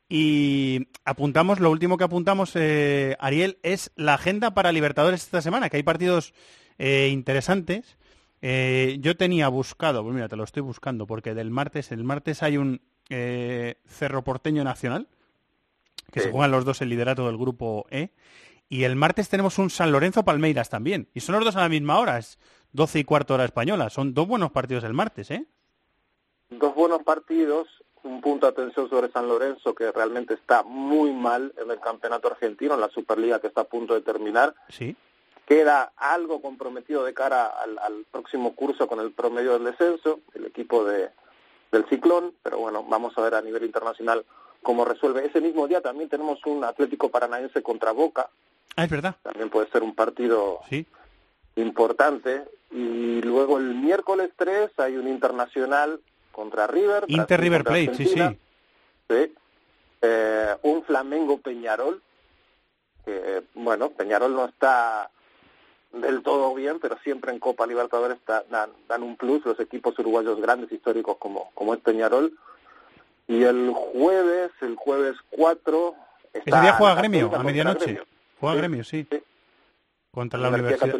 Y 0.07 0.87
apuntamos, 1.03 1.59
lo 1.59 1.69
último 1.69 1.97
que 1.97 2.05
apuntamos, 2.05 2.53
eh, 2.55 3.17
Ariel, 3.19 3.57
es 3.61 3.91
la 3.97 4.13
agenda 4.13 4.53
para 4.53 4.71
Libertadores 4.71 5.21
esta 5.21 5.41
semana, 5.41 5.69
que 5.69 5.75
hay 5.75 5.83
partidos 5.83 6.33
interesantes. 6.79 7.97
Yo 8.41 9.17
tenía 9.17 9.49
buscado, 9.49 10.01
pues 10.01 10.15
mira, 10.15 10.29
te 10.29 10.35
lo 10.35 10.45
estoy 10.45 10.63
buscando, 10.63 11.05
porque 11.05 11.35
del 11.35 11.51
martes, 11.51 11.91
el 11.91 12.03
martes 12.03 12.41
hay 12.41 12.57
un 12.57 12.81
Cerro 13.07 14.23
Porteño 14.23 14.63
Nacional, 14.63 15.07
que 16.11 16.21
se 16.21 16.31
juegan 16.31 16.51
los 16.51 16.65
dos 16.65 16.81
el 16.81 16.89
liderato 16.89 17.27
del 17.27 17.37
grupo 17.37 17.85
E. 17.91 18.09
Y 18.71 18.85
el 18.85 18.95
martes 18.95 19.27
tenemos 19.27 19.59
un 19.59 19.69
San 19.69 19.91
Lorenzo 19.91 20.23
Palmeiras 20.23 20.69
también. 20.69 21.09
Y 21.13 21.19
son 21.19 21.35
los 21.35 21.43
dos 21.43 21.57
a 21.57 21.59
la 21.59 21.67
misma 21.67 21.99
hora, 21.99 22.17
es 22.17 22.39
12 22.71 22.99
y 22.99 23.03
cuarto 23.03 23.33
hora 23.33 23.43
española. 23.43 23.89
Son 23.89 24.13
dos 24.13 24.29
buenos 24.29 24.53
partidos 24.53 24.85
el 24.85 24.93
martes, 24.93 25.29
¿eh? 25.29 25.45
Dos 26.49 26.73
buenos 26.73 27.03
partidos, 27.03 27.67
un 28.03 28.21
punto 28.21 28.45
de 28.45 28.53
atención 28.53 28.89
sobre 28.89 29.11
San 29.11 29.27
Lorenzo 29.27 29.75
que 29.75 29.91
realmente 29.91 30.35
está 30.35 30.63
muy 30.63 31.11
mal 31.11 31.53
en 31.61 31.69
el 31.69 31.81
campeonato 31.81 32.29
argentino, 32.29 32.75
en 32.75 32.79
la 32.79 32.87
Superliga 32.87 33.41
que 33.41 33.47
está 33.47 33.59
a 33.59 33.65
punto 33.65 33.93
de 33.93 34.03
terminar. 34.03 34.55
Sí. 34.69 34.95
Queda 35.45 35.91
algo 35.97 36.41
comprometido 36.41 37.03
de 37.03 37.13
cara 37.13 37.47
al, 37.47 37.77
al 37.77 38.05
próximo 38.09 38.55
curso 38.55 38.87
con 38.87 39.01
el 39.01 39.11
promedio 39.11 39.51
del 39.51 39.65
descenso, 39.65 40.21
el 40.33 40.45
equipo 40.45 40.85
de, 40.85 41.09
del 41.73 41.85
Ciclón, 41.89 42.35
pero 42.41 42.59
bueno, 42.59 42.85
vamos 42.87 43.17
a 43.17 43.21
ver 43.21 43.35
a 43.35 43.41
nivel 43.41 43.65
internacional 43.65 44.23
cómo 44.63 44.85
resuelve. 44.85 45.25
Ese 45.25 45.41
mismo 45.41 45.67
día 45.67 45.81
también 45.81 46.07
tenemos 46.07 46.39
un 46.45 46.63
Atlético 46.63 47.09
Paranaense 47.09 47.61
contra 47.61 47.91
Boca, 47.91 48.29
Ah, 48.75 48.85
es 48.85 48.89
verdad. 48.89 49.15
también 49.23 49.49
puede 49.49 49.69
ser 49.69 49.83
un 49.83 49.93
partido 49.95 50.59
Sí. 50.69 50.85
importante. 51.55 52.45
Y 52.71 53.21
luego 53.21 53.57
el 53.57 53.75
miércoles 53.75 54.31
3 54.37 54.71
hay 54.77 54.95
un 54.95 55.07
internacional 55.07 55.99
contra 56.31 56.67
River. 56.67 57.03
Inter 57.07 57.39
River 57.41 57.63
Plate, 57.63 57.81
sí, 57.95 58.03
Argentina. 58.03 58.29
sí. 58.29 58.37
Sí. 59.09 59.33
Eh, 60.03 60.55
un 60.63 60.83
Flamengo 60.83 61.37
Peñarol, 61.39 62.01
que 63.05 63.43
bueno, 63.55 63.89
Peñarol 63.91 64.33
no 64.33 64.45
está 64.45 65.11
del 65.91 66.23
todo 66.23 66.53
bien, 66.55 66.79
pero 66.79 66.97
siempre 67.03 67.31
en 67.33 67.39
Copa 67.39 67.67
Libertadores 67.67 68.17
está- 68.17 68.45
dan, 68.49 68.71
dan 68.87 69.03
un 69.03 69.17
plus 69.17 69.45
los 69.45 69.59
equipos 69.59 69.97
uruguayos 69.99 70.39
grandes 70.39 70.71
históricos 70.71 71.17
como, 71.17 71.51
como 71.53 71.73
es 71.73 71.81
Peñarol. 71.81 72.33
Y 73.27 73.43
el 73.43 73.71
jueves, 73.73 74.51
el 74.61 74.75
jueves 74.75 75.15
4... 75.31 75.93
Ese 76.33 76.45
día 76.45 76.73
juega 76.73 76.95
Gremio, 76.95 77.29
a 77.35 77.43
medianoche. 77.43 77.83
Gremio. 77.85 78.05
Juega 78.41 78.55
Sí, 78.55 78.59
Gremio, 78.59 78.83
sí. 78.83 79.07
Contra 80.11 80.39
la, 80.39 80.49
Universidad 80.49 80.93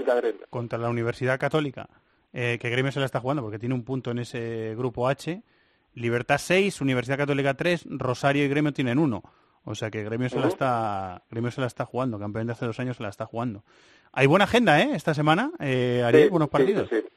contra 0.49 0.77
la 0.77 0.89
Universidad 0.89 1.38
Católica. 1.39 1.89
Eh, 2.31 2.57
que 2.61 2.69
Gremio 2.69 2.93
se 2.93 2.99
la 3.01 3.05
está 3.05 3.19
jugando 3.19 3.41
porque 3.41 3.59
tiene 3.59 3.76
un 3.76 3.84
punto 3.84 4.11
en 4.11 4.19
ese 4.19 4.73
grupo 4.77 5.09
H. 5.09 5.41
Libertad 5.95 6.38
6, 6.38 6.80
Universidad 6.80 7.18
Católica 7.18 7.55
3, 7.55 7.88
Rosario 7.89 8.45
y 8.45 8.47
Gremio 8.47 8.72
tienen 8.72 8.99
uno. 8.99 9.22
O 9.65 9.76
sea 9.76 9.91
que 9.91 10.03
Gremio 10.03 10.30
se 10.30 10.39
la 10.39 10.47
está 10.47 11.23
Gremio 11.30 11.51
se 11.51 11.59
la 11.59 11.68
está 11.68 11.85
jugando, 11.85 12.18
campeón 12.18 12.47
de 12.47 12.53
hace 12.53 12.65
dos 12.65 12.80
años 12.80 12.95
se 12.97 13.03
la 13.03 13.09
está 13.09 13.26
jugando. 13.26 13.63
Hay 14.13 14.27
buena 14.27 14.45
agenda, 14.45 14.80
¿eh? 14.81 14.91
Esta 14.93 15.13
semana, 15.13 15.51
eh, 15.59 16.03
Ariel, 16.05 16.26
Sí, 16.26 16.30
buenos 16.30 16.49
partidos. 16.49 16.89
sí, 16.89 17.01
sí. 17.01 17.07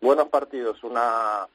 Buenos 0.00 0.28
partidos, 0.28 0.82
una 0.82 1.46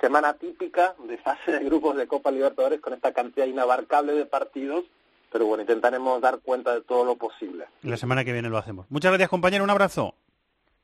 semana 0.00 0.32
típica 0.34 0.94
de 1.06 1.18
fase 1.18 1.52
de 1.52 1.64
grupos 1.64 1.96
de 1.96 2.06
Copa 2.06 2.30
Libertadores 2.30 2.80
con 2.80 2.94
esta 2.94 3.12
cantidad 3.12 3.46
inabarcable 3.46 4.14
de 4.14 4.24
partidos, 4.24 4.84
pero 5.30 5.46
bueno, 5.46 5.62
intentaremos 5.62 6.20
dar 6.20 6.38
cuenta 6.40 6.74
de 6.74 6.82
todo 6.82 7.04
lo 7.04 7.16
posible. 7.16 7.66
La 7.82 7.96
semana 7.96 8.24
que 8.24 8.32
viene 8.32 8.48
lo 8.48 8.58
hacemos. 8.58 8.86
Muchas 8.90 9.10
gracias, 9.10 9.28
compañero. 9.28 9.64
Un 9.64 9.70
abrazo. 9.70 10.14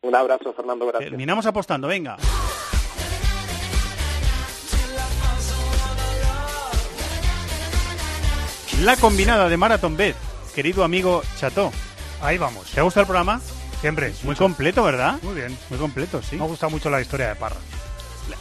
Un 0.02 0.14
abrazo, 0.14 0.52
Fernando, 0.52 0.86
gracias. 0.86 1.10
Terminamos 1.10 1.46
apostando, 1.46 1.88
venga. 1.88 2.16
La 8.82 8.96
combinada 8.96 9.48
de 9.48 9.56
Marathon 9.56 9.96
Bet, 9.96 10.16
querido 10.54 10.84
amigo 10.84 11.22
Chato. 11.36 11.70
Ahí 12.20 12.36
vamos. 12.36 12.70
¿Te 12.70 12.80
ha 12.80 12.82
gustado 12.82 13.02
el 13.02 13.06
programa? 13.06 13.40
Siempre. 13.80 14.12
Muy 14.24 14.34
completo, 14.34 14.82
¿verdad? 14.82 15.18
Muy 15.22 15.34
bien. 15.34 15.56
Muy 15.70 15.78
completo, 15.78 16.22
sí. 16.22 16.36
Me 16.36 16.44
ha 16.44 16.48
gustado 16.48 16.70
mucho 16.70 16.90
la 16.90 17.00
historia 17.00 17.28
de 17.28 17.36
Parra. 17.36 17.56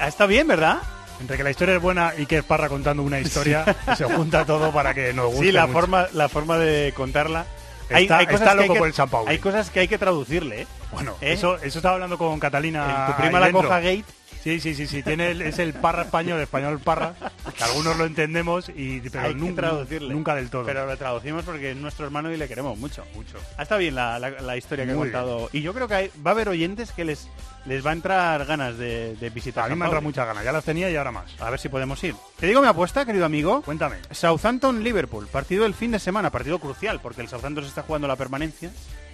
Está 0.05 0.25
bien, 0.25 0.47
¿verdad? 0.47 0.81
Entre 1.21 1.37
que 1.37 1.43
la 1.43 1.51
historia 1.51 1.75
es 1.75 1.81
buena 1.81 2.13
y 2.17 2.25
que 2.25 2.37
es 2.39 2.43
Parra 2.43 2.67
contando 2.69 3.01
una 3.03 3.19
historia, 3.19 3.63
se 3.97 4.03
junta 4.05 4.45
todo 4.45 4.71
para 4.71 4.93
que 4.93 5.13
nos 5.13 5.27
guste 5.27 5.45
Sí, 5.47 5.51
la 5.51 5.67
mucho. 5.67 5.73
forma, 5.79 6.07
la 6.13 6.27
forma 6.29 6.57
de 6.57 6.93
contarla. 6.95 7.45
Está- 7.89 8.21
está 8.23 8.51
hay 8.51 8.57
loco 8.57 8.73
que- 8.73 8.79
por 8.79 8.87
el 8.87 8.93
San. 8.93 9.09
Hay 9.27 9.37
cosas 9.39 9.69
que 9.69 9.81
hay 9.81 9.87
que 9.87 9.97
traducirle, 9.97 10.61
¿eh? 10.61 10.67
Bueno, 10.91 11.15
¿Eh? 11.21 11.33
eso, 11.33 11.57
eso 11.57 11.79
estaba 11.79 11.95
hablando 11.95 12.17
con 12.17 12.39
Catalina. 12.39 13.05
El 13.07 13.13
tu 13.15 13.21
prima 13.21 13.39
la 13.39 13.51
coja 13.51 13.79
gate. 13.79 14.05
Sí, 14.43 14.59
sí, 14.59 14.75
sí, 14.75 14.87
sí. 14.87 15.01
Tiene 15.03 15.31
el- 15.31 15.41
es 15.41 15.57
el 15.59 15.73
parra 15.73 16.01
español, 16.03 16.37
español 16.41 16.79
parra, 16.79 17.13
que 17.57 17.63
algunos 17.63 17.95
lo 17.97 18.03
entendemos, 18.05 18.67
y, 18.75 18.99
pero 18.99 19.21
hay 19.23 19.33
que 19.33 19.39
nunca, 19.39 19.61
traducirle. 19.61 20.13
nunca 20.13 20.35
del 20.35 20.49
todo. 20.49 20.65
Pero 20.65 20.85
lo 20.85 20.97
traducimos 20.97 21.45
porque 21.45 21.71
es 21.71 21.77
nuestro 21.77 22.05
hermano 22.05 22.29
y 22.29 22.35
le 22.35 22.49
queremos 22.49 22.77
mucho. 22.77 23.05
Mucho. 23.15 23.37
Está 23.57 23.77
bien 23.77 23.95
la, 23.95 24.19
la- 24.19 24.31
la 24.41 24.57
historia 24.57 24.85
que 24.85 24.91
ha 24.91 24.95
Muy 24.95 25.05
contado. 25.11 25.49
Y 25.53 25.61
yo 25.61 25.73
creo 25.73 25.87
que 25.87 25.93
hay- 25.95 26.11
va 26.25 26.31
a 26.31 26.33
haber 26.33 26.49
oyentes 26.49 26.91
que 26.91 27.05
les, 27.05 27.29
les 27.65 27.85
va 27.85 27.91
a 27.91 27.93
entrar 27.93 28.45
ganas 28.45 28.77
de, 28.77 29.15
de 29.15 29.29
visitar. 29.29 29.63
a 29.63 29.67
mí 29.67 29.71
San 29.71 29.79
me 29.79 29.85
entra 29.85 29.99
Pauli. 29.99 30.07
muchas 30.07 30.27
ganas, 30.27 30.43
ya 30.43 30.51
las 30.51 30.65
tenía 30.65 30.89
y 30.91 30.95
ahora 30.97 31.11
más. 31.13 31.39
A 31.39 31.49
ver 31.49 31.59
si 31.61 31.69
podemos 31.69 32.03
ir. 32.03 32.13
Te 32.37 32.45
digo 32.45 32.61
mi 32.61 32.67
apuesta, 32.67 33.05
querido 33.05 33.23
amigo. 33.25 33.61
Cuéntame. 33.61 33.95
Southampton-Liverpool, 34.11 35.27
partido 35.27 35.63
del 35.63 35.73
fin 35.73 35.91
de 35.91 35.99
semana, 35.99 36.31
partido 36.31 36.59
crucial, 36.59 36.99
porque 37.01 37.21
el 37.21 37.29
Southampton 37.29 37.63
se 37.63 37.69
está 37.69 37.83
jugando 37.83 38.09
la 38.09 38.17
permanencia 38.17 38.71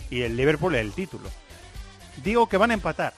y 0.09 0.21
el 0.21 0.35
Liverpool 0.35 0.73
el 0.73 0.91
título. 0.93 1.29
Digo 2.23 2.49
que 2.49 2.57
van 2.57 2.71
a 2.71 2.73
empatar. 2.73 3.13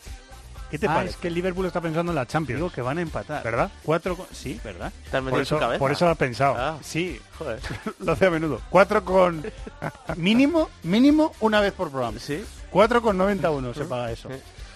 ¿Qué 0.71 0.79
te 0.79 0.87
Ah, 0.87 0.93
parece? 0.95 1.11
es 1.11 1.17
que 1.17 1.27
el 1.27 1.33
Liverpool 1.35 1.65
está 1.65 1.81
pensando 1.81 2.11
en 2.11 2.15
la 2.15 2.25
Champions. 2.25 2.57
Digo 2.59 2.71
que 2.71 2.81
van 2.81 2.97
a 2.97 3.01
empatar. 3.01 3.43
¿Verdad? 3.43 3.69
Cuatro 3.83 4.15
con... 4.17 4.25
Sí, 4.31 4.59
¿verdad? 4.63 4.91
Por 5.29 5.41
eso, 5.41 5.59
cabeza. 5.59 5.79
por 5.79 5.91
eso 5.91 6.05
lo 6.05 6.11
has 6.11 6.17
pensado. 6.17 6.55
Ah, 6.57 6.77
Sí, 6.81 7.19
joder. 7.37 7.59
lo 7.99 8.13
hace 8.13 8.25
a 8.25 8.31
menudo. 8.31 8.61
Cuatro 8.69 9.03
con... 9.05 9.43
mínimo, 10.15 10.69
mínimo 10.83 11.33
una 11.41 11.59
vez 11.59 11.73
por 11.73 11.91
programa. 11.91 12.17
Sí. 12.19 12.43
Cuatro 12.69 13.01
con 13.01 13.17
91 13.17 13.73
se 13.73 13.83
paga 13.85 14.11
eso. 14.11 14.29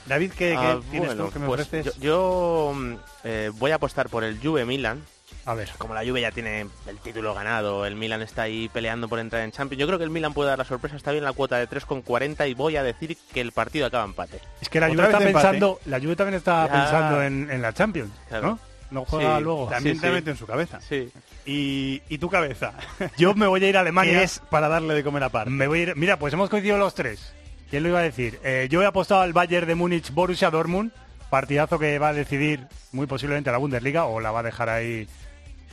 David, 0.05 0.31
¿qué, 0.33 0.49
qué 0.49 0.55
Ah, 0.57 0.79
tienes 0.91 1.09
bueno, 1.09 1.25
tú 1.25 1.31
que 1.31 1.39
me 1.39 1.47
pues 1.47 1.61
ofreces? 1.61 1.95
Yo, 1.95 2.01
yo, 2.01 2.73
mm, 2.75 2.93
eh, 3.23 3.51
voy 3.55 3.71
a 3.71 3.75
apostar 3.75 4.09
por 4.09 4.23
el 4.23 4.37
Juve 4.39 4.63
Milan. 4.65 5.01
A 5.45 5.53
ver. 5.53 5.69
Como 5.77 5.93
la 5.93 6.03
Juve 6.03 6.21
ya 6.21 6.31
tiene 6.31 6.61
el 6.87 6.97
título 7.03 7.33
ganado, 7.35 7.85
el 7.85 7.95
Milan 7.95 8.21
está 8.23 8.43
ahí 8.43 8.67
peleando 8.69 9.07
por 9.07 9.19
entrar 9.19 9.43
en 9.43 9.51
Champions. 9.51 9.79
Yo 9.79 9.85
creo 9.85 9.99
que 9.99 10.03
el 10.05 10.09
Milan 10.09 10.33
puede 10.33 10.49
dar 10.49 10.57
la 10.57 10.65
sorpresa. 10.65 10.95
Está 10.95 11.11
bien 11.11 11.23
la 11.23 11.33
cuota 11.33 11.57
de 11.59 11.69
3,40 11.69 12.49
y 12.49 12.53
voy 12.55 12.77
a 12.77 12.83
decir 12.83 13.15
que 13.33 13.41
el 13.41 13.51
partido 13.51 13.85
acaba 13.85 14.03
empate. 14.05 14.39
Es 14.59 14.69
que 14.69 14.79
la 14.79 14.89
Juve 14.89 15.03
está 15.03 15.19
pensando, 15.19 15.79
la 15.85 15.99
Juve 15.99 16.15
también 16.15 16.35
está 16.37 16.65
Ya. 16.67 16.71
pensando 16.73 17.21
en, 17.21 17.51
en 17.51 17.61
la 17.61 17.73
Champions, 17.73 18.11
Claro. 18.27 18.47
¿no? 18.47 18.59
No 18.91 19.03
juega 19.05 19.37
Sí, 19.37 19.43
luego. 19.43 19.67
También 19.67 19.95
Sí, 19.95 20.01
te 20.01 20.07
sí. 20.07 20.13
mete 20.13 20.31
en 20.31 20.37
su 20.37 20.45
cabeza. 20.47 20.79
Sí. 20.81 21.11
Y, 21.45 22.01
y 22.09 22.17
tu 22.17 22.29
cabeza. 22.29 22.73
Yo 23.17 23.33
me 23.35 23.45
voy 23.47 23.63
a 23.63 23.67
ir 23.69 23.75
a 23.77 23.79
¿Qué 23.79 23.81
Alemania. 23.81 24.21
es 24.23 24.39
para 24.49 24.67
darle 24.67 24.93
de 24.93 25.03
comer 25.03 25.23
aparte? 25.23 25.49
Me 25.49 25.67
voy 25.67 25.79
a 25.79 25.83
ir. 25.83 25.95
Mira, 25.95 26.17
pues 26.17 26.33
hemos 26.33 26.49
coincidido 26.49 26.77
los 26.77 26.93
tres. 26.95 27.33
¿Quién 27.69 27.83
lo 27.83 27.89
iba 27.89 27.99
a 27.99 28.03
decir? 28.03 28.39
Eh, 28.43 28.67
yo 28.69 28.81
he 28.83 28.85
apostado 28.85 29.21
al 29.21 29.33
Bayern 29.33 29.67
de 29.67 29.75
Múnich 29.75 30.11
Borussia 30.11 30.49
Dortmund, 30.51 30.91
partidazo 31.29 31.77
que 31.79 31.97
va 31.99 32.09
a 32.09 32.13
decidir 32.13 32.67
muy 32.91 33.07
posiblemente 33.07 33.51
la 33.51 33.57
Bundesliga 33.57 34.05
o 34.05 34.19
la 34.19 34.31
va 34.31 34.39
a 34.41 34.43
dejar 34.43 34.69
ahí. 34.69 35.07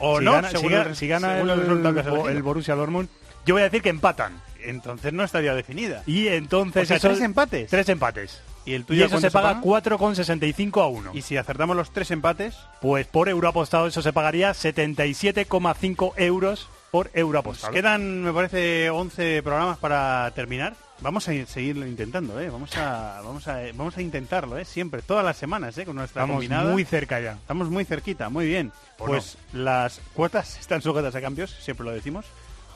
O 0.03 0.19
si 0.19 0.25
no, 0.25 0.33
gana, 0.33 0.51
según 0.51 0.69
si 0.69 0.75
gana- 0.75 0.89
el- 0.91 0.97
si 0.97 1.09
gana 1.09 1.35
según 1.35 1.51
el, 1.51 1.55
el 1.59 1.61
resultado 1.67 1.95
que 1.95 2.01
has 2.01 2.07
Bo- 2.07 2.13
elegido. 2.17 2.31
el 2.37 2.43
Borussia 2.43 2.75
Dortmund, 2.75 3.09
yo 3.47 3.55
voy 3.55 3.61
a 3.63 3.65
decir 3.65 3.81
que 3.83 3.89
empatan. 3.89 4.41
Entonces 4.65 5.13
no 5.13 5.25
estaría 5.25 5.55
definida. 5.55 6.03
Y 6.07 6.29
entonces 6.29 6.83
O 6.85 6.87
sea, 6.87 6.97
eso- 6.99 7.09
tres 7.09 7.21
empates. 7.21 7.69
Tres 7.71 7.89
empates. 7.89 8.41
¿Y 8.65 8.75
el 8.75 8.83
Y 8.83 8.85
tuyo 8.85 9.05
eso 9.07 9.15
cuánto 9.15 9.27
se 9.29 9.33
paga 9.33 9.49
paga? 9.55 9.61
4,65 9.63 10.83
a 10.83 10.87
1. 10.87 11.11
Y 11.15 11.23
si 11.23 11.37
acertamos 11.37 11.75
los 11.77 11.93
tres 11.93 12.11
empates, 12.13 12.55
Pues 12.81 13.07
por 13.09 13.29
euro 13.29 13.49
apostado 13.49 13.89
eso 13.89 14.03
se 14.03 14.13
pagaría 14.13 14.53
77,5 14.55 16.13
euros 16.17 16.69
por 16.93 17.11
euro 17.15 17.43
pues 17.43 17.57
apostado. 17.59 17.73
quedan, 17.73 18.23
me 18.23 18.33
parece, 18.33 18.91
11 18.91 19.43
programas 19.43 19.79
para 19.79 20.31
terminar. 20.35 20.75
Vamos 21.03 21.27
a 21.29 21.33
ir- 21.35 21.47
seguir 21.47 21.77
intentando, 21.79 22.41
¿eh? 22.41 22.49
Vamos 22.49 22.77
a, 22.77 23.21
vamos 23.25 23.49
a, 23.49 23.61
vamos 23.75 23.97
a 23.97 24.03
intentarlo, 24.03 24.57
¿eh? 24.57 24.65
Siempre, 24.65 25.03
todas 25.03 25.25
las 25.25 25.37
semanas, 25.37 25.77
¿eh? 25.79 25.85
Con 25.85 25.97
nuestra 25.97 26.23
Estamos 26.23 26.37
combinada. 26.37 26.71
muy 26.73 26.85
cerca 26.85 27.19
ya. 27.21 27.33
Estamos 27.33 27.69
muy 27.71 27.85
cerquita, 27.85 28.29
muy 28.29 28.47
bien. 28.47 28.73
¿O 28.99 29.07
Pues 29.07 29.37
las 29.53 30.01
cuotas 30.15 30.57
están 30.61 30.81
sujetas 30.81 31.15
a 31.15 31.21
cambios, 31.21 31.51
siempre 31.51 31.85
lo 31.85 31.93
decimos. 31.93 32.25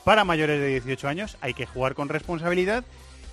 Para 0.03 0.23
mayores 0.23 0.59
de 0.59 0.67
18 0.67 1.07
años 1.07 1.37
hay 1.41 1.53
que 1.53 1.65
jugar 1.65 1.93
con 1.95 2.09
responsabilidad 2.09 2.83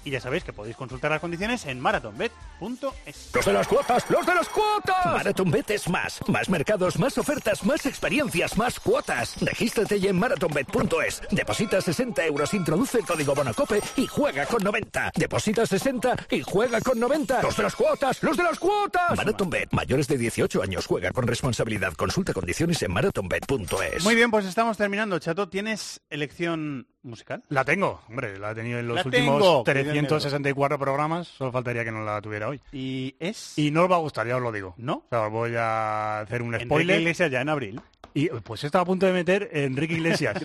y 0.05 0.10
ya 0.10 0.20
sabéis 0.20 0.44
que 0.44 0.52
podéis 0.52 0.76
consultar 0.76 1.10
las 1.10 1.20
condiciones 1.20 1.64
en 1.66 1.81
marathonbet.es. 1.81 3.31
Los 3.35 3.44
de 3.44 3.52
las 3.52 3.66
cuotas, 3.66 4.10
los 4.10 4.26
de 4.26 4.35
las 4.35 4.48
cuotas. 4.48 5.06
MarathonBet 5.06 5.70
es 5.70 5.89
más. 5.89 6.20
Más 6.28 6.48
mercados, 6.48 6.98
más 6.98 7.16
ofertas, 7.18 7.64
más 7.64 7.86
experiencias, 7.86 8.56
más 8.56 8.78
cuotas. 8.78 9.36
Regístrate 9.40 9.98
ya 9.98 10.10
en 10.10 10.18
marathonbet.es. 10.18 11.22
Deposita 11.31 11.81
60 11.81 12.26
euros, 12.26 12.55
introduce 12.55 12.98
el 12.98 13.05
código 13.05 13.35
Bonacope 13.35 13.81
y 13.97 14.06
juega 14.06 14.47
con 14.47 14.62
90. 14.62 15.12
Deposita 15.16 15.66
60 15.66 16.26
y 16.31 16.43
juega 16.43 16.81
con 16.81 17.01
90. 17.01 17.43
Los 17.43 17.56
de 17.56 17.62
las 17.62 17.74
cuotas, 17.74 18.22
los 18.22 18.36
de 18.36 18.43
las 18.43 18.59
cuotas. 18.59 19.16
MarathonBet, 19.16 19.72
mayores 19.72 20.06
de 20.09 20.18
18 20.18 20.62
años, 20.62 20.86
juega 20.86 21.10
con 21.12 21.26
responsabilidad. 21.26 21.94
Consulta 21.94 22.32
condiciones 22.32 22.82
en 22.82 22.93
marathonbet.es. 22.93 24.05
Muy 24.05 24.14
bien, 24.14 24.31
pues 24.31 24.44
estamos 24.44 24.76
terminando. 24.76 25.18
Chato, 25.18 25.48
¿tienes 25.48 26.01
elección 26.10 26.86
musical? 27.05 27.43
La 27.48 27.64
tengo, 27.64 28.01
hombre, 28.09 28.39
la 28.39 28.51
he 28.52 28.55
tenido 28.55 28.78
en 28.78 28.89
los 28.89 28.97
La 28.97 29.02
últimos 29.05 29.40
tengo, 29.40 29.62
364 29.64 30.78
programas, 30.78 31.28
solo 31.28 31.52
faltaría 31.52 31.85
que 31.85 31.93
no 31.93 32.05
la 32.05 32.20
tuviera 32.20 32.48
hoy. 32.48 32.60
Y 32.72 33.14
es... 33.20 33.56
Y 33.59 33.70
no 33.70 33.85
os 33.85 33.90
va 33.90 33.97
a 33.97 34.01
gustar, 34.01 34.26
ya 34.26 34.36
os 34.36 34.43
lo 34.43 34.51
digo. 34.52 34.74
¿No? 34.78 34.94
O 34.97 35.06
sea, 35.10 35.28
voy 35.28 35.55
a 35.56 36.20
hacer 36.20 36.43
un 36.43 36.48
Enrique 36.55 36.66
spoiler. 36.66 37.01
Iglesias 37.01 37.31
ya 37.31 37.40
en 37.40 37.48
abril. 37.48 37.81
Y 38.16 38.28
pues 38.28 38.62
estaba 38.62 38.82
a 38.82 38.86
punto 38.86 39.06
de 39.06 39.12
meter 39.12 39.48
Enrique 39.52 39.94
Iglesias. 39.94 40.36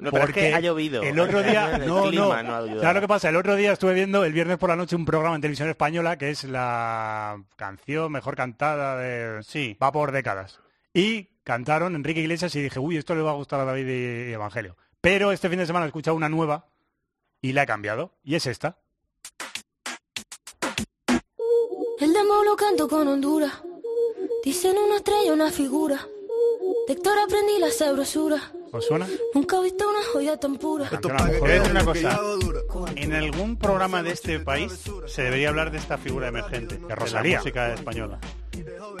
No, 0.00 0.10
pero 0.12 0.24
es 0.24 0.32
que 0.32 0.40
Porque 0.40 0.54
ha 0.54 0.60
llovido. 0.60 1.02
El 1.02 1.18
otro 1.18 1.42
día, 1.42 1.74
El 1.76 1.86
no, 1.86 2.04
clima 2.08 2.42
no. 2.42 2.48
no 2.48 2.54
ha 2.54 2.58
ayudado. 2.58 2.80
¿Sabes 2.80 2.94
lo 2.94 3.00
que 3.00 3.08
pasa? 3.08 3.28
El 3.28 3.36
otro 3.36 3.56
día 3.56 3.72
estuve 3.72 3.94
viendo 3.94 4.24
el 4.24 4.32
viernes 4.32 4.56
por 4.58 4.68
la 4.70 4.76
noche 4.76 4.94
un 4.94 5.04
programa 5.04 5.34
en 5.34 5.40
televisión 5.42 5.68
española 5.68 6.16
que 6.16 6.30
es 6.30 6.44
la 6.44 7.42
canción 7.56 8.12
mejor 8.12 8.36
cantada 8.36 8.96
de 8.98 9.42
Sí. 9.42 9.76
va 9.82 9.90
por 9.90 10.12
décadas. 10.12 10.60
Y 10.94 11.28
cantaron 11.42 11.96
Enrique 11.96 12.20
Iglesias 12.20 12.54
y 12.54 12.62
dije, 12.62 12.78
uy, 12.78 12.96
esto 12.98 13.14
le 13.16 13.22
va 13.22 13.30
a 13.32 13.34
gustar 13.34 13.60
a 13.60 13.64
David 13.64 13.88
y 13.88 14.32
Evangelio. 14.32 14.76
Pero 15.00 15.32
este 15.32 15.48
fin 15.48 15.58
de 15.58 15.66
semana 15.66 15.86
he 15.86 15.88
escuchado 15.88 16.16
una 16.16 16.28
nueva 16.28 16.66
y 17.40 17.52
la 17.52 17.62
he 17.62 17.66
cambiado. 17.66 18.12
Y 18.24 18.34
es 18.34 18.46
esta. 18.46 18.78
El 22.00 22.12
demo 22.12 22.44
lo 22.44 22.56
canto 22.56 22.88
con 22.88 23.06
Honduras. 23.08 23.52
Dicen 24.44 24.76
una 24.78 24.96
estrella, 24.96 25.32
una 25.32 25.50
figura. 25.50 26.06
De 26.86 26.94
Héctor 26.94 27.18
aprendí 27.18 27.58
la 27.58 27.70
sabrosura. 27.70 28.52
¿Os 28.72 28.86
suena? 28.86 29.06
Nunca 29.34 29.58
he 29.58 29.62
visto 29.62 29.88
una 29.88 30.04
joya 30.12 30.36
tan 30.36 30.56
pura. 30.56 30.90
Decir 30.90 31.70
una 31.70 31.84
cosa. 31.84 32.20
En 32.96 33.14
algún 33.14 33.56
programa 33.56 34.02
de 34.02 34.12
este 34.12 34.40
país 34.40 34.72
se 35.06 35.22
debería 35.22 35.48
hablar 35.48 35.70
de 35.70 35.78
esta 35.78 35.98
figura 35.98 36.28
emergente, 36.28 36.78
de 36.78 36.94
Rosalía. 36.94 37.36
la 37.36 37.40
música 37.40 37.74
española. 37.74 38.20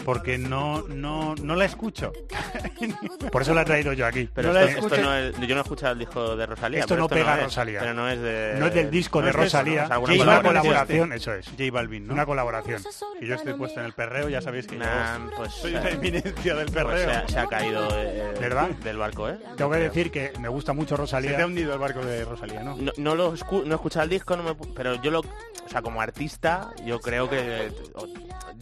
Porque 0.04 0.38
no, 0.38 0.82
no, 0.88 1.34
no 1.36 1.56
la 1.56 1.64
escucho. 1.64 2.12
Por 3.32 3.42
eso 3.42 3.54
la 3.54 3.62
he 3.62 3.64
traído 3.64 3.92
yo 3.92 4.06
aquí. 4.06 4.28
Pero 4.34 4.48
No 4.48 4.54
la 4.54 4.60
esto, 4.64 4.72
esto 4.72 4.94
escuché. 4.94 5.02
no 5.02 5.14
es- 5.14 5.40
yo 5.48 5.54
no 5.54 5.60
he 5.60 5.62
escuchado 5.64 5.92
el 5.92 5.98
disco 5.98 6.36
de 6.36 6.46
Rosalía. 6.46 6.80
Esto 6.80 6.94
pero 6.94 7.02
no 7.02 7.08
pega 7.08 7.34
a 7.34 7.38
es, 7.38 7.44
Rosalía. 7.44 7.80
Pero 7.80 7.94
no 7.94 8.08
es 8.08 8.20
de... 8.20 8.54
No 8.58 8.66
es 8.66 8.74
del 8.74 8.90
disco 8.90 9.20
No 9.20 9.24
de 9.26 9.30
es 9.30 9.36
de 9.36 9.42
eso, 9.46 9.56
Rosalía, 9.58 9.80
¿no? 9.80 9.84
O 9.84 9.86
sea, 9.88 9.94
alguna 9.96 10.12
es 10.14 10.20
una 10.20 10.36
colaboración. 10.36 10.62
colaboración, 11.08 11.12
eso 11.12 11.32
es. 11.34 11.46
J 11.48 11.62
Balvin, 11.72 12.06
¿no? 12.06 12.12
Una 12.14 12.26
colaboración. 12.26 12.82
Y 13.20 13.26
yo 13.26 13.34
estoy 13.34 13.54
puesto 13.54 13.80
en 13.80 13.86
el 13.86 13.92
perreo, 13.92 14.28
ya 14.28 14.40
sabéis 14.40 14.66
que 14.66 14.76
Nah, 14.76 15.18
yo 15.18 15.36
pues, 15.36 15.52
soy 15.52 15.74
eh, 15.74 15.78
una 15.80 15.90
eminencia 15.90 16.54
del 16.54 16.66
Pues 16.70 16.84
perreo. 16.84 17.10
se, 17.10 17.16
ha, 17.16 17.28
se 17.28 17.38
ha 17.38 17.46
caído 17.46 17.88
eh, 17.92 18.34
¿Verdad? 18.40 18.68
del 18.70 18.96
barco, 18.98 19.28
¿eh? 19.28 19.38
Tengo 19.56 19.70
que 19.70 19.78
decir 19.78 20.10
que 20.10 20.32
me 20.40 20.48
gusta 20.48 20.72
mucho 20.72 20.88
Se 20.88 20.94
te 20.94 20.94
ha 20.94 21.20
Rosalía. 21.20 21.46
hundido 21.46 21.72
el 21.72 21.78
barco 21.78 22.04
de 22.04 22.24
Rosalía, 22.24 22.62
¿no? 22.62 22.76
No, 22.76 22.92
no 22.96 23.14
lo 23.14 23.34
escu- 23.34 23.64
no 23.64 23.72
he 23.72 23.76
escuchado 23.76 24.04
el 24.04 24.10
disco, 24.10 24.36
no 24.36 24.42
me 24.42 24.54
pero 24.74 25.00
yo 25.02 25.10
lo, 25.10 25.20
o 25.20 25.68
sea, 25.68 25.82
como 25.82 26.00
artista, 26.00 26.70
yo 26.84 27.00
creo 27.00 27.28
que 27.28 27.70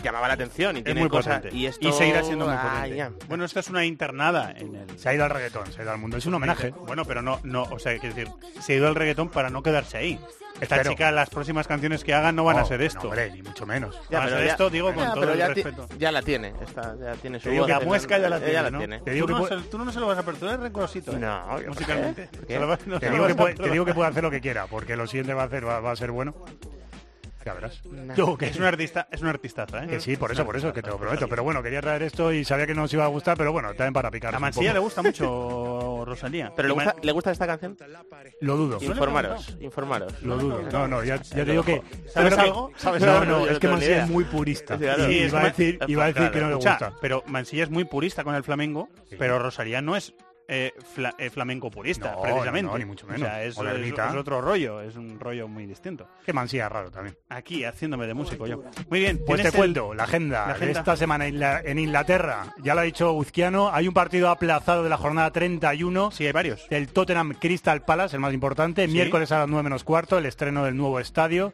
llamaba 0.02 0.28
la 0.28 0.35
atención 0.35 0.77
y 0.77 0.82
tiene 0.86 1.00
muy 1.00 1.10
cosas 1.10 1.36
potente. 1.36 1.56
y 1.56 1.66
esto 1.66 1.92
seguirá 1.92 2.22
siendo 2.22 2.46
muy 2.46 2.54
Ah, 2.56 2.82
potente. 2.84 3.26
Bueno, 3.28 3.44
esta 3.44 3.60
es 3.60 3.68
una 3.68 3.84
internada 3.84 4.52
en 4.56 4.74
el... 4.74 4.98
Se 4.98 5.08
ha 5.08 5.14
ido 5.14 5.24
al 5.24 5.30
reggaetón, 5.30 5.70
se 5.72 5.80
ha 5.80 5.82
ido 5.84 5.92
al 5.92 5.98
mundo. 5.98 6.16
Es 6.16 6.26
un 6.26 6.34
homenaje. 6.34 6.70
Bueno, 6.86 7.04
pero 7.04 7.22
no, 7.22 7.40
no, 7.44 7.62
o 7.64 7.78
sea, 7.78 7.98
quiero 7.98 8.14
decir, 8.14 8.32
se 8.60 8.72
ha 8.72 8.76
ido 8.76 8.88
al 8.88 8.94
reggaetón 8.94 9.28
para 9.28 9.50
no 9.50 9.62
quedarse 9.62 9.96
ahí. 9.98 10.18
Esta 10.58 10.82
chica, 10.82 11.12
las 11.12 11.28
próximas 11.28 11.66
canciones 11.66 12.02
que 12.02 12.14
hagan 12.14 12.34
no 12.34 12.42
van 12.42 12.56
a 12.56 12.60
No, 12.60 12.66
ser 12.66 12.80
no, 12.80 12.86
esto. 12.86 13.08
hombre, 13.08 13.30
ni 13.30 13.42
mucho 13.42 13.66
menos. 13.66 13.94
Ya, 14.08 14.20
Van 14.20 14.22
a 14.22 14.30
pero 14.30 14.36
ser 14.38 14.46
ya- 14.46 14.52
esto, 14.52 14.70
digo, 14.70 14.94
con 14.94 15.04
ya, 15.04 15.12
todo 15.12 15.32
el 15.32 15.38
ya 15.38 15.48
ti- 15.52 15.62
respeto. 15.62 15.86
ya 15.98 16.10
la 16.12 16.22
tiene, 16.22 16.54
esta, 16.62 16.96
ya 16.98 17.12
tiene 17.16 17.38
su 17.38 17.44
Te 17.44 17.50
digo 17.50 17.64
voz, 17.64 17.66
que 17.66 17.72
la 17.74 17.78
ya- 17.80 17.84
muesca 17.86 18.18
ya 18.18 18.28
la 18.30 18.38
tiene, 18.40 18.62
la 18.62 18.70
¿no? 18.70 18.78
tiene. 18.78 19.00
Te 19.00 19.10
digo 19.10 19.26
tú, 19.26 19.34
que 19.34 19.38
no 19.42 19.46
puede- 19.48 19.62
se, 19.62 19.68
tú 19.68 19.76
no 19.78 19.92
se 19.92 20.00
lo 20.00 20.06
vas 20.06 20.16
a 20.16 20.22
perder, 20.22 20.40
tú 20.40 20.46
eres 20.48 20.60
rencorosito. 20.60 21.12
¿eh? 21.12 21.18
No, 21.18 21.58
musicalmente. 21.68 22.28
Te 22.28 22.54
digo, 22.58 23.26
que 23.26 23.34
puede, 23.34 23.50
te 23.52 23.56
perder. 23.58 23.72
digo 23.72 23.84
que 23.84 23.92
puede 23.94 24.08
hacer 24.08 24.22
lo 24.22 24.30
que 24.30 24.40
quiera, 24.40 24.66
porque 24.66 24.96
lo 24.96 25.06
siguiente 25.06 25.34
va 25.34 25.42
a 25.42 25.46
hacer 25.46 25.66
va, 25.68 25.80
va 25.80 25.90
a 25.92 25.96
ser 25.96 26.10
bueno. 26.10 26.34
Ya 27.47 27.55
verás. 27.55 27.81
Tú, 28.16 28.36
que 28.36 28.47
es 28.48 28.56
un 28.56 28.64
artista, 28.64 29.06
es 29.09 29.23
un 29.23 29.28
artistaza, 29.28 29.85
¿eh? 29.85 29.86
Que 29.86 30.01
sí, 30.01 30.16
por 30.16 30.32
eso, 30.32 30.44
por 30.44 30.56
eso, 30.56 30.73
que 30.73 30.82
te 30.82 30.90
lo 30.90 30.98
prometo. 30.98 31.28
Pero 31.28 31.44
bueno, 31.44 31.62
quería 31.62 31.81
traer 31.81 32.02
esto 32.02 32.32
y 32.32 32.44
sabía 32.44 32.66
que 32.66 32.74
no 32.74 32.82
os 32.82 32.93
iba 32.93 33.05
a 33.05 33.06
gustar, 33.06 33.36
pero 33.36 33.52
bueno, 33.52 33.68
también 33.68 33.93
para 33.93 34.10
picar. 34.10 34.35
A 34.35 34.40
Mansilla 34.40 34.73
le 34.73 34.81
gusta 34.81 35.01
mucho 35.01 36.02
Rosalía. 36.05 36.52
¿Pero 36.56 36.66
le 36.66 36.74
gusta, 36.74 36.97
le 37.01 37.12
gusta 37.12 37.31
esta 37.31 37.47
canción? 37.47 37.77
Lo 38.40 38.56
dudo. 38.56 38.78
Informaros, 38.82 39.56
informaros. 39.60 40.20
Lo 40.23 40.39
dudo. 40.39 40.62
No, 40.73 40.89
no, 40.89 41.05
ya, 41.05 41.23
ya 41.23 41.44
te 41.44 41.52
digo 41.52 41.62
que... 41.62 41.81
¿Sabes 42.09 42.36
algo? 42.36 42.73
¿Sabes 42.77 43.02
no, 43.02 43.12
algo? 43.12 43.24
no, 43.24 43.47
es 43.47 43.60
que 43.60 43.68
Mansilla 43.68 44.02
es 44.02 44.10
muy 44.10 44.24
purista. 44.24 44.77
Sí. 44.77 44.85
Y 45.12 45.24
iba 45.27 45.40
a 45.40 45.44
decir, 45.44 45.78
iba 45.86 46.05
a 46.05 46.12
decir 46.12 46.31
que 46.32 46.40
no 46.40 46.48
le 46.48 46.55
gusta. 46.56 46.94
Pero 47.01 47.23
Mansilla 47.28 47.62
es 47.62 47.70
muy 47.70 47.85
purista 47.85 48.24
con 48.24 48.35
el 48.35 48.43
flamenco, 48.43 48.89
pero 49.20 49.39
Rosalía 49.39 49.81
no 49.81 49.94
es 49.94 50.14
eh, 50.48 50.73
fla- 50.94 51.14
eh, 51.18 51.31
flamenco 51.31 51.70
purista, 51.70 52.12
No, 52.12 52.23
precisamente. 52.23 52.70
no, 52.73 52.78
ni 52.78 52.85
mucho 52.85 53.06
O 53.06 53.10
menos. 53.10 53.28
sea, 53.28 53.43
es, 53.43 53.51
es- 53.51 53.56
Modernita. 53.56 54.09
es 54.10 54.14
otro 54.14 54.40
rollo, 54.40 54.81
es 54.81 54.97
un 54.97 55.18
rollo 55.18 55.48
muy 55.48 55.66
distinto. 55.66 56.09
Que 56.24 56.32
Mansilla 56.32 56.66
es 56.66 56.73
raro 56.73 56.90
también. 56.90 57.16
Aquí, 57.28 57.64
haciéndome 57.64 58.06
de 58.06 58.14
músico 58.14 58.47
yo. 58.47 58.62
Muy 58.89 59.01
bien, 59.01 59.18
Pues 59.18 59.39
¿tienes 59.39 59.43
te 59.44 59.48
el- 59.48 59.55
cuento, 59.56 59.94
la 59.94 60.05
agenda, 60.05 60.47
la 60.48 60.55
de 60.59 60.70
esta 60.70 60.97
semana 60.97 61.27
en, 61.27 61.40
la- 61.40 61.60
en 61.60 61.78
Inglaterra. 61.78 62.55
Ya 62.62 62.74
lo 62.74 62.81
ha 62.81 62.85
dicho 62.85 63.12
Uzquiano, 63.12 63.70
hay 63.73 63.89
un 63.89 63.94
partido 63.94 64.28
aplazado 64.31 64.82
de 64.82 64.89
la 64.90 64.97
jornada 64.97 65.31
31 65.32 66.10
Sí, 66.12 66.27
hay 66.27 66.32
varios. 66.32 66.68
del 66.68 66.89
Tottenham 66.89 67.35
Crystal 67.40 67.82
Palace, 67.82 68.16
el 68.16 68.20
más 68.20 68.32
importante, 68.35 68.86
Sí. 68.86 68.93
miércoles 68.93 69.32
a 69.32 69.39
las 69.40 69.48
9 69.48 69.62
menos 69.64 69.85
cuarto, 69.85 70.18
el 70.18 70.27
estreno 70.27 70.64
del 70.64 70.77
nuevo 70.77 71.01
estadio. 71.01 71.52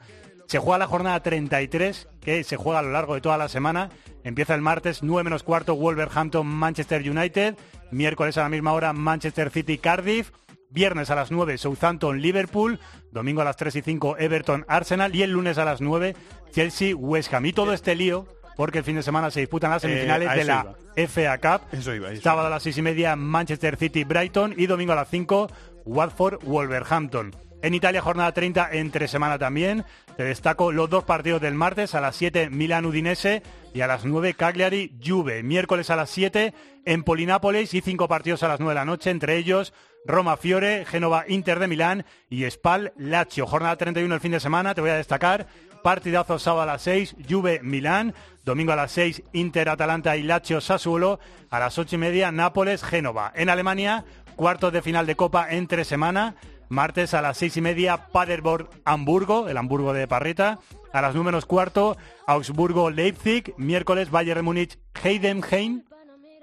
Se 0.53 0.59
juega 0.59 0.77
la 0.77 0.87
jornada 0.87 1.19
33, 1.23 2.09
que 2.21 2.45
se 2.45 2.59
juega 2.59 2.81
a 2.81 2.83
lo 2.83 2.91
largo 2.93 3.15
de 3.15 3.23
toda 3.23 3.39
la 3.39 3.49
semana. 3.49 3.89
Empieza 4.23 4.55
el 4.55 4.61
martes 4.61 5.03
9 5.03 5.25
menos 5.25 5.45
cuarto, 5.45 5.75
Wolverhampton, 5.75 6.47
Manchester 6.47 7.09
United. 7.09 7.57
Miércoles 7.91 8.37
a 8.37 8.43
la 8.43 8.51
misma 8.51 8.75
hora, 8.75 8.93
Manchester 8.93 9.49
City, 9.49 9.79
Cardiff. 9.79 10.31
Viernes 10.69 11.09
a 11.09 11.15
las 11.15 11.31
9, 11.31 11.57
Southampton, 11.57 12.21
Liverpool. 12.21 12.79
Domingo 13.13 13.41
a 13.41 13.45
las 13.47 13.57
3 13.57 13.77
y 13.77 13.81
5, 13.81 14.19
Everton, 14.19 14.67
Arsenal. 14.69 15.15
Y 15.17 15.23
el 15.23 15.31
lunes 15.31 15.57
a 15.57 15.65
las 15.65 15.81
9, 15.81 16.15
Chelsea, 16.51 16.95
West 16.95 17.33
Ham. 17.33 17.47
Y 17.47 17.55
todo 17.55 17.73
este 17.73 17.95
lío, 17.95 18.27
porque 18.55 18.77
el 18.77 18.85
fin 18.85 18.97
de 18.97 19.03
semana 19.03 19.31
se 19.31 19.41
disputan 19.41 19.71
las 19.71 19.83
Eh, 19.85 19.89
semifinales 19.89 20.35
de 20.35 20.45
la 20.45 20.75
FA 20.97 21.39
Cup. 21.39 21.67
Eso 21.73 21.95
iba, 21.95 22.13
eso 22.13 22.21
Sábado 22.21 22.49
a 22.49 22.51
las 22.51 22.63
6 22.63 22.77
y 22.77 22.83
media, 22.83 23.17
Manchester 23.17 23.79
City, 23.79 24.05
Brighton. 24.05 24.53
Y 24.59 24.67
domingo 24.67 24.93
a 24.93 24.97
las 24.97 25.09
5, 25.09 25.51
Watford, 25.87 26.45
Wolverhampton. 26.45 27.35
En 27.63 27.75
Italia, 27.75 28.03
jornada 28.03 28.33
30, 28.33 28.71
entre 28.73 29.07
semana 29.07 29.39
también. 29.39 29.85
Te 30.17 30.25
destaco 30.25 30.73
los 30.73 30.91
dos 30.91 31.05
partidos 31.05 31.41
del 31.41 31.55
martes, 31.55 31.95
a 31.95 32.01
las 32.01 32.17
7, 32.17 32.51
Milán 32.51 32.85
Udinese 32.85 33.43
y 33.73 33.81
a 33.83 33.87
las 33.87 34.05
9, 34.05 34.35
Cagliari 34.35 34.93
Juve. 35.03 35.45
Miércoles 35.45 35.89
a 35.89 35.97
las 35.97 36.11
7, 36.11 36.53
en 36.85 37.05
Polinápolis 37.05 37.73
y 37.75 37.81
cinco 37.81 38.09
partidos 38.09 38.43
a 38.43 38.49
las 38.49 38.59
9 38.59 38.73
de 38.73 38.75
la 38.75 38.85
noche, 38.85 39.11
entre 39.11 39.37
ellos 39.37 39.73
Roma 40.05 40.37
Fiore, 40.37 40.85
Génova 40.85 41.25
Inter 41.29 41.61
de 41.61 41.69
Milán 41.69 42.05
y 42.29 42.51
Spal 42.51 42.93
Lazio. 42.97 43.47
Jornada 43.47 43.77
31 43.77 44.13
el 44.13 44.21
fin 44.21 44.33
de 44.33 44.41
semana, 44.41 44.75
te 44.75 44.81
voy 44.81 44.91
a 44.91 44.97
destacar. 44.97 45.47
Partidazo 45.83 46.39
sábado 46.39 46.63
a 46.63 46.67
las 46.67 46.83
6, 46.83 47.17
Juve 47.29 47.61
Milán. 47.63 48.15
Domingo 48.45 48.73
a 48.73 48.77
las 48.77 48.93
6, 48.93 49.23
Inter 49.33 49.69
Atalanta 49.69 50.17
y 50.17 50.23
Lazio 50.23 50.61
Sassuolo. 50.61 51.21
A 51.51 51.61
las 51.61 51.79
8 51.79 51.95
y 51.95 51.99
media, 51.99 52.33
Nápoles 52.33 52.83
Génova. 52.83 53.33
En 53.35 53.49
Alemania, 53.49 54.05
cuartos 54.37 54.73
de 54.73 54.83
final 54.83 55.07
de 55.07 55.17
Copa 55.17 55.49
entre 55.51 55.85
semana. 55.85 56.35
Martes 56.73 57.13
a 57.13 57.21
las 57.21 57.37
seis 57.37 57.59
y 57.59 57.61
media, 57.61 58.09
Paderborn 58.09 58.67
Hamburgo, 58.87 59.47
el 59.47 59.59
Hamburgo 59.59 59.93
de 59.93 60.09
Parrita. 60.09 60.59
A 60.91 61.03
las 61.03 61.15
9 61.15 61.27
menos 61.27 61.45
cuarto, 61.45 61.99
Augsburgo 62.27 62.91
Leipzig. 62.91 63.53
Miércoles, 63.59 64.11
Bayern 64.11 64.39
de 64.39 64.43
Múnich 64.43 64.79
Heidenheim. 65.05 65.85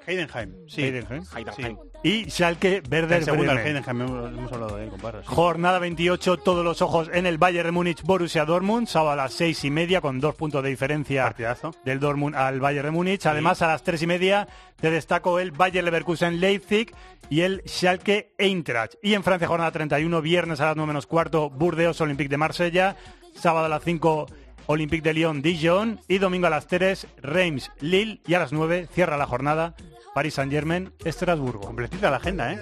Heidenheim, 0.10 0.56
sí. 0.68 0.84
Heidenheim. 0.84 1.24
Sí. 1.24 1.78
Y 2.02 2.30
Schalke 2.32 2.82
Werder 2.90 3.24
Bremen. 3.26 3.58
Heidenheim, 3.58 4.02
hemos, 4.02 4.30
hemos 4.32 4.52
hablado 4.52 4.78
de 4.78 4.86
él, 4.86 4.90
compadre. 4.90 5.20
sí. 5.22 5.26
Jornada 5.28 5.80
28, 5.80 6.38
todos 6.38 6.64
los 6.66 6.82
ojos 6.82 7.10
en 7.14 7.26
el 7.26 7.38
Bayern 7.38 7.68
de 7.68 7.72
Múnich 7.72 8.02
Borussia 8.04 8.46
Dortmund, 8.46 8.88
sábado 8.88 9.12
a 9.12 9.16
las 9.16 9.34
seis 9.34 9.64
y 9.66 9.70
media 9.72 10.02
con 10.02 10.20
dos 10.20 10.36
puntos 10.36 10.64
de 10.64 10.70
diferencia 10.70 11.24
Partidazo. 11.26 11.76
del 11.86 12.00
Dortmund 12.00 12.36
al 12.36 12.60
Bayern 12.60 12.86
de 12.88 12.92
Múnich. 12.92 13.26
Además, 13.26 13.62
a 13.62 13.68
las 13.68 13.84
tres 13.84 14.02
y 14.02 14.08
media 14.08 14.48
te 14.80 14.90
destaco 14.92 15.40
el 15.40 15.52
Bayern 15.52 15.86
Leverkusen 15.86 16.40
Leipzig 16.40 16.94
y 17.30 17.42
el 17.42 17.62
Schalke 17.68 18.32
Eintracht. 18.38 18.96
Y 19.04 19.14
en 19.14 19.24
Francia, 19.24 19.48
jornada 19.48 19.72
31, 19.72 20.22
viernes 20.22 20.60
a 20.62 20.66
las 20.68 20.76
9 20.76 20.88
menos 20.88 21.06
cuarto, 21.06 21.50
Burdeos 21.50 22.02
Olympique 22.02 22.30
de 22.30 22.38
Marsella. 22.38 22.96
Sábado 23.36 23.68
a 23.68 23.70
las 23.70 23.84
5, 23.84 24.26
Olympique 24.68 25.04
de 25.04 25.14
Lyon 25.14 25.42
Dijon. 25.42 26.00
Y 26.08 26.18
domingo 26.18 26.48
a 26.48 26.50
las 26.50 26.66
3, 26.68 27.06
Reims 27.22 27.72
Lille. 27.82 28.22
Y 28.26 28.34
a 28.34 28.40
las 28.40 28.52
9, 28.52 28.88
cierra 28.92 29.18
la 29.18 29.28
jornada, 29.28 29.76
Paris 30.20 30.34
Saint-Germain 30.34 30.92
Estrasburgo. 31.06 31.62
Completita 31.62 32.12
la 32.12 32.18
agenda, 32.18 32.52
¿eh? 32.52 32.60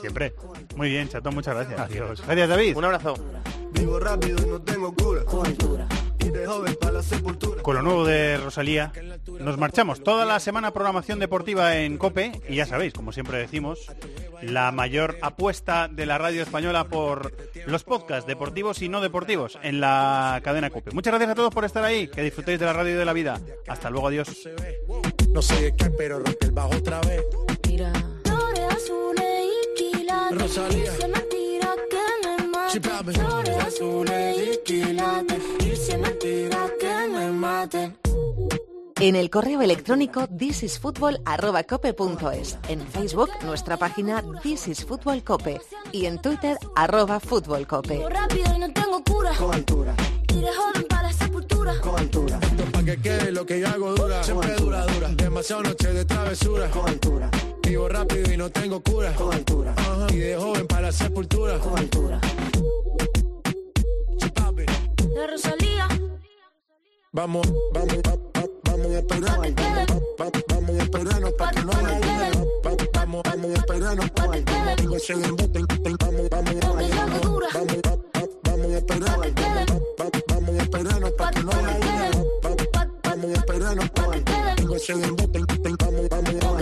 Siempre. 0.00 0.34
Muy 0.74 0.88
bien, 0.88 1.08
Chato, 1.08 1.30
muchas 1.30 1.54
gracias. 1.54 1.78
Adiós. 1.78 2.22
Gracias, 2.26 2.48
David. 2.48 2.76
Un 2.76 2.84
abrazo. 2.84 3.14
Vivo 3.70 4.00
rápido 4.00 4.36
y 4.44 4.50
no 4.50 4.60
tengo 4.62 4.92
cura. 4.92 5.22
Con 7.62 7.76
lo 7.76 7.82
nuevo 7.82 8.04
de 8.04 8.36
Rosalía, 8.36 8.90
nos 9.38 9.58
marchamos. 9.58 10.02
Toda 10.02 10.24
la 10.24 10.40
semana 10.40 10.72
programación 10.72 11.20
deportiva 11.20 11.76
en 11.76 11.98
COPE 11.98 12.42
y 12.48 12.56
ya 12.56 12.66
sabéis, 12.66 12.92
como 12.94 13.12
siempre 13.12 13.38
decimos, 13.38 13.86
la 14.42 14.72
mayor 14.72 15.18
apuesta 15.22 15.86
de 15.86 16.04
la 16.04 16.18
radio 16.18 16.42
española 16.42 16.88
por 16.88 17.32
los 17.64 17.84
podcasts 17.84 18.26
deportivos 18.26 18.82
y 18.82 18.88
no 18.88 19.00
deportivos 19.00 19.56
en 19.62 19.80
la 19.80 20.40
cadena 20.42 20.70
COPE. 20.70 20.90
Muchas 20.90 21.12
gracias 21.12 21.30
a 21.30 21.34
todos 21.36 21.54
por 21.54 21.64
estar 21.64 21.84
ahí, 21.84 22.08
que 22.08 22.22
disfrutéis 22.22 22.58
de 22.58 22.66
la 22.66 22.72
radio 22.72 22.94
y 22.94 22.98
de 22.98 23.04
la 23.04 23.12
vida. 23.12 23.40
Hasta 23.68 23.88
luego, 23.88 24.08
adiós. 24.08 24.48
No 25.32 25.42
sé 25.42 25.62
de 25.62 25.74
qué, 25.74 25.90
pero 25.90 26.18
rompe 26.18 26.46
el 26.46 26.52
bajo 26.52 26.76
otra 26.76 27.00
vez. 27.00 27.22
Mira. 27.68 27.92
Flores 28.24 28.64
azules 28.70 29.46
y 29.46 29.74
quilates. 29.96 30.42
Rosalía. 30.42 30.92
Dice 30.92 31.08
mentira 31.08 31.74
que 31.90 32.28
me 32.28 32.36
papi. 32.80 33.12
Flores 33.12 33.56
azules 33.66 34.38
y 34.38 34.58
quilates. 34.64 35.42
Dice 35.58 35.98
mentira 35.98 36.70
que 36.78 37.08
me 37.08 37.32
maten. 37.32 37.96
En 39.00 39.16
el 39.16 39.30
correo 39.30 39.62
electrónico 39.62 40.28
thisisfutbol@cope.es, 40.28 42.58
en 42.68 42.86
Facebook 42.86 43.30
nuestra 43.42 43.76
página 43.76 44.22
This 44.44 44.68
is 44.68 44.84
Fútbol 44.84 45.24
Cope 45.24 45.60
y 45.90 46.06
en 46.06 46.22
Twitter 46.22 46.56
arroba 46.76 47.18
Fútbol 47.18 47.66
Cope. 47.66 47.96
Vivo 47.96 48.08
rápido 48.08 48.54
y 48.54 48.58
no 48.60 48.72
tengo 48.72 49.02
cura. 49.02 49.32
Y 50.21 50.21
de 50.40 50.52
joven 50.54 50.84
para 50.88 51.02
la 51.04 51.12
sepultura. 51.12 51.72
Esto 51.74 52.64
pa' 52.72 52.82
que 52.84 52.96
quede 53.00 53.32
lo 53.32 53.44
que 53.46 53.60
yo 53.60 53.68
hago 53.68 53.94
dura. 53.94 54.22
Siempre 54.24 54.54
dura, 54.54 54.86
dura. 54.86 55.08
Demasiado 55.08 55.62
noche 55.62 55.92
de 55.92 56.04
travesura. 56.04 56.70
Y 57.64 57.68
Vivo 57.70 57.88
rápido 57.88 58.32
y 58.32 58.36
no 58.36 58.50
tengo 58.50 58.80
cura. 58.82 59.12
Con 59.14 59.32
altura. 59.32 59.72
Ajá. 59.76 60.06
Y 60.10 60.16
de 60.16 60.36
joven 60.36 60.66
para 60.66 60.82
la 60.82 60.92
sepultura. 60.92 61.58
Con 61.58 61.78
altura. 61.78 62.20
La 65.14 65.26
Rosalía. 65.26 65.88
Vamos, 67.12 67.46
vamos, 67.74 67.96
va- 68.06 68.16
va- 68.40 68.48
vamos 68.64 68.86
a 68.86 68.98
esperar. 68.98 69.36
Pa' 69.36 69.42
que 69.42 69.54
quede. 69.54 69.86
Va- 70.20 70.30
Vamos 70.48 70.78
a 70.78 70.82
esperarnos 70.82 71.32
para 71.34 71.50
que 71.50 71.62
no. 71.64 71.72
Va- 71.72 72.76
Vamos, 72.94 73.22
vamos 73.24 73.50
a 73.50 73.54
esperarnos. 73.54 74.10
Vamos, 74.16 74.38
vamos, 74.44 76.30
vamos, 76.30 76.56
va- 77.84 77.96
va- 77.96 78.28
vamos 78.44 78.72
a 78.72 78.78
esperar. 80.78 81.12
Pa' 81.16 81.30
que. 81.30 81.42
Va- 81.42 81.52
va- 81.52 82.88
Vamos 83.04 83.30
a 83.30 83.34
esperarnos 83.34 83.90
que 83.90 84.00
no 84.02 84.04
Pa' 84.04 84.06
la 84.08 84.24
que. 84.24 84.34
Va- 84.46 84.56
Vamos 84.64 84.70
a 84.72 84.80
esperarnos. 84.80 85.30
Pa' 85.30 85.34
que. 86.12 86.32
Tengo 86.46 86.61